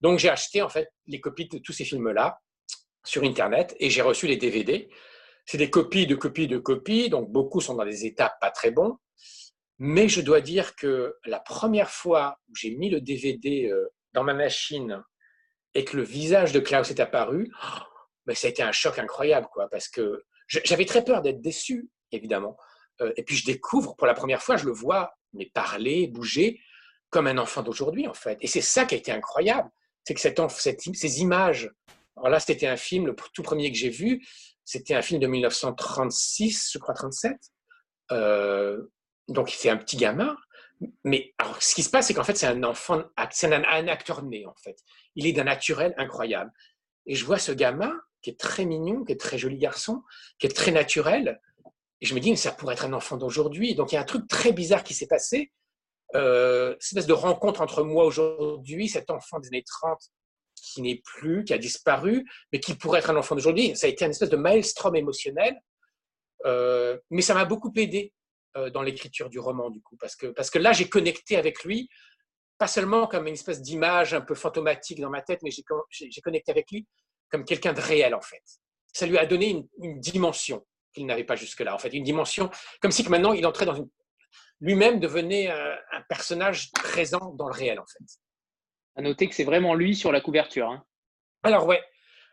Donc 0.00 0.18
j'ai 0.18 0.28
acheté, 0.28 0.62
en 0.62 0.68
fait, 0.68 0.88
les 1.06 1.20
copies 1.20 1.48
de 1.48 1.58
tous 1.58 1.72
ces 1.72 1.84
films-là 1.84 2.38
sur 3.04 3.22
Internet 3.22 3.76
et 3.80 3.90
j'ai 3.90 4.02
reçu 4.02 4.26
les 4.26 4.36
DVD. 4.36 4.88
C'est 5.46 5.58
des 5.58 5.70
copies 5.70 6.06
de 6.06 6.14
copies 6.14 6.46
de 6.46 6.58
copies, 6.58 7.08
donc 7.08 7.30
beaucoup 7.30 7.60
sont 7.60 7.74
dans 7.74 7.84
des 7.84 8.04
états 8.04 8.36
pas 8.40 8.50
très 8.50 8.70
bons. 8.70 8.98
Mais 9.78 10.08
je 10.08 10.20
dois 10.20 10.40
dire 10.40 10.74
que 10.74 11.16
la 11.24 11.38
première 11.38 11.90
fois 11.90 12.38
où 12.48 12.54
j'ai 12.56 12.74
mis 12.74 12.90
le 12.90 13.00
DVD 13.00 13.70
euh, 13.70 13.88
dans 14.12 14.24
ma 14.24 14.34
machine 14.34 15.02
et 15.74 15.84
que 15.84 15.96
le 15.96 16.02
visage 16.02 16.52
de 16.52 16.60
Klaus 16.60 16.90
est 16.90 17.00
apparu, 17.00 17.50
ben, 18.26 18.34
ça 18.34 18.48
a 18.48 18.50
été 18.50 18.62
un 18.62 18.72
choc 18.72 18.98
incroyable, 18.98 19.46
quoi, 19.52 19.68
parce 19.70 19.88
que 19.88 20.24
j'avais 20.48 20.84
très 20.86 21.04
peur 21.04 21.22
d'être 21.22 21.40
déçu, 21.40 21.88
évidemment. 22.12 22.56
Euh, 23.00 23.12
et 23.16 23.22
puis 23.22 23.36
je 23.36 23.44
découvre 23.44 23.94
pour 23.96 24.06
la 24.06 24.14
première 24.14 24.42
fois, 24.42 24.56
je 24.56 24.64
le 24.66 24.72
vois, 24.72 25.12
mais 25.32 25.46
parler, 25.46 26.08
bouger, 26.08 26.60
comme 27.10 27.26
un 27.26 27.38
enfant 27.38 27.62
d'aujourd'hui, 27.62 28.06
en 28.08 28.14
fait. 28.14 28.38
Et 28.40 28.46
c'est 28.46 28.60
ça 28.60 28.84
qui 28.84 28.94
a 28.94 28.98
été 28.98 29.12
incroyable, 29.12 29.70
c'est 30.04 30.14
que 30.14 30.20
cette, 30.20 30.40
cette- 30.50 30.80
ces 30.94 31.20
images. 31.20 31.70
Alors 32.16 32.30
là, 32.30 32.40
c'était 32.40 32.66
un 32.66 32.76
film, 32.76 33.06
le 33.06 33.14
tout 33.34 33.42
premier 33.42 33.70
que 33.70 33.78
j'ai 33.78 33.90
vu, 33.90 34.26
c'était 34.64 34.94
un 34.94 35.02
film 35.02 35.20
de 35.20 35.26
1936, 35.26 36.70
je 36.72 36.78
crois 36.78 36.94
37. 36.94 37.36
Euh, 38.12 38.82
donc 39.28 39.50
c'est 39.50 39.70
un 39.70 39.76
petit 39.76 39.96
gamin. 39.96 40.36
Mais 41.04 41.34
alors, 41.38 41.60
ce 41.62 41.74
qui 41.74 41.82
se 41.82 41.90
passe, 41.90 42.06
c'est 42.06 42.14
qu'en 42.14 42.24
fait, 42.24 42.36
c'est 42.36 42.46
un 42.46 42.62
enfant, 42.62 43.02
c'est 43.30 43.52
un, 43.52 43.64
un 43.64 43.88
acteur 43.88 44.22
né, 44.22 44.46
en 44.46 44.54
fait. 44.62 44.76
Il 45.16 45.26
est 45.26 45.32
d'un 45.32 45.44
naturel 45.44 45.94
incroyable. 45.98 46.52
Et 47.06 47.14
je 47.14 47.24
vois 47.24 47.38
ce 47.38 47.50
gamin 47.52 47.92
qui 48.22 48.30
est 48.30 48.38
très 48.38 48.64
mignon, 48.64 49.04
qui 49.04 49.12
est 49.12 49.20
très 49.20 49.38
joli 49.38 49.58
garçon, 49.58 50.02
qui 50.38 50.46
est 50.46 50.54
très 50.54 50.70
naturel. 50.70 51.40
Et 52.00 52.06
je 52.06 52.14
me 52.14 52.20
dis, 52.20 52.30
mais 52.30 52.36
ça 52.36 52.52
pourrait 52.52 52.74
être 52.74 52.84
un 52.84 52.92
enfant 52.92 53.16
d'aujourd'hui. 53.16 53.74
Donc 53.74 53.92
il 53.92 53.96
y 53.96 53.98
a 53.98 54.00
un 54.00 54.04
truc 54.04 54.26
très 54.28 54.52
bizarre 54.52 54.84
qui 54.84 54.94
s'est 54.94 55.06
passé. 55.06 55.52
Euh, 56.14 56.74
cette 56.80 56.92
espèce 56.92 57.06
de 57.06 57.12
rencontre 57.12 57.60
entre 57.60 57.82
moi 57.82 58.04
aujourd'hui, 58.04 58.88
cet 58.88 59.10
enfant 59.10 59.40
des 59.40 59.48
années 59.48 59.64
30 59.64 59.98
qui 60.54 60.82
n'est 60.82 61.00
plus, 61.04 61.44
qui 61.44 61.52
a 61.52 61.58
disparu, 61.58 62.28
mais 62.52 62.60
qui 62.60 62.74
pourrait 62.74 63.00
être 63.00 63.10
un 63.10 63.16
enfant 63.16 63.34
d'aujourd'hui. 63.34 63.76
Ça 63.76 63.86
a 63.86 63.90
été 63.90 64.04
une 64.04 64.10
espèce 64.10 64.30
de 64.30 64.36
maelstrom 64.36 64.96
émotionnel. 64.96 65.60
Euh, 66.46 66.98
mais 67.10 67.22
ça 67.22 67.34
m'a 67.34 67.44
beaucoup 67.44 67.72
aidé 67.76 68.12
euh, 68.56 68.70
dans 68.70 68.82
l'écriture 68.82 69.28
du 69.28 69.38
roman, 69.38 69.70
du 69.70 69.80
coup, 69.82 69.96
parce 69.96 70.16
que, 70.16 70.28
parce 70.28 70.50
que 70.50 70.58
là, 70.58 70.72
j'ai 70.72 70.88
connecté 70.88 71.36
avec 71.36 71.64
lui, 71.64 71.88
pas 72.58 72.68
seulement 72.68 73.06
comme 73.06 73.26
une 73.26 73.34
espèce 73.34 73.60
d'image 73.60 74.14
un 74.14 74.20
peu 74.20 74.34
fantomatique 74.34 75.00
dans 75.00 75.10
ma 75.10 75.22
tête, 75.22 75.40
mais 75.42 75.50
j'ai 75.50 75.62
con- 75.62 75.82
j'ai 75.90 76.10
j'ai 76.10 76.20
connecté 76.20 76.50
avec 76.50 76.70
lui 76.70 76.86
comme 77.30 77.44
quelqu'un 77.44 77.72
de 77.72 77.80
réel, 77.80 78.14
en 78.14 78.20
fait. 78.20 78.42
Ça 78.92 79.06
lui 79.06 79.18
a 79.18 79.26
donné 79.26 79.50
une, 79.50 79.68
une 79.82 80.00
dimension 80.00 80.66
qu'il 80.92 81.06
n'avait 81.06 81.24
pas 81.24 81.36
jusque-là, 81.36 81.74
en 81.74 81.78
fait, 81.78 81.90
une 81.90 82.04
dimension, 82.04 82.50
comme 82.80 82.90
si 82.90 83.04
que 83.04 83.10
maintenant 83.10 83.32
il 83.32 83.46
entrait 83.46 83.66
dans 83.66 83.74
une. 83.74 83.88
Lui-même 84.60 84.98
devenait 84.98 85.48
un, 85.48 85.76
un 85.92 86.02
personnage 86.08 86.72
présent 86.72 87.32
dans 87.34 87.46
le 87.46 87.54
réel, 87.54 87.78
en 87.78 87.86
fait. 87.86 88.04
À 88.96 89.02
noter 89.02 89.28
que 89.28 89.34
c'est 89.34 89.44
vraiment 89.44 89.74
lui 89.74 89.94
sur 89.94 90.10
la 90.10 90.20
couverture. 90.20 90.68
hein. 90.68 90.84
Alors 91.44 91.66
ouais. 91.66 91.80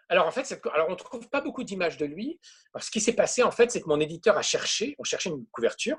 Alors 0.09 0.25
en 0.27 0.31
fait, 0.31 0.45
cette- 0.45 0.65
alors 0.67 0.87
on 0.87 0.91
ne 0.91 0.95
trouve 0.95 1.29
pas 1.29 1.41
beaucoup 1.41 1.63
d'images 1.63 1.97
de 1.97 2.05
lui. 2.05 2.39
Alors, 2.73 2.83
ce 2.83 2.89
qui 2.91 3.01
s'est 3.01 3.13
passé 3.15 3.43
en 3.43 3.51
fait, 3.51 3.69
c'est 3.71 3.81
que 3.81 3.87
mon 3.87 3.99
éditeur 3.99 4.37
a 4.37 4.41
cherché, 4.41 4.95
on 4.97 5.03
cherchait 5.03 5.29
une 5.29 5.45
couverture, 5.51 5.97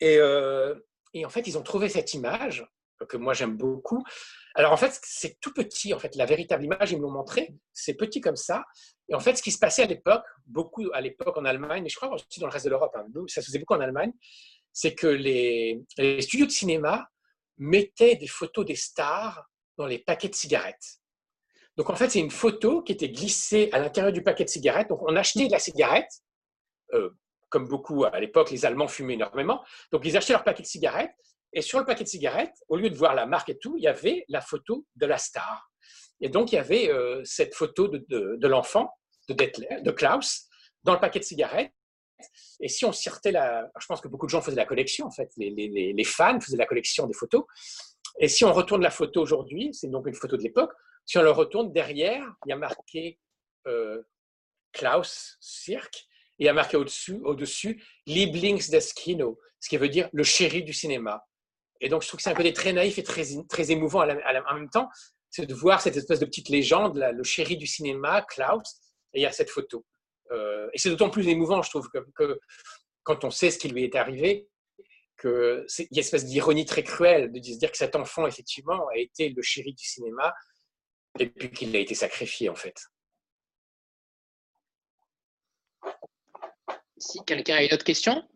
et, 0.00 0.18
euh, 0.18 0.74
et 1.14 1.24
en 1.24 1.28
fait 1.30 1.46
ils 1.46 1.56
ont 1.58 1.62
trouvé 1.62 1.88
cette 1.88 2.14
image 2.14 2.64
que 3.06 3.16
moi 3.16 3.34
j'aime 3.34 3.56
beaucoup. 3.56 4.04
Alors 4.54 4.72
en 4.72 4.76
fait, 4.76 4.98
c'est 5.02 5.38
tout 5.40 5.52
petit 5.52 5.94
en 5.94 5.98
fait. 5.98 6.14
La 6.16 6.26
véritable 6.26 6.64
image, 6.64 6.92
ils 6.92 6.98
me 6.98 7.02
l'ont 7.02 7.10
montré, 7.10 7.54
c'est 7.72 7.94
petit 7.94 8.20
comme 8.20 8.36
ça. 8.36 8.64
Et 9.08 9.14
en 9.14 9.20
fait, 9.20 9.36
ce 9.36 9.42
qui 9.42 9.52
se 9.52 9.58
passait 9.58 9.82
à 9.82 9.86
l'époque, 9.86 10.24
beaucoup 10.46 10.84
à 10.92 11.00
l'époque 11.00 11.36
en 11.36 11.44
Allemagne, 11.44 11.82
mais 11.82 11.88
je 11.88 11.96
crois 11.96 12.10
aussi 12.12 12.40
dans 12.40 12.46
le 12.46 12.52
reste 12.52 12.64
de 12.66 12.70
l'Europe, 12.70 12.92
hein, 12.94 13.06
ça 13.28 13.40
se 13.40 13.46
faisait 13.46 13.58
beaucoup 13.58 13.74
en 13.74 13.80
Allemagne, 13.80 14.12
c'est 14.72 14.94
que 14.94 15.06
les, 15.06 15.82
les 15.98 16.20
studios 16.22 16.46
de 16.46 16.50
cinéma 16.50 17.08
mettaient 17.58 18.16
des 18.16 18.26
photos 18.26 18.64
des 18.64 18.76
stars 18.76 19.44
dans 19.76 19.86
les 19.86 19.98
paquets 19.98 20.28
de 20.28 20.34
cigarettes. 20.34 20.98
Donc 21.76 21.88
en 21.88 21.94
fait, 21.94 22.10
c'est 22.10 22.20
une 22.20 22.30
photo 22.30 22.82
qui 22.82 22.92
était 22.92 23.08
glissée 23.08 23.70
à 23.72 23.78
l'intérieur 23.78 24.12
du 24.12 24.22
paquet 24.22 24.44
de 24.44 24.50
cigarettes. 24.50 24.88
Donc 24.88 25.02
on 25.02 25.16
achetait 25.16 25.46
de 25.46 25.52
la 25.52 25.58
cigarette, 25.58 26.10
euh, 26.92 27.10
comme 27.48 27.68
beaucoup 27.68 28.04
à 28.04 28.18
l'époque, 28.20 28.50
les 28.50 28.66
Allemands 28.66 28.88
fumaient 28.88 29.14
énormément. 29.14 29.64
Donc 29.90 30.02
ils 30.04 30.16
achetaient 30.16 30.34
leur 30.34 30.44
paquet 30.44 30.62
de 30.62 30.68
cigarettes 30.68 31.14
et 31.52 31.62
sur 31.62 31.78
le 31.78 31.84
paquet 31.84 32.04
de 32.04 32.08
cigarettes, 32.08 32.56
au 32.68 32.76
lieu 32.76 32.90
de 32.90 32.96
voir 32.96 33.14
la 33.14 33.26
marque 33.26 33.50
et 33.50 33.58
tout, 33.58 33.76
il 33.76 33.82
y 33.82 33.88
avait 33.88 34.24
la 34.28 34.40
photo 34.40 34.86
de 34.96 35.06
la 35.06 35.18
star. 35.18 35.70
Et 36.20 36.28
donc 36.28 36.52
il 36.52 36.56
y 36.56 36.58
avait 36.58 36.90
euh, 36.90 37.22
cette 37.24 37.54
photo 37.54 37.88
de, 37.88 38.46
l'enfant, 38.46 38.90
de, 39.28 39.90
Klaus, 39.90 40.48
dans 40.84 40.94
le 40.94 41.00
paquet 41.00 41.18
de 41.18 41.24
cigarettes. 41.24 41.72
Et 42.60 42.68
si 42.68 42.84
on 42.84 42.92
sortait 42.92 43.32
la. 43.32 43.68
Je 43.80 43.86
pense 43.86 44.00
que 44.00 44.06
beaucoup 44.06 44.26
de 44.26 44.30
gens 44.30 44.40
faisaient 44.40 44.56
la 44.56 44.66
collection, 44.66 45.06
en 45.06 45.10
fait. 45.10 45.28
Les 45.36 46.04
fans 46.04 46.40
faisaient 46.40 46.56
la 46.56 46.66
collection 46.66 47.08
des 47.08 47.14
photos. 47.14 47.44
Et 48.20 48.28
si 48.28 48.44
on 48.44 48.52
retourne 48.52 48.82
la 48.82 48.90
photo 48.90 49.20
aujourd'hui, 49.20 49.70
c'est 49.72 49.88
donc 49.88 50.06
une 50.06 50.14
photo 50.14 50.36
de 50.36 50.42
l'époque, 50.42 50.72
si 51.04 51.18
on 51.18 51.22
le 51.22 51.30
retourne 51.30 51.72
derrière, 51.72 52.24
il 52.46 52.50
y 52.50 52.52
a 52.52 52.56
marqué 52.56 53.18
euh, 53.66 54.02
Klaus 54.72 55.36
Cirque 55.40 56.06
et 56.38 56.44
il 56.44 56.46
y 56.46 56.48
a 56.48 56.52
marqué 56.52 56.76
au-dessus, 56.76 57.20
au-dessus 57.24 57.82
Lieblings 58.06 58.70
des 58.70 58.80
Kino, 58.94 59.38
ce 59.60 59.68
qui 59.68 59.76
veut 59.76 59.88
dire 59.88 60.08
le 60.12 60.22
chéri 60.22 60.62
du 60.62 60.72
cinéma. 60.72 61.24
Et 61.84 61.88
donc 61.88 62.02
je 62.02 62.08
trouve 62.08 62.18
que 62.18 62.22
c'est 62.22 62.30
un 62.30 62.34
côté 62.34 62.52
très 62.52 62.72
naïf 62.72 62.96
et 62.98 63.02
très, 63.02 63.24
très 63.48 63.70
émouvant 63.70 64.00
à 64.00 64.06
la- 64.06 64.26
à 64.26 64.32
la- 64.32 64.50
en 64.50 64.54
même 64.54 64.70
temps, 64.70 64.88
c'est 65.30 65.46
de 65.46 65.54
voir 65.54 65.80
cette 65.80 65.96
espèce 65.96 66.20
de 66.20 66.26
petite 66.26 66.48
légende, 66.48 66.96
là, 66.96 67.10
le 67.12 67.24
chéri 67.24 67.56
du 67.56 67.66
cinéma, 67.66 68.22
Klaus, 68.22 68.80
et 69.12 69.20
il 69.20 69.22
y 69.22 69.26
a 69.26 69.32
cette 69.32 69.50
photo. 69.50 69.84
Euh, 70.30 70.68
et 70.72 70.78
c'est 70.78 70.88
d'autant 70.90 71.10
plus 71.10 71.26
émouvant, 71.28 71.60
je 71.62 71.70
trouve, 71.70 71.88
que, 71.90 71.98
que 72.14 72.38
quand 73.02 73.24
on 73.24 73.30
sait 73.30 73.50
ce 73.50 73.58
qui 73.58 73.68
lui 73.68 73.84
est 73.84 73.96
arrivé, 73.96 74.48
qu'il 75.20 75.30
y 75.30 75.82
a 75.82 75.84
une 75.90 75.98
espèce 75.98 76.24
d'ironie 76.24 76.64
très 76.66 76.82
cruelle 76.84 77.30
de 77.32 77.42
se 77.42 77.58
dire 77.58 77.70
que 77.70 77.76
cet 77.76 77.96
enfant, 77.96 78.26
effectivement, 78.26 78.86
a 78.88 78.96
été 78.96 79.28
le 79.30 79.42
chéri 79.42 79.72
du 79.74 79.84
cinéma 79.84 80.32
et 81.18 81.28
puis 81.28 81.50
qu'il 81.50 81.74
a 81.76 81.80
été 81.80 81.94
sacrifié, 81.94 82.48
en 82.48 82.54
fait. 82.54 82.76
Si 86.98 87.18
quelqu'un 87.24 87.56
a 87.56 87.62
une 87.64 87.72
autre 87.74 87.84
question? 87.84 88.26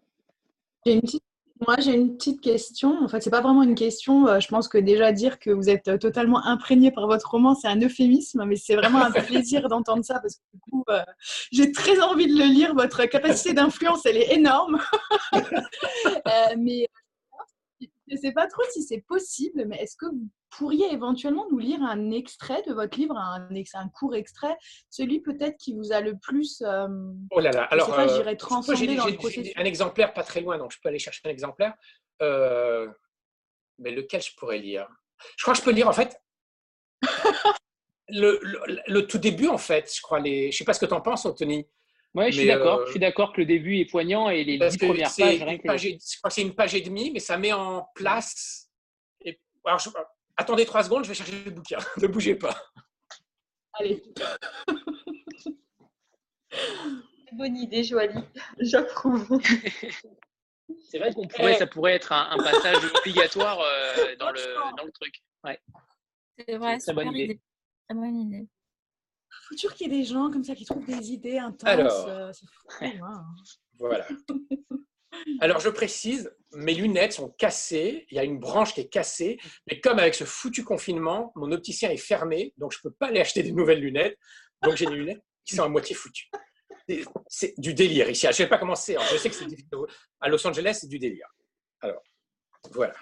J'ai 0.84 0.92
une 0.94 1.00
petite- 1.02 1.22
Moi, 1.64 1.76
j'ai 1.78 1.94
une 1.94 2.16
petite 2.16 2.42
question. 2.42 3.02
En 3.02 3.08
fait, 3.08 3.22
c'est 3.22 3.30
pas 3.30 3.40
vraiment 3.40 3.62
une 3.62 3.74
question. 3.74 4.26
Euh, 4.28 4.40
Je 4.40 4.48
pense 4.48 4.68
que 4.68 4.76
déjà 4.76 5.12
dire 5.12 5.38
que 5.38 5.50
vous 5.50 5.70
êtes 5.70 5.88
euh, 5.88 5.96
totalement 5.96 6.44
imprégné 6.44 6.90
par 6.90 7.06
votre 7.06 7.30
roman, 7.30 7.54
c'est 7.54 7.68
un 7.68 7.80
euphémisme, 7.80 8.44
mais 8.44 8.56
c'est 8.56 8.76
vraiment 8.76 9.02
un 9.02 9.10
plaisir 9.10 9.68
d'entendre 9.68 10.04
ça 10.04 10.20
parce 10.20 10.36
que 10.36 10.42
du 10.52 10.60
coup, 10.60 10.84
euh, 10.90 11.02
j'ai 11.52 11.72
très 11.72 12.00
envie 12.00 12.26
de 12.26 12.38
le 12.38 12.44
lire. 12.44 12.74
Votre 12.74 13.06
capacité 13.06 13.54
d'influence, 13.54 14.04
elle 14.04 14.18
est 14.18 14.34
énorme. 14.34 14.78
Mais 16.58 16.86
je 17.80 18.14
ne 18.14 18.20
sais 18.20 18.32
pas 18.32 18.46
trop 18.46 18.62
si 18.70 18.82
c'est 18.82 19.04
possible, 19.08 19.64
mais 19.66 19.82
est-ce 19.82 19.96
que 19.96 20.06
vous 20.06 20.28
pourriez 20.56 20.92
éventuellement 20.92 21.46
nous 21.50 21.58
lire 21.58 21.82
un 21.82 22.10
extrait 22.10 22.62
de 22.66 22.72
votre 22.72 22.98
livre, 22.98 23.16
un, 23.16 23.48
court 23.88 24.14
extrait, 24.14 24.56
celui 24.90 25.20
peut-être 25.20 25.56
qui 25.56 25.74
vous 25.74 25.92
a 25.92 26.00
le 26.00 26.16
plus. 26.18 26.62
euh, 26.62 26.86
Oh 27.30 27.40
là 27.40 27.50
là, 27.52 27.64
alors, 27.64 27.88
pas, 27.88 28.08
euh, 28.08 28.34
transcender 28.36 28.96
dans 28.96 29.06
le 29.06 29.12
un 29.56 29.64
exemplaire 29.64 30.12
pas 30.14 30.22
très 30.22 30.40
loin, 30.40 30.58
donc 30.58 30.72
je 30.72 30.78
peux 30.82 30.88
aller 30.88 30.98
chercher 30.98 31.20
un 31.24 31.30
exemplaire. 31.30 31.74
Euh, 32.22 32.88
mais 33.78 33.90
lequel 33.90 34.22
je 34.22 34.34
pourrais 34.36 34.58
lire? 34.58 34.88
Je 35.36 35.42
crois 35.42 35.54
que 35.54 35.60
je 35.60 35.64
peux 35.64 35.72
lire, 35.72 35.88
en 35.88 35.92
fait, 35.92 36.20
le, 38.08 38.38
le- 38.42 38.80
le 38.86 39.06
tout 39.06 39.18
début, 39.18 39.48
en 39.48 39.58
fait, 39.58 39.92
je 39.94 40.00
crois. 40.00 40.20
Les, 40.20 40.50
je 40.52 40.56
sais 40.58 40.64
pas 40.64 40.72
ce 40.72 40.80
que 40.80 40.86
tu 40.86 40.94
en 40.94 41.00
penses, 41.00 41.26
Anthony. 41.26 41.66
Ouais, 42.14 42.30
je 42.32 42.38
suis 42.38 42.46
d'accord. 42.46 42.78
euh, 42.80 42.84
Je 42.86 42.90
suis 42.92 43.00
d'accord 43.00 43.32
que 43.32 43.40
le 43.40 43.46
début 43.46 43.78
est 43.78 43.84
poignant 43.90 44.30
et 44.30 44.44
les 44.44 44.58
dix 44.58 44.78
premières 44.78 45.10
pages, 45.18 45.42
rien 45.42 45.58
que 45.58 45.66
page 45.66 45.84
et- 45.86 45.98
je 46.00 46.18
crois 46.18 46.28
que 46.30 46.34
c'est 46.34 46.42
une 46.42 46.54
page 46.54 46.74
et 46.74 46.80
demie, 46.80 47.10
mais 47.10 47.20
ça 47.20 47.36
met 47.36 47.52
en 47.52 47.86
place. 47.94 48.70
Et, 49.20 49.38
alors, 49.64 49.78
je- 49.78 49.90
attendez 50.36 50.64
trois 50.66 50.82
secondes, 50.84 51.04
je 51.04 51.08
vais 51.08 51.14
chercher 51.14 51.44
le 51.44 51.50
bouquin. 51.50 51.78
ne 51.98 52.06
bougez 52.06 52.34
pas. 52.36 52.56
Allez. 53.74 54.02
Bonne 57.32 57.56
idée, 57.56 57.84
Joanie. 57.84 58.24
J'approuve. 58.60 59.28
C'est 60.90 60.98
vrai 60.98 61.12
qu'on 61.12 61.28
pourrait, 61.28 61.54
ça 61.58 61.66
pourrait 61.66 61.94
être 61.94 62.12
un, 62.12 62.30
un 62.30 62.38
passage 62.38 62.78
obligatoire 62.98 63.60
euh, 63.60 64.16
dans, 64.18 64.30
le, 64.30 64.76
dans 64.76 64.84
le 64.84 64.90
truc. 64.92 65.22
Ouais. 65.44 65.60
C'est 66.38 66.56
vrai, 66.56 66.78
Très 66.78 66.92
bonne 66.92 67.08
idée. 67.08 67.24
idée. 67.24 67.40
Très 67.88 67.94
bonne 67.98 68.16
idée. 68.16 68.48
faut 69.48 69.54
toujours 69.54 69.74
qu'il 69.74 69.86
y 69.92 69.94
ait 69.94 69.98
des 70.00 70.04
gens 70.04 70.30
comme 70.30 70.42
ça 70.44 70.54
qui 70.56 70.64
trouvent 70.64 70.86
des 70.86 71.12
idées 71.12 71.38
intenses. 71.38 71.68
Alors. 71.68 72.08
euh, 72.08 72.32
c'est 72.32 72.46
fou, 72.46 72.68
hein. 73.04 73.24
Voilà. 73.78 74.06
Alors, 75.40 75.60
je 75.60 75.68
précise, 75.70 76.30
mes 76.52 76.74
lunettes 76.74 77.12
sont 77.14 77.30
cassées. 77.30 78.06
Il 78.10 78.16
y 78.16 78.20
a 78.20 78.24
une 78.24 78.38
branche 78.38 78.74
qui 78.74 78.80
est 78.80 78.88
cassée. 78.88 79.38
Mais 79.68 79.80
comme 79.80 79.98
avec 79.98 80.14
ce 80.14 80.24
foutu 80.24 80.64
confinement, 80.64 81.32
mon 81.36 81.50
opticien 81.52 81.90
est 81.90 81.96
fermé, 81.96 82.52
donc 82.58 82.72
je 82.72 82.78
ne 82.78 82.82
peux 82.90 82.94
pas 82.94 83.06
aller 83.08 83.20
acheter 83.20 83.42
des 83.42 83.52
nouvelles 83.52 83.80
lunettes. 83.80 84.18
Donc, 84.62 84.76
j'ai 84.76 84.86
des 84.86 84.94
lunettes 84.94 85.22
qui 85.44 85.54
sont 85.54 85.62
à 85.64 85.68
moitié 85.68 85.94
foutues. 85.94 86.28
C'est- 87.28 87.54
du 87.58 87.74
délire 87.74 88.08
ici. 88.10 88.22
Je 88.22 88.28
ne 88.28 88.32
sais 88.32 88.46
pas 88.46 88.58
comment 88.58 88.74
c'est. 88.76 88.96
hein. 88.96 89.02
Je 89.10 89.16
sais 89.16 89.28
que 89.28 89.34
c'est 89.34 89.46
difficile. 89.46 89.68
à 90.20 90.28
Los 90.28 90.46
Angeles, 90.46 90.78
c'est 90.80 90.88
du 90.88 90.98
délire. 90.98 91.26
Alors, 91.80 92.02
voilà. 92.72 92.94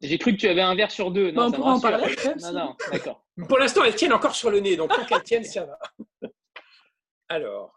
J'ai 0.00 0.18
cru 0.18 0.32
que 0.32 0.40
tu 0.40 0.48
avais 0.48 0.60
un 0.62 0.74
verre 0.74 0.90
sur 0.90 1.12
deux. 1.12 1.30
Non, 1.30 1.42
on 1.42 1.50
ça 1.50 1.50
me 1.52 1.56
pourra 1.56 1.74
en 1.74 1.80
parler 1.80 2.16
Non, 2.40 2.52
non, 2.52 2.76
d'accord. 2.90 3.24
Pour 3.48 3.58
l'instant, 3.58 3.84
elles 3.84 3.94
tiennent 3.94 4.12
encore 4.12 4.34
sur 4.34 4.50
le 4.50 4.58
nez, 4.58 4.76
donc 4.76 4.90
tant 4.90 5.04
qu'elles 5.04 5.22
tiennent, 5.22 5.44
ça 5.44 5.64
va. 5.64 5.78
Alors. 7.28 7.72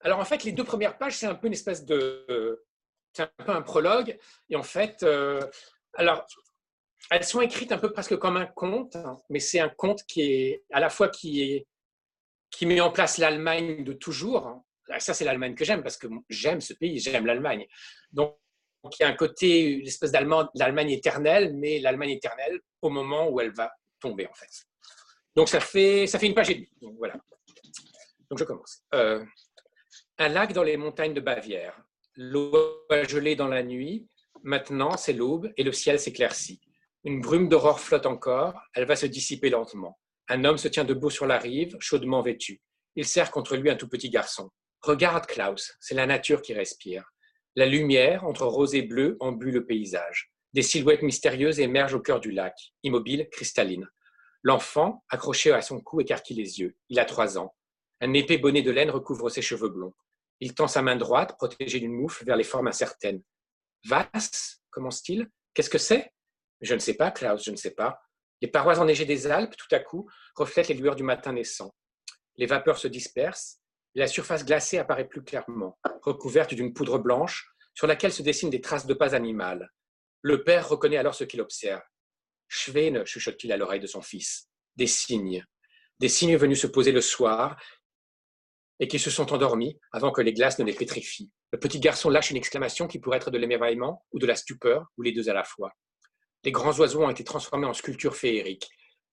Alors, 0.00 0.18
en 0.18 0.24
fait, 0.24 0.44
les 0.44 0.52
deux 0.52 0.64
premières 0.64 0.96
pages, 0.98 1.16
c'est 1.16 1.26
un 1.26 1.34
peu 1.34 1.46
une 1.46 1.52
espèce 1.52 1.84
de. 1.84 2.64
C'est 3.12 3.22
un 3.22 3.44
peu 3.44 3.52
un 3.52 3.62
prologue. 3.62 4.18
Et 4.48 4.56
en 4.56 4.62
fait, 4.62 5.02
euh, 5.02 5.40
alors, 5.94 6.26
elles 7.10 7.24
sont 7.24 7.40
écrites 7.40 7.72
un 7.72 7.78
peu 7.78 7.92
presque 7.92 8.16
comme 8.16 8.36
un 8.36 8.46
conte, 8.46 8.96
hein, 8.96 9.16
mais 9.28 9.40
c'est 9.40 9.60
un 9.60 9.68
conte 9.68 10.04
qui 10.04 10.22
est 10.22 10.64
à 10.72 10.80
la 10.80 10.90
fois 10.90 11.08
qui 11.08 11.42
est 11.42 11.66
qui 12.50 12.66
met 12.66 12.80
en 12.80 12.90
place 12.90 13.18
l'Allemagne 13.18 13.84
de 13.84 13.92
toujours. 13.92 14.62
Ça, 14.98 15.14
c'est 15.14 15.24
l'Allemagne 15.24 15.54
que 15.54 15.64
j'aime 15.64 15.82
parce 15.82 15.96
que 15.96 16.08
j'aime 16.28 16.60
ce 16.60 16.74
pays, 16.74 16.98
j'aime 16.98 17.26
l'Allemagne. 17.26 17.66
Donc, 18.10 18.36
il 18.98 19.02
y 19.02 19.04
a 19.04 19.08
un 19.08 19.14
côté, 19.14 19.62
une 19.62 19.86
espèce 19.86 20.10
d'Allemagne 20.10 20.46
l'Allemagne 20.54 20.90
éternelle, 20.90 21.54
mais 21.54 21.78
l'Allemagne 21.78 22.10
éternelle 22.10 22.60
au 22.82 22.90
moment 22.90 23.28
où 23.28 23.40
elle 23.40 23.52
va 23.52 23.70
tomber, 24.00 24.26
en 24.26 24.34
fait. 24.34 24.50
Donc, 25.36 25.48
ça 25.48 25.60
fait, 25.60 26.08
ça 26.08 26.18
fait 26.18 26.26
une 26.26 26.34
page 26.34 26.50
et 26.50 26.54
demie. 26.54 26.72
Donc, 26.80 26.96
voilà. 26.98 27.14
Donc, 28.28 28.38
je 28.38 28.44
commence. 28.44 28.82
Euh, 28.94 29.24
un 30.20 30.28
lac 30.28 30.52
dans 30.52 30.62
les 30.62 30.76
montagnes 30.76 31.14
de 31.14 31.20
Bavière. 31.20 31.80
L'eau 32.14 32.54
a 32.90 33.04
gelé 33.04 33.36
dans 33.36 33.48
la 33.48 33.62
nuit. 33.62 34.06
Maintenant, 34.42 34.98
c'est 34.98 35.14
l'aube 35.14 35.50
et 35.56 35.62
le 35.62 35.72
ciel 35.72 35.98
s'éclaircit. 35.98 36.60
Une 37.04 37.22
brume 37.22 37.48
d'aurore 37.48 37.80
flotte 37.80 38.04
encore. 38.04 38.60
Elle 38.74 38.84
va 38.84 38.96
se 38.96 39.06
dissiper 39.06 39.48
lentement. 39.48 39.98
Un 40.28 40.44
homme 40.44 40.58
se 40.58 40.68
tient 40.68 40.84
debout 40.84 41.08
sur 41.08 41.26
la 41.26 41.38
rive, 41.38 41.74
chaudement 41.80 42.20
vêtu. 42.20 42.60
Il 42.96 43.06
serre 43.06 43.30
contre 43.30 43.56
lui 43.56 43.70
un 43.70 43.76
tout 43.76 43.88
petit 43.88 44.10
garçon. 44.10 44.50
Regarde, 44.82 45.24
Klaus, 45.24 45.72
c'est 45.80 45.94
la 45.94 46.04
nature 46.04 46.42
qui 46.42 46.52
respire. 46.52 47.10
La 47.56 47.64
lumière, 47.64 48.26
entre 48.26 48.44
rose 48.44 48.74
et 48.74 48.82
bleu, 48.82 49.16
embue 49.20 49.52
le 49.52 49.64
paysage. 49.64 50.30
Des 50.52 50.62
silhouettes 50.62 51.02
mystérieuses 51.02 51.60
émergent 51.60 51.94
au 51.94 52.00
cœur 52.00 52.20
du 52.20 52.30
lac, 52.30 52.54
immobiles, 52.82 53.26
cristallines. 53.32 53.88
L'enfant, 54.42 55.02
accroché 55.08 55.50
à 55.52 55.62
son 55.62 55.80
cou, 55.80 56.02
écarquille 56.02 56.36
les 56.36 56.60
yeux. 56.60 56.76
Il 56.90 57.00
a 57.00 57.06
trois 57.06 57.38
ans. 57.38 57.54
Un 58.02 58.12
épais 58.12 58.36
bonnet 58.36 58.60
de 58.60 58.70
laine 58.70 58.90
recouvre 58.90 59.30
ses 59.30 59.42
cheveux 59.42 59.70
blonds. 59.70 59.94
Il 60.40 60.54
tend 60.54 60.68
sa 60.68 60.82
main 60.82 60.96
droite, 60.96 61.36
protégée 61.36 61.80
d'une 61.80 61.92
mouffe, 61.92 62.22
vers 62.24 62.36
les 62.36 62.44
formes 62.44 62.68
incertaines. 62.68 63.22
Vas 63.86 64.10
commence-t-il. 64.70 65.28
Qu'est-ce 65.54 65.70
que 65.70 65.78
c'est? 65.78 66.12
Je 66.60 66.74
ne 66.74 66.78
sais 66.78 66.94
pas, 66.94 67.10
Klaus, 67.10 67.44
je 67.44 67.50
ne 67.50 67.56
sais 67.56 67.72
pas. 67.72 68.00
Les 68.40 68.48
parois 68.48 68.78
enneigées 68.78 69.04
des 69.04 69.26
Alpes, 69.26 69.56
tout 69.56 69.74
à 69.74 69.80
coup, 69.80 70.08
reflètent 70.34 70.68
les 70.68 70.74
lueurs 70.74 70.96
du 70.96 71.02
matin 71.02 71.32
naissant. 71.32 71.74
Les 72.36 72.46
vapeurs 72.46 72.78
se 72.78 72.88
dispersent, 72.88 73.60
la 73.94 74.06
surface 74.06 74.44
glacée 74.44 74.78
apparaît 74.78 75.08
plus 75.08 75.22
clairement, 75.22 75.78
recouverte 76.02 76.54
d'une 76.54 76.72
poudre 76.72 76.98
blanche 76.98 77.52
sur 77.74 77.86
laquelle 77.86 78.12
se 78.12 78.22
dessinent 78.22 78.50
des 78.50 78.60
traces 78.60 78.86
de 78.86 78.94
pas 78.94 79.14
animales. 79.14 79.70
Le 80.22 80.44
père 80.44 80.68
reconnaît 80.68 80.96
alors 80.96 81.14
ce 81.14 81.24
qu'il 81.24 81.40
observe. 81.40 81.82
Schwene, 82.48 83.04
chuchote-t-il 83.04 83.52
à 83.52 83.56
l'oreille 83.56 83.80
de 83.80 83.86
son 83.86 84.02
fils. 84.02 84.48
Des 84.76 84.86
cygnes. 84.86 85.44
Des 85.98 86.08
cygnes 86.08 86.36
venus 86.36 86.60
se 86.60 86.66
poser 86.66 86.92
le 86.92 87.00
soir 87.00 87.60
et 88.80 88.88
qui 88.88 88.98
se 88.98 89.10
sont 89.10 89.32
endormis 89.32 89.78
avant 89.92 90.10
que 90.10 90.22
les 90.22 90.32
glaces 90.32 90.58
ne 90.58 90.64
les 90.64 90.72
pétrifient. 90.72 91.30
Le 91.52 91.60
petit 91.60 91.78
garçon 91.78 92.08
lâche 92.08 92.30
une 92.30 92.38
exclamation 92.38 92.88
qui 92.88 92.98
pourrait 92.98 93.18
être 93.18 93.30
de 93.30 93.38
l'émerveillement 93.38 94.04
ou 94.10 94.18
de 94.18 94.26
la 94.26 94.34
stupeur, 94.34 94.86
ou 94.96 95.02
les 95.02 95.12
deux 95.12 95.28
à 95.28 95.34
la 95.34 95.44
fois. 95.44 95.72
Les 96.44 96.50
grands 96.50 96.76
oiseaux 96.78 97.04
ont 97.04 97.10
été 97.10 97.22
transformés 97.22 97.66
en 97.66 97.74
sculptures 97.74 98.16
féeriques, 98.16 98.68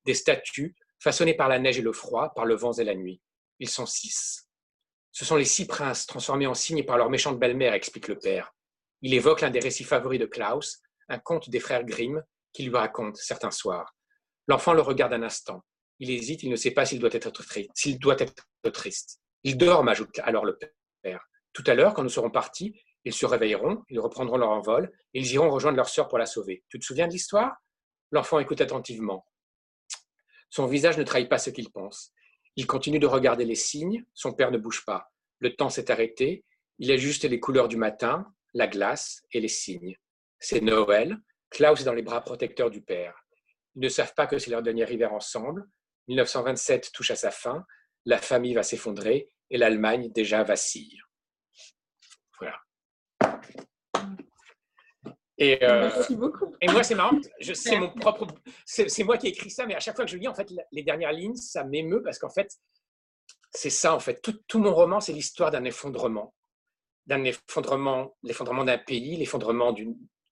des 0.05 0.13
statues 0.13 0.73
façonnées 0.99 1.33
par 1.33 1.49
la 1.49 1.59
neige 1.59 1.77
et 1.77 1.81
le 1.81 1.91
froid, 1.91 2.33
par 2.33 2.45
le 2.45 2.55
vent 2.55 2.71
et 2.73 2.85
la 2.85 2.95
nuit. 2.95 3.21
Ils 3.59 3.69
sont 3.69 3.85
six. 3.85 4.47
Ce 5.11 5.25
sont 5.25 5.35
les 5.35 5.45
six 5.45 5.67
princes 5.67 6.05
transformés 6.05 6.47
en 6.47 6.53
cygnes 6.53 6.85
par 6.85 6.97
leur 6.97 7.09
méchante 7.09 7.37
belle-mère, 7.37 7.73
explique 7.73 8.07
le 8.07 8.17
père. 8.17 8.53
Il 9.01 9.13
évoque 9.13 9.41
l'un 9.41 9.49
des 9.49 9.59
récits 9.59 9.83
favoris 9.83 10.19
de 10.19 10.25
Klaus, 10.25 10.79
un 11.09 11.19
conte 11.19 11.49
des 11.49 11.59
frères 11.59 11.83
Grimm, 11.83 12.23
qui 12.53 12.63
lui 12.63 12.75
raconte 12.75 13.17
certains 13.17 13.51
soirs. 13.51 13.95
L'enfant 14.47 14.73
le 14.73 14.81
regarde 14.81 15.13
un 15.13 15.23
instant. 15.23 15.61
Il 15.99 16.09
hésite, 16.09 16.43
il 16.43 16.49
ne 16.49 16.55
sait 16.55 16.71
pas 16.71 16.85
s'il 16.85 16.99
doit 16.99 17.09
être 17.11 17.31
triste. 18.71 19.19
Ils 19.43 19.57
dorment, 19.57 19.89
ajoute 19.89 20.19
alors 20.19 20.45
le 20.45 20.57
père. 20.57 21.27
Tout 21.53 21.63
à 21.65 21.73
l'heure, 21.73 21.93
quand 21.93 22.03
nous 22.03 22.09
serons 22.09 22.29
partis, 22.29 22.79
ils 23.03 23.13
se 23.13 23.25
réveilleront, 23.25 23.83
ils 23.89 23.99
reprendront 23.99 24.37
leur 24.37 24.49
envol, 24.49 24.91
et 25.13 25.19
ils 25.19 25.33
iront 25.33 25.49
rejoindre 25.49 25.77
leur 25.77 25.89
sœur 25.89 26.07
pour 26.07 26.17
la 26.17 26.25
sauver. 26.25 26.63
Tu 26.69 26.77
te 26.79 26.85
souviens 26.85 27.07
de 27.07 27.13
l'histoire? 27.13 27.55
L'enfant 28.11 28.39
écoute 28.39 28.61
attentivement. 28.61 29.25
Son 30.49 30.65
visage 30.67 30.97
ne 30.97 31.03
trahit 31.03 31.29
pas 31.29 31.37
ce 31.37 31.49
qu'il 31.49 31.71
pense. 31.71 32.11
Il 32.55 32.67
continue 32.67 32.99
de 32.99 33.07
regarder 33.07 33.45
les 33.45 33.55
signes, 33.55 34.05
son 34.13 34.33
père 34.33 34.51
ne 34.51 34.57
bouge 34.57 34.85
pas. 34.85 35.11
Le 35.39 35.55
temps 35.55 35.69
s'est 35.69 35.91
arrêté, 35.91 36.43
il 36.79 36.91
ajuste 36.91 37.23
les 37.23 37.39
couleurs 37.39 37.67
du 37.67 37.77
matin, 37.77 38.25
la 38.53 38.67
glace 38.67 39.23
et 39.31 39.39
les 39.39 39.47
signes. 39.47 39.95
C'est 40.39 40.61
Noël, 40.61 41.17
Klaus 41.49 41.81
est 41.81 41.85
dans 41.85 41.93
les 41.93 42.01
bras 42.01 42.21
protecteurs 42.21 42.69
du 42.69 42.81
père. 42.81 43.15
Ils 43.75 43.81
ne 43.81 43.89
savent 43.89 44.13
pas 44.15 44.27
que 44.27 44.37
c'est 44.37 44.51
leur 44.51 44.61
dernier 44.61 44.91
hiver 44.91 45.13
ensemble. 45.13 45.67
1927 46.07 46.91
touche 46.93 47.11
à 47.11 47.15
sa 47.15 47.31
fin, 47.31 47.65
la 48.07 48.17
famille 48.17 48.53
va 48.53 48.63
s'effondrer 48.63 49.29
et 49.49 49.57
l'Allemagne 49.57 50.09
déjà 50.13 50.43
vacille. 50.43 50.97
Voilà. 52.39 52.61
Et, 55.37 55.61
euh, 55.63 55.81
Merci 55.81 56.15
beaucoup. 56.15 56.55
et 56.61 56.71
moi, 56.71 56.83
c'est 56.83 56.95
marrant, 56.95 57.19
c'est 57.41 57.77
mon 57.77 57.93
propre, 57.93 58.25
c'est 58.65 59.03
moi 59.03 59.17
qui 59.17 59.27
ai 59.27 59.31
écrit 59.31 59.51
ça, 59.51 59.65
mais 59.65 59.75
à 59.75 59.81
chaque 59.81 59.97
fois 59.97 60.05
que 60.05 60.11
je 60.11 60.17
lis, 60.17 60.27
en 60.27 60.33
fait, 60.33 60.51
les 60.71 60.83
dernières 60.83 61.11
lignes, 61.11 61.35
ça 61.35 61.65
m'émeut 61.65 62.01
parce 62.01 62.17
qu'en 62.17 62.29
fait, 62.29 62.49
c'est 63.51 63.69
ça, 63.69 63.93
en 63.93 63.99
fait. 63.99 64.21
Tout, 64.21 64.39
tout 64.47 64.59
mon 64.59 64.73
roman, 64.73 65.01
c'est 65.01 65.13
l'histoire 65.13 65.51
d'un 65.51 65.65
effondrement, 65.65 66.33
d'un 67.07 67.23
effondrement, 67.25 68.15
l'effondrement 68.23 68.63
d'un 68.63 68.77
pays, 68.77 69.17
l'effondrement 69.17 69.75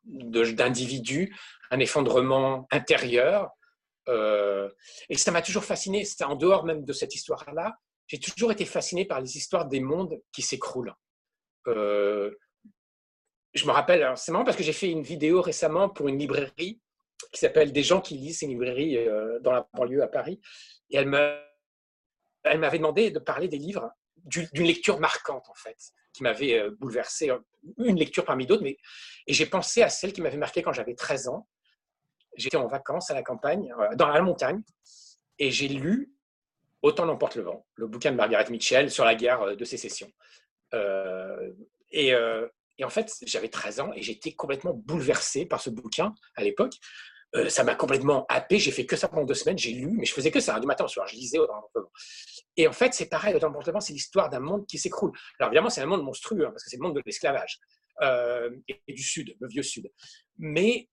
d'individus, 0.06 1.36
un 1.72 1.80
effondrement 1.80 2.68
intérieur. 2.72 3.50
Euh, 4.10 4.70
et 5.10 5.18
ça 5.18 5.32
m'a 5.32 5.42
toujours 5.42 5.64
fasciné. 5.64 6.04
En 6.24 6.36
dehors 6.36 6.64
même 6.66 6.84
de 6.86 6.94
cette 6.94 7.16
histoire-là, 7.16 7.76
j'ai 8.08 8.20
toujours 8.20 8.52
été 8.52 8.66
fasciné 8.66 9.06
par 9.06 9.20
les 9.22 9.38
histoires 9.38 9.68
des 9.68 9.80
mondes 9.80 10.22
qui 10.32 10.42
s'écroulent. 10.42 10.94
Euh, 11.68 12.36
je 13.54 13.66
me 13.66 13.72
rappelle, 13.72 14.12
c'est 14.18 14.32
marrant 14.32 14.44
parce 14.44 14.58
que 14.58 14.64
j'ai 14.64 14.74
fait 14.74 14.92
une 14.92 15.02
vidéo 15.02 15.42
récemment 15.42 15.90
pour 15.90 16.08
une 16.08 16.20
librairie 16.20 16.82
qui 17.32 17.40
s'appelle 17.40 17.72
Des 17.72 17.84
gens 17.84 18.02
qui 18.02 18.16
lisent, 18.18 18.40
c'est 18.40 18.46
une 18.46 18.52
librairie 18.52 18.98
euh, 18.98 19.40
dans 19.40 19.52
la 19.52 19.68
banlieue 19.74 20.04
à 20.04 20.08
Paris. 20.08 20.40
Et 20.90 20.98
elle 20.98 21.08
me- 21.08 21.40
elle 22.44 22.60
m'avait 22.60 22.78
demandé 22.78 23.10
de 23.12 23.20
parler 23.20 23.48
des 23.48 23.58
livres, 23.58 23.90
du- 24.18 24.48
d'une 24.54 24.68
lecture 24.68 25.00
marquante 25.00 25.50
en 25.50 25.54
fait, 25.56 25.78
qui 26.14 26.22
m'avait 26.24 26.70
bouleversé, 26.72 27.32
une 27.80 27.98
lecture 27.98 28.26
parmi 28.26 28.46
d'autres. 28.46 28.66
Et 28.66 28.78
j'ai 29.28 29.46
pensé 29.46 29.82
à 29.82 29.90
celle 29.90 30.14
qui 30.14 30.22
m'avait 30.22 30.38
marqué 30.38 30.62
quand 30.62 30.74
j'avais 30.74 30.94
13 30.94 31.28
ans. 31.30 31.48
J'étais 32.38 32.58
en 32.58 32.68
vacances 32.68 33.10
à 33.12 33.14
la 33.14 33.24
campagne, 33.24 33.74
euh, 33.80 33.96
dans 33.96 34.10
la 34.10 34.22
montagne, 34.22 34.62
et 35.40 35.52
j'ai 35.52 35.68
lu 35.68 36.12
Autant 36.82 37.08
n'emporte 37.08 37.36
le 37.36 37.42
vent, 37.42 37.66
le 37.74 37.88
bouquin 37.88 38.12
de 38.12 38.16
Margaret 38.16 38.46
Mitchell 38.52 38.92
sur 38.92 39.06
la 39.06 39.16
guerre 39.16 39.42
euh, 39.42 39.56
de 39.56 39.66
sécession. 39.66 40.08
Euh, 40.76 41.52
et, 41.90 42.14
en 42.14 42.90
fait, 42.90 43.12
j'avais 43.24 43.50
13 43.50 43.80
ans 43.80 43.92
et 43.96 44.04
j'étais 44.04 44.34
complètement 44.34 44.74
bouleversé 44.76 45.48
par 45.48 45.62
ce 45.62 45.72
bouquin 45.72 46.14
à 46.36 46.44
l'époque. 46.44 46.74
Ça 47.50 47.64
m'a 47.64 47.74
complètement 47.74 48.28
happé. 48.30 48.60
J'ai 48.60 48.72
fait 48.72 48.86
que 48.86 48.96
ça 48.96 49.08
pendant 49.08 49.26
deux 49.26 49.34
semaines. 49.34 49.58
J'ai 49.58 49.72
lu, 49.72 49.90
mais 49.98 50.06
je 50.06 50.14
faisais 50.14 50.30
que 50.30 50.40
ça, 50.40 50.56
hein, 50.56 50.60
du 50.60 50.68
matin 50.68 50.86
au 50.86 50.88
soir. 50.88 51.08
Je 51.08 51.16
lisais 51.16 51.40
Autant 51.40 51.56
n'emporte 51.56 51.76
le 51.76 51.82
vent. 51.82 51.92
Et 52.56 52.68
en 52.68 52.72
fait, 52.72 52.94
c'est 52.94 53.10
pareil. 53.10 53.34
Autant 53.34 53.48
n'emporte 53.48 53.68
le 53.68 53.74
vent, 53.74 53.80
c'est 53.80 53.94
l'histoire 53.94 54.30
d'un 54.30 54.40
monde 54.40 54.68
qui 54.68 54.78
s'écroule. 54.78 55.12
Alors 55.40 55.50
évidemment, 55.50 55.72
c'est 55.72 55.82
un 55.82 55.88
monde 55.88 56.04
monstrueux 56.04 56.46
hein, 56.46 56.52
parce 56.52 56.64
que 56.64 56.70
c'est 56.70 56.78
le 56.78 56.84
monde 56.84 56.96
de 56.96 57.02
l'esclavage 57.04 57.60
et 58.68 58.94
du 58.94 59.02
Sud, 59.04 59.36
le 59.40 59.48
vieux 59.48 59.64
Sud. 59.64 59.92
Mais 60.38 60.90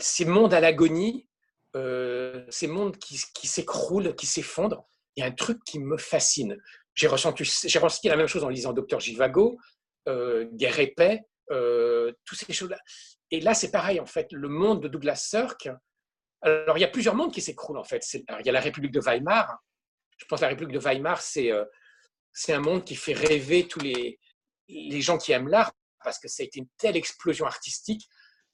ces 0.00 0.24
mondes 0.24 0.54
à 0.54 0.60
l'agonie, 0.60 1.28
euh, 1.74 2.44
ces 2.48 2.66
mondes 2.66 2.96
qui, 2.96 3.16
s'écroulent, 3.16 4.14
qui 4.14 4.26
s'effondrent, 4.26 4.88
il 5.16 5.20
y 5.20 5.24
a 5.24 5.26
un 5.26 5.32
truc 5.32 5.62
qui 5.64 5.78
me 5.78 5.96
fascine. 5.96 6.56
J'ai 6.94 7.08
ressenti, 7.08 7.44
la 8.08 8.16
même 8.16 8.26
chose 8.26 8.44
en 8.44 8.48
lisant 8.48 8.72
Docteur 8.72 9.00
Givago, 9.00 9.58
euh, 10.08 10.46
Guerre 10.52 10.80
et 10.80 10.88
paix, 10.88 11.22
euh, 11.50 12.12
toutes 12.24 12.38
ces 12.38 12.52
choses-là. 12.52 12.78
Et 13.30 13.40
là, 13.40 13.54
c'est 13.54 13.70
pareil, 13.70 14.00
en 14.00 14.06
fait, 14.06 14.28
le 14.32 14.48
monde 14.48 14.82
de 14.82 14.88
Douglas 14.88 15.16
Sirk. 15.16 15.68
Alors, 16.42 16.78
il 16.78 16.80
y 16.80 16.84
a 16.84 16.88
plusieurs 16.88 17.14
mondes 17.14 17.32
qui 17.32 17.40
s'écroulent, 17.40 17.78
en 17.78 17.84
fait. 17.84 18.02
Il 18.14 18.46
y 18.46 18.48
a 18.48 18.52
la 18.52 18.60
République 18.60 18.92
de 18.92 19.00
Weimar. 19.00 19.58
Je 20.16 20.24
pense 20.26 20.40
que 20.40 20.44
la 20.44 20.50
République 20.50 20.74
de 20.74 20.78
Weimar, 20.78 21.20
c'est 21.20 21.50
euh, 21.50 21.64
un 22.48 22.60
monde 22.60 22.84
qui 22.84 22.94
fait 22.94 23.12
rêver 23.14 23.66
tous 23.66 23.80
les 23.80 25.00
gens 25.00 25.18
qui 25.18 25.32
aiment 25.32 25.48
l'art, 25.48 25.72
parce 26.02 26.18
que 26.18 26.28
ça 26.28 26.42
a 26.42 26.46
été 26.46 26.60
une 26.60 26.68
telle 26.78 26.96
explosion 26.96 27.46
artistique. 27.46 28.08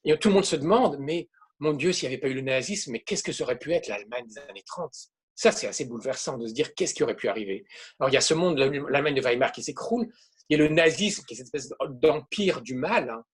Et 0.05 0.17
tout 0.19 0.29
le 0.29 0.35
monde 0.35 0.45
se 0.45 0.57
demande, 0.57 0.97
mais 0.99 1.29
mon 1.59 1.73
Dieu, 1.73 1.93
s'il 1.93 2.09
n'y 2.09 2.15
avait 2.15 2.21
pas 2.21 2.29
eu 2.29 2.35
le 2.35 2.41
nazisme, 2.41 2.93
mais 2.93 3.01
qu'est-ce 3.01 3.23
que 3.23 3.33
ça 3.33 3.45
aurait 3.45 3.59
pu 3.59 3.73
être 3.73 3.87
l'Allemagne 3.87 4.27
des 4.27 4.39
années 4.39 4.65
30 4.67 4.93
Ça, 5.35 5.53
c'est 5.53 5.69
assez 5.69 5.85
bouleversant 5.85 6.37
de 6.39 6.47
se 6.47 6.53
dire 6.53 6.75
qu'est-ce 6.75 6.95
qui 6.95 7.03
aurait 7.03 7.17
pu 7.17 7.29
arriver. 7.29 7.65
Alors, 8.01 8.11
il 8.11 8.15
y 8.15 8.17
a 8.17 8.21
ce 8.21 8.35
monde, 8.35 8.59
l'Allemagne 8.59 9.15
de 9.15 9.21
Weimar 9.21 9.53
qui 9.53 9.63
s'écroule, 9.63 10.09
il 10.49 10.59
y 10.59 10.61
a 10.61 10.65
le 10.65 10.75
nazisme 10.75 11.25
qui 11.25 11.35
est 11.35 11.37
cette 11.37 11.47
espèce 11.47 11.73
d'empire 11.89 12.63
du 12.63 12.75
mal, 12.75 13.11
hein, 13.11 13.25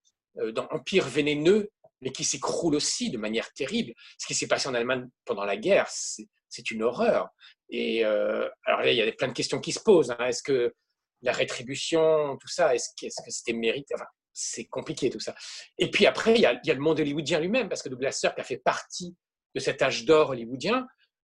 euh, 0.41 0.53
d'empire 0.53 1.09
vénéneux, 1.09 1.71
mais 2.01 2.11
qui 2.13 2.23
s'écroule 2.23 2.75
aussi 2.75 3.11
de 3.11 3.19
manière 3.19 3.53
terrible. 3.55 3.93
Ce 4.19 4.27
qui 4.27 4.35
s'est 4.35 4.47
passé 4.47 4.69
en 4.69 4.75
Allemagne 4.75 5.09
pendant 5.25 5.45
la 5.45 5.57
guerre, 5.57 5.89
c'est 5.89 6.71
une 6.71 6.83
horreur. 6.83 7.29
Et 7.71 8.05
euh, 8.05 8.49
alors 8.65 8.81
là, 8.81 8.93
il 8.93 8.97
y 8.97 9.03
a 9.03 9.13
plein 9.13 9.29
de 9.29 9.33
questions 9.33 9.59
qui 9.61 9.73
se 9.73 9.81
posent. 9.81 10.11
hein. 10.11 10.27
Est-ce 10.27 10.43
que 10.43 10.75
la 11.23 11.33
rétribution, 11.33 12.37
tout 12.37 12.49
ça, 12.49 12.75
est-ce 12.75 12.91
que 13.01 13.09
c'était 13.31 13.53
mérité? 13.53 13.95
C'est 14.41 14.67
compliqué 14.67 15.11
tout 15.11 15.19
ça. 15.19 15.35
Et 15.79 15.91
puis 15.91 16.07
après, 16.07 16.35
il 16.35 16.41
y, 16.41 16.47
a, 16.47 16.53
le 16.53 16.79
monde 16.81 17.01
hollywoodien 17.01 17.41
lui-même, 17.41 17.69
parce 17.69 17.83
que 17.83 17.89
Douglas 17.89 18.13
Sirk 18.13 18.39
a 18.39 18.45
fait 18.45 18.59
partie 18.59 19.17
de 19.57 19.61
cet 19.61 19.83
âge 19.83 20.05
d'or 20.05 20.31
hollywoodien 20.31 20.87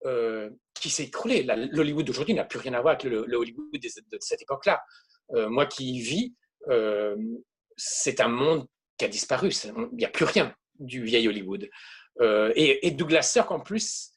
euh, 0.04 0.50
qui 0.74 0.90
s'est 0.90 1.04
écroulé. 1.04 1.42
L'Hollywood 1.42 2.04
d'aujourd'hui 2.04 2.34
n'a 2.34 2.44
plus 2.44 2.58
rien 2.58 2.74
à 2.74 2.82
voir 2.82 2.92
avec 2.92 3.04
le, 3.04 3.34
Hollywood 3.34 3.70
de, 3.72 4.18
cette 4.20 4.42
époque-là. 4.42 4.82
Euh, 5.34 5.48
moi 5.48 5.64
qui 5.64 5.94
y 5.94 6.00
vis, 6.02 6.34
euh, 6.68 7.16
c'est 7.74 8.20
un 8.20 8.28
monde 8.28 8.66
qui 8.98 9.06
a 9.06 9.08
disparu. 9.08 9.50
Il 9.64 9.96
n'y 9.96 10.04
a 10.04 10.10
plus 10.10 10.26
rien 10.26 10.54
du 10.78 11.02
vieil 11.02 11.26
Hollywood. 11.26 11.70
Et, 12.54 12.90
Douglas 12.90 13.22
Sirk, 13.22 13.50
en 13.50 13.60
plus, 13.60 14.10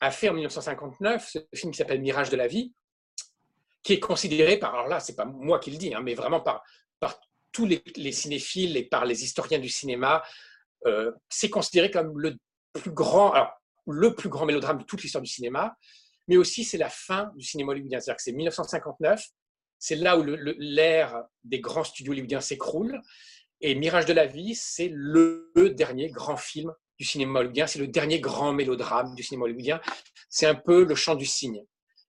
a 0.00 0.10
fait 0.10 0.30
en 0.30 0.32
1959 0.32 1.28
ce 1.30 1.38
film 1.54 1.72
qui 1.72 1.76
s'appelle 1.76 2.00
Mirage 2.00 2.30
de 2.30 2.36
la 2.36 2.46
vie, 2.46 2.72
qui 3.82 3.92
est 3.92 4.00
considéré 4.00 4.58
par, 4.58 4.74
alors 4.74 4.88
là, 4.88 4.98
c'est 4.98 5.14
pas 5.14 5.26
moi 5.26 5.58
qui 5.58 5.70
le 5.70 5.76
dis, 5.76 5.94
hein, 5.94 6.00
mais 6.02 6.14
vraiment 6.14 6.40
par, 6.40 6.62
par 7.00 7.20
tous 7.52 7.66
les, 7.66 8.12
cinéphiles 8.12 8.76
et 8.76 8.84
par 8.84 9.04
les 9.04 9.24
historiens 9.24 9.58
du 9.58 9.68
cinéma, 9.68 10.22
euh, 10.86 11.12
c'est 11.28 11.50
considéré 11.50 11.90
comme 11.90 12.18
le 12.18 12.36
plus 12.74 12.92
grand, 12.92 13.32
alors, 13.32 13.52
le 13.86 14.14
plus 14.14 14.28
grand 14.28 14.46
mélodrame 14.46 14.78
de 14.78 14.84
toute 14.84 15.02
l'histoire 15.02 15.22
du 15.22 15.30
cinéma, 15.30 15.76
mais 16.28 16.36
aussi 16.36 16.64
c'est 16.64 16.78
la 16.78 16.90
fin 16.90 17.30
du 17.36 17.44
cinéma 17.44 17.72
hollywoodien. 17.72 18.00
C'est-à-dire 18.00 18.16
que 18.16 18.22
c'est 18.22 18.32
1959, 18.32 19.22
c'est 19.78 19.96
là 19.96 20.18
où 20.18 20.24
l'ère 20.24 21.24
des 21.42 21.60
grands 21.60 21.84
studios 21.84 22.12
hollywoodiens 22.12 22.40
s'écroule, 22.40 23.00
et 23.60 23.74
Mirage 23.74 24.06
de 24.06 24.12
la 24.12 24.26
vie, 24.26 24.54
c'est 24.54 24.90
le, 24.92 25.52
dernier 25.76 26.08
grand 26.08 26.36
film 26.36 26.72
du 26.98 27.04
cinéma 27.04 27.40
hollywoodien, 27.40 27.66
c'est 27.66 27.78
le 27.78 27.88
dernier 27.88 28.20
grand 28.20 28.52
mélodrame 28.52 29.14
du 29.14 29.22
cinéma 29.22 29.44
hollywoodien. 29.44 29.80
C'est 30.28 30.46
un 30.46 30.54
peu 30.54 30.84
le 30.84 30.94
chant 30.94 31.14
du 31.14 31.26
cygne. 31.26 31.62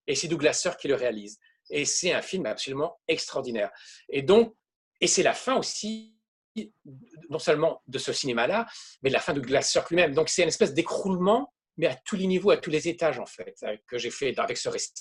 Et 0.08 0.16
c'est 0.16 0.28
Douglas 0.28 0.54
Sirk 0.54 0.80
qui 0.80 0.88
le 0.88 0.96
réalise. 0.96 1.40
Et 1.70 1.86
c'est 1.86 2.14
un 2.14 2.22
film 2.22 2.46
absolument 2.46 3.00
extraordinaire. 3.08 3.70
Et 4.10 4.22
donc, 4.22 4.56
et 5.02 5.08
c'est 5.08 5.24
la 5.24 5.34
fin 5.34 5.58
aussi, 5.58 6.16
non 7.30 7.40
seulement 7.40 7.82
de 7.88 7.98
ce 7.98 8.14
cinéma-là, 8.14 8.68
mais 9.02 9.10
la 9.10 9.20
fin 9.20 9.34
de 9.34 9.42
Glacier 9.42 9.82
lui-même. 9.90 10.14
Donc 10.14 10.30
c'est 10.30 10.44
une 10.44 10.48
espèce 10.48 10.74
d'écroulement, 10.74 11.54
mais 11.78 11.88
à 11.88 11.96
tous 11.96 12.16
les 12.16 12.28
niveaux, 12.28 12.52
à 12.52 12.58
tous 12.58 12.70
les 12.70 12.88
étages, 12.88 13.20
en 13.20 13.26
fait, 13.26 13.66
que 13.88 13.98
j'ai 13.98 14.12
fait 14.12 14.38
avec 14.38 14.58
ce 14.58 14.70
récit. 14.70 14.94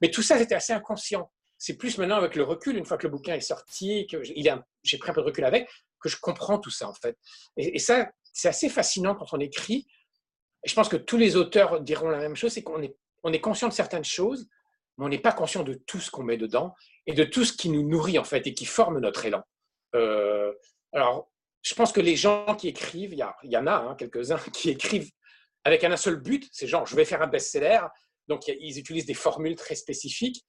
Mais 0.00 0.10
tout 0.10 0.22
ça, 0.22 0.38
c'était 0.38 0.54
assez 0.54 0.72
inconscient. 0.72 1.30
C'est 1.58 1.76
plus 1.76 1.98
maintenant 1.98 2.16
avec 2.16 2.36
le 2.36 2.44
recul, 2.44 2.76
une 2.76 2.84
fois 2.84 2.96
que 2.96 3.06
le 3.06 3.10
bouquin 3.10 3.34
est 3.34 3.40
sorti, 3.40 4.06
que 4.06 4.22
j'ai 4.22 4.98
pris 4.98 5.10
un 5.10 5.14
peu 5.14 5.22
de 5.22 5.26
recul 5.26 5.44
avec, 5.44 5.68
que 6.00 6.08
je 6.08 6.18
comprends 6.20 6.58
tout 6.58 6.70
ça, 6.70 6.88
en 6.88 6.94
fait. 6.94 7.18
Et, 7.56 7.78
ça, 7.78 8.10
c'est 8.32 8.48
assez 8.48 8.68
fascinant 8.68 9.14
quand 9.14 9.32
on 9.32 9.40
écrit. 9.40 9.86
Et 10.62 10.68
je 10.68 10.74
pense 10.74 10.88
que 10.88 10.96
tous 10.96 11.16
les 11.16 11.36
auteurs 11.36 11.80
diront 11.80 12.08
la 12.08 12.18
même 12.18 12.36
chose, 12.36 12.52
c'est 12.52 12.62
qu'on 12.62 12.82
est, 12.82 12.96
on 13.22 13.32
est 13.32 13.40
conscient 13.40 13.68
de 13.68 13.72
certaines 13.72 14.04
choses, 14.04 14.46
mais 14.98 15.06
on 15.06 15.08
n'est 15.08 15.18
pas 15.18 15.32
conscient 15.32 15.62
de 15.62 15.74
tout 15.74 15.98
ce 15.98 16.10
qu'on 16.10 16.22
met 16.22 16.36
dedans 16.36 16.74
et 17.06 17.12
de 17.12 17.24
tout 17.24 17.44
ce 17.44 17.52
qui 17.52 17.68
nous 17.68 17.86
nourrit 17.86 18.18
en 18.18 18.24
fait 18.24 18.46
et 18.46 18.54
qui 18.54 18.64
forme 18.64 18.98
notre 18.98 19.24
élan. 19.24 19.42
Euh, 19.94 20.52
alors, 20.92 21.30
je 21.62 21.74
pense 21.74 21.92
que 21.92 22.00
les 22.00 22.16
gens 22.16 22.54
qui 22.56 22.68
écrivent, 22.68 23.12
il 23.12 23.50
y, 23.50 23.56
en 23.56 23.66
a 23.66 23.74
hein, 23.74 23.94
quelques-uns 23.96 24.38
qui 24.52 24.70
écrivent 24.70 25.10
avec 25.64 25.84
un 25.84 25.96
seul 25.96 26.16
but, 26.16 26.48
c'est 26.52 26.66
genre 26.66 26.86
je 26.86 26.94
vais 26.96 27.04
faire 27.04 27.22
un 27.22 27.26
best-seller, 27.26 27.80
donc 28.28 28.46
ils 28.48 28.78
utilisent 28.78 29.06
des 29.06 29.14
formules 29.14 29.56
très 29.56 29.74
spécifiques. 29.74 30.44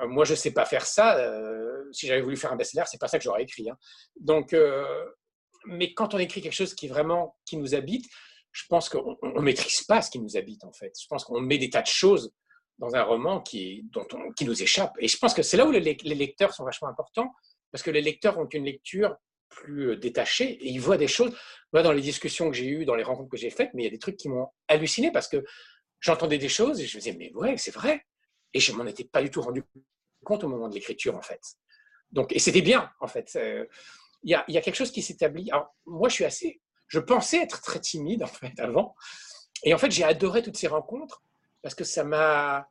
Euh, 0.00 0.06
moi, 0.06 0.24
je 0.24 0.32
ne 0.32 0.36
sais 0.36 0.52
pas 0.52 0.64
faire 0.64 0.86
ça. 0.86 1.18
Euh, 1.18 1.84
si 1.92 2.06
j'avais 2.06 2.22
voulu 2.22 2.36
faire 2.36 2.52
un 2.52 2.56
best-seller, 2.56 2.84
c'est 2.86 3.00
pas 3.00 3.08
ça 3.08 3.18
que 3.18 3.24
j'aurais 3.24 3.42
écrit. 3.42 3.68
Hein. 3.68 3.76
Donc, 4.20 4.54
mais 5.66 5.92
quand 5.92 6.14
on 6.14 6.18
écrit 6.18 6.40
quelque 6.40 6.54
chose 6.54 6.74
qui 6.74 6.88
vraiment 6.88 7.36
qui 7.44 7.56
nous 7.56 7.74
habite, 7.74 8.06
je 8.52 8.64
pense 8.68 8.88
qu'on 8.88 9.16
ne 9.22 9.40
maîtrise 9.40 9.82
pas 9.82 10.02
ce 10.02 10.10
qui 10.10 10.18
nous 10.18 10.36
habite 10.36 10.64
en 10.64 10.72
fait. 10.72 10.92
Je 11.00 11.06
pense 11.08 11.24
qu'on 11.24 11.40
met 11.40 11.58
des 11.58 11.70
tas 11.70 11.82
de 11.82 11.86
choses 11.86 12.32
dans 12.78 12.94
un 12.94 13.02
roman 13.02 13.40
qui, 13.40 13.88
nous 14.40 14.62
échappe. 14.62 14.94
Et 14.98 15.08
je 15.08 15.18
pense 15.18 15.34
que 15.34 15.42
c'est 15.42 15.56
là 15.56 15.66
où 15.66 15.70
les, 15.70 15.80
lecteurs 15.80 16.54
sont 16.54 16.64
vachement 16.64 16.88
importants, 16.88 17.32
parce 17.72 17.82
que 17.82 17.90
les 17.90 18.00
lecteurs 18.00 18.38
ont 18.38 18.46
une 18.46 18.64
lecture 18.64 19.16
plus 19.48 19.90
euh, 19.90 19.96
détachée 19.96 20.50
et 20.50 20.68
ils 20.68 20.80
voient 20.80 20.96
des 20.96 21.08
choses. 21.08 21.34
Moi, 21.72 21.82
dans 21.82 21.92
les 21.92 22.00
discussions 22.00 22.50
que 22.50 22.56
j'ai 22.56 22.66
eues, 22.66 22.84
dans 22.84 22.94
les 22.94 23.02
rencontres 23.02 23.30
que 23.30 23.36
j'ai 23.36 23.50
faites, 23.50 23.70
mais 23.74 23.82
il 23.82 23.84
y 23.84 23.88
a 23.88 23.90
des 23.90 23.98
trucs 23.98 24.16
qui 24.16 24.28
m'ont 24.28 24.48
halluciné 24.68 25.10
parce 25.10 25.28
que 25.28 25.44
j'entendais 26.00 26.38
des 26.38 26.48
choses 26.48 26.80
et 26.80 26.86
je 26.86 26.96
me 26.96 27.00
disais, 27.00 27.16
mais 27.18 27.32
ouais, 27.34 27.56
c'est 27.56 27.72
vrai. 27.72 28.04
Et 28.54 28.60
je 28.60 28.72
m'en 28.72 28.86
étais 28.86 29.04
pas 29.04 29.22
du 29.22 29.30
tout 29.30 29.42
rendu 29.42 29.64
compte 30.24 30.44
au 30.44 30.48
moment 30.48 30.68
de 30.68 30.74
l'écriture, 30.74 31.16
en 31.16 31.22
fait. 31.22 31.40
Donc, 32.10 32.32
et 32.32 32.38
c'était 32.38 32.62
bien, 32.62 32.90
en 33.00 33.06
fait. 33.06 33.30
Euh, 33.36 33.66
il 34.22 34.30
y, 34.30 34.34
a, 34.34 34.44
y 34.48 34.56
a 34.56 34.60
quelque 34.60 34.76
chose 34.76 34.90
qui 34.90 35.02
s'établit. 35.02 35.50
Alors, 35.50 35.74
moi, 35.86 36.08
je 36.08 36.14
suis 36.14 36.24
assez. 36.24 36.60
Je 36.86 37.00
pensais 37.00 37.38
être 37.38 37.60
très 37.60 37.80
timide, 37.80 38.22
en 38.22 38.26
fait, 38.26 38.58
avant. 38.58 38.94
Et 39.64 39.74
en 39.74 39.78
fait, 39.78 39.90
j'ai 39.90 40.04
adoré 40.04 40.42
toutes 40.42 40.56
ces 40.56 40.68
rencontres 40.68 41.22
parce 41.62 41.74
que 41.74 41.84
ça 41.84 42.04
m'a. 42.04 42.68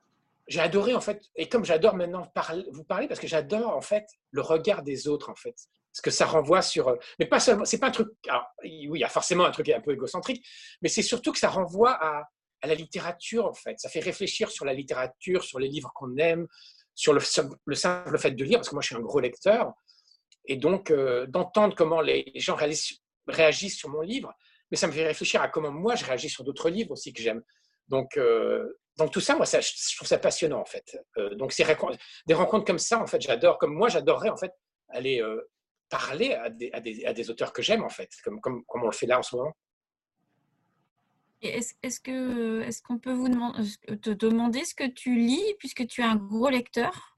J'ai 0.48 0.62
adoré, 0.62 0.94
en 0.94 1.02
fait, 1.02 1.22
et 1.36 1.50
comme 1.50 1.66
j'adore 1.66 1.96
maintenant 1.96 2.32
vous 2.72 2.84
parler, 2.86 3.08
parce 3.08 3.20
que 3.20 3.28
j'adore, 3.28 3.76
en 3.76 3.82
fait, 3.82 4.08
le 4.32 4.42
regard 4.42 4.82
des 4.82 5.08
autres, 5.08 5.30
en 5.30 5.36
fait. 5.36 5.56
Parce 5.92 6.02
que 6.02 6.12
ça 6.12 6.26
renvoie 6.26 6.62
sur. 6.62 6.96
Mais 7.20 7.26
pas 7.26 7.40
seulement. 7.40 7.66
C'est 7.66 7.80
pas 7.80 7.88
un 7.88 7.92
truc. 7.92 8.08
oui, 8.64 8.90
il 8.94 9.00
y 9.00 9.04
a 9.04 9.10
forcément 9.10 9.46
un 9.46 9.52
truc 9.52 9.68
un 9.70 9.82
peu 9.82 9.92
égocentrique, 9.92 10.46
mais 10.82 10.90
c'est 10.90 11.02
surtout 11.02 11.34
que 11.34 11.40
ça 11.40 11.50
renvoie 11.50 11.92
à, 11.92 12.30
la 12.64 12.76
littérature, 12.76 13.46
en 13.46 13.54
fait. 13.54 13.80
Ça 13.80 13.90
fait 13.90 14.00
réfléchir 14.00 14.50
sur 14.50 14.66
la 14.66 14.74
littérature, 14.74 15.44
sur 15.44 15.60
les 15.60 15.68
livres 15.68 15.92
qu'on 15.94 16.16
aime, 16.18 16.48
sur 16.96 17.14
le, 17.14 17.22
le, 17.66 17.76
simple 17.76 18.18
fait 18.18 18.32
de 18.32 18.44
lire, 18.44 18.60
parce 18.60 18.70
que 18.70 18.76
moi, 18.76 18.82
je 18.82 18.88
suis 18.88 18.96
un 18.96 19.02
gros 19.02 19.20
lecteur. 19.20 19.74
Et 20.46 20.56
donc, 20.56 20.92
euh, 20.92 21.28
d'entendre 21.28 21.76
comment 21.76 22.02
les 22.02 22.32
gens 22.36 22.56
réagissent 22.56 23.78
sur 23.78 23.90
mon 23.90 24.02
livre, 24.02 24.34
mais 24.72 24.78
ça 24.78 24.88
me 24.88 24.92
fait 24.92 25.06
réfléchir 25.06 25.42
à 25.42 25.50
comment 25.50 25.72
moi, 25.72 25.96
je 25.96 26.06
réagis 26.06 26.30
sur 26.30 26.44
d'autres 26.44 26.70
livres 26.70 26.92
aussi 26.92 27.14
que 27.14 27.22
j'aime. 27.22 27.44
Donc, 27.88 28.18
euh, 28.18 28.80
donc 28.98 29.12
tout 29.12 29.22
ça, 29.22 29.36
moi, 29.36 29.46
ça, 29.46 29.60
je 29.62 29.96
trouve 29.96 30.08
ça 30.08 30.18
passionnant 30.18 30.60
en 30.60 30.66
fait. 30.66 30.98
Euh, 31.18 31.36
donc 31.36 31.52
c'est 31.52 31.66
des 32.26 32.34
rencontres 32.34 32.66
comme 32.66 32.80
ça, 32.80 33.00
en 33.00 33.08
fait, 33.08 33.22
j'adore. 33.22 33.58
Comme 33.58 33.74
moi, 33.74 33.90
j'adorerais 33.90 34.30
en 34.30 34.38
fait 34.38 34.54
aller 34.90 35.22
euh, 35.22 35.50
parler 35.90 36.34
à 36.34 36.50
des, 36.50 36.72
à, 36.74 36.80
des, 36.80 37.06
à 37.06 37.14
des, 37.14 37.30
auteurs 37.30 37.54
que 37.54 37.62
j'aime 37.62 37.84
en 37.84 37.90
fait, 37.90 38.10
comme, 38.24 38.42
comme, 38.42 38.64
comme, 38.66 38.84
on 38.84 38.88
le 38.88 38.92
fait 38.92 39.06
là 39.06 39.20
en 39.20 39.24
ce 39.24 39.36
moment. 39.36 39.56
Est-ce 41.42 41.76
est 41.84 42.02
que 42.02 42.62
est-ce 42.62 42.82
qu'on 42.82 42.98
peut 42.98 43.14
vous 43.14 43.30
demander, 43.30 43.64
te 44.02 44.10
demander 44.10 44.66
ce 44.66 44.74
que 44.74 44.88
tu 44.88 45.16
lis 45.16 45.56
puisque 45.60 45.86
tu 45.86 46.02
es 46.02 46.04
un 46.04 46.16
gros 46.16 46.50
lecteur? 46.50 47.18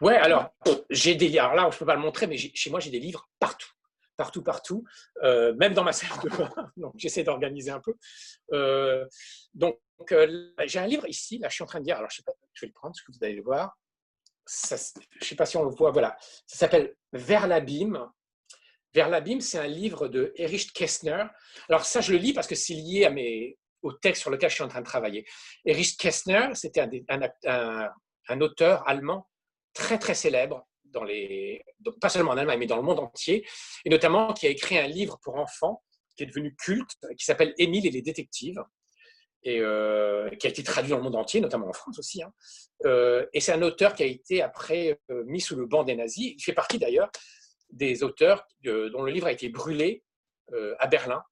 Ouais, 0.00 0.16
alors 0.16 0.50
j'ai 0.88 1.16
des 1.16 1.36
alors 1.36 1.54
là, 1.54 1.68
je 1.72 1.78
peux 1.78 1.84
pas 1.84 1.96
le 1.96 2.00
montrer, 2.00 2.28
mais 2.28 2.36
chez 2.36 2.70
moi 2.70 2.78
j'ai 2.78 2.90
des 2.90 3.00
livres 3.00 3.28
partout 3.40 3.70
partout, 4.20 4.42
partout, 4.42 4.84
euh, 5.22 5.54
même 5.54 5.72
dans 5.72 5.82
ma 5.82 5.92
salle 5.94 6.10
de 6.22 6.28
bain. 6.28 6.52
Donc, 6.76 6.92
j'essaie 6.96 7.24
d'organiser 7.24 7.70
un 7.70 7.80
peu. 7.80 7.94
Euh, 8.52 9.06
donc, 9.54 9.78
euh, 10.12 10.52
j'ai 10.66 10.78
un 10.78 10.86
livre 10.86 11.08
ici. 11.08 11.38
Là, 11.38 11.48
je 11.48 11.54
suis 11.54 11.64
en 11.64 11.66
train 11.66 11.80
de 11.80 11.86
dire. 11.86 11.96
Alors, 11.96 12.10
je 12.10 12.16
sais 12.16 12.22
pas. 12.22 12.32
Je 12.52 12.66
vais 12.66 12.66
le 12.66 12.74
prendre, 12.74 12.92
parce 12.92 13.00
que 13.00 13.12
vous 13.12 13.24
allez 13.24 13.36
le 13.36 13.42
voir. 13.42 13.78
je 14.46 14.74
ne 14.74 15.24
sais 15.24 15.36
pas 15.36 15.46
si 15.46 15.56
on 15.56 15.64
le 15.64 15.74
voit. 15.74 15.90
Voilà. 15.90 16.18
Ça 16.46 16.58
s'appelle 16.58 16.94
Vers 17.14 17.46
l'abîme. 17.46 18.06
Vers 18.92 19.08
l'abîme, 19.08 19.40
c'est 19.40 19.58
un 19.58 19.68
livre 19.68 20.06
de 20.08 20.34
Erich 20.36 20.70
Kästner. 20.74 21.24
Alors, 21.70 21.86
ça, 21.86 22.02
je 22.02 22.12
le 22.12 22.18
lis 22.18 22.34
parce 22.34 22.46
que 22.46 22.54
c'est 22.54 22.74
lié 22.74 23.56
au 23.80 23.92
texte 23.94 24.20
sur 24.20 24.30
lequel 24.30 24.50
je 24.50 24.56
suis 24.56 24.64
en 24.64 24.68
train 24.68 24.80
de 24.80 24.86
travailler. 24.86 25.24
Erich 25.64 25.96
Kästner, 25.96 26.50
c'était 26.52 26.86
un 28.28 28.40
auteur 28.42 28.86
allemand 28.86 29.26
très, 29.72 29.98
très 29.98 30.14
célèbre 30.14 30.66
pas 32.00 32.08
seulement 32.08 32.32
en 32.32 32.36
Allemagne, 32.36 32.58
mais 32.58 32.66
dans 32.66 32.76
le 32.76 32.82
monde 32.82 33.00
entier, 33.00 33.46
et 33.84 33.90
notamment 33.90 34.32
qui 34.32 34.46
a 34.46 34.50
écrit 34.50 34.78
un 34.78 34.86
livre 34.86 35.18
pour 35.22 35.36
enfants 35.36 35.82
qui 36.16 36.24
est 36.24 36.26
devenu 36.26 36.54
culte, 36.56 36.96
qui 37.18 37.24
s'appelle 37.24 37.54
Émile 37.58 37.86
et 37.86 37.90
les 37.90 38.02
détectives, 38.02 38.62
et 39.42 39.60
euh, 39.60 40.28
qui 40.30 40.46
a 40.46 40.50
été 40.50 40.62
traduit 40.62 40.90
dans 40.90 40.98
le 40.98 41.02
monde 41.02 41.16
entier, 41.16 41.40
notamment 41.40 41.68
en 41.68 41.72
France 41.72 41.98
aussi. 41.98 42.22
Hein. 42.22 42.32
Euh, 42.84 43.26
et 43.32 43.40
c'est 43.40 43.52
un 43.52 43.62
auteur 43.62 43.94
qui 43.94 44.02
a 44.02 44.06
été 44.06 44.42
après 44.42 45.00
euh, 45.10 45.24
mis 45.24 45.40
sous 45.40 45.56
le 45.56 45.66
banc 45.66 45.82
des 45.82 45.96
nazis. 45.96 46.34
Il 46.36 46.42
fait 46.42 46.52
partie 46.52 46.78
d'ailleurs 46.78 47.10
des 47.70 48.02
auteurs 48.02 48.46
dont 48.64 49.02
le 49.02 49.12
livre 49.12 49.28
a 49.28 49.32
été 49.32 49.48
brûlé 49.48 50.02
à 50.80 50.88
Berlin, 50.88 51.22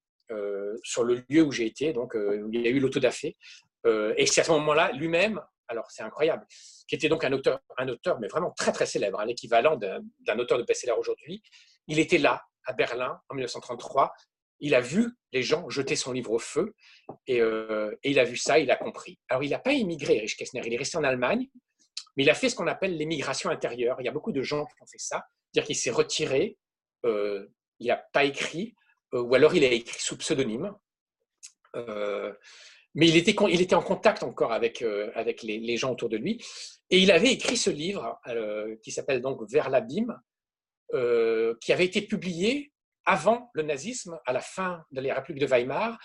sur 0.84 1.02
le 1.02 1.24
lieu 1.28 1.42
où 1.42 1.50
j'ai 1.50 1.66
été, 1.66 1.92
donc 1.92 2.14
où 2.14 2.48
il 2.52 2.60
y 2.60 2.68
a 2.68 2.70
eu 2.70 2.78
l'autodafé. 2.78 3.36
et 3.84 4.26
c'est 4.26 4.42
à 4.42 4.44
ce 4.44 4.52
moment-là, 4.52 4.92
lui-même, 4.92 5.42
alors 5.66 5.90
c'est 5.90 6.04
incroyable, 6.04 6.46
qui 6.88 6.94
était 6.94 7.08
donc 7.08 7.22
un 7.22 7.32
auteur, 7.32 7.60
un 7.76 7.88
auteur, 7.88 8.18
mais 8.18 8.28
vraiment 8.28 8.50
très 8.50 8.72
très 8.72 8.86
célèbre, 8.86 9.22
l'équivalent 9.24 9.76
d'un 9.76 10.38
auteur 10.38 10.58
de 10.58 10.64
best-seller 10.64 10.94
aujourd'hui. 10.98 11.42
Il 11.86 11.98
était 11.98 12.18
là, 12.18 12.42
à 12.64 12.72
Berlin, 12.72 13.20
en 13.28 13.34
1933. 13.34 14.12
Il 14.60 14.74
a 14.74 14.80
vu 14.80 15.16
les 15.32 15.42
gens 15.42 15.68
jeter 15.68 15.94
son 15.94 16.12
livre 16.12 16.32
au 16.32 16.38
feu 16.38 16.74
euh, 17.30 17.94
et, 18.02 18.10
il 18.10 18.18
a 18.18 18.24
vu 18.24 18.36
ça, 18.36 18.58
il 18.58 18.70
a 18.70 18.76
compris. 18.76 19.18
Alors 19.28 19.44
il 19.44 19.50
n'a 19.50 19.58
pas 19.58 19.72
immigré, 19.72 20.16
Erich 20.16 20.36
Kästner, 20.36 20.62
il 20.64 20.74
est 20.74 20.78
resté 20.78 20.96
en 20.96 21.04
Allemagne, 21.04 21.46
mais 22.16 22.24
il 22.24 22.30
a 22.30 22.34
fait 22.34 22.48
ce 22.48 22.56
qu'on 22.56 22.66
appelle 22.66 22.96
l'émigration 22.96 23.50
intérieure. 23.50 24.00
Il 24.00 24.04
y 24.04 24.08
a 24.08 24.12
beaucoup 24.12 24.32
de 24.32 24.42
gens 24.42 24.64
qui 24.64 24.82
ont 24.82 24.86
fait 24.86 24.98
ça, 24.98 25.26
c'est-à-dire 25.52 25.66
qu'il 25.66 25.76
s'est 25.76 25.90
retiré, 25.90 26.58
euh, 27.04 27.46
il 27.78 27.86
n'a 27.88 27.96
pas 27.96 28.24
écrit, 28.24 28.74
euh, 29.14 29.20
ou 29.20 29.34
alors 29.34 29.54
il 29.54 29.62
a 29.62 29.68
écrit 29.68 30.00
sous 30.00 30.16
pseudonyme 30.16 30.74
mais 32.94 33.08
il 33.08 33.16
était, 33.16 33.74
en 33.74 33.82
contact 33.82 34.22
encore 34.22 34.52
avec, 34.52 34.82
euh, 34.82 35.12
les, 35.42 35.76
gens 35.76 35.92
autour 35.92 36.08
de 36.08 36.16
lui. 36.16 36.42
Et 36.90 36.98
il 36.98 37.10
avait 37.10 37.32
écrit 37.32 37.56
ce 37.56 37.70
livre 37.70 38.18
euh, 38.26 38.76
qui 38.82 38.90
s'appelle 38.90 39.20
donc 39.20 39.40
Vers 39.50 39.70
l'abîme, 39.70 40.18
euh, 40.94 41.54
qui 41.60 41.72
avait 41.72 41.84
été 41.84 42.02
publié 42.02 42.72
avant 43.04 43.50
le 43.52 43.62
nazisme, 43.62 44.18
à 44.26 44.32
la 44.32 44.40
fin 44.40 44.82
de 44.90 45.00
la 45.00 45.14
République 45.14 45.42
de 45.42 45.46
Weimar. 45.46 45.98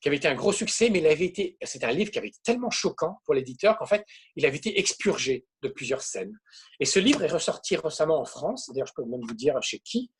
qui 0.00 0.08
avait 0.08 0.18
été 0.18 0.28
un 0.28 0.34
gros 0.34 0.52
succès, 0.52 0.90
mais 0.90 0.98
il 0.98 1.06
un 1.06 1.92
livre 1.92 2.10
qui 2.10 2.18
avait 2.18 2.28
été 2.28 2.38
tellement 2.44 2.70
choquant 2.70 3.18
pour 3.24 3.34
l'éditeur 3.34 3.78
qu'en 3.78 3.86
fait, 3.86 4.04
il 4.36 4.44
avait 4.44 4.58
été 4.58 4.78
expurgé 4.78 5.46
de 5.62 5.68
plusieurs 5.68 6.02
scènes. 6.02 6.38
Et 6.80 6.84
ce 6.84 6.98
livre 6.98 7.24
est 7.24 7.32
ressorti 7.32 7.76
récemment 7.76 8.20
en 8.20 8.26
France. 8.26 8.70
D'ailleurs, 8.72 8.86
je 8.86 8.92
peux 8.94 9.04
même 9.04 9.22
vous 9.26 9.34
dire 9.34 9.60
chez 9.62 9.78
qui, 9.78 10.10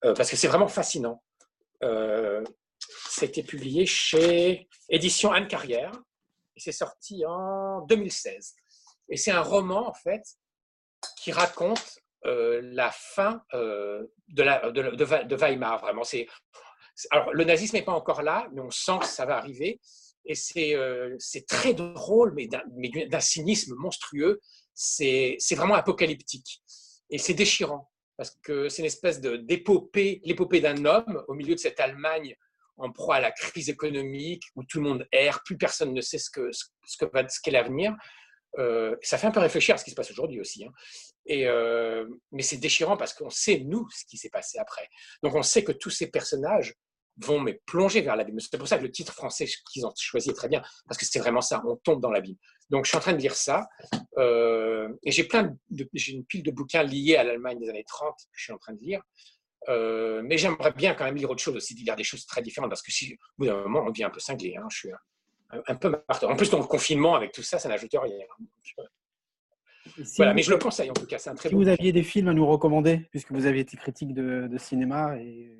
parce 0.00 0.30
que 0.30 0.36
c'est 0.36 0.48
vraiment 0.48 0.68
fascinant. 0.68 1.22
C'était 3.10 3.42
publié 3.42 3.86
chez 3.86 4.68
Édition 4.88 5.32
Anne 5.32 5.48
Carrière 5.48 5.92
et 6.56 6.60
c'est 6.60 6.72
sorti 6.72 7.24
en 7.26 7.82
2016. 7.82 8.54
Et 9.10 9.16
c'est 9.16 9.30
un 9.30 9.42
roman, 9.42 9.88
en 9.88 9.94
fait, 9.94 10.22
qui 11.20 11.32
raconte 11.32 12.00
euh, 12.26 12.60
la 12.62 12.90
fin 12.90 13.42
euh, 13.54 14.04
de, 14.28 14.42
de, 15.24 15.36
Weimar, 15.36 15.80
vraiment. 15.80 16.02
Alors, 17.10 17.32
le 17.32 17.44
nazisme 17.44 17.76
n'est 17.76 17.84
pas 17.84 17.92
encore 17.92 18.22
là, 18.22 18.48
mais 18.52 18.60
on 18.60 18.70
sent 18.70 18.98
que 19.00 19.06
ça 19.06 19.24
va 19.24 19.36
arriver. 19.36 19.80
Et 20.24 20.34
c'est, 20.34 20.74
euh, 20.74 21.14
c'est 21.18 21.46
très 21.46 21.74
drôle, 21.74 22.34
mais 22.34 22.48
d'un, 22.48 23.20
cynisme 23.20 23.74
monstrueux. 23.76 24.40
C'est, 24.74 25.36
c'est 25.38 25.54
vraiment 25.54 25.74
apocalyptique. 25.74 26.62
Et 27.10 27.18
c'est 27.18 27.34
déchirant, 27.34 27.90
parce 28.16 28.30
que 28.42 28.68
c'est 28.68 28.82
une 28.82 28.86
espèce 28.86 29.20
d'épopée, 29.20 30.20
l'épopée 30.24 30.60
d'un 30.60 30.84
homme 30.84 31.24
au 31.28 31.34
milieu 31.34 31.54
de 31.54 31.60
cette 31.60 31.80
Allemagne 31.80 32.36
en 32.78 32.92
proie 32.92 33.16
à 33.16 33.20
la 33.20 33.30
crise 33.30 33.68
économique, 33.68 34.44
où 34.54 34.64
tout 34.64 34.80
le 34.80 34.88
monde 34.88 35.06
erre, 35.12 35.42
plus 35.44 35.56
personne 35.56 35.92
ne 35.92 36.00
sait 36.00 36.18
ce, 36.18 36.30
que, 36.30 36.50
qu'est 37.42 37.50
l'avenir. 37.50 37.94
Euh, 38.58 38.96
ça 39.02 39.18
fait 39.18 39.26
un 39.26 39.30
peu 39.30 39.40
réfléchir 39.40 39.74
à 39.74 39.78
ce 39.78 39.84
qui 39.84 39.90
se 39.90 39.96
passe 39.96 40.10
aujourd'hui 40.10 40.40
aussi. 40.40 40.64
Hein. 40.64 40.72
Et, 41.26 41.46
euh, 41.46 42.06
mais 42.32 42.42
c'est 42.42 42.56
déchirant 42.56 42.96
parce 42.96 43.12
qu'on 43.12 43.30
sait, 43.30 43.60
nous, 43.60 43.86
ce 43.90 44.04
qui 44.06 44.16
s'est 44.16 44.30
passé 44.30 44.58
après. 44.58 44.88
Donc 45.22 45.34
on 45.34 45.42
sait 45.42 45.62
que 45.62 45.72
tous 45.72 45.90
ces 45.90 46.10
personnages 46.10 46.74
vont 47.18 47.40
mais 47.40 47.60
plonger 47.66 48.00
vers 48.00 48.16
l'abîme. 48.16 48.40
C'est 48.40 48.56
pour 48.56 48.68
ça 48.68 48.78
que 48.78 48.84
le 48.84 48.90
titre 48.90 49.12
français 49.12 49.46
qu'ils 49.72 49.84
ont 49.84 49.92
choisi 49.96 50.30
est 50.30 50.34
très 50.34 50.48
bien, 50.48 50.62
parce 50.86 50.98
que 50.98 51.04
c'est 51.04 51.18
vraiment 51.18 51.40
ça, 51.40 51.62
on 51.66 51.76
tombe 51.76 52.00
dans 52.00 52.10
l'abîme. 52.10 52.36
Donc 52.70 52.84
je 52.84 52.90
suis 52.90 52.96
en 52.96 53.00
train 53.00 53.12
de 53.12 53.18
lire 53.18 53.34
ça, 53.34 53.66
euh, 54.18 54.88
et 55.02 55.10
j'ai 55.10 55.24
plein 55.24 55.56
j'ai 55.94 56.12
une 56.12 56.24
pile 56.24 56.42
de 56.42 56.50
bouquins 56.50 56.82
liés 56.82 57.16
à 57.16 57.24
l'Allemagne 57.24 57.58
des 57.58 57.68
années 57.68 57.84
30 57.84 58.14
que 58.16 58.22
je 58.36 58.44
suis 58.44 58.52
en 58.52 58.58
train 58.58 58.72
de 58.72 58.80
lire. 58.80 59.02
Euh, 59.68 60.22
mais 60.24 60.38
j'aimerais 60.38 60.72
bien 60.72 60.94
quand 60.94 61.04
même 61.04 61.16
lire 61.16 61.30
autre 61.30 61.42
chose 61.42 61.56
aussi, 61.56 61.74
lire 61.74 61.96
des 61.96 62.04
choses 62.04 62.24
très 62.26 62.42
différentes, 62.42 62.70
parce 62.70 62.82
que 62.82 62.92
si, 62.92 63.14
au 63.14 63.16
bout 63.38 63.46
d'un 63.46 63.62
moment, 63.62 63.84
on 63.86 63.90
devient 63.90 64.04
un 64.04 64.10
peu 64.10 64.20
cinglé. 64.20 64.56
Hein, 64.56 64.66
je 64.70 64.76
suis 64.76 64.90
un, 65.50 65.74
peu 65.74 65.92
En 66.22 66.36
plus, 66.36 66.50
dans 66.50 66.58
le 66.58 66.64
confinement, 66.64 67.14
avec 67.14 67.32
tout 67.32 67.42
ça, 67.42 67.58
ça 67.58 67.68
n'ajoute 67.68 67.90
rien. 67.92 68.16
voilà, 70.16 70.34
mais 70.34 70.42
je 70.42 70.50
le 70.50 70.58
conseille 70.58 70.90
en 70.90 70.94
tout 70.94 71.06
cas. 71.06 71.18
C'est 71.18 71.30
un 71.30 71.34
très 71.34 71.48
si 71.48 71.54
vous 71.54 71.68
aviez 71.68 71.92
des 71.92 72.02
films 72.02 72.28
à 72.28 72.34
nous 72.34 72.46
recommander, 72.46 73.08
puisque 73.10 73.32
vous 73.32 73.46
aviez 73.46 73.62
été 73.62 73.76
critique 73.76 74.14
de, 74.14 74.56
cinéma 74.58 75.16
et 75.18 75.56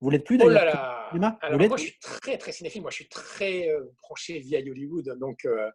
vous 0.00 0.10
l'êtes 0.10 0.24
plus 0.24 0.38
d'ailleurs. 0.38 0.52
Oh 1.12 1.16
là 1.16 1.20
là 1.20 1.38
alors, 1.42 1.58
Moi, 1.58 1.76
je 1.76 1.82
suis 1.84 1.98
très 1.98 2.38
très 2.38 2.52
cinéphile. 2.52 2.82
Moi, 2.82 2.90
je 2.90 2.96
suis 2.96 3.08
très 3.08 3.68
euh, 3.68 3.84
branché 4.02 4.38
via 4.38 4.60
Hollywood. 4.60 5.18
Donc, 5.18 5.44
euh, 5.44 5.70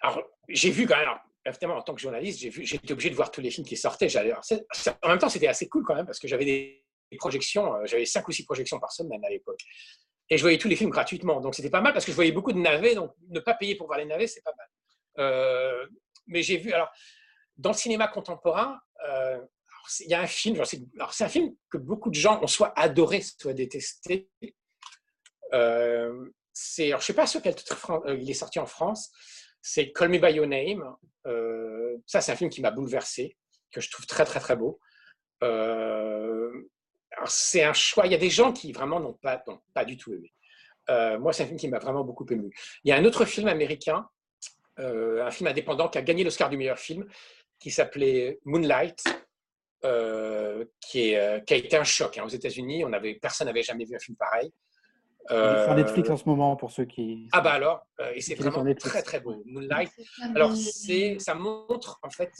alors, 0.00 0.22
j'ai 0.48 0.70
vu 0.70 0.86
quand 0.86 0.96
même. 0.96 1.08
Évidemment, 1.46 1.76
en 1.76 1.82
tant 1.82 1.94
que 1.94 2.00
journaliste, 2.00 2.40
j'étais 2.40 2.92
obligé 2.92 3.10
de 3.10 3.14
voir 3.14 3.30
tous 3.30 3.40
les 3.40 3.50
films 3.50 3.66
qui 3.66 3.76
sortaient. 3.76 4.08
En 5.02 5.08
même 5.08 5.18
temps, 5.18 5.28
c'était 5.28 5.48
assez 5.48 5.68
cool 5.68 5.84
quand 5.84 5.94
même 5.94 6.06
parce 6.06 6.18
que 6.18 6.28
j'avais 6.28 6.44
des 6.44 6.84
projections. 7.18 7.74
Euh, 7.74 7.86
j'avais 7.86 8.04
cinq 8.04 8.26
ou 8.28 8.32
six 8.32 8.44
projections 8.44 8.78
par 8.78 8.92
semaine 8.92 9.24
à 9.24 9.30
l'époque. 9.30 9.60
Et 10.28 10.36
je 10.36 10.42
voyais 10.42 10.58
tous 10.58 10.68
les 10.68 10.76
films 10.76 10.90
gratuitement. 10.90 11.40
Donc, 11.40 11.54
c'était 11.54 11.70
pas 11.70 11.80
mal 11.80 11.92
parce 11.92 12.04
que 12.04 12.10
je 12.10 12.16
voyais 12.16 12.32
beaucoup 12.32 12.52
de 12.52 12.58
navets. 12.58 12.94
Donc, 12.94 13.12
ne 13.28 13.40
pas 13.40 13.54
payer 13.54 13.76
pour 13.76 13.86
voir 13.86 13.98
les 13.98 14.06
navets, 14.06 14.26
c'est 14.26 14.42
pas 14.42 14.54
mal. 14.56 14.66
Euh, 15.18 15.86
mais 16.26 16.42
j'ai 16.42 16.56
vu, 16.56 16.72
alors, 16.72 16.90
dans 17.56 17.70
le 17.70 17.76
cinéma 17.76 18.08
contemporain, 18.08 18.78
euh, 19.08 19.40
il 20.00 20.08
y 20.08 20.14
a 20.14 20.20
un 20.20 20.26
film, 20.26 20.56
alors 20.56 21.14
c'est 21.14 21.24
un 21.24 21.28
film 21.28 21.54
que 21.70 21.78
beaucoup 21.78 22.10
de 22.10 22.16
gens 22.16 22.42
ont 22.42 22.48
soit 22.48 22.72
adoré, 22.76 23.22
soit 23.22 23.52
détesté. 23.52 24.28
Euh, 25.52 26.28
c'est, 26.52 26.88
je 26.88 26.94
ne 26.96 27.00
sais 27.00 27.14
pas 27.14 27.26
sur 27.26 27.40
quel 27.40 27.54
titre 27.54 28.02
il 28.18 28.28
est 28.28 28.34
sorti 28.34 28.58
en 28.58 28.66
France. 28.66 29.12
C'est 29.68 29.90
Call 29.90 30.10
Me 30.10 30.18
by 30.18 30.32
Your 30.32 30.46
Name. 30.46 30.84
ça, 32.06 32.20
c'est 32.20 32.32
un 32.32 32.36
film 32.36 32.50
qui 32.50 32.60
m'a 32.60 32.70
bouleversé, 32.70 33.36
que 33.72 33.80
je 33.80 33.90
trouve 33.90 34.06
très 34.06 34.24
très 34.24 34.38
très 34.40 34.54
beau. 34.56 34.78
c'est 37.26 37.64
un 37.64 37.72
choix. 37.72 38.06
Il 38.06 38.12
y 38.12 38.14
a 38.14 38.18
des 38.18 38.30
gens 38.30 38.52
qui 38.52 38.72
vraiment 38.72 39.00
n'ont 39.00 39.14
pas, 39.14 39.42
pas 39.74 39.84
du 39.84 39.96
tout 39.96 40.14
aimé. 40.14 40.32
moi, 41.18 41.32
c'est 41.32 41.42
un 41.42 41.46
film 41.46 41.58
qui 41.58 41.68
m'a 41.68 41.80
vraiment 41.80 42.04
beaucoup 42.04 42.26
ému. 42.30 42.50
Il 42.84 42.90
y 42.90 42.92
a 42.92 42.96
un 42.96 43.04
autre 43.04 43.24
film 43.24 43.48
américain 43.48 44.08
euh, 44.78 45.24
un 45.24 45.30
film 45.30 45.48
indépendant 45.48 45.88
qui 45.88 45.98
a 45.98 46.02
gagné 46.02 46.22
l'Oscar 46.22 46.50
du 46.50 46.56
meilleur 46.56 46.78
film, 46.78 47.06
qui 47.58 47.70
s'appelait 47.70 48.38
Moonlight, 48.44 49.02
euh, 49.84 50.64
qui, 50.80 51.14
euh, 51.14 51.40
qui, 51.40 51.54
a 51.54 51.56
été 51.56 51.76
un 51.76 51.84
choc. 51.84 52.18
Hein. 52.18 52.24
Aux 52.24 52.28
États-Unis, 52.28 52.84
personne 53.20 53.46
n'avait 53.46 53.62
jamais 53.62 53.84
vu 53.84 53.96
un 53.96 53.98
film 53.98 54.16
pareil. 54.16 54.52
Euh, 55.30 55.64
sur 55.64 55.74
Netflix 55.74 56.10
en 56.10 56.16
ce 56.16 56.24
moment 56.26 56.56
pour 56.56 56.70
ceux 56.70 56.84
qui. 56.84 57.28
Ah 57.32 57.40
bah 57.40 57.52
alors, 57.52 57.86
et 58.14 58.20
c'est 58.20 58.34
vraiment 58.34 58.64
très 58.74 59.02
très 59.02 59.20
beau. 59.20 59.42
Moonlight. 59.46 59.90
Alors 60.34 60.54
c'est, 60.54 61.18
ça 61.18 61.34
montre 61.34 61.98
en 62.02 62.10
fait 62.10 62.30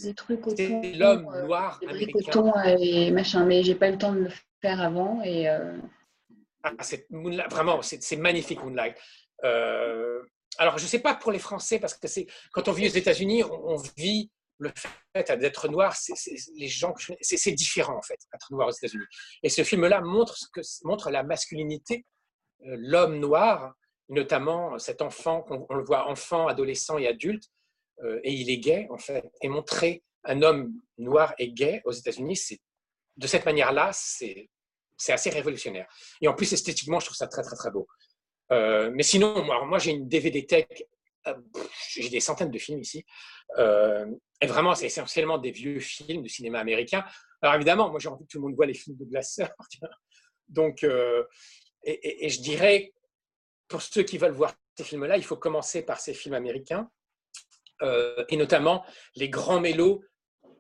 l'homme 0.95 1.27
noir 1.45 1.79
des 1.81 1.89
américain. 1.89 2.77
et 2.79 3.11
machin, 3.11 3.45
mais 3.45 3.63
j'ai 3.63 3.75
pas 3.75 3.89
eu 3.89 3.93
le 3.93 3.99
temps 3.99 4.13
de 4.13 4.21
le 4.21 4.31
faire 4.61 4.81
avant 4.81 5.21
et. 5.25 5.49
Ah, 6.67 6.73
c'est 6.81 7.07
vraiment, 7.51 7.81
c'est 7.83 8.17
magnifique 8.17 8.63
Moonlight. 8.63 8.97
Euh, 9.45 10.21
alors, 10.59 10.79
je 10.79 10.85
ne 10.85 10.89
sais 10.89 10.99
pas 10.99 11.15
pour 11.15 11.33
les 11.33 11.39
Français, 11.39 11.79
parce 11.79 11.95
que 11.95 12.09
c'est 12.09 12.27
quand 12.53 12.69
on 12.69 12.73
vit 12.73 12.87
aux 12.87 12.93
États-Unis, 12.93 13.45
on, 13.45 13.77
vit 13.97 14.31
le 14.59 14.73
fait 15.15 15.39
d'être 15.39 15.69
noir, 15.69 15.95
c'est, 15.95 16.15
les 16.55 16.69
gens, 16.69 16.95
c'est, 17.21 17.53
différent 17.53 17.97
en 17.97 18.03
fait, 18.03 18.19
être 18.35 18.53
noir 18.53 18.69
aux 18.69 18.73
États-Unis. 18.73 19.05
Et 19.43 19.49
ce 19.49 19.63
film-là 19.63 20.01
montre, 20.01 20.37
ce 20.37 20.47
que, 20.53 20.61
montre 20.85 21.11
la 21.11 21.23
masculinité, 21.23 22.05
euh, 22.05 22.16
l'homme 22.61 23.19
noir, 23.19 23.75
notamment 24.09 24.79
cet 24.79 25.03
enfant, 25.03 25.45
on, 25.51 25.75
le 25.75 25.85
voit 25.85 26.09
enfant, 26.09 26.47
adolescent 26.47 26.99
et 26.99 27.07
adulte, 27.07 27.45
euh, 28.03 28.21
et 28.23 28.33
il 28.33 28.51
est 28.51 28.59
gay 28.59 28.87
en 28.91 28.99
fait. 28.99 29.25
Et 29.43 29.49
montrer 29.49 30.03
un 30.25 30.43
homme 30.43 30.73
noir 30.99 31.35
et 31.39 31.53
gay 31.53 31.83
aux 31.85 31.93
États-Unis, 31.93 32.37
c'est 32.37 32.61
de 33.17 33.27
cette 33.27 33.45
manière-là, 33.45 33.91
c'est, 33.93 34.51
c'est 34.97 35.13
assez 35.13 35.31
révolutionnaire. 35.31 35.87
Et 36.21 36.29
en 36.29 36.35
plus, 36.35 36.53
esthétiquement, 36.53 37.01
je 37.01 37.07
trouve 37.07 37.17
ça 37.17 37.27
très 37.27 37.43
très 37.43 37.57
très 37.57 37.71
beau. 37.71 37.87
Euh, 38.53 38.91
mais 38.95 39.03
sinon, 39.03 39.45
moi, 39.45 39.65
moi 39.65 39.79
j'ai 39.79 39.93
une 39.93 40.09
DVD 40.09 40.47
tech, 40.47 40.67
euh, 41.27 41.35
j'ai 41.91 42.09
des 42.09 42.21
centaines 42.21 42.51
de 42.51 42.59
films 42.59 42.81
ici. 42.81 43.05
Euh, 43.59 44.07
et 44.41 44.47
vraiment, 44.47 44.75
c'est 44.75 44.87
essentiellement 44.87 45.39
des 45.39 45.51
vieux 45.51 45.81
films 45.81 46.23
de 46.23 46.29
cinéma 46.29 46.61
américain. 46.61 47.05
Alors 47.43 47.55
évidemment, 47.57 47.91
moi 47.91 47.99
j'ai 47.99 48.09
envie 48.09 48.25
que 48.25 48.31
tout 48.31 48.39
le 48.39 48.45
monde 48.45 48.55
voit 48.55 48.67
les 48.67 48.75
films 48.75 48.97
de 48.97 49.05
Glasseur. 49.05 49.51
Donc, 50.49 50.87
et, 51.87 52.29
je 52.29 52.41
dirais, 52.41 52.93
pour 53.69 53.81
ceux 53.81 54.03
qui 54.03 54.19
veulent 54.19 54.33
voir 54.33 54.55
ces 54.77 54.85
films-là, 54.85 55.17
il 55.17 55.25
faut 55.25 55.37
commencer 55.37 55.83
par 55.83 56.01
ces 56.01 56.15
films 56.15 56.35
américains, 56.35 56.91
et 57.83 58.37
notamment 58.37 58.85
les 59.15 59.29
grands 59.29 59.61
mélos 59.61 60.03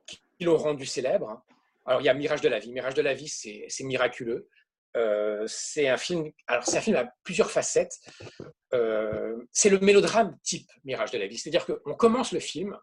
qui 0.06 0.44
l'ont 0.44 0.56
rendu 0.56 0.86
célèbre. 0.86 1.42
Alors 1.84 2.00
il 2.00 2.04
y 2.04 2.08
a 2.08 2.14
Mirage 2.14 2.40
de 2.40 2.48
la 2.48 2.58
vie. 2.58 2.72
Mirage 2.72 2.94
de 2.94 3.02
la 3.02 3.14
vie, 3.14 3.28
c'est 3.28 3.84
miraculeux. 3.84 4.48
Euh, 4.96 5.44
c'est 5.46 5.88
un 5.88 5.96
film. 5.96 6.30
Alors, 6.46 6.64
c'est 6.64 6.78
un 6.78 6.80
film 6.80 6.96
à 6.96 7.06
plusieurs 7.22 7.50
facettes. 7.50 7.98
Euh, 8.72 9.36
c'est 9.52 9.68
le 9.68 9.78
mélodrame 9.80 10.36
type 10.42 10.70
Mirage 10.84 11.10
de 11.10 11.18
la 11.18 11.26
vie. 11.26 11.36
C'est-à-dire 11.36 11.66
qu'on 11.66 11.94
commence 11.94 12.32
le 12.32 12.40
film 12.40 12.78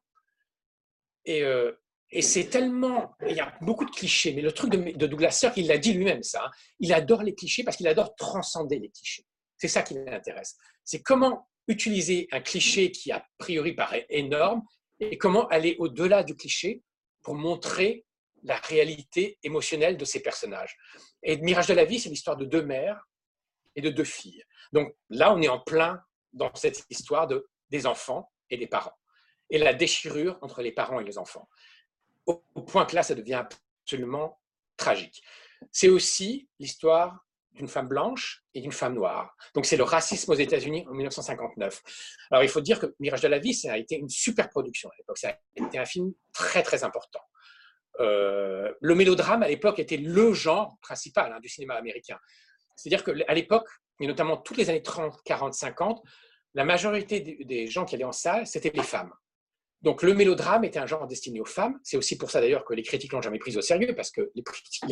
et, 1.26 1.44
euh, 1.44 1.72
et 2.14 2.22
c'est 2.22 2.46
tellement. 2.46 3.16
Il 3.28 3.36
y 3.36 3.40
a 3.40 3.54
beaucoup 3.62 3.86
de 3.86 3.92
clichés, 3.92 4.34
mais 4.34 4.42
le 4.42 4.52
truc 4.52 4.70
de, 4.70 5.08
Douglas 5.08 5.32
Sirk, 5.32 5.58
il 5.58 5.68
l'a 5.68 5.80
dit 5.80 5.94
lui-même, 5.94 6.22
ça. 6.22 6.46
Hein. 6.46 6.52
il 6.80 6.94
adore 6.94 7.24
les 7.24 7.34
clichés 7.34 7.64
parce 7.64 7.76
qu'il 7.76 7.88
adore 7.88 8.16
transcender 8.16 8.78
les 8.78 8.90
clichés. 8.90 9.26
C'est 9.58 9.68
ça 9.68 9.82
qui 9.82 9.96
l'intéresse. 9.96 10.56
C'est 10.84 11.02
comment 11.02 11.50
utiliser 11.68 12.28
un 12.32 12.42
cliché 12.42 12.92
qui, 12.92 13.12
a 13.12 13.26
priori, 13.40 13.74
paraît 13.74 14.06
énorme 14.10 14.62
et 15.00 15.18
comment 15.18 15.48
aller 15.48 15.76
au-delà 15.80 16.24
du 16.24 16.36
cliché 16.36 16.84
pour 17.24 17.34
montrer 17.34 18.06
la 18.44 18.58
réalité 18.58 19.40
émotionnelle 19.42 19.98
de 19.98 20.06
ces 20.06 20.22
personnages. 20.22 20.78
Et 21.24 21.38
Mirage 21.38 21.68
de 21.68 21.74
la 21.74 21.86
vie, 21.86 22.00
c'est 22.00 22.10
l'histoire 22.10 22.38
de 22.38 22.46
deux 22.46 22.64
mères 22.64 23.08
et 23.76 23.82
de 23.82 23.90
deux 23.90 24.04
filles. 24.04 24.44
Donc 24.72 24.94
là, 25.10 25.34
on 25.34 25.42
est 25.42 25.48
en 25.48 25.60
plein 25.60 26.00
dans 26.32 26.54
cette 26.54 26.86
histoire 26.90 27.26
de, 27.26 27.48
des 27.70 27.88
enfants 27.88 28.32
et 28.52 28.58
des 28.58 28.68
parents. 28.68 28.96
Et 29.50 29.58
la 29.58 29.74
déchirure 29.74 30.38
entre 30.42 30.62
les 30.62 30.72
parents 30.72 31.00
et 31.00 31.04
les 31.04 31.18
enfants. 31.18 31.48
Au, 32.26 32.36
point 32.62 32.86
que 32.86 32.96
là, 32.96 33.04
ça 33.04 33.16
devient 33.16 33.46
absolument 33.84 34.40
tragique. 34.78 35.22
C'est 35.72 35.90
aussi 35.90 36.48
l'histoire 36.60 37.26
d'une 37.52 37.68
femme 37.68 37.88
blanche 37.88 38.44
et 38.54 38.62
d'une 38.62 38.72
femme 38.72 38.96
noire. 38.96 39.36
Donc 39.54 39.66
c'est 39.66 39.78
le 39.78 39.84
racisme 39.84 40.32
aux 40.32 40.36
États-Unis 40.36 40.86
en 40.90 40.94
1959. 40.94 41.82
Alors 42.32 42.44
il 42.44 42.50
faut 42.50 42.62
dire 42.62 42.80
que 42.80 42.88
Mirage 43.00 43.22
de 43.22 43.28
la 43.28 43.38
vie, 43.38 43.54
ça 43.54 43.74
a 43.74 43.78
été 43.78 43.96
une 43.96 44.10
super 44.10 44.50
production 44.50 44.90
à 44.90 44.94
l'époque. 44.98 45.18
Ça 45.20 45.30
a 45.30 45.38
été 45.56 45.78
un 45.78 45.86
film 45.86 46.14
très 46.32 46.64
très 46.64 46.84
important. 46.84 47.22
Euh, 48.00 48.74
le 48.82 48.96
mélodrame 48.96 49.44
à 49.44 49.48
l'époque 49.48 49.78
était 49.78 49.98
le 49.98 50.34
genre 50.34 50.78
principal 50.82 51.32
hein, 51.32 51.40
du 51.40 51.50
cinéma 51.50 51.76
américain. 51.76 52.18
C'est-à-dire 52.76 53.04
qu'à 53.04 53.34
l'époque, 53.34 53.68
et 54.00 54.08
notamment 54.08 54.38
toutes 54.38 54.58
les 54.58 54.70
années 54.70 54.82
30, 54.82 55.22
40, 55.24 55.54
50, 55.54 56.02
la 56.56 56.66
majorité 56.66 57.20
des 57.20 57.68
gens 57.68 57.86
qui 57.86 57.96
allaient 57.96 58.04
en 58.04 58.12
salle, 58.12 58.48
c'était 58.48 58.72
les 58.74 58.84
femmes. 58.84 59.14
Donc 59.84 60.02
le 60.02 60.14
mélodrame 60.14 60.64
était 60.64 60.80
un 60.80 60.88
genre 60.88 61.06
destiné 61.08 61.42
aux 61.42 61.46
femmes. 61.46 61.80
C'est 61.84 61.98
aussi 61.98 62.18
pour 62.18 62.32
ça 62.32 62.40
d'ailleurs 62.42 62.66
que 62.66 62.74
les 62.74 62.84
critiques 62.84 63.12
l'ont 63.12 63.22
jamais 63.22 63.40
pris 63.40 63.56
au 63.58 63.62
sérieux, 63.62 63.94
parce 63.96 64.12
que 64.12 64.32
les, 64.34 64.44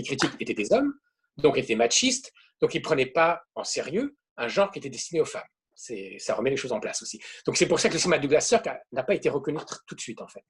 critiques 0.03 0.31
étaient 0.39 0.53
des 0.53 0.73
hommes, 0.73 0.93
donc 1.37 1.57
étaient 1.57 1.75
machistes. 1.75 2.31
Donc, 2.61 2.75
il 2.75 2.79
ne 2.79 2.83
prenait 2.83 3.07
pas 3.07 3.41
en 3.55 3.63
sérieux 3.63 4.15
un 4.37 4.47
genre 4.47 4.69
qui 4.69 4.79
était 4.79 4.89
destiné 4.89 5.21
aux 5.21 5.25
femmes. 5.25 5.47
Ça 5.75 6.35
remet 6.35 6.51
les 6.51 6.57
choses 6.57 6.73
en 6.73 6.79
place 6.79 7.01
aussi. 7.01 7.19
Donc, 7.45 7.57
c'est 7.57 7.67
pour 7.67 7.79
ça 7.79 7.89
que 7.89 7.93
le 7.93 7.99
cinéma 7.99 8.17
de 8.17 8.23
Douglas 8.23 8.41
Sirk 8.41 8.69
n'a 8.91 9.03
pas 9.03 9.15
été 9.15 9.29
reconnu 9.29 9.57
tout 9.87 9.95
de 9.95 10.01
suite, 10.01 10.21
en 10.21 10.27
fait. 10.27 10.43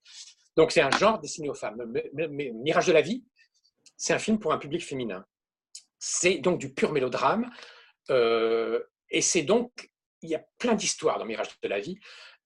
Donc, 0.58 0.72
c'est 0.72 0.82
un 0.82 0.92
genre 0.92 1.20
destiné 1.20 1.50
aux 1.50 1.54
femmes. 1.54 1.94
Mirage 2.14 2.88
de 2.88 2.92
la 2.92 3.02
vie, 3.02 3.24
c'est 3.96 4.14
un 4.14 4.20
film 4.20 4.40
pour 4.40 4.52
un 4.52 4.58
public 4.58 4.84
féminin. 4.84 5.26
C'est 6.00 6.40
donc 6.40 6.60
du 6.60 6.74
pur 6.74 6.92
mélodrame. 6.92 7.50
Euh, 8.10 8.84
et 9.10 9.22
c'est 9.22 9.44
donc, 9.44 9.90
il 10.22 10.30
y 10.30 10.36
a 10.36 10.44
plein 10.58 10.74
d'histoires 10.74 11.18
dans 11.18 11.26
Mirage 11.26 11.48
de 11.62 11.68
la 11.68 11.80
vie. 11.80 11.98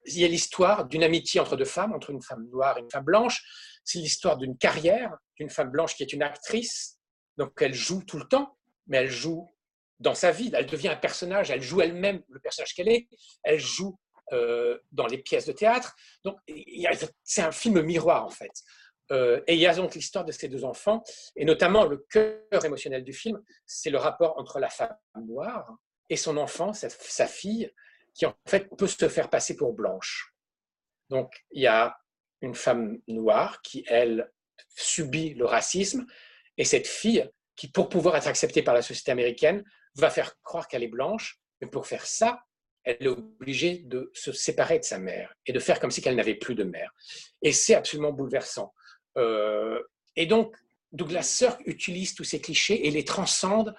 Il 0.07 0.19
y 0.19 0.25
a 0.25 0.27
l'histoire 0.27 0.85
d'une 0.85 1.03
amitié 1.03 1.39
entre 1.39 1.55
deux 1.55 1.65
femmes, 1.65 1.93
entre 1.93 2.09
une 2.11 2.21
femme 2.21 2.47
noire 2.51 2.77
et 2.77 2.81
une 2.81 2.91
femme 2.91 3.05
blanche. 3.05 3.43
C'est 3.83 3.99
l'histoire 3.99 4.37
d'une 4.37 4.57
carrière 4.57 5.17
d'une 5.37 5.49
femme 5.49 5.69
blanche 5.69 5.95
qui 5.95 6.03
est 6.03 6.13
une 6.13 6.23
actrice. 6.23 6.97
Donc, 7.37 7.53
elle 7.61 7.73
joue 7.73 8.03
tout 8.03 8.17
le 8.17 8.25
temps, 8.25 8.57
mais 8.87 8.97
elle 8.97 9.09
joue 9.09 9.49
dans 9.99 10.15
sa 10.15 10.31
vie. 10.31 10.51
Elle 10.53 10.65
devient 10.65 10.89
un 10.89 10.95
personnage, 10.95 11.51
elle 11.51 11.61
joue 11.61 11.81
elle-même 11.81 12.21
le 12.29 12.39
personnage 12.39 12.73
qu'elle 12.73 12.89
est. 12.89 13.07
Elle 13.43 13.59
joue 13.59 13.97
euh, 14.31 14.79
dans 14.91 15.07
les 15.07 15.17
pièces 15.17 15.45
de 15.45 15.51
théâtre. 15.51 15.95
Donc, 16.23 16.37
c'est 17.23 17.41
un 17.41 17.51
film 17.51 17.81
miroir, 17.81 18.25
en 18.25 18.29
fait. 18.29 18.51
Euh, 19.11 19.41
et 19.47 19.53
il 19.53 19.59
y 19.59 19.67
a 19.67 19.75
donc 19.75 19.93
l'histoire 19.93 20.25
de 20.25 20.31
ces 20.31 20.47
deux 20.47 20.65
enfants, 20.65 21.03
et 21.35 21.45
notamment 21.45 21.85
le 21.85 21.97
cœur 22.09 22.65
émotionnel 22.65 23.03
du 23.03 23.13
film, 23.13 23.39
c'est 23.65 23.91
le 23.91 23.99
rapport 23.99 24.37
entre 24.39 24.59
la 24.59 24.69
femme 24.69 24.95
noire 25.23 25.77
et 26.09 26.15
son 26.15 26.37
enfant, 26.37 26.73
sa 26.73 27.27
fille, 27.27 27.71
qui 28.15 28.25
en 28.25 28.35
fait 28.47 28.67
peut 28.75 28.87
se 28.87 29.07
faire 29.07 29.29
passer 29.29 29.55
pour 29.55 29.73
blanche. 29.73 30.33
Donc 31.09 31.45
il 31.51 31.61
y 31.61 31.67
a 31.67 31.95
une 32.41 32.55
femme 32.55 32.99
noire 33.07 33.61
qui, 33.61 33.83
elle, 33.87 34.31
subit 34.75 35.33
le 35.33 35.45
racisme, 35.45 36.05
et 36.57 36.65
cette 36.65 36.87
fille 36.87 37.29
qui, 37.55 37.69
pour 37.69 37.89
pouvoir 37.89 38.15
être 38.15 38.27
acceptée 38.27 38.63
par 38.63 38.73
la 38.73 38.81
société 38.81 39.11
américaine, 39.11 39.63
va 39.95 40.09
faire 40.09 40.41
croire 40.43 40.67
qu'elle 40.67 40.83
est 40.83 40.89
blanche, 40.89 41.39
mais 41.61 41.67
pour 41.67 41.87
faire 41.87 42.05
ça, 42.05 42.43
elle 42.83 42.97
est 42.99 43.07
obligée 43.07 43.79
de 43.79 44.11
se 44.13 44.31
séparer 44.31 44.79
de 44.79 44.83
sa 44.83 44.99
mère 44.99 45.33
et 45.45 45.53
de 45.53 45.59
faire 45.59 45.79
comme 45.79 45.91
si 45.91 46.01
qu'elle 46.01 46.15
n'avait 46.15 46.35
plus 46.35 46.55
de 46.55 46.63
mère. 46.63 46.93
Et 47.41 47.51
c'est 47.51 47.75
absolument 47.75 48.11
bouleversant. 48.11 48.73
Euh, 49.17 49.81
et 50.15 50.25
donc, 50.25 50.55
Douglas 50.91 51.23
Sirk 51.23 51.61
utilise 51.65 52.13
tous 52.13 52.23
ces 52.23 52.39
clichés 52.39 52.87
et 52.87 52.91
les 52.91 53.03
transcende 53.03 53.75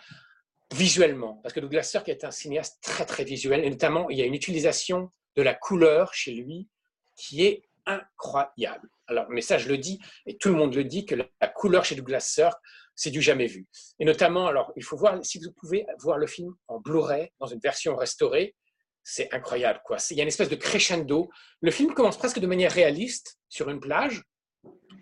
visuellement. 0.74 1.40
Parce 1.42 1.54
que 1.54 1.60
Douglas 1.60 1.84
Sirk 1.84 2.08
est 2.08 2.24
un 2.24 2.30
cinéaste 2.30 2.78
très, 2.82 3.06
très 3.06 3.24
visuel. 3.24 3.64
Et 3.64 3.70
notamment, 3.70 4.08
il 4.10 4.18
y 4.18 4.22
a 4.22 4.26
une 4.26 4.34
utilisation 4.34 5.10
de 5.36 5.42
la 5.42 5.54
couleur 5.54 6.12
chez 6.14 6.32
lui 6.32 6.68
qui 7.16 7.44
est 7.44 7.62
incroyable. 7.86 8.88
Alors, 9.06 9.26
mais 9.28 9.40
ça, 9.40 9.58
je 9.58 9.68
le 9.68 9.78
dis, 9.78 10.00
et 10.26 10.36
tout 10.36 10.48
le 10.48 10.56
monde 10.56 10.74
le 10.74 10.84
dit, 10.84 11.06
que 11.06 11.14
la 11.14 11.48
couleur 11.48 11.84
chez 11.84 11.94
Douglas 11.94 12.20
Sirk, 12.20 12.58
c'est 12.96 13.10
du 13.10 13.22
jamais 13.22 13.46
vu. 13.46 13.66
Et 14.00 14.04
notamment, 14.04 14.46
alors, 14.46 14.72
il 14.76 14.82
faut 14.82 14.96
voir, 14.96 15.24
si 15.24 15.38
vous 15.38 15.52
pouvez 15.52 15.86
voir 16.00 16.18
le 16.18 16.26
film 16.26 16.54
en 16.66 16.80
Blu-ray, 16.80 17.30
dans 17.38 17.46
une 17.46 17.60
version 17.60 17.94
restaurée, 17.94 18.56
c'est 19.04 19.32
incroyable. 19.32 19.80
Quoi. 19.84 19.98
Il 20.10 20.16
y 20.16 20.20
a 20.20 20.22
une 20.22 20.28
espèce 20.28 20.48
de 20.48 20.56
crescendo. 20.56 21.30
Le 21.60 21.70
film 21.70 21.94
commence 21.94 22.18
presque 22.18 22.40
de 22.40 22.46
manière 22.46 22.72
réaliste 22.72 23.38
sur 23.48 23.68
une 23.68 23.78
plage, 23.78 24.22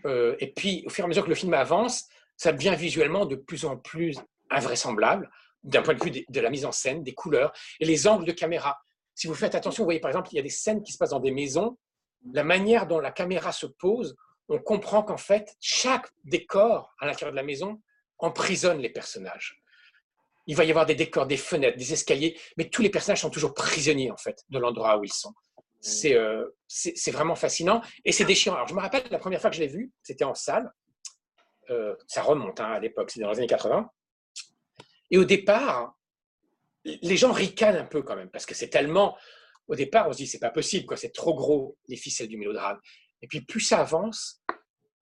euh, 0.07 0.37
et 0.39 0.53
puis, 0.53 0.85
au 0.87 0.91
fur 0.91 1.05
et 1.05 1.07
à 1.07 1.09
mesure 1.09 1.25
que 1.25 1.31
le 1.31 1.35
film 1.35 1.55
avance, 1.55 2.05
ça 2.37 2.53
devient 2.53 2.75
visuellement 2.77 3.27
de 3.27 3.37
plus 3.37 3.65
en 3.65 3.77
plus 3.77 4.19
invraisemblable 4.51 5.31
d'un 5.65 5.83
point 5.83 5.95
de 5.95 6.05
vue 6.05 6.25
de, 6.29 6.41
la 6.41 6.51
mise 6.51 6.65
en 6.65 6.73
scène, 6.73 7.03
des 7.03 7.15
couleurs 7.15 7.53
et 7.81 7.85
les 7.85 8.07
angles 8.07 8.25
de 8.25 8.33
caméra. 8.33 8.79
Si 9.15 9.27
vous 9.27 9.35
faites 9.35 9.55
attention, 9.55 9.83
vous 9.83 9.87
voyez 9.87 10.01
par 10.01 10.11
exemple, 10.11 10.29
il 10.33 10.37
y 10.37 10.41
a 10.41 10.43
des 10.43 10.51
scènes 10.51 10.83
qui 10.83 10.93
se 10.93 10.99
passent 10.99 11.11
dans 11.11 11.21
des 11.21 11.31
maisons. 11.31 11.79
La 12.33 12.45
manière 12.45 12.87
dont 12.87 13.01
la 13.01 13.11
caméra 13.11 13.53
se 13.53 13.67
pose, 13.67 14.17
on 14.49 14.59
comprend 14.59 15.03
qu'en 15.03 15.17
fait, 15.17 15.57
chaque 15.61 16.07
décor 16.25 16.95
à 17.01 17.07
l'intérieur 17.07 17.33
de 17.33 17.37
la 17.37 17.43
maison 17.43 17.81
emprisonne 18.19 18.79
les 18.79 18.91
personnages. 18.91 19.61
Il 20.47 20.57
va 20.57 20.65
y 20.65 20.71
avoir 20.71 20.85
des 20.85 20.95
décors, 20.95 21.27
des 21.27 21.39
fenêtres, 21.39 21.79
des 21.79 21.93
escaliers, 21.93 22.39
mais 22.57 22.69
tous 22.69 22.83
les 22.83 22.91
personnages 22.91 23.23
sont 23.23 23.31
toujours 23.31 23.55
prisonniers 23.55 24.11
en 24.11 24.17
fait 24.17 24.45
de 24.51 24.59
l'endroit 24.59 24.99
où 24.99 25.05
ils 25.05 25.13
sont. 25.13 25.35
Euh, 26.05 26.49
c'est 26.67 27.11
vraiment 27.11 27.35
fascinant 27.35 27.83
et 28.05 28.13
c'est 28.13 28.25
déchirant. 28.25 28.57
Alors, 28.57 28.69
je 28.69 28.75
me 28.75 28.81
rappelle 28.81 29.05
la 29.11 29.19
première 29.19 29.41
fois 29.41 29.51
que 29.51 29.57
je 29.57 29.61
l'ai 29.61 29.69
vu, 29.69 29.93
c'était 30.03 30.25
en 30.25 30.35
salle. 30.35 30.73
Euh, 31.71 31.95
ça 32.07 32.23
remonte 32.23 32.61
hein, 32.61 32.73
à 32.73 32.81
l'époque, 32.81 33.11
c'était 33.11 33.25
dans 33.25 33.31
les 33.31 33.39
années 33.39 33.47
80. 33.47 33.91
Et 35.11 35.19
au 35.19 35.25
départ, 35.25 35.97
les 36.85 37.17
gens 37.17 37.33
ricanent 37.33 37.77
un 37.77 37.85
peu 37.85 38.03
quand 38.03 38.17
même, 38.17 38.31
parce 38.31 38.47
que 38.47 38.55
c'est 38.55 38.69
tellement. 38.69 39.17
Au 39.67 39.75
départ, 39.75 40.09
on 40.09 40.13
se 40.13 40.19
dit, 40.19 40.27
c'est 40.27 40.39
pas 40.39 40.51
possible, 40.51 40.87
quoi, 40.87 40.97
c'est 40.97 41.13
trop 41.13 41.35
gros, 41.35 41.79
les 41.89 41.97
ficelles 41.97 42.29
du 42.29 42.37
mélodrame. 42.37 42.79
Et 43.23 43.27
puis, 43.27 43.41
plus 43.41 43.61
ça 43.61 43.81
avance, 43.81 44.43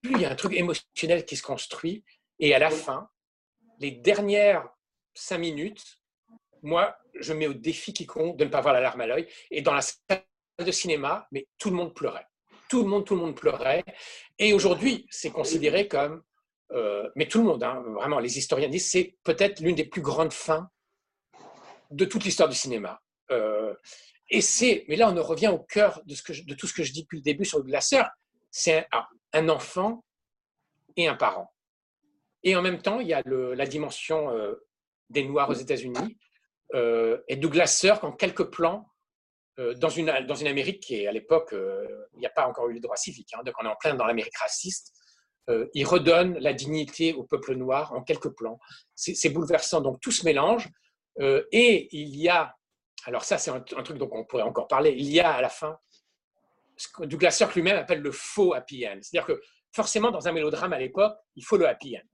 plus 0.03 0.13
il 0.15 0.21
y 0.21 0.25
a 0.25 0.31
un 0.31 0.37
truc 0.37 0.53
émotionnel 0.53 1.25
qui 1.25 1.37
se 1.37 1.43
construit. 1.43 2.05
Et 2.39 2.55
à 2.55 2.59
la 2.59 2.71
fin, 2.71 3.09
les 3.81 3.91
dernières 3.91 4.69
cinq 5.15 5.39
minutes, 5.39 5.99
moi, 6.63 6.97
je 7.19 7.33
mets 7.33 7.49
au 7.49 7.55
défi 7.55 7.93
quiconque 7.93 8.37
de 8.37 8.45
ne 8.45 8.51
pas 8.51 8.59
avoir 8.59 8.75
la 8.75 8.81
larme 8.81 9.01
à 9.01 9.07
l'œil. 9.07 9.29
Et 9.51 9.63
dans 9.63 9.75
la 9.75 9.83
salle 9.83 10.25
de 10.59 10.71
cinéma, 10.71 11.27
mais 11.33 11.49
tout 11.59 11.71
le 11.71 11.77
monde 11.77 11.95
pleurait. 11.95 12.27
Tout 12.69 12.85
le 12.85 12.89
monde, 12.89 13.05
tout 13.05 13.15
le 13.15 13.21
monde 13.21 13.35
pleurait. 13.35 13.85
Et 14.39 14.53
aujourd'hui, 14.53 15.07
c'est 15.11 15.31
considéré 15.31 15.89
comme, 15.89 16.23
euh, 16.75 17.11
mais 17.17 17.27
tout 17.27 17.39
le 17.39 17.45
monde, 17.45 17.63
hein, 17.63 17.83
vraiment, 17.87 18.19
les 18.19 18.39
historiens 18.39 18.69
disent, 18.69 18.91
c'est 18.91 19.17
peut-être 19.25 19.61
l'une 19.61 19.77
des 19.77 19.85
plus 19.85 20.01
grandes 20.01 20.33
fins 20.33 20.71
de 21.91 22.05
toute 22.05 22.25
l'histoire 22.25 22.49
du 22.49 22.55
cinéma. 22.55 23.01
Euh, 23.31 23.75
et 24.31 24.41
c'est, 24.41 24.85
mais 24.89 24.97
là, 24.97 25.11
on 25.11 25.23
revient 25.23 25.49
au 25.49 25.59
cœur 25.59 26.01
de, 26.07 26.15
que 26.15 26.55
tout 26.55 26.67
ce 26.67 26.73
que 26.73 26.83
je 26.83 26.93
dis 26.93 27.03
depuis 27.03 27.19
le 27.19 27.23
début 27.23 27.45
sur 27.45 27.59
le 27.59 27.65
glaceur. 27.65 28.09
C'est 28.51 28.79
un, 28.79 28.85
ah, 28.93 29.09
un, 29.35 29.49
enfant 29.51 30.05
et 30.97 31.09
un 31.09 31.15
parent. 31.15 31.53
Et 32.43 32.57
en 32.57 32.63
même 32.63 32.81
temps, 32.81 33.01
il 33.01 33.09
y 33.09 33.15
a 33.15 33.23
la 33.27 33.67
dimension 33.67 34.31
euh, 34.31 34.55
des 35.11 35.25
Noirs 35.25 35.51
aux 35.51 35.55
États-Unis. 35.55 36.19
et 36.75 37.37
Douglas 37.37 37.67
Sirk, 37.67 38.03
en 38.03 38.13
quelques 38.13 38.51
plans, 38.51 38.89
dans, 39.59 39.91
une, 39.91 40.09
Amérique 40.09 40.83
qui 40.83 41.07
à 41.07 41.13
l'époque, 41.13 41.51
il 41.53 42.19
n'y 42.19 42.27
a 42.27 42.31
pas 42.31 42.49
encore 42.49 42.69
eu 42.71 42.73
les 42.73 42.81
droits 42.81 42.97
civiques, 42.97 43.35
hein, 43.35 43.43
donc 43.45 43.55
on 43.61 43.67
est 43.67 43.69
en 43.69 43.77
plein 43.77 43.95
dans 43.95 44.07
l'Amérique 44.07 44.37
raciste. 44.39 44.95
Euh, 45.51 45.67
il 45.75 45.85
redonne 45.85 46.39
la 46.39 46.53
dignité 46.53 47.15
au 47.15 47.25
peuple 47.25 47.55
noir 47.55 47.93
en 47.93 48.03
quelques 48.03 48.31
plans. 48.31 48.61
C'est 48.95 49.31
bouleversant, 49.31 49.81
donc 49.81 50.01
tout 50.01 50.13
se 50.13 50.25
mélange. 50.25 50.69
et 51.21 51.89
il 51.97 52.17
y 52.17 52.29
a, 52.29 52.55
alors 53.05 53.25
ça 53.25 53.39
c'est 53.39 53.51
un, 53.51 53.61
truc 53.61 53.99
dont 53.99 54.09
on 54.13 54.25
pourrait 54.25 54.45
encore 54.45 54.69
parler, 54.69 54.95
il 54.97 55.11
y 55.11 55.21
a 55.21 55.33
à 55.33 55.43
la 55.43 55.49
fin 55.49 55.79
ce 56.77 56.89
que 56.89 57.05
Douglas 57.05 57.33
Sirk 57.33 57.55
lui-même 57.55 57.77
appelle 57.77 58.01
le 58.01 58.13
faux 58.13 58.55
happy 58.55 58.87
end. 58.87 58.99
C'est-à-dire 59.03 59.27
que 59.27 59.41
forcément 59.73 60.11
dans 60.11 60.27
un 60.29 60.33
mélodrame 60.33 60.73
à 60.73 60.79
l'époque, 60.79 61.17
il 61.37 61.45
faut 61.45 61.57
le 61.57 61.69
happy 61.69 61.97
end. 61.97 62.09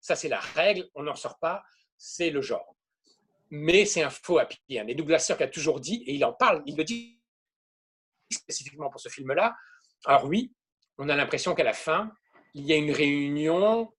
Ça 0.00 0.14
c'est 0.14 0.28
la 0.28 0.40
règle, 0.40 0.88
on 0.94 1.02
n'en 1.02 1.14
sort 1.14 1.38
pas, 1.38 1.62
c'est 1.96 2.30
le 2.30 2.42
genre 2.42 2.74
mais 3.50 3.84
c'est 3.84 4.02
un 4.02 4.10
faux 4.10 4.38
happy 4.38 4.80
end. 4.80 4.86
Et 4.88 4.94
Douglas 4.94 5.20
Sirk 5.20 5.40
a 5.40 5.46
toujours 5.46 5.80
dit, 5.80 6.02
et 6.06 6.14
il 6.14 6.24
en 6.24 6.32
parle, 6.32 6.62
il 6.66 6.76
le 6.76 6.84
dit 6.84 7.20
spécifiquement 8.30 8.90
pour 8.90 9.00
ce 9.00 9.08
film-là. 9.08 9.54
Alors 10.06 10.24
oui, 10.24 10.52
on 10.98 11.08
a 11.08 11.14
l'impression 11.14 11.54
qu'à 11.54 11.62
la 11.62 11.72
fin, 11.72 12.12
il 12.54 12.64
y 12.64 12.72
a 12.72 12.76
une 12.76 12.92
réunion, 12.92 13.92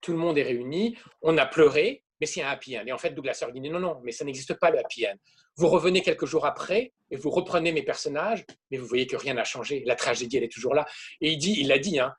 tout 0.00 0.12
le 0.12 0.18
monde 0.18 0.38
est 0.38 0.42
réuni, 0.42 0.96
on 1.22 1.38
a 1.38 1.46
pleuré, 1.46 2.02
mais 2.20 2.26
c'est 2.26 2.42
un 2.42 2.48
happy 2.48 2.78
end. 2.78 2.84
Et 2.86 2.92
en 2.92 2.98
fait, 2.98 3.10
Douglas 3.10 3.34
Sirk 3.34 3.52
dit 3.52 3.60
non, 3.60 3.80
non, 3.80 4.00
mais 4.04 4.12
ça 4.12 4.24
n'existe 4.24 4.54
pas 4.54 4.70
le 4.70 4.78
happy 4.78 5.06
end. 5.06 5.16
Vous 5.56 5.68
revenez 5.68 6.02
quelques 6.02 6.26
jours 6.26 6.46
après 6.46 6.92
et 7.10 7.16
vous 7.16 7.30
reprenez 7.30 7.72
mes 7.72 7.82
personnages, 7.82 8.44
mais 8.70 8.78
vous 8.78 8.86
voyez 8.86 9.06
que 9.06 9.16
rien 9.16 9.34
n'a 9.34 9.44
changé. 9.44 9.82
La 9.86 9.96
tragédie, 9.96 10.36
elle 10.36 10.44
est 10.44 10.52
toujours 10.52 10.74
là. 10.74 10.86
Et 11.20 11.32
il 11.32 11.38
dit, 11.38 11.56
il 11.58 11.68
l'a 11.68 11.78
dit, 11.78 11.98
hein, 11.98 12.14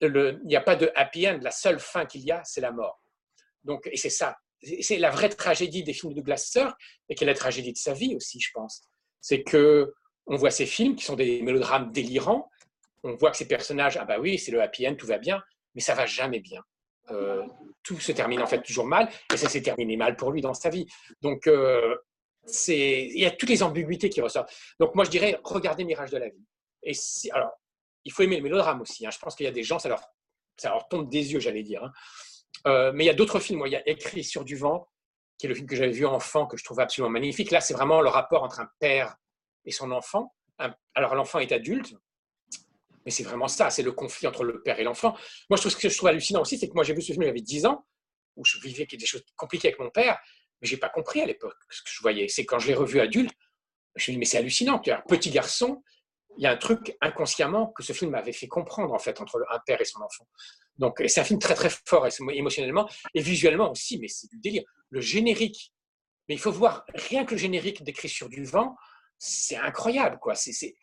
il 0.00 0.40
n'y 0.44 0.56
a 0.56 0.60
pas 0.60 0.76
de 0.76 0.90
happy 0.94 1.28
end. 1.28 1.38
La 1.42 1.50
seule 1.50 1.80
fin 1.80 2.06
qu'il 2.06 2.22
y 2.22 2.30
a, 2.30 2.42
c'est 2.44 2.60
la 2.60 2.70
mort. 2.70 3.00
Donc, 3.64 3.88
et 3.90 3.96
c'est 3.96 4.10
ça 4.10 4.36
c'est 4.80 4.98
la 4.98 5.10
vraie 5.10 5.28
tragédie 5.28 5.82
des 5.82 5.92
films 5.92 6.12
de 6.12 6.16
Douglas 6.16 6.38
Sirk 6.38 6.78
et 7.08 7.14
qui 7.14 7.24
est 7.24 7.26
la 7.26 7.34
tragédie 7.34 7.72
de 7.72 7.78
sa 7.78 7.92
vie 7.92 8.14
aussi, 8.16 8.40
je 8.40 8.50
pense. 8.52 8.82
C'est 9.20 9.42
que 9.42 9.94
on 10.26 10.36
voit 10.36 10.50
ces 10.50 10.66
films 10.66 10.96
qui 10.96 11.04
sont 11.04 11.14
des 11.14 11.42
mélodrames 11.42 11.92
délirants. 11.92 12.50
On 13.06 13.14
voit 13.14 13.30
que 13.30 13.36
ces 13.36 13.46
personnages, 13.46 13.96
ah 13.96 14.04
bah 14.04 14.18
oui, 14.18 14.38
c'est 14.38 14.50
le 14.50 14.60
happy 14.60 14.88
end, 14.88 14.96
tout 14.96 15.06
va 15.06 15.18
bien, 15.18 15.42
mais 15.74 15.80
ça 15.80 15.94
va 15.94 16.06
jamais 16.06 16.40
bien. 16.40 16.62
Euh, 17.10 17.46
tout 17.84 18.00
se 18.00 18.10
termine 18.10 18.42
en 18.42 18.46
fait 18.46 18.62
toujours 18.62 18.86
mal, 18.86 19.08
et 19.32 19.36
ça 19.36 19.48
s'est 19.48 19.62
terminé 19.62 19.96
mal 19.96 20.16
pour 20.16 20.32
lui 20.32 20.40
dans 20.40 20.54
sa 20.54 20.70
vie. 20.70 20.86
Donc, 21.22 21.46
euh, 21.46 21.96
c'est, 22.44 23.06
il 23.06 23.20
y 23.20 23.26
a 23.26 23.30
toutes 23.30 23.48
les 23.48 23.62
ambiguïtés 23.62 24.08
qui 24.08 24.20
ressortent. 24.20 24.52
Donc, 24.80 24.94
moi, 24.96 25.04
je 25.04 25.10
dirais, 25.10 25.38
regardez 25.44 25.84
Mirage 25.84 26.10
de 26.10 26.18
la 26.18 26.28
vie. 26.28 26.44
Et 26.82 26.94
si, 26.94 27.30
alors, 27.30 27.52
il 28.04 28.12
faut 28.12 28.22
aimer 28.22 28.36
le 28.38 28.42
mélodrame 28.42 28.80
aussi. 28.80 29.06
Hein. 29.06 29.10
Je 29.10 29.18
pense 29.18 29.36
qu'il 29.36 29.44
y 29.44 29.48
a 29.48 29.52
des 29.52 29.62
gens, 29.62 29.78
ça 29.78 29.88
leur, 29.88 30.02
ça 30.56 30.70
leur 30.70 30.88
tombe 30.88 31.08
des 31.08 31.32
yeux, 31.32 31.40
j'allais 31.40 31.62
dire. 31.62 31.84
Hein. 31.84 31.92
Euh, 32.66 32.92
mais 32.92 33.04
il 33.04 33.06
y 33.06 33.10
a 33.10 33.14
d'autres 33.14 33.38
films. 33.38 33.62
il 33.66 33.72
y 33.72 33.76
a 33.76 33.88
Écrit 33.88 34.24
sur 34.24 34.44
du 34.44 34.56
vent, 34.56 34.88
qui 35.38 35.46
est 35.46 35.48
le 35.48 35.54
film 35.54 35.68
que 35.68 35.76
j'avais 35.76 35.92
vu 35.92 36.06
enfant, 36.06 36.46
que 36.46 36.56
je 36.56 36.64
trouve 36.64 36.80
absolument 36.80 37.10
magnifique. 37.10 37.50
Là, 37.52 37.60
c'est 37.60 37.74
vraiment 37.74 38.00
le 38.00 38.08
rapport 38.08 38.42
entre 38.42 38.60
un 38.60 38.68
père 38.80 39.16
et 39.64 39.70
son 39.70 39.92
enfant. 39.92 40.34
Alors, 40.94 41.14
l'enfant 41.14 41.38
est 41.38 41.52
adulte, 41.52 41.94
mais 43.06 43.12
c'est 43.12 43.22
vraiment 43.22 43.48
ça, 43.48 43.70
c'est 43.70 43.82
le 43.84 43.92
conflit 43.92 44.26
entre 44.26 44.44
le 44.44 44.62
père 44.62 44.78
et 44.80 44.84
l'enfant. 44.84 45.12
Moi, 45.48 45.56
je 45.56 45.62
trouve, 45.62 45.72
ce 45.72 45.76
que 45.76 45.88
je 45.88 45.96
trouve 45.96 46.08
hallucinant 46.08 46.42
aussi, 46.42 46.58
c'est 46.58 46.68
que 46.68 46.74
moi, 46.74 46.82
j'ai 46.82 46.92
vu 46.92 47.00
ce 47.00 47.12
film, 47.12 47.24
j'avais 47.24 47.40
10 47.40 47.64
ans, 47.66 47.86
où 48.34 48.44
je 48.44 48.58
vivais 48.58 48.84
des 48.84 49.06
choses 49.06 49.24
compliquées 49.36 49.68
avec 49.68 49.78
mon 49.78 49.90
père, 49.90 50.18
mais 50.60 50.68
j'ai 50.68 50.76
pas 50.76 50.88
compris 50.88 51.20
à 51.20 51.26
l'époque 51.26 51.56
ce 51.70 51.82
que 51.82 51.88
je 51.90 52.02
voyais. 52.02 52.26
C'est 52.28 52.44
quand 52.44 52.58
je 52.58 52.66
l'ai 52.66 52.74
revu 52.74 53.00
adulte, 53.00 53.32
je 53.94 54.00
me 54.00 54.02
suis 54.02 54.12
dit, 54.12 54.18
mais 54.18 54.24
c'est 54.24 54.38
hallucinant. 54.38 54.82
Un 54.86 55.02
petit 55.08 55.30
garçon, 55.30 55.82
il 56.36 56.42
y 56.42 56.46
a 56.46 56.50
un 56.50 56.56
truc 56.56 56.96
inconsciemment 57.00 57.68
que 57.68 57.84
ce 57.84 57.92
film 57.92 58.10
m'avait 58.10 58.32
fait 58.32 58.48
comprendre, 58.48 58.92
en 58.92 58.98
fait, 58.98 59.20
entre 59.20 59.42
un 59.50 59.58
père 59.64 59.80
et 59.80 59.84
son 59.84 60.02
enfant. 60.02 60.26
Donc, 60.76 61.00
c'est 61.06 61.20
un 61.20 61.24
film 61.24 61.38
très 61.38 61.54
très 61.54 61.70
fort 61.86 62.06
émotionnellement 62.30 62.88
et 63.14 63.20
visuellement 63.20 63.70
aussi, 63.70 63.98
mais 63.98 64.08
c'est 64.08 64.28
du 64.28 64.38
délire. 64.38 64.64
Le 64.90 65.00
générique 65.00 65.72
Mais 66.28 66.34
il 66.34 66.40
faut 66.40 66.52
voir, 66.52 66.84
rien 66.94 67.24
que 67.24 67.34
le 67.34 67.38
générique 67.38 67.84
d'écrit 67.84 68.08
sur 68.08 68.28
du 68.28 68.44
vent, 68.44 68.76
c'est 69.18 69.56
incroyable. 69.56 70.18
quoi. 70.18 70.34
C'est, 70.34 70.74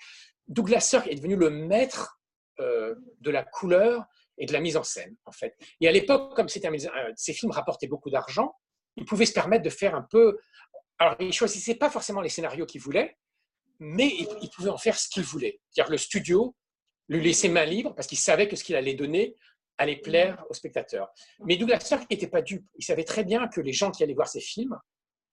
Douglas 0.47 0.81
Sirk 0.81 1.07
est 1.07 1.15
devenu 1.15 1.35
le 1.35 1.49
maître 1.49 2.19
euh, 2.59 2.95
de 3.21 3.31
la 3.31 3.43
couleur 3.43 4.05
et 4.37 4.45
de 4.45 4.53
la 4.53 4.59
mise 4.59 4.77
en 4.77 4.83
scène, 4.83 5.15
en 5.25 5.31
fait. 5.31 5.55
Et 5.79 5.87
à 5.87 5.91
l'époque, 5.91 6.35
comme 6.35 6.49
c'était 6.49 6.69
ces 7.15 7.33
films 7.33 7.51
rapportaient 7.51 7.87
beaucoup 7.87 8.09
d'argent, 8.09 8.55
il 8.95 9.05
pouvait 9.05 9.25
se 9.25 9.33
permettre 9.33 9.63
de 9.63 9.69
faire 9.69 9.95
un 9.95 10.01
peu. 10.03 10.37
Alors, 10.99 11.15
il 11.19 11.33
choisissait 11.33 11.75
pas 11.75 11.89
forcément 11.89 12.21
les 12.21 12.29
scénarios 12.29 12.65
qu'il 12.65 12.81
voulait, 12.81 13.17
mais 13.79 14.07
il, 14.07 14.49
pouvait 14.49 14.69
en 14.69 14.77
faire 14.77 14.97
ce 14.97 15.09
qu'il 15.09 15.23
voulait. 15.23 15.59
C'est-à-dire 15.69 15.91
le 15.91 15.97
studio 15.97 16.55
lui 17.09 17.21
laissait 17.21 17.49
main 17.49 17.65
libre 17.65 17.93
parce 17.95 18.07
qu'il 18.07 18.17
savait 18.17 18.47
que 18.47 18.55
ce 18.55 18.63
qu'il 18.63 18.75
allait 18.75 18.93
donner 18.93 19.35
allait 19.77 19.97
plaire 19.97 20.45
aux 20.49 20.53
spectateurs. 20.53 21.09
Mais 21.45 21.57
Douglas 21.57 21.81
Sirk 21.81 22.09
n'était 22.09 22.27
pas 22.27 22.41
dupe. 22.41 22.65
Il 22.75 22.85
savait 22.85 23.03
très 23.03 23.23
bien 23.23 23.47
que 23.47 23.61
les 23.61 23.73
gens 23.73 23.91
qui 23.91 24.03
allaient 24.03 24.13
voir 24.13 24.27
ses 24.27 24.39
films, 24.39 24.77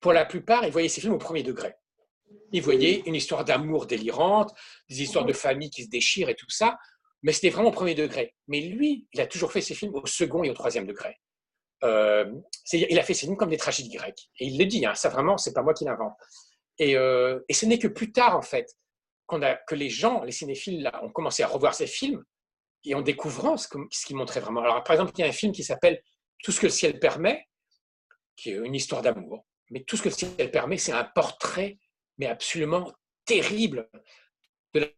pour 0.01 0.13
la 0.13 0.25
plupart, 0.25 0.65
ils 0.65 0.73
voyaient 0.73 0.89
ces 0.89 1.01
films 1.01 1.13
au 1.13 1.19
premier 1.19 1.43
degré. 1.43 1.75
Ils 2.53 2.63
voyaient 2.63 3.03
une 3.07 3.15
histoire 3.15 3.45
d'amour 3.45 3.87
délirante, 3.87 4.53
des 4.89 5.03
histoires 5.03 5.25
de 5.25 5.33
famille 5.33 5.71
qui 5.71 5.85
se 5.85 5.89
déchirent 5.89 6.29
et 6.29 6.35
tout 6.35 6.51
ça, 6.51 6.79
mais 7.23 7.33
c'était 7.33 7.51
vraiment 7.51 7.69
au 7.69 7.73
premier 7.73 7.95
degré. 7.95 8.35
Mais 8.49 8.61
lui, 8.61 9.09
il 9.13 9.21
a 9.21 9.27
toujours 9.27 9.53
fait 9.53 9.61
ses 9.61 9.75
films 9.75 9.95
au 9.95 10.07
second 10.07 10.43
et 10.43 10.51
au 10.51 10.55
troisième 10.55 10.87
degré. 10.87 11.17
Euh, 11.85 12.31
il 12.73 12.99
a 12.99 13.03
fait 13.03 13.15
ses 13.15 13.27
films 13.27 13.37
comme 13.37 13.51
des 13.51 13.57
tragédies 13.57 13.97
grecques. 13.97 14.29
Et 14.39 14.47
il 14.47 14.59
le 14.59 14.67
dit, 14.67 14.85
hein, 14.85 14.95
ça 14.95 15.09
vraiment, 15.09 15.39
c'est 15.39 15.53
pas 15.53 15.63
moi 15.63 15.75
qui 15.75 15.85
l'invente. 15.85 16.15
Et, 16.79 16.97
euh, 16.97 17.41
et, 17.49 17.55
ce 17.55 17.67
n'est 17.67 17.79
que 17.79 17.89
plus 17.89 18.13
tard, 18.13 18.37
en 18.37 18.43
fait, 18.43 18.67
que 19.29 19.75
les 19.75 19.89
gens, 19.89 20.25
les 20.25 20.33
cinéphiles, 20.33 20.91
ont 21.03 21.11
commencé 21.11 21.43
à 21.43 21.47
revoir 21.47 21.75
ses 21.75 21.87
films 21.87 22.25
et 22.85 22.95
en 22.95 23.03
découvrant 23.03 23.57
ce, 23.57 23.69
ce 23.91 24.07
qu'il 24.07 24.17
montrait 24.17 24.41
vraiment. 24.41 24.61
Alors, 24.61 24.83
par 24.83 24.95
exemple, 24.95 25.13
il 25.17 25.21
y 25.21 25.25
a 25.25 25.29
un 25.29 25.33
film 25.33 25.53
qui 25.53 25.63
s'appelle 25.63 26.03
Tout 26.43 26.53
ce 26.53 26.61
que 26.61 26.67
le 26.67 26.73
ciel 26.73 26.99
permet, 26.99 27.47
qui 28.37 28.51
est 28.51 28.57
une 28.57 28.75
histoire 28.75 29.03
d'amour. 29.03 29.45
Mais 29.71 29.85
tout 29.85 29.97
ce 29.97 30.03
que 30.03 30.09
le 30.09 30.15
ciel 30.15 30.51
permet, 30.51 30.79
c'est 30.79 30.93
un 30.93 31.05
portrait, 31.05 31.79
mais 32.19 32.27
absolument 32.27 32.93
terrible, 33.25 33.89
de 34.75 34.93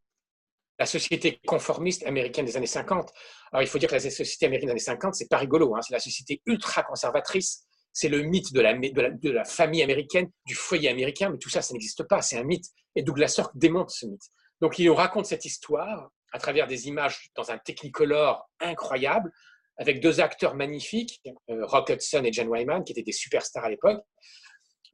la, 0.78 0.86
société 0.86 1.40
conformiste 1.46 2.04
américaine 2.06 2.44
des 2.44 2.56
années 2.56 2.66
50. 2.66 3.12
Alors, 3.52 3.62
il 3.62 3.68
faut 3.68 3.78
dire 3.78 3.88
que 3.88 3.94
la 3.94 4.00
société 4.00 4.46
américaine 4.46 4.68
des 4.68 4.72
années 4.72 4.80
50, 4.80 5.14
c'est 5.14 5.28
pas 5.28 5.38
rigolo. 5.38 5.76
Hein, 5.76 5.80
c'est 5.82 5.92
la 5.92 6.00
société 6.00 6.42
ultra 6.46 6.82
conservatrice. 6.82 7.64
C'est 7.92 8.08
le 8.08 8.22
mythe 8.22 8.52
de 8.52 8.60
la, 8.60 9.44
famille 9.44 9.82
américaine, 9.82 10.30
du 10.46 10.54
foyer 10.54 10.88
américain, 10.88 11.28
mais 11.30 11.38
tout 11.38 11.50
ça, 11.50 11.62
ça 11.62 11.74
n'existe 11.74 12.04
pas. 12.04 12.22
C'est 12.22 12.38
un 12.38 12.42
mythe. 12.42 12.64
Et 12.96 13.02
Douglas 13.02 13.28
Sirk 13.28 13.52
démonte 13.54 13.90
ce 13.90 14.06
mythe. 14.06 14.30
Donc, 14.60 14.78
il 14.78 14.86
nous 14.86 14.94
raconte 14.94 15.26
cette 15.26 15.44
histoire 15.44 16.10
à 16.32 16.38
travers 16.38 16.66
des 16.66 16.88
images 16.88 17.30
dans 17.36 17.50
un 17.50 17.58
technicolor 17.58 18.48
incroyable, 18.58 19.30
avec 19.76 20.00
deux 20.00 20.20
acteurs 20.20 20.54
magnifiques, 20.54 21.20
euh, 21.50 21.64
Rock 21.66 21.90
Hudson 21.90 22.24
et 22.24 22.32
Jen 22.32 22.48
Wyman, 22.48 22.84
qui 22.84 22.92
étaient 22.92 23.02
des 23.02 23.12
superstars 23.12 23.64
à 23.64 23.70
l'époque. 23.70 24.02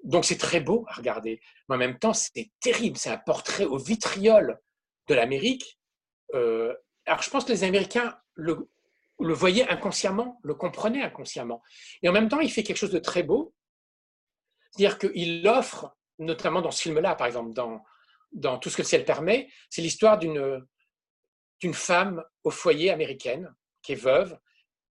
Donc 0.04 0.24
c'est 0.24 0.38
très 0.38 0.60
beau 0.60 0.84
à 0.88 0.94
regarder, 0.94 1.40
mais 1.68 1.74
en 1.74 1.78
même 1.78 1.98
temps 1.98 2.12
c'est 2.12 2.50
terrible, 2.60 2.96
c'est 2.96 3.10
un 3.10 3.18
portrait 3.18 3.64
au 3.64 3.78
vitriol 3.78 4.58
de 5.08 5.14
l'Amérique. 5.14 5.78
Euh, 6.34 6.74
alors 7.06 7.22
je 7.22 7.30
pense 7.30 7.44
que 7.44 7.52
les 7.52 7.64
Américains 7.64 8.16
le, 8.34 8.68
voyaient 9.18 9.68
inconsciemment, 9.68 10.38
le 10.42 10.54
comprenaient 10.54 11.02
inconsciemment. 11.02 11.62
Et 12.02 12.08
en 12.08 12.12
même 12.12 12.28
temps, 12.28 12.40
il 12.40 12.52
fait 12.52 12.62
quelque 12.62 12.76
chose 12.76 12.92
de 12.92 12.98
très 12.98 13.24
beau, 13.24 13.54
c'est-à-dire 14.70 14.98
qu'il 14.98 15.46
offre, 15.48 15.96
notamment 16.18 16.60
dans 16.60 16.70
ce 16.70 16.82
film-là, 16.82 17.16
par 17.16 17.26
exemple, 17.26 17.52
dans, 17.52 17.82
dans 18.32 18.58
Tout 18.58 18.70
ce 18.70 18.76
que 18.76 18.82
le 18.82 18.88
ciel 18.88 19.04
permet, 19.04 19.50
c'est 19.70 19.82
l'histoire 19.82 20.18
d'une 20.18 20.64
d'une 21.60 21.74
femme 21.74 22.22
au 22.44 22.50
foyer 22.50 22.90
américaine 22.90 23.52
qui 23.82 23.92
est 23.92 23.96
veuve, 23.96 24.38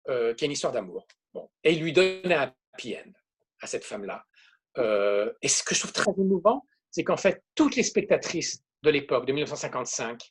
euh, 0.09 0.33
qui 0.33 0.43
a 0.43 0.47
une 0.47 0.51
histoire 0.51 0.73
d'amour. 0.73 1.07
Bon. 1.33 1.49
Et 1.63 1.73
il 1.73 1.81
lui 1.81 1.93
donne 1.93 2.31
un 2.31 2.53
happy 2.73 2.95
end 2.97 3.11
à 3.61 3.67
cette 3.67 3.85
femme-là. 3.85 4.25
Euh, 4.77 5.31
et 5.41 5.47
ce 5.47 5.63
que 5.63 5.75
je 5.75 5.81
trouve 5.81 5.93
très 5.93 6.11
émouvant, 6.17 6.65
c'est 6.91 7.03
qu'en 7.03 7.17
fait, 7.17 7.43
toutes 7.55 7.75
les 7.75 7.83
spectatrices 7.83 8.63
de 8.83 8.89
l'époque, 8.89 9.25
de 9.25 9.33
1955, 9.33 10.21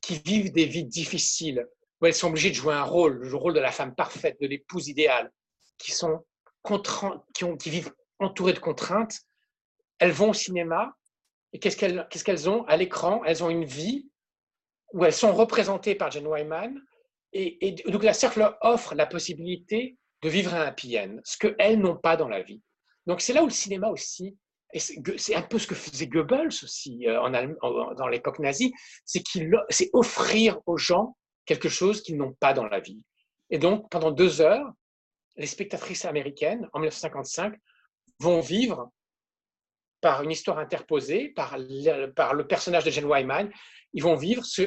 qui 0.00 0.18
vivent 0.24 0.52
des 0.52 0.66
vies 0.66 0.84
difficiles, 0.84 1.66
où 2.00 2.06
elles 2.06 2.14
sont 2.14 2.28
obligées 2.28 2.50
de 2.50 2.54
jouer 2.54 2.74
un 2.74 2.82
rôle, 2.82 3.16
le 3.16 3.36
rôle 3.36 3.54
de 3.54 3.60
la 3.60 3.72
femme 3.72 3.94
parfaite, 3.94 4.36
de 4.40 4.46
l'épouse 4.46 4.88
idéale, 4.88 5.32
qui, 5.78 5.92
sont 5.92 6.24
qui, 7.34 7.44
qui 7.58 7.70
vivent 7.70 7.92
entourées 8.18 8.52
de 8.52 8.58
contraintes, 8.58 9.20
elles 9.98 10.12
vont 10.12 10.30
au 10.30 10.34
cinéma, 10.34 10.94
et 11.52 11.58
qu'est-ce 11.58 11.76
qu'elles 12.24 12.50
ont 12.50 12.64
à 12.64 12.76
l'écran? 12.76 13.22
Elles 13.24 13.44
ont 13.44 13.50
une 13.50 13.64
vie 13.64 14.08
où 14.92 15.04
elles 15.04 15.12
sont 15.12 15.32
représentées 15.32 15.94
par 15.94 16.10
Jen 16.10 16.26
Wyman, 16.26 16.80
et, 17.32 17.72
Douglas 17.86 18.14
Sirk 18.14 18.36
leur 18.36 18.56
offre 18.60 18.94
la 18.94 19.06
possibilité 19.06 19.98
de 20.22 20.28
vivre 20.28 20.54
un 20.54 20.62
happy 20.62 20.96
ce 21.24 21.36
qu'elles 21.36 21.80
n'ont 21.80 21.96
pas 21.96 22.16
dans 22.16 22.28
la 22.28 22.42
vie. 22.42 22.62
Donc 23.06 23.20
c'est 23.20 23.32
là 23.32 23.42
où 23.42 23.46
le 23.46 23.52
cinéma 23.52 23.88
aussi, 23.88 24.36
et 24.72 24.80
c'est 24.80 25.36
un 25.36 25.42
peu 25.42 25.58
ce 25.58 25.66
que 25.66 25.74
faisait 25.74 26.08
Goebbels 26.08 26.48
aussi 26.62 27.06
euh, 27.06 27.20
en 27.20 27.30
dans 27.94 28.08
l'époque 28.08 28.40
nazie, 28.40 28.72
c'est 29.04 29.22
c'est 29.70 29.90
offrir 29.92 30.58
aux 30.66 30.76
gens 30.76 31.16
quelque 31.46 31.68
chose 31.68 32.02
qu'ils 32.02 32.16
n'ont 32.16 32.32
pas 32.32 32.52
dans 32.54 32.66
la 32.66 32.80
vie. 32.80 33.00
Et 33.50 33.58
donc 33.58 33.88
pendant 33.90 34.10
deux 34.10 34.40
heures, 34.40 34.72
les 35.36 35.46
spectatrices 35.46 36.04
américaines 36.04 36.68
en 36.72 36.80
1955 36.80 37.54
vont 38.20 38.40
vivre 38.40 38.90
par 40.00 40.22
une 40.22 40.30
histoire 40.30 40.58
interposée, 40.58 41.30
par 41.30 41.56
le, 41.56 42.42
personnage 42.42 42.84
de 42.84 42.90
Jane 42.90 43.06
Wyman, 43.06 43.50
ils 43.94 44.02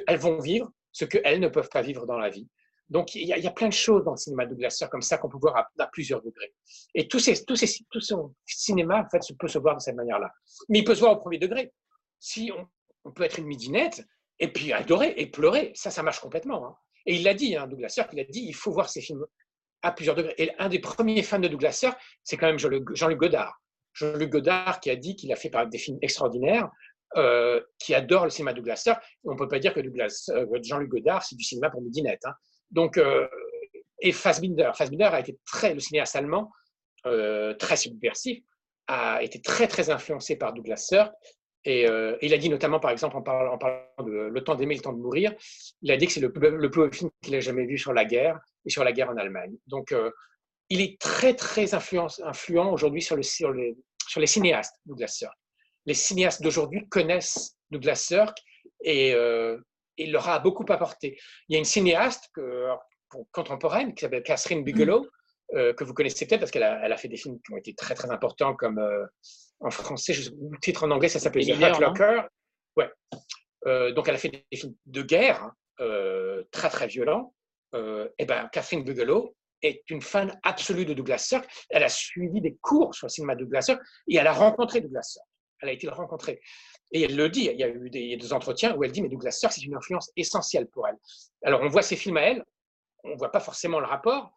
elles 0.07 0.17
vont 0.17 0.39
vivre 0.39 0.71
ce 0.91 1.05
qu'elles 1.05 1.39
ne 1.39 1.47
peuvent 1.47 1.69
pas 1.69 1.81
vivre 1.81 2.07
dans 2.07 2.17
la 2.17 2.29
vie. 2.29 2.47
Donc, 2.89 3.15
il 3.15 3.27
y, 3.27 3.33
a, 3.33 3.51
plein 3.51 3.67
de 3.67 3.73
choses 3.73 4.05
dans 4.05 4.11
le 4.11 4.17
cinéma 4.17 4.45
de 4.45 4.51
Douglas 4.51 4.87
comme 4.89 5.01
ça 5.01 5.17
qu'on 5.17 5.27
peut 5.27 5.37
voir 5.37 5.57
à, 5.57 5.87
plusieurs 5.87 6.21
degrés. 6.21 6.53
Et 6.95 7.07
tout, 7.07 7.19
ces, 7.19 7.43
tous 7.43 7.57
ces, 7.57 7.67
tout 7.91 7.99
son 7.99 8.33
cinéma, 8.45 9.03
en 9.05 9.09
fait, 9.09 9.19
peut 9.37 9.49
se 9.49 9.59
voir 9.59 9.75
de 9.75 9.81
cette 9.81 9.95
manière-là. 9.95 10.31
Mais 10.69 10.79
il 10.79 10.83
peut 10.85 10.95
se 10.95 11.01
voir 11.01 11.11
au 11.11 11.17
premier 11.17 11.37
degré. 11.37 11.73
Si 12.19 12.49
on, 12.55 12.65
on, 13.03 13.11
peut 13.11 13.23
être 13.23 13.39
une 13.39 13.45
midinette 13.45 14.05
et 14.39 14.51
puis 14.51 14.71
adorer 14.71 15.13
et 15.17 15.27
pleurer, 15.27 15.73
ça, 15.75 15.91
ça 15.91 16.01
marche 16.01 16.21
complètement. 16.21 16.65
Hein. 16.65 16.75
Et 17.05 17.15
il 17.15 17.23
l'a 17.23 17.33
dit, 17.33 17.57
hein, 17.57 17.67
Douglas 17.67 17.89
Sirk, 17.89 18.09
il 18.13 18.21
a 18.21 18.23
dit, 18.23 18.45
il 18.47 18.55
faut 18.55 18.71
voir 18.71 18.89
ces 18.89 19.01
films 19.01 19.25
à 19.81 19.91
plusieurs 19.91 20.15
degrés. 20.15 20.35
Et 20.37 20.51
un 20.57 20.69
des 20.69 20.79
premiers 20.79 21.23
fans 21.23 21.39
de 21.39 21.47
Douglas 21.49 21.73
Sirk, 21.73 21.99
c'est 22.23 22.37
quand 22.37 22.47
même 22.47 22.59
Jean-Luc 22.59 23.17
Godard. 23.17 23.61
Jean-Luc 23.93 24.29
Godard 24.29 24.79
qui 24.79 24.89
a 24.89 24.95
dit 24.95 25.15
qu'il 25.15 25.31
a 25.33 25.35
fait 25.35 25.51
des 25.69 25.77
films 25.77 25.97
extraordinaires, 26.01 26.69
euh, 27.15 27.61
qui 27.79 27.95
adore 27.95 28.25
le 28.25 28.29
cinéma 28.29 28.53
Douglas 28.53 28.77
Sirk. 28.77 29.01
On 29.23 29.33
ne 29.33 29.37
peut 29.37 29.47
pas 29.47 29.59
dire 29.59 29.73
que 29.73 29.79
euh, 29.79 30.59
Jean-Luc 30.61 30.89
Godard, 30.89 31.23
c'est 31.23 31.35
du 31.35 31.43
cinéma 31.43 31.69
pour 31.69 31.81
midinette. 31.81 32.25
Hein. 32.25 32.33
Donc, 32.71 32.97
euh, 32.97 33.27
et 34.01 34.11
Fassbinder. 34.11 34.71
Fassbinder 34.75 35.09
a 35.11 35.19
été 35.19 35.37
très, 35.45 35.73
le 35.73 35.79
cinéaste 35.79 36.15
allemand, 36.15 36.51
euh, 37.05 37.53
très 37.55 37.77
subversif, 37.77 38.39
a 38.87 39.21
été 39.23 39.41
très, 39.41 39.67
très 39.67 39.89
influencé 39.89 40.35
par 40.35 40.53
Douglas 40.53 40.77
Sirk. 40.77 41.13
Et 41.65 41.87
euh, 41.87 42.15
il 42.21 42.33
a 42.33 42.37
dit 42.37 42.49
notamment, 42.49 42.79
par 42.79 42.91
exemple, 42.91 43.17
en 43.17 43.21
parlant, 43.21 43.57
de 43.99 44.11
Le 44.11 44.43
temps 44.43 44.55
d'aimer, 44.55 44.75
le 44.75 44.81
temps 44.81 44.93
de 44.93 45.01
mourir, 45.01 45.33
il 45.81 45.91
a 45.91 45.97
dit 45.97 46.07
que 46.07 46.13
c'est 46.13 46.21
le, 46.21 46.31
le, 46.33 46.71
plus 46.71 46.81
beau 46.81 46.91
film 46.91 47.09
qu'il 47.21 47.35
ait 47.35 47.41
jamais 47.41 47.65
vu 47.65 47.77
sur 47.77 47.93
la 47.93 48.05
guerre 48.05 48.39
et 48.65 48.69
sur 48.69 48.83
la 48.83 48.93
guerre 48.93 49.09
en 49.09 49.17
Allemagne. 49.17 49.55
Donc, 49.67 49.93
il 50.69 50.81
est 50.81 50.99
très, 50.99 51.33
très 51.33 51.73
influent, 51.73 52.71
aujourd'hui 52.71 53.01
sur, 53.01 53.15
le, 53.17 53.23
sur, 53.23 53.51
les, 53.51 54.27
cinéastes, 54.27 54.75
Douglas 54.85 55.07
Sirk. 55.07 55.33
Les 55.85 55.93
cinéastes 55.93 56.41
d'aujourd'hui 56.41 56.87
connaissent 56.87 57.57
Douglas 57.69 57.95
Sirk 57.95 58.37
et, 58.81 59.13
il 59.97 60.11
leur 60.11 60.27
a 60.29 60.39
beaucoup 60.39 60.65
apporté. 60.69 61.19
Il 61.49 61.53
y 61.53 61.55
a 61.55 61.59
une 61.59 61.65
cinéaste 61.65 62.29
que, 62.33 62.67
contemporaine 63.31 63.93
qui 63.93 64.01
s'appelle 64.01 64.23
Catherine 64.23 64.63
Bigelow, 64.63 65.01
mm. 65.01 65.57
euh, 65.57 65.73
que 65.73 65.83
vous 65.83 65.93
connaissez 65.93 66.25
peut-être 66.25 66.41
parce 66.41 66.51
qu'elle 66.51 66.63
a, 66.63 66.79
elle 66.83 66.91
a, 66.91 66.97
fait 66.97 67.07
des 67.07 67.17
films 67.17 67.39
qui 67.45 67.53
ont 67.53 67.57
été 67.57 67.73
très 67.73 67.95
très 67.95 68.09
importants 68.11 68.55
comme 68.55 68.79
euh, 68.79 69.05
en 69.59 69.71
français, 69.71 70.13
je, 70.13 70.29
le 70.31 70.59
titre 70.61 70.85
en 70.85 70.91
anglais, 70.91 71.09
ça 71.09 71.19
s'appelle 71.19 71.45
The 71.45 71.79
Locker. 71.79 72.21
Ouais. 72.75 72.89
Euh, 73.65 73.91
donc 73.93 74.07
elle 74.07 74.15
a 74.15 74.19
fait 74.19 74.29
des 74.29 74.57
films 74.57 74.75
de 74.85 75.01
guerre 75.01 75.43
hein, 75.79 76.43
très 76.51 76.69
très 76.69 76.87
violents. 76.87 77.33
Et 77.73 78.25
ben 78.25 78.49
Catherine 78.51 78.83
Bigelow 78.83 79.35
est 79.61 79.83
une 79.89 80.01
fan 80.01 80.39
absolue 80.43 80.85
de 80.85 80.93
Douglas 80.93 81.19
Sirk. 81.19 81.47
Elle 81.69 81.83
a 81.83 81.89
suivi 81.89 82.41
des 82.41 82.55
cours 82.61 82.95
sur 82.95 83.07
le 83.07 83.11
cinéma 83.11 83.35
de 83.35 83.43
Douglas 83.43 83.63
Sirk 83.63 83.81
et 84.07 84.15
elle 84.15 84.27
a 84.27 84.33
rencontré 84.33 84.81
Douglas 84.81 85.03
Sirk. 85.03 85.25
Elle 85.61 85.69
a 85.69 85.71
été 85.73 85.87
le 85.87 85.93
rencontrer. 85.93 86.39
Et 86.91 87.01
elle 87.03 87.15
le 87.15 87.29
dit, 87.29 87.49
il 87.51 87.59
y 87.59 87.63
a 87.63 87.69
eu 87.69 87.89
des, 87.89 88.33
entretiens 88.33 88.75
où 88.75 88.83
elle 88.83 88.91
dit, 88.91 89.01
mais 89.01 89.09
Douglas 89.09 89.31
Sirk, 89.31 89.51
c'est 89.51 89.61
une 89.61 89.75
influence 89.75 90.11
essentielle 90.15 90.67
pour 90.67 90.87
elle. 90.87 90.97
Alors, 91.43 91.61
on 91.61 91.67
voit 91.67 91.81
ses 91.81 91.95
films 91.95 92.17
à 92.17 92.21
elle, 92.21 92.45
on 93.03 93.09
ne 93.09 93.17
voit 93.17 93.31
pas 93.31 93.39
forcément 93.39 93.79
le 93.79 93.85
rapport, 93.85 94.33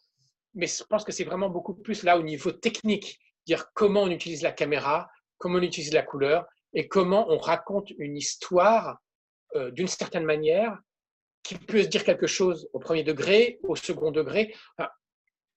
mais 0.54 0.66
je 0.66 0.82
pense 0.84 1.04
que 1.04 1.12
c'est 1.12 1.24
vraiment 1.24 1.48
beaucoup 1.48 1.74
plus 1.74 2.02
là 2.02 2.18
au 2.18 2.22
niveau 2.22 2.50
technique, 2.50 3.20
dire 3.46 3.72
comment 3.74 4.02
on 4.02 4.10
utilise 4.10 4.42
la 4.42 4.52
caméra, 4.52 5.08
comment 5.38 5.58
on 5.58 5.62
utilise 5.62 5.92
la 5.92 6.02
couleur, 6.02 6.46
et 6.74 6.88
comment 6.88 7.30
on 7.30 7.38
raconte 7.38 7.90
une 7.98 8.16
histoire 8.16 8.98
euh, 9.56 9.70
d'une 9.70 9.88
certaine 9.88 10.24
manière 10.24 10.78
qui 11.42 11.56
peut 11.56 11.82
se 11.82 11.88
dire 11.88 12.04
quelque 12.04 12.26
chose 12.26 12.68
au 12.72 12.78
premier 12.78 13.02
degré, 13.02 13.58
au 13.62 13.74
second 13.74 14.10
degré. 14.10 14.54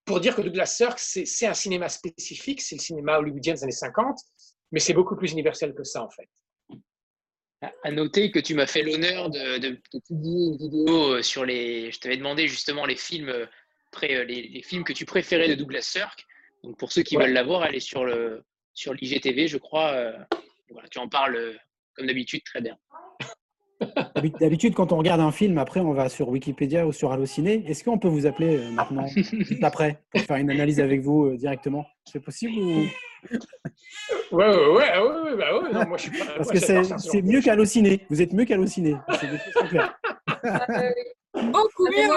Pour 0.05 0.19
dire 0.19 0.35
que 0.35 0.41
Douglas 0.41 0.65
Sirk, 0.65 0.97
c'est 0.99 1.45
un 1.45 1.53
cinéma 1.53 1.89
spécifique, 1.89 2.61
c'est 2.61 2.75
le 2.75 2.81
cinéma 2.81 3.19
hollywoodien 3.19 3.53
des 3.53 3.63
années 3.63 3.71
50, 3.71 4.17
mais 4.71 4.79
c'est 4.79 4.93
beaucoup 4.93 5.15
plus 5.15 5.31
universel 5.31 5.73
que 5.73 5.83
ça, 5.83 6.03
en 6.03 6.09
fait. 6.09 6.27
À 7.83 7.91
noter 7.91 8.31
que 8.31 8.39
tu 8.39 8.55
m'as 8.55 8.67
fait 8.67 8.83
l'honneur 8.83 9.29
de, 9.29 9.57
de, 9.57 9.79
publier 10.05 10.47
une 10.47 10.57
vidéo 10.57 11.13
euh, 11.13 11.21
sur 11.21 11.45
les. 11.45 11.91
Je 11.91 11.99
t'avais 11.99 12.17
demandé 12.17 12.47
justement 12.47 12.85
les 12.85 12.95
films, 12.95 13.29
euh, 13.29 13.45
euh, 14.03 14.23
les, 14.25 14.49
les, 14.49 14.61
films 14.61 14.83
que 14.83 14.91
tu 14.91 15.05
préférais 15.05 15.47
de 15.47 15.55
Douglas 15.55 15.83
Sirk. 15.83 16.25
Donc 16.63 16.77
pour 16.77 16.91
ceux 16.91 17.03
qui 17.03 17.15
veulent 17.15 17.33
la 17.33 17.43
voir, 17.43 17.63
allez 17.63 17.79
sur 17.79 18.03
le, 18.03 18.43
sur 18.73 18.93
l'IGTV, 18.93 19.47
je 19.47 19.57
crois. 19.57 20.13
voilà, 20.69 20.87
tu 20.89 20.99
en 20.99 21.07
parles 21.07 21.57
comme 21.93 22.07
d'habitude 22.07 22.43
très 22.43 22.61
bien. 22.61 22.77
D'habi- 24.15 24.33
D'habitude, 24.39 24.73
quand 24.73 24.91
on 24.91 24.97
regarde 24.97 25.21
un 25.21 25.31
film, 25.31 25.57
après, 25.57 25.79
on 25.79 25.93
va 25.93 26.09
sur 26.09 26.29
Wikipédia 26.29 26.85
ou 26.87 26.91
sur 26.91 27.11
Allociné. 27.11 27.63
Est-ce 27.67 27.83
qu'on 27.83 27.97
peut 27.99 28.07
vous 28.07 28.25
appeler 28.25 28.57
euh, 28.57 28.71
maintenant, 28.71 29.05
juste 29.07 29.63
après, 29.63 30.01
pour 30.11 30.21
faire 30.21 30.37
une 30.37 30.49
analyse 30.51 30.79
avec 30.79 31.01
vous 31.01 31.25
euh, 31.25 31.37
directement? 31.37 31.85
C'est 32.05 32.19
possible 32.19 32.53
ou... 32.57 32.85
Ouais, 34.31 34.47
ouais, 34.49 34.67
ouais, 34.67 34.99
ouais, 34.99 35.35
bah 35.37 35.57
ouais, 35.61 35.71
non, 35.71 35.87
moi 35.87 35.97
je 35.97 36.09
suis 36.09 36.11
pas. 36.11 36.25
Parce 36.37 36.51
moi, 36.51 36.59
que 36.59 36.97
c'est 36.99 37.21
mieux 37.21 37.41
qu'Allociné. 37.41 38.05
Vous 38.09 38.21
êtes 38.21 38.33
mieux 38.33 38.45
qu'Allociné. 38.45 38.95
Claires. 39.69 39.97
Beaucoup 41.33 41.87
mieux. 41.87 42.09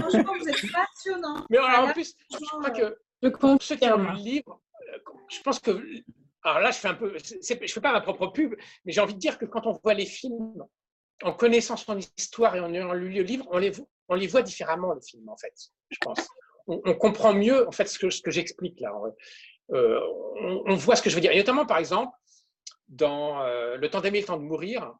Franchement, 0.00 0.32
vous 0.38 0.48
êtes 0.48 0.72
passionnants. 0.72 1.46
Mais 1.50 1.58
alors, 1.58 1.88
en 1.88 1.92
plus, 1.92 2.14
je 2.30 2.36
crois 2.38 2.70
que 2.70 3.28
pour 3.38 3.62
ceux 3.62 3.76
qui 3.76 3.86
ont 3.86 3.96
le 3.98 4.12
livre, 4.16 4.60
euh, 4.94 4.98
je 5.28 5.40
pense 5.42 5.58
que. 5.58 5.70
Alors 6.44 6.58
là, 6.60 6.70
je 6.70 6.76
fais 6.78 6.88
un 6.88 6.94
peu. 6.94 7.14
Je 7.16 7.72
fais 7.72 7.80
pas 7.80 7.92
ma 7.92 8.00
propre 8.00 8.26
pub, 8.28 8.54
mais 8.84 8.92
j'ai 8.92 9.00
envie 9.00 9.14
de 9.14 9.18
dire 9.18 9.38
que 9.38 9.44
quand 9.46 9.66
on 9.66 9.78
voit 9.82 9.94
les 9.94 10.06
films, 10.06 10.62
en 11.22 11.32
connaissant 11.32 11.76
son 11.76 11.98
histoire 11.98 12.56
et 12.56 12.60
en 12.60 12.72
ayant 12.72 12.92
lu 12.92 13.10
le 13.10 13.22
livre, 13.22 13.46
on 13.50 13.58
les, 13.58 14.26
voit 14.26 14.42
différemment, 14.42 14.92
les 14.94 15.02
films, 15.02 15.28
en 15.28 15.36
fait, 15.36 15.54
je 15.90 15.98
pense. 16.00 16.26
On, 16.66 16.94
comprend 16.94 17.34
mieux, 17.34 17.66
en 17.66 17.72
fait, 17.72 17.86
ce 17.86 17.98
que, 17.98 18.30
j'explique 18.30 18.80
là. 18.80 18.92
Euh, 19.72 20.00
on, 20.40 20.62
on 20.66 20.74
voit 20.76 20.96
ce 20.96 21.02
que 21.02 21.10
je 21.10 21.14
veux 21.14 21.20
dire. 21.20 21.32
Et 21.32 21.38
notamment, 21.38 21.66
par 21.66 21.78
exemple, 21.78 22.12
dans 22.92 23.42
euh, 23.42 23.76
Le 23.76 23.90
temps 23.90 24.00
d'aimer, 24.00 24.20
le 24.20 24.26
temps 24.26 24.36
de 24.36 24.42
mourir, 24.42 24.94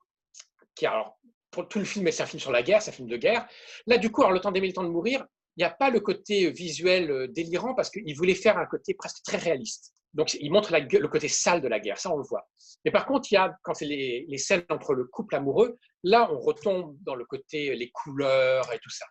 qui, 0.74 0.86
alors, 0.86 1.18
pour 1.50 1.68
tout 1.68 1.78
le 1.78 1.84
film, 1.84 2.10
c'est 2.10 2.22
un 2.22 2.26
film 2.26 2.40
sur 2.40 2.50
la 2.50 2.62
guerre, 2.62 2.82
c'est 2.82 2.90
un 2.90 2.94
film 2.94 3.08
de 3.08 3.16
guerre. 3.16 3.46
Là, 3.86 3.98
du 3.98 4.10
coup, 4.10 4.22
alors, 4.22 4.32
Le 4.32 4.40
temps 4.40 4.50
d'aimer, 4.50 4.68
le 4.68 4.72
temps 4.72 4.82
de 4.82 4.88
mourir, 4.88 5.26
il 5.56 5.60
n'y 5.60 5.64
a 5.64 5.70
pas 5.70 5.90
le 5.90 6.00
côté 6.00 6.50
visuel 6.50 7.10
euh, 7.10 7.28
délirant 7.28 7.74
parce 7.74 7.90
qu'il 7.90 8.16
voulait 8.16 8.34
faire 8.34 8.58
un 8.58 8.66
côté 8.66 8.94
presque 8.94 9.22
très 9.22 9.36
réaliste. 9.36 9.94
Donc, 10.14 10.34
il 10.34 10.50
montre 10.52 10.72
le 10.72 11.08
côté 11.08 11.28
sale 11.28 11.62
de 11.62 11.68
la 11.68 11.80
guerre, 11.80 11.98
ça 11.98 12.10
on 12.12 12.16
le 12.16 12.24
voit. 12.24 12.46
Mais 12.84 12.90
par 12.90 13.06
contre, 13.06 13.32
il 13.32 13.34
y 13.34 13.38
a, 13.38 13.56
quand 13.62 13.74
c'est 13.74 13.86
les, 13.86 14.38
scènes 14.38 14.64
entre 14.68 14.94
le 14.94 15.04
couple 15.04 15.34
amoureux, 15.34 15.78
là, 16.02 16.30
on 16.30 16.38
retombe 16.38 16.96
dans 17.00 17.14
le 17.14 17.24
côté, 17.24 17.74
les 17.74 17.90
couleurs 17.90 18.70
et 18.72 18.78
tout 18.78 18.90
ça. 18.90 19.06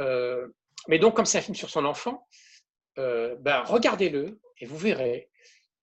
Euh, 0.00 0.48
mais 0.88 0.98
donc, 0.98 1.14
comme 1.14 1.26
c'est 1.26 1.38
un 1.38 1.42
film 1.42 1.54
sur 1.54 1.68
son 1.68 1.84
enfant, 1.84 2.26
euh, 2.98 3.36
ben, 3.40 3.62
regardez-le 3.62 4.40
et 4.58 4.66
vous 4.66 4.78
verrez. 4.78 5.30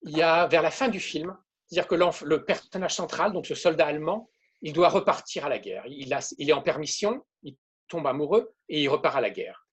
Il 0.02 0.16
y 0.16 0.22
a, 0.22 0.46
vers 0.46 0.62
la 0.62 0.70
fin 0.70 0.88
du 0.88 1.00
film, 1.00 1.36
c'est-à-dire 1.66 1.88
que 1.88 2.24
le 2.24 2.44
personnage 2.44 2.94
central, 2.94 3.32
donc 3.32 3.46
ce 3.46 3.54
soldat 3.54 3.86
allemand, 3.86 4.28
il 4.60 4.72
doit 4.72 4.88
repartir 4.88 5.46
à 5.46 5.48
la 5.48 5.58
guerre. 5.58 5.84
Il, 5.86 6.16
il 6.38 6.50
est 6.50 6.52
en 6.52 6.62
permission, 6.62 7.24
il 7.42 7.56
tombe 7.88 8.06
amoureux 8.06 8.54
et 8.68 8.82
il 8.82 8.88
repart 8.88 9.16
à 9.16 9.20
la 9.20 9.30
guerre. 9.30 9.66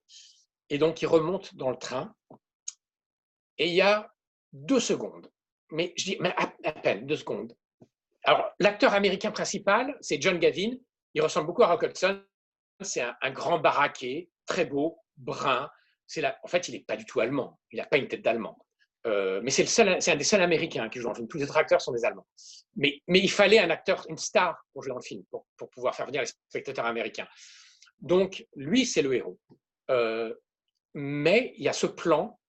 Et 0.70 0.78
donc, 0.78 1.02
il 1.02 1.07
remonte 1.07 1.56
dans 1.56 1.70
le 1.70 1.78
train. 1.78 2.14
Et 3.57 3.68
il 3.70 3.76
y 3.76 3.82
a 3.82 4.12
deux 4.56 4.80
secondes, 4.80 5.30
mais 5.72 5.94
je 5.98 6.06
dis 6.06 6.18
à, 6.64 6.72
peine 6.72 7.06
deux 7.06 7.18
secondes. 7.18 7.56
Alors, 8.23 8.52
l'acteur 8.60 8.94
américain 8.94 9.32
principal, 9.32 9.95
c'est 10.02 10.22
John 10.22 10.40
Gavin. 10.40 10.72
Il 11.14 11.22
ressemble 11.22 11.48
beaucoup 11.48 11.64
à 11.64 11.68
Rock 11.68 11.84
Hudson. 11.84 12.23
C'est 12.82 13.02
un, 13.02 13.32
grand 13.32 13.60
baraqué, 13.60 14.30
très 14.45 14.65
beau, 14.65 14.98
brun. 15.18 15.69
C'est 16.07 16.26
En 16.44 16.48
fait, 16.48 16.68
il 16.68 16.73
n'est 16.73 16.84
pas 16.84 16.95
du 16.95 17.06
tout 17.06 17.19
allemand. 17.19 17.60
Il 17.72 17.77
n'a 17.77 17.86
pas 17.86 17.98
une 17.98 18.07
tête 18.07 18.22
d'allemand. 18.22 18.57
Euh, 19.06 19.40
mais 19.44 19.52
c'est 19.52 19.61
le 19.61 19.68
seul, 19.68 20.02
c'est 20.02 20.11
un 20.11 20.15
des 20.15 20.23
seuls 20.23 20.41
Américains 20.41 20.90
qui 20.90 20.99
joue 20.99 21.06
dans 21.06 21.11
le 21.11 21.15
film. 21.15 21.27
Tous 21.27 21.38
les 21.38 21.44
autres 21.44 21.57
acteurs 21.57 21.82
sont 21.82 21.91
des 21.91 22.03
Allemands. 22.03 22.26
Mais, 22.76 23.02
il 23.07 23.32
fallait 23.32 23.60
un 23.60 23.69
acteur, 23.69 24.06
une 24.10 24.18
star 24.18 24.65
pour 24.73 24.82
jouer 24.82 24.90
dans 24.90 24.98
le 24.98 25.03
film, 25.03 25.23
pour, 25.30 25.45
pour 25.57 25.69
pouvoir 25.69 25.95
faire 25.95 26.07
venir 26.07 26.22
les 26.22 26.27
spectateurs 26.49 26.86
américains. 26.86 27.27
Donc, 27.99 28.45
lui, 28.56 28.86
c'est 28.86 29.03
le 29.03 29.14
héros. 29.14 29.38
Euh, 29.91 30.34
mais 30.95 31.53
il 31.57 31.64
y 31.64 31.69
a 31.69 31.73
ce 31.73 31.86
plan, 31.86 32.40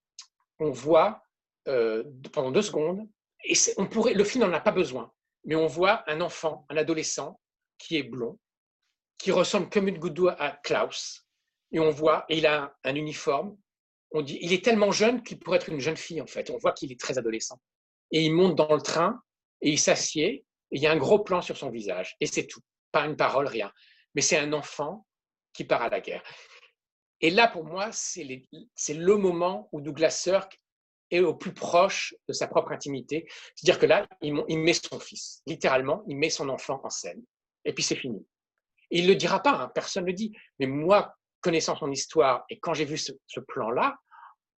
on 0.58 0.70
voit 0.70 1.25
euh, 1.68 2.04
pendant 2.32 2.50
deux 2.50 2.62
secondes, 2.62 3.08
et 3.44 3.54
on 3.76 3.86
pourrait, 3.86 4.14
le 4.14 4.24
film 4.24 4.44
n'en 4.44 4.52
a 4.52 4.60
pas 4.60 4.72
besoin, 4.72 5.12
mais 5.44 5.54
on 5.54 5.66
voit 5.66 6.08
un 6.10 6.20
enfant, 6.20 6.66
un 6.68 6.76
adolescent 6.76 7.40
qui 7.78 7.96
est 7.96 8.02
blond, 8.02 8.38
qui 9.18 9.32
ressemble 9.32 9.68
comme 9.68 9.88
une 9.88 9.98
goutte 9.98 10.14
d'eau 10.14 10.28
à 10.28 10.50
Klaus, 10.62 11.26
et 11.72 11.80
on 11.80 11.90
voit, 11.90 12.24
et 12.28 12.38
il 12.38 12.46
a 12.46 12.62
un, 12.62 12.72
un 12.84 12.94
uniforme. 12.94 13.56
On 14.12 14.22
dit, 14.22 14.38
il 14.40 14.52
est 14.52 14.64
tellement 14.64 14.92
jeune 14.92 15.22
qu'il 15.22 15.38
pourrait 15.38 15.56
être 15.56 15.68
une 15.68 15.80
jeune 15.80 15.96
fille 15.96 16.20
en 16.20 16.26
fait. 16.26 16.50
On 16.50 16.58
voit 16.58 16.72
qu'il 16.72 16.92
est 16.92 17.00
très 17.00 17.18
adolescent. 17.18 17.60
Et 18.12 18.24
il 18.24 18.32
monte 18.32 18.54
dans 18.54 18.72
le 18.74 18.80
train 18.80 19.20
et 19.60 19.70
il 19.70 19.78
s'assied. 19.78 20.44
Et 20.70 20.76
il 20.76 20.80
y 20.80 20.86
a 20.86 20.92
un 20.92 20.96
gros 20.96 21.18
plan 21.18 21.42
sur 21.42 21.56
son 21.56 21.70
visage 21.70 22.16
et 22.20 22.26
c'est 22.26 22.46
tout, 22.46 22.60
pas 22.92 23.04
une 23.04 23.16
parole, 23.16 23.46
rien. 23.46 23.72
Mais 24.14 24.22
c'est 24.22 24.38
un 24.38 24.52
enfant 24.52 25.06
qui 25.52 25.64
part 25.64 25.82
à 25.82 25.88
la 25.88 26.00
guerre. 26.00 26.22
Et 27.20 27.30
là, 27.30 27.48
pour 27.48 27.64
moi, 27.64 27.90
c'est 27.92 28.24
le 28.94 29.16
moment 29.16 29.68
où 29.72 29.80
Douglas 29.80 30.10
Sirk 30.10 30.60
est 31.10 31.20
au 31.20 31.34
plus 31.34 31.52
proche 31.52 32.14
de 32.28 32.32
sa 32.32 32.46
propre 32.46 32.72
intimité. 32.72 33.26
C'est-à-dire 33.54 33.78
que 33.78 33.86
là, 33.86 34.08
il, 34.22 34.58
met 34.58 34.74
son 34.74 34.98
fils, 34.98 35.42
littéralement, 35.46 36.02
il 36.08 36.16
met 36.16 36.30
son 36.30 36.48
enfant 36.48 36.80
en 36.82 36.90
scène. 36.90 37.22
Et 37.64 37.72
puis 37.72 37.84
c'est 37.84 37.96
fini. 37.96 38.26
Et 38.90 38.98
il 38.98 39.04
ne 39.04 39.10
le 39.10 39.16
dira 39.16 39.42
pas, 39.42 39.52
hein, 39.52 39.70
personne 39.74 40.04
ne 40.04 40.08
le 40.08 40.14
dit. 40.14 40.32
Mais 40.58 40.66
moi, 40.66 41.14
connaissant 41.40 41.76
son 41.76 41.90
histoire, 41.90 42.44
et 42.50 42.58
quand 42.58 42.74
j'ai 42.74 42.84
vu 42.84 42.98
ce, 42.98 43.12
plan-là, 43.48 43.96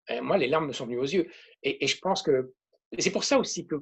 eh, 0.09 0.21
moi, 0.21 0.39
les 0.39 0.49
larmes 0.49 0.67
me 0.67 0.73
sont 0.73 0.87
venues 0.87 0.99
aux 0.99 1.05
yeux. 1.05 1.31
Et, 1.63 1.85
et 1.85 1.87
je 1.87 1.99
pense 1.99 2.23
que 2.23 2.53
et 2.97 3.03
c'est 3.03 3.11
pour 3.11 3.25
ça 3.25 3.39
aussi 3.39 3.67
que 3.67 3.77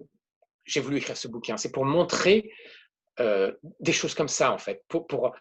j'ai 0.65 0.81
voulu 0.81 0.99
écrire 0.99 1.17
ce 1.17 1.29
bouquin. 1.29 1.57
C'est 1.57 1.71
pour 1.71 1.85
montrer 1.85 2.53
euh, 3.21 3.53
des 3.81 3.93
choses 3.93 4.15
comme 4.15 4.29
ça, 4.29 4.53
en 4.53 4.59
fait. 4.59 4.85
Pour, 4.89 5.07
pour 5.07 5.35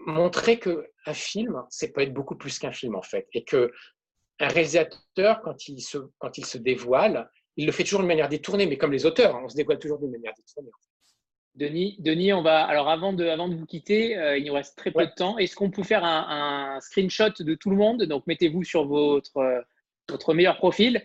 montrer 0.00 0.58
qu'un 0.58 1.14
film, 1.14 1.62
c'est 1.70 1.92
peut 1.92 2.02
être 2.02 2.12
beaucoup 2.12 2.36
plus 2.36 2.58
qu'un 2.58 2.72
film, 2.72 2.94
en 2.94 3.02
fait. 3.02 3.26
Et 3.32 3.44
que 3.44 3.72
un 4.40 4.48
réalisateur, 4.48 5.40
quand 5.42 5.68
il, 5.68 5.80
se, 5.80 5.98
quand 6.18 6.38
il 6.38 6.46
se 6.46 6.58
dévoile, 6.58 7.30
il 7.56 7.66
le 7.66 7.72
fait 7.72 7.82
toujours 7.84 8.00
d'une 8.00 8.08
manière 8.08 8.28
détournée, 8.28 8.66
mais 8.66 8.76
comme 8.78 8.92
les 8.92 9.04
auteurs, 9.06 9.34
hein, 9.36 9.42
on 9.44 9.48
se 9.48 9.56
dévoile 9.56 9.78
toujours 9.78 9.98
d'une 9.98 10.10
manière 10.12 10.32
détournée. 10.36 10.70
Denis, 11.54 11.96
Denis, 11.98 12.32
on 12.32 12.40
va. 12.42 12.64
Alors, 12.66 12.88
avant 12.88 13.12
de, 13.12 13.26
avant 13.26 13.48
de 13.48 13.56
vous 13.56 13.66
quitter, 13.66 14.16
euh, 14.16 14.38
il 14.38 14.44
nous 14.46 14.52
reste 14.54 14.78
très 14.78 14.92
peu 14.92 15.00
Ouais. 15.00 15.06
de 15.08 15.12
temps. 15.16 15.38
Est-ce 15.38 15.56
qu'on 15.56 15.70
peut 15.72 15.82
faire 15.82 16.04
un, 16.04 16.74
un 16.76 16.80
screenshot 16.80 17.30
de 17.40 17.54
tout 17.56 17.70
le 17.70 17.76
monde? 17.76 18.04
Donc, 18.04 18.24
mettez-vous 18.28 18.62
sur 18.62 18.86
votre, 18.86 19.36
euh, 19.38 19.60
votre 20.08 20.34
meilleur 20.34 20.56
profil. 20.56 21.04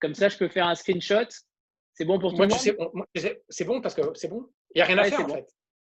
Comme 0.00 0.14
ça, 0.14 0.30
je 0.30 0.38
peux 0.38 0.48
faire 0.48 0.66
un 0.68 0.74
screenshot. 0.74 1.26
C'est 1.92 2.06
bon 2.06 2.18
pour 2.18 2.30
tout 2.30 2.38
Moi, 2.38 2.46
le 2.46 2.52
monde? 2.52 3.36
c'est 3.50 3.64
bon 3.66 3.80
parce 3.82 3.94
que 3.94 4.00
c'est 4.14 4.28
bon. 4.28 4.48
Il 4.74 4.78
n'y 4.78 4.82
a 4.82 4.86
rien 4.86 4.96
à 4.98 5.04
faire, 5.04 5.20
en 5.20 5.24
bon. 5.24 5.34
fait. 5.34 5.48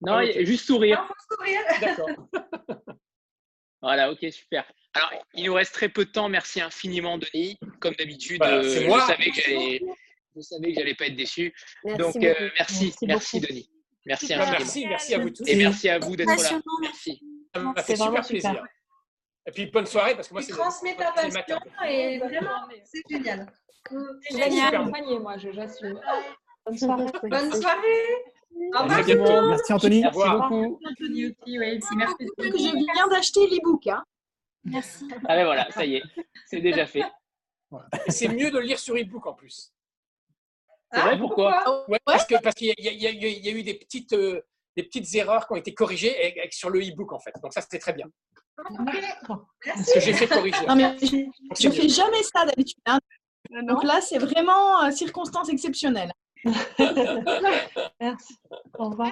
Non, 0.01 0.13
Ah, 0.15 0.25
juste 0.43 0.65
sourire. 0.65 0.99
Ah, 1.01 1.07
faut 1.07 1.35
sourire. 1.35 1.61
D'accord. 1.79 2.09
Voilà, 3.85 4.11
ok, 4.11 4.25
super. 4.31 4.65
Alors, 4.95 5.11
il 5.35 5.45
nous 5.45 5.53
reste 5.53 5.75
très 5.75 5.89
peu 5.89 6.05
de 6.05 6.09
temps. 6.09 6.27
Merci 6.27 6.59
infiniment, 6.59 7.19
Denis. 7.19 7.55
Comme 7.79 7.93
d'habitude, 7.93 8.39
Bah, 8.39 8.47
euh, 8.55 8.63
je 8.63 8.99
savais 9.05 9.29
que 9.29 9.39
j'allais, 9.41 9.79
je 10.35 10.41
savais 10.41 10.69
que 10.69 10.79
j'allais 10.79 10.95
pas 10.95 11.05
être 11.05 11.15
déçu. 11.15 11.53
Merci 11.83 11.99
Donc, 12.01 12.15
euh, 12.23 12.49
merci, 12.57 12.95
Merci. 13.03 13.39
Denis. 13.41 13.69
Merci 14.07 14.25
Super. 14.25 14.41
infiniment. 14.41 14.59
Merci, 14.59 14.87
merci 14.87 15.13
à 15.13 15.19
vous 15.19 15.29
tous. 15.29 15.47
Et 15.47 15.55
merci 15.55 15.89
à 15.89 15.99
vous 15.99 16.15
d'être 16.15 16.27
là. 16.27 16.59
Merci. 16.81 17.21
Ça 17.53 17.61
m'a 17.61 17.73
C'est 17.77 17.83
fait 17.83 17.95
super 17.95 18.25
super. 18.25 18.41
plaisir. 18.51 18.65
Et 19.47 19.51
puis, 19.51 19.65
bonne 19.67 19.85
soirée 19.85 20.15
parce 20.15 20.29
que 20.29 20.33
moi, 20.33 20.41
Tu 20.41 20.47
c'est 20.47 20.53
transmets 20.53 20.95
ta 20.95 21.11
passion 21.11 21.59
et 21.87 22.17
vraiment, 22.17 22.67
c'est 22.85 23.01
génial. 23.07 23.45
Je 23.91 23.97
C'est 24.31 24.35
vais 24.37 24.43
génial. 24.45 24.75
accompagner, 24.77 25.19
moi, 25.19 25.37
je- 25.37 25.51
j'assume. 25.51 26.01
Bonne 26.65 26.77
soirée. 26.79 27.05
Bonne 27.29 27.53
soirée. 27.61 28.23
Merci 28.56 29.73
Anthony. 29.73 30.02
Merci 30.02 30.19
beaucoup. 30.30 30.80
Anthony 30.86 31.26
aussi, 31.26 31.60
oui. 31.60 31.80
Merci. 31.95 32.15
je 32.40 32.94
viens 32.94 33.07
d'acheter 33.07 33.48
l'e-book. 33.48 33.88
Hein. 33.88 34.03
Merci. 34.64 35.07
Ah 35.27 35.36
ben 35.36 35.45
voilà, 35.45 35.69
ça 35.72 35.86
y 35.86 35.95
est, 35.95 36.03
c'est 36.48 36.61
déjà 36.61 36.86
fait. 36.86 37.03
C'est 38.07 38.27
mieux 38.30 38.49
de 38.52 38.57
le 38.57 38.65
lire 38.65 38.80
sur 38.80 38.95
e-book 38.95 39.26
en 39.27 39.34
plus. 39.34 39.72
C'est 40.91 41.02
vrai, 41.02 41.18
pourquoi 41.18 41.86
Ouais, 41.90 41.99
parce 42.06 42.26
que 42.26 42.36
parce 42.41 42.56
qu'il 42.56 42.68
y, 42.77 42.88
a- 42.88 42.91
y 42.91 43.15
y 43.15 43.48
y 43.48 43.52
eu 43.52 43.64
des 43.64 43.73
petites, 43.73 44.14
euh, 44.14 44.41
des 44.77 44.84
petites 44.84 45.14
erreurs 45.15 45.45
qui 45.48 45.53
ont 45.53 45.57
été 45.57 45.73
corrigées 45.73 46.15
et- 46.26 46.40
et 46.48 46.49
sur 46.52 46.69
le 46.69 46.80
e-book 46.80 47.11
en 47.11 47.19
fait. 47.19 47.34
Donc 47.41 47.53
ça, 47.53 47.61
c'était 47.61 47.80
très 47.80 47.94
bien. 47.94 48.07
Parce 48.57 49.94
que 49.94 49.99
j'ai 49.99 50.14
fait 50.14 50.27
corriger. 50.27 50.65
Non, 50.68 50.76
mais 50.76 50.95
je, 51.02 51.27
c'est 51.53 51.72
fais 51.72 51.90
jamais 51.90 52.23
ça 52.23 52.45
d'habitude. 52.45 52.80
hein. 52.86 52.99
Donc 53.68 53.84
là, 53.84 53.99
c'est 54.02 54.18
vraiment 54.18 54.84
euh, 54.84 54.91
circonstance 54.91 55.49
exceptionnelle. 55.49 56.11
Merci. 57.99 58.38
Au 58.77 58.89
revoir. 58.89 59.11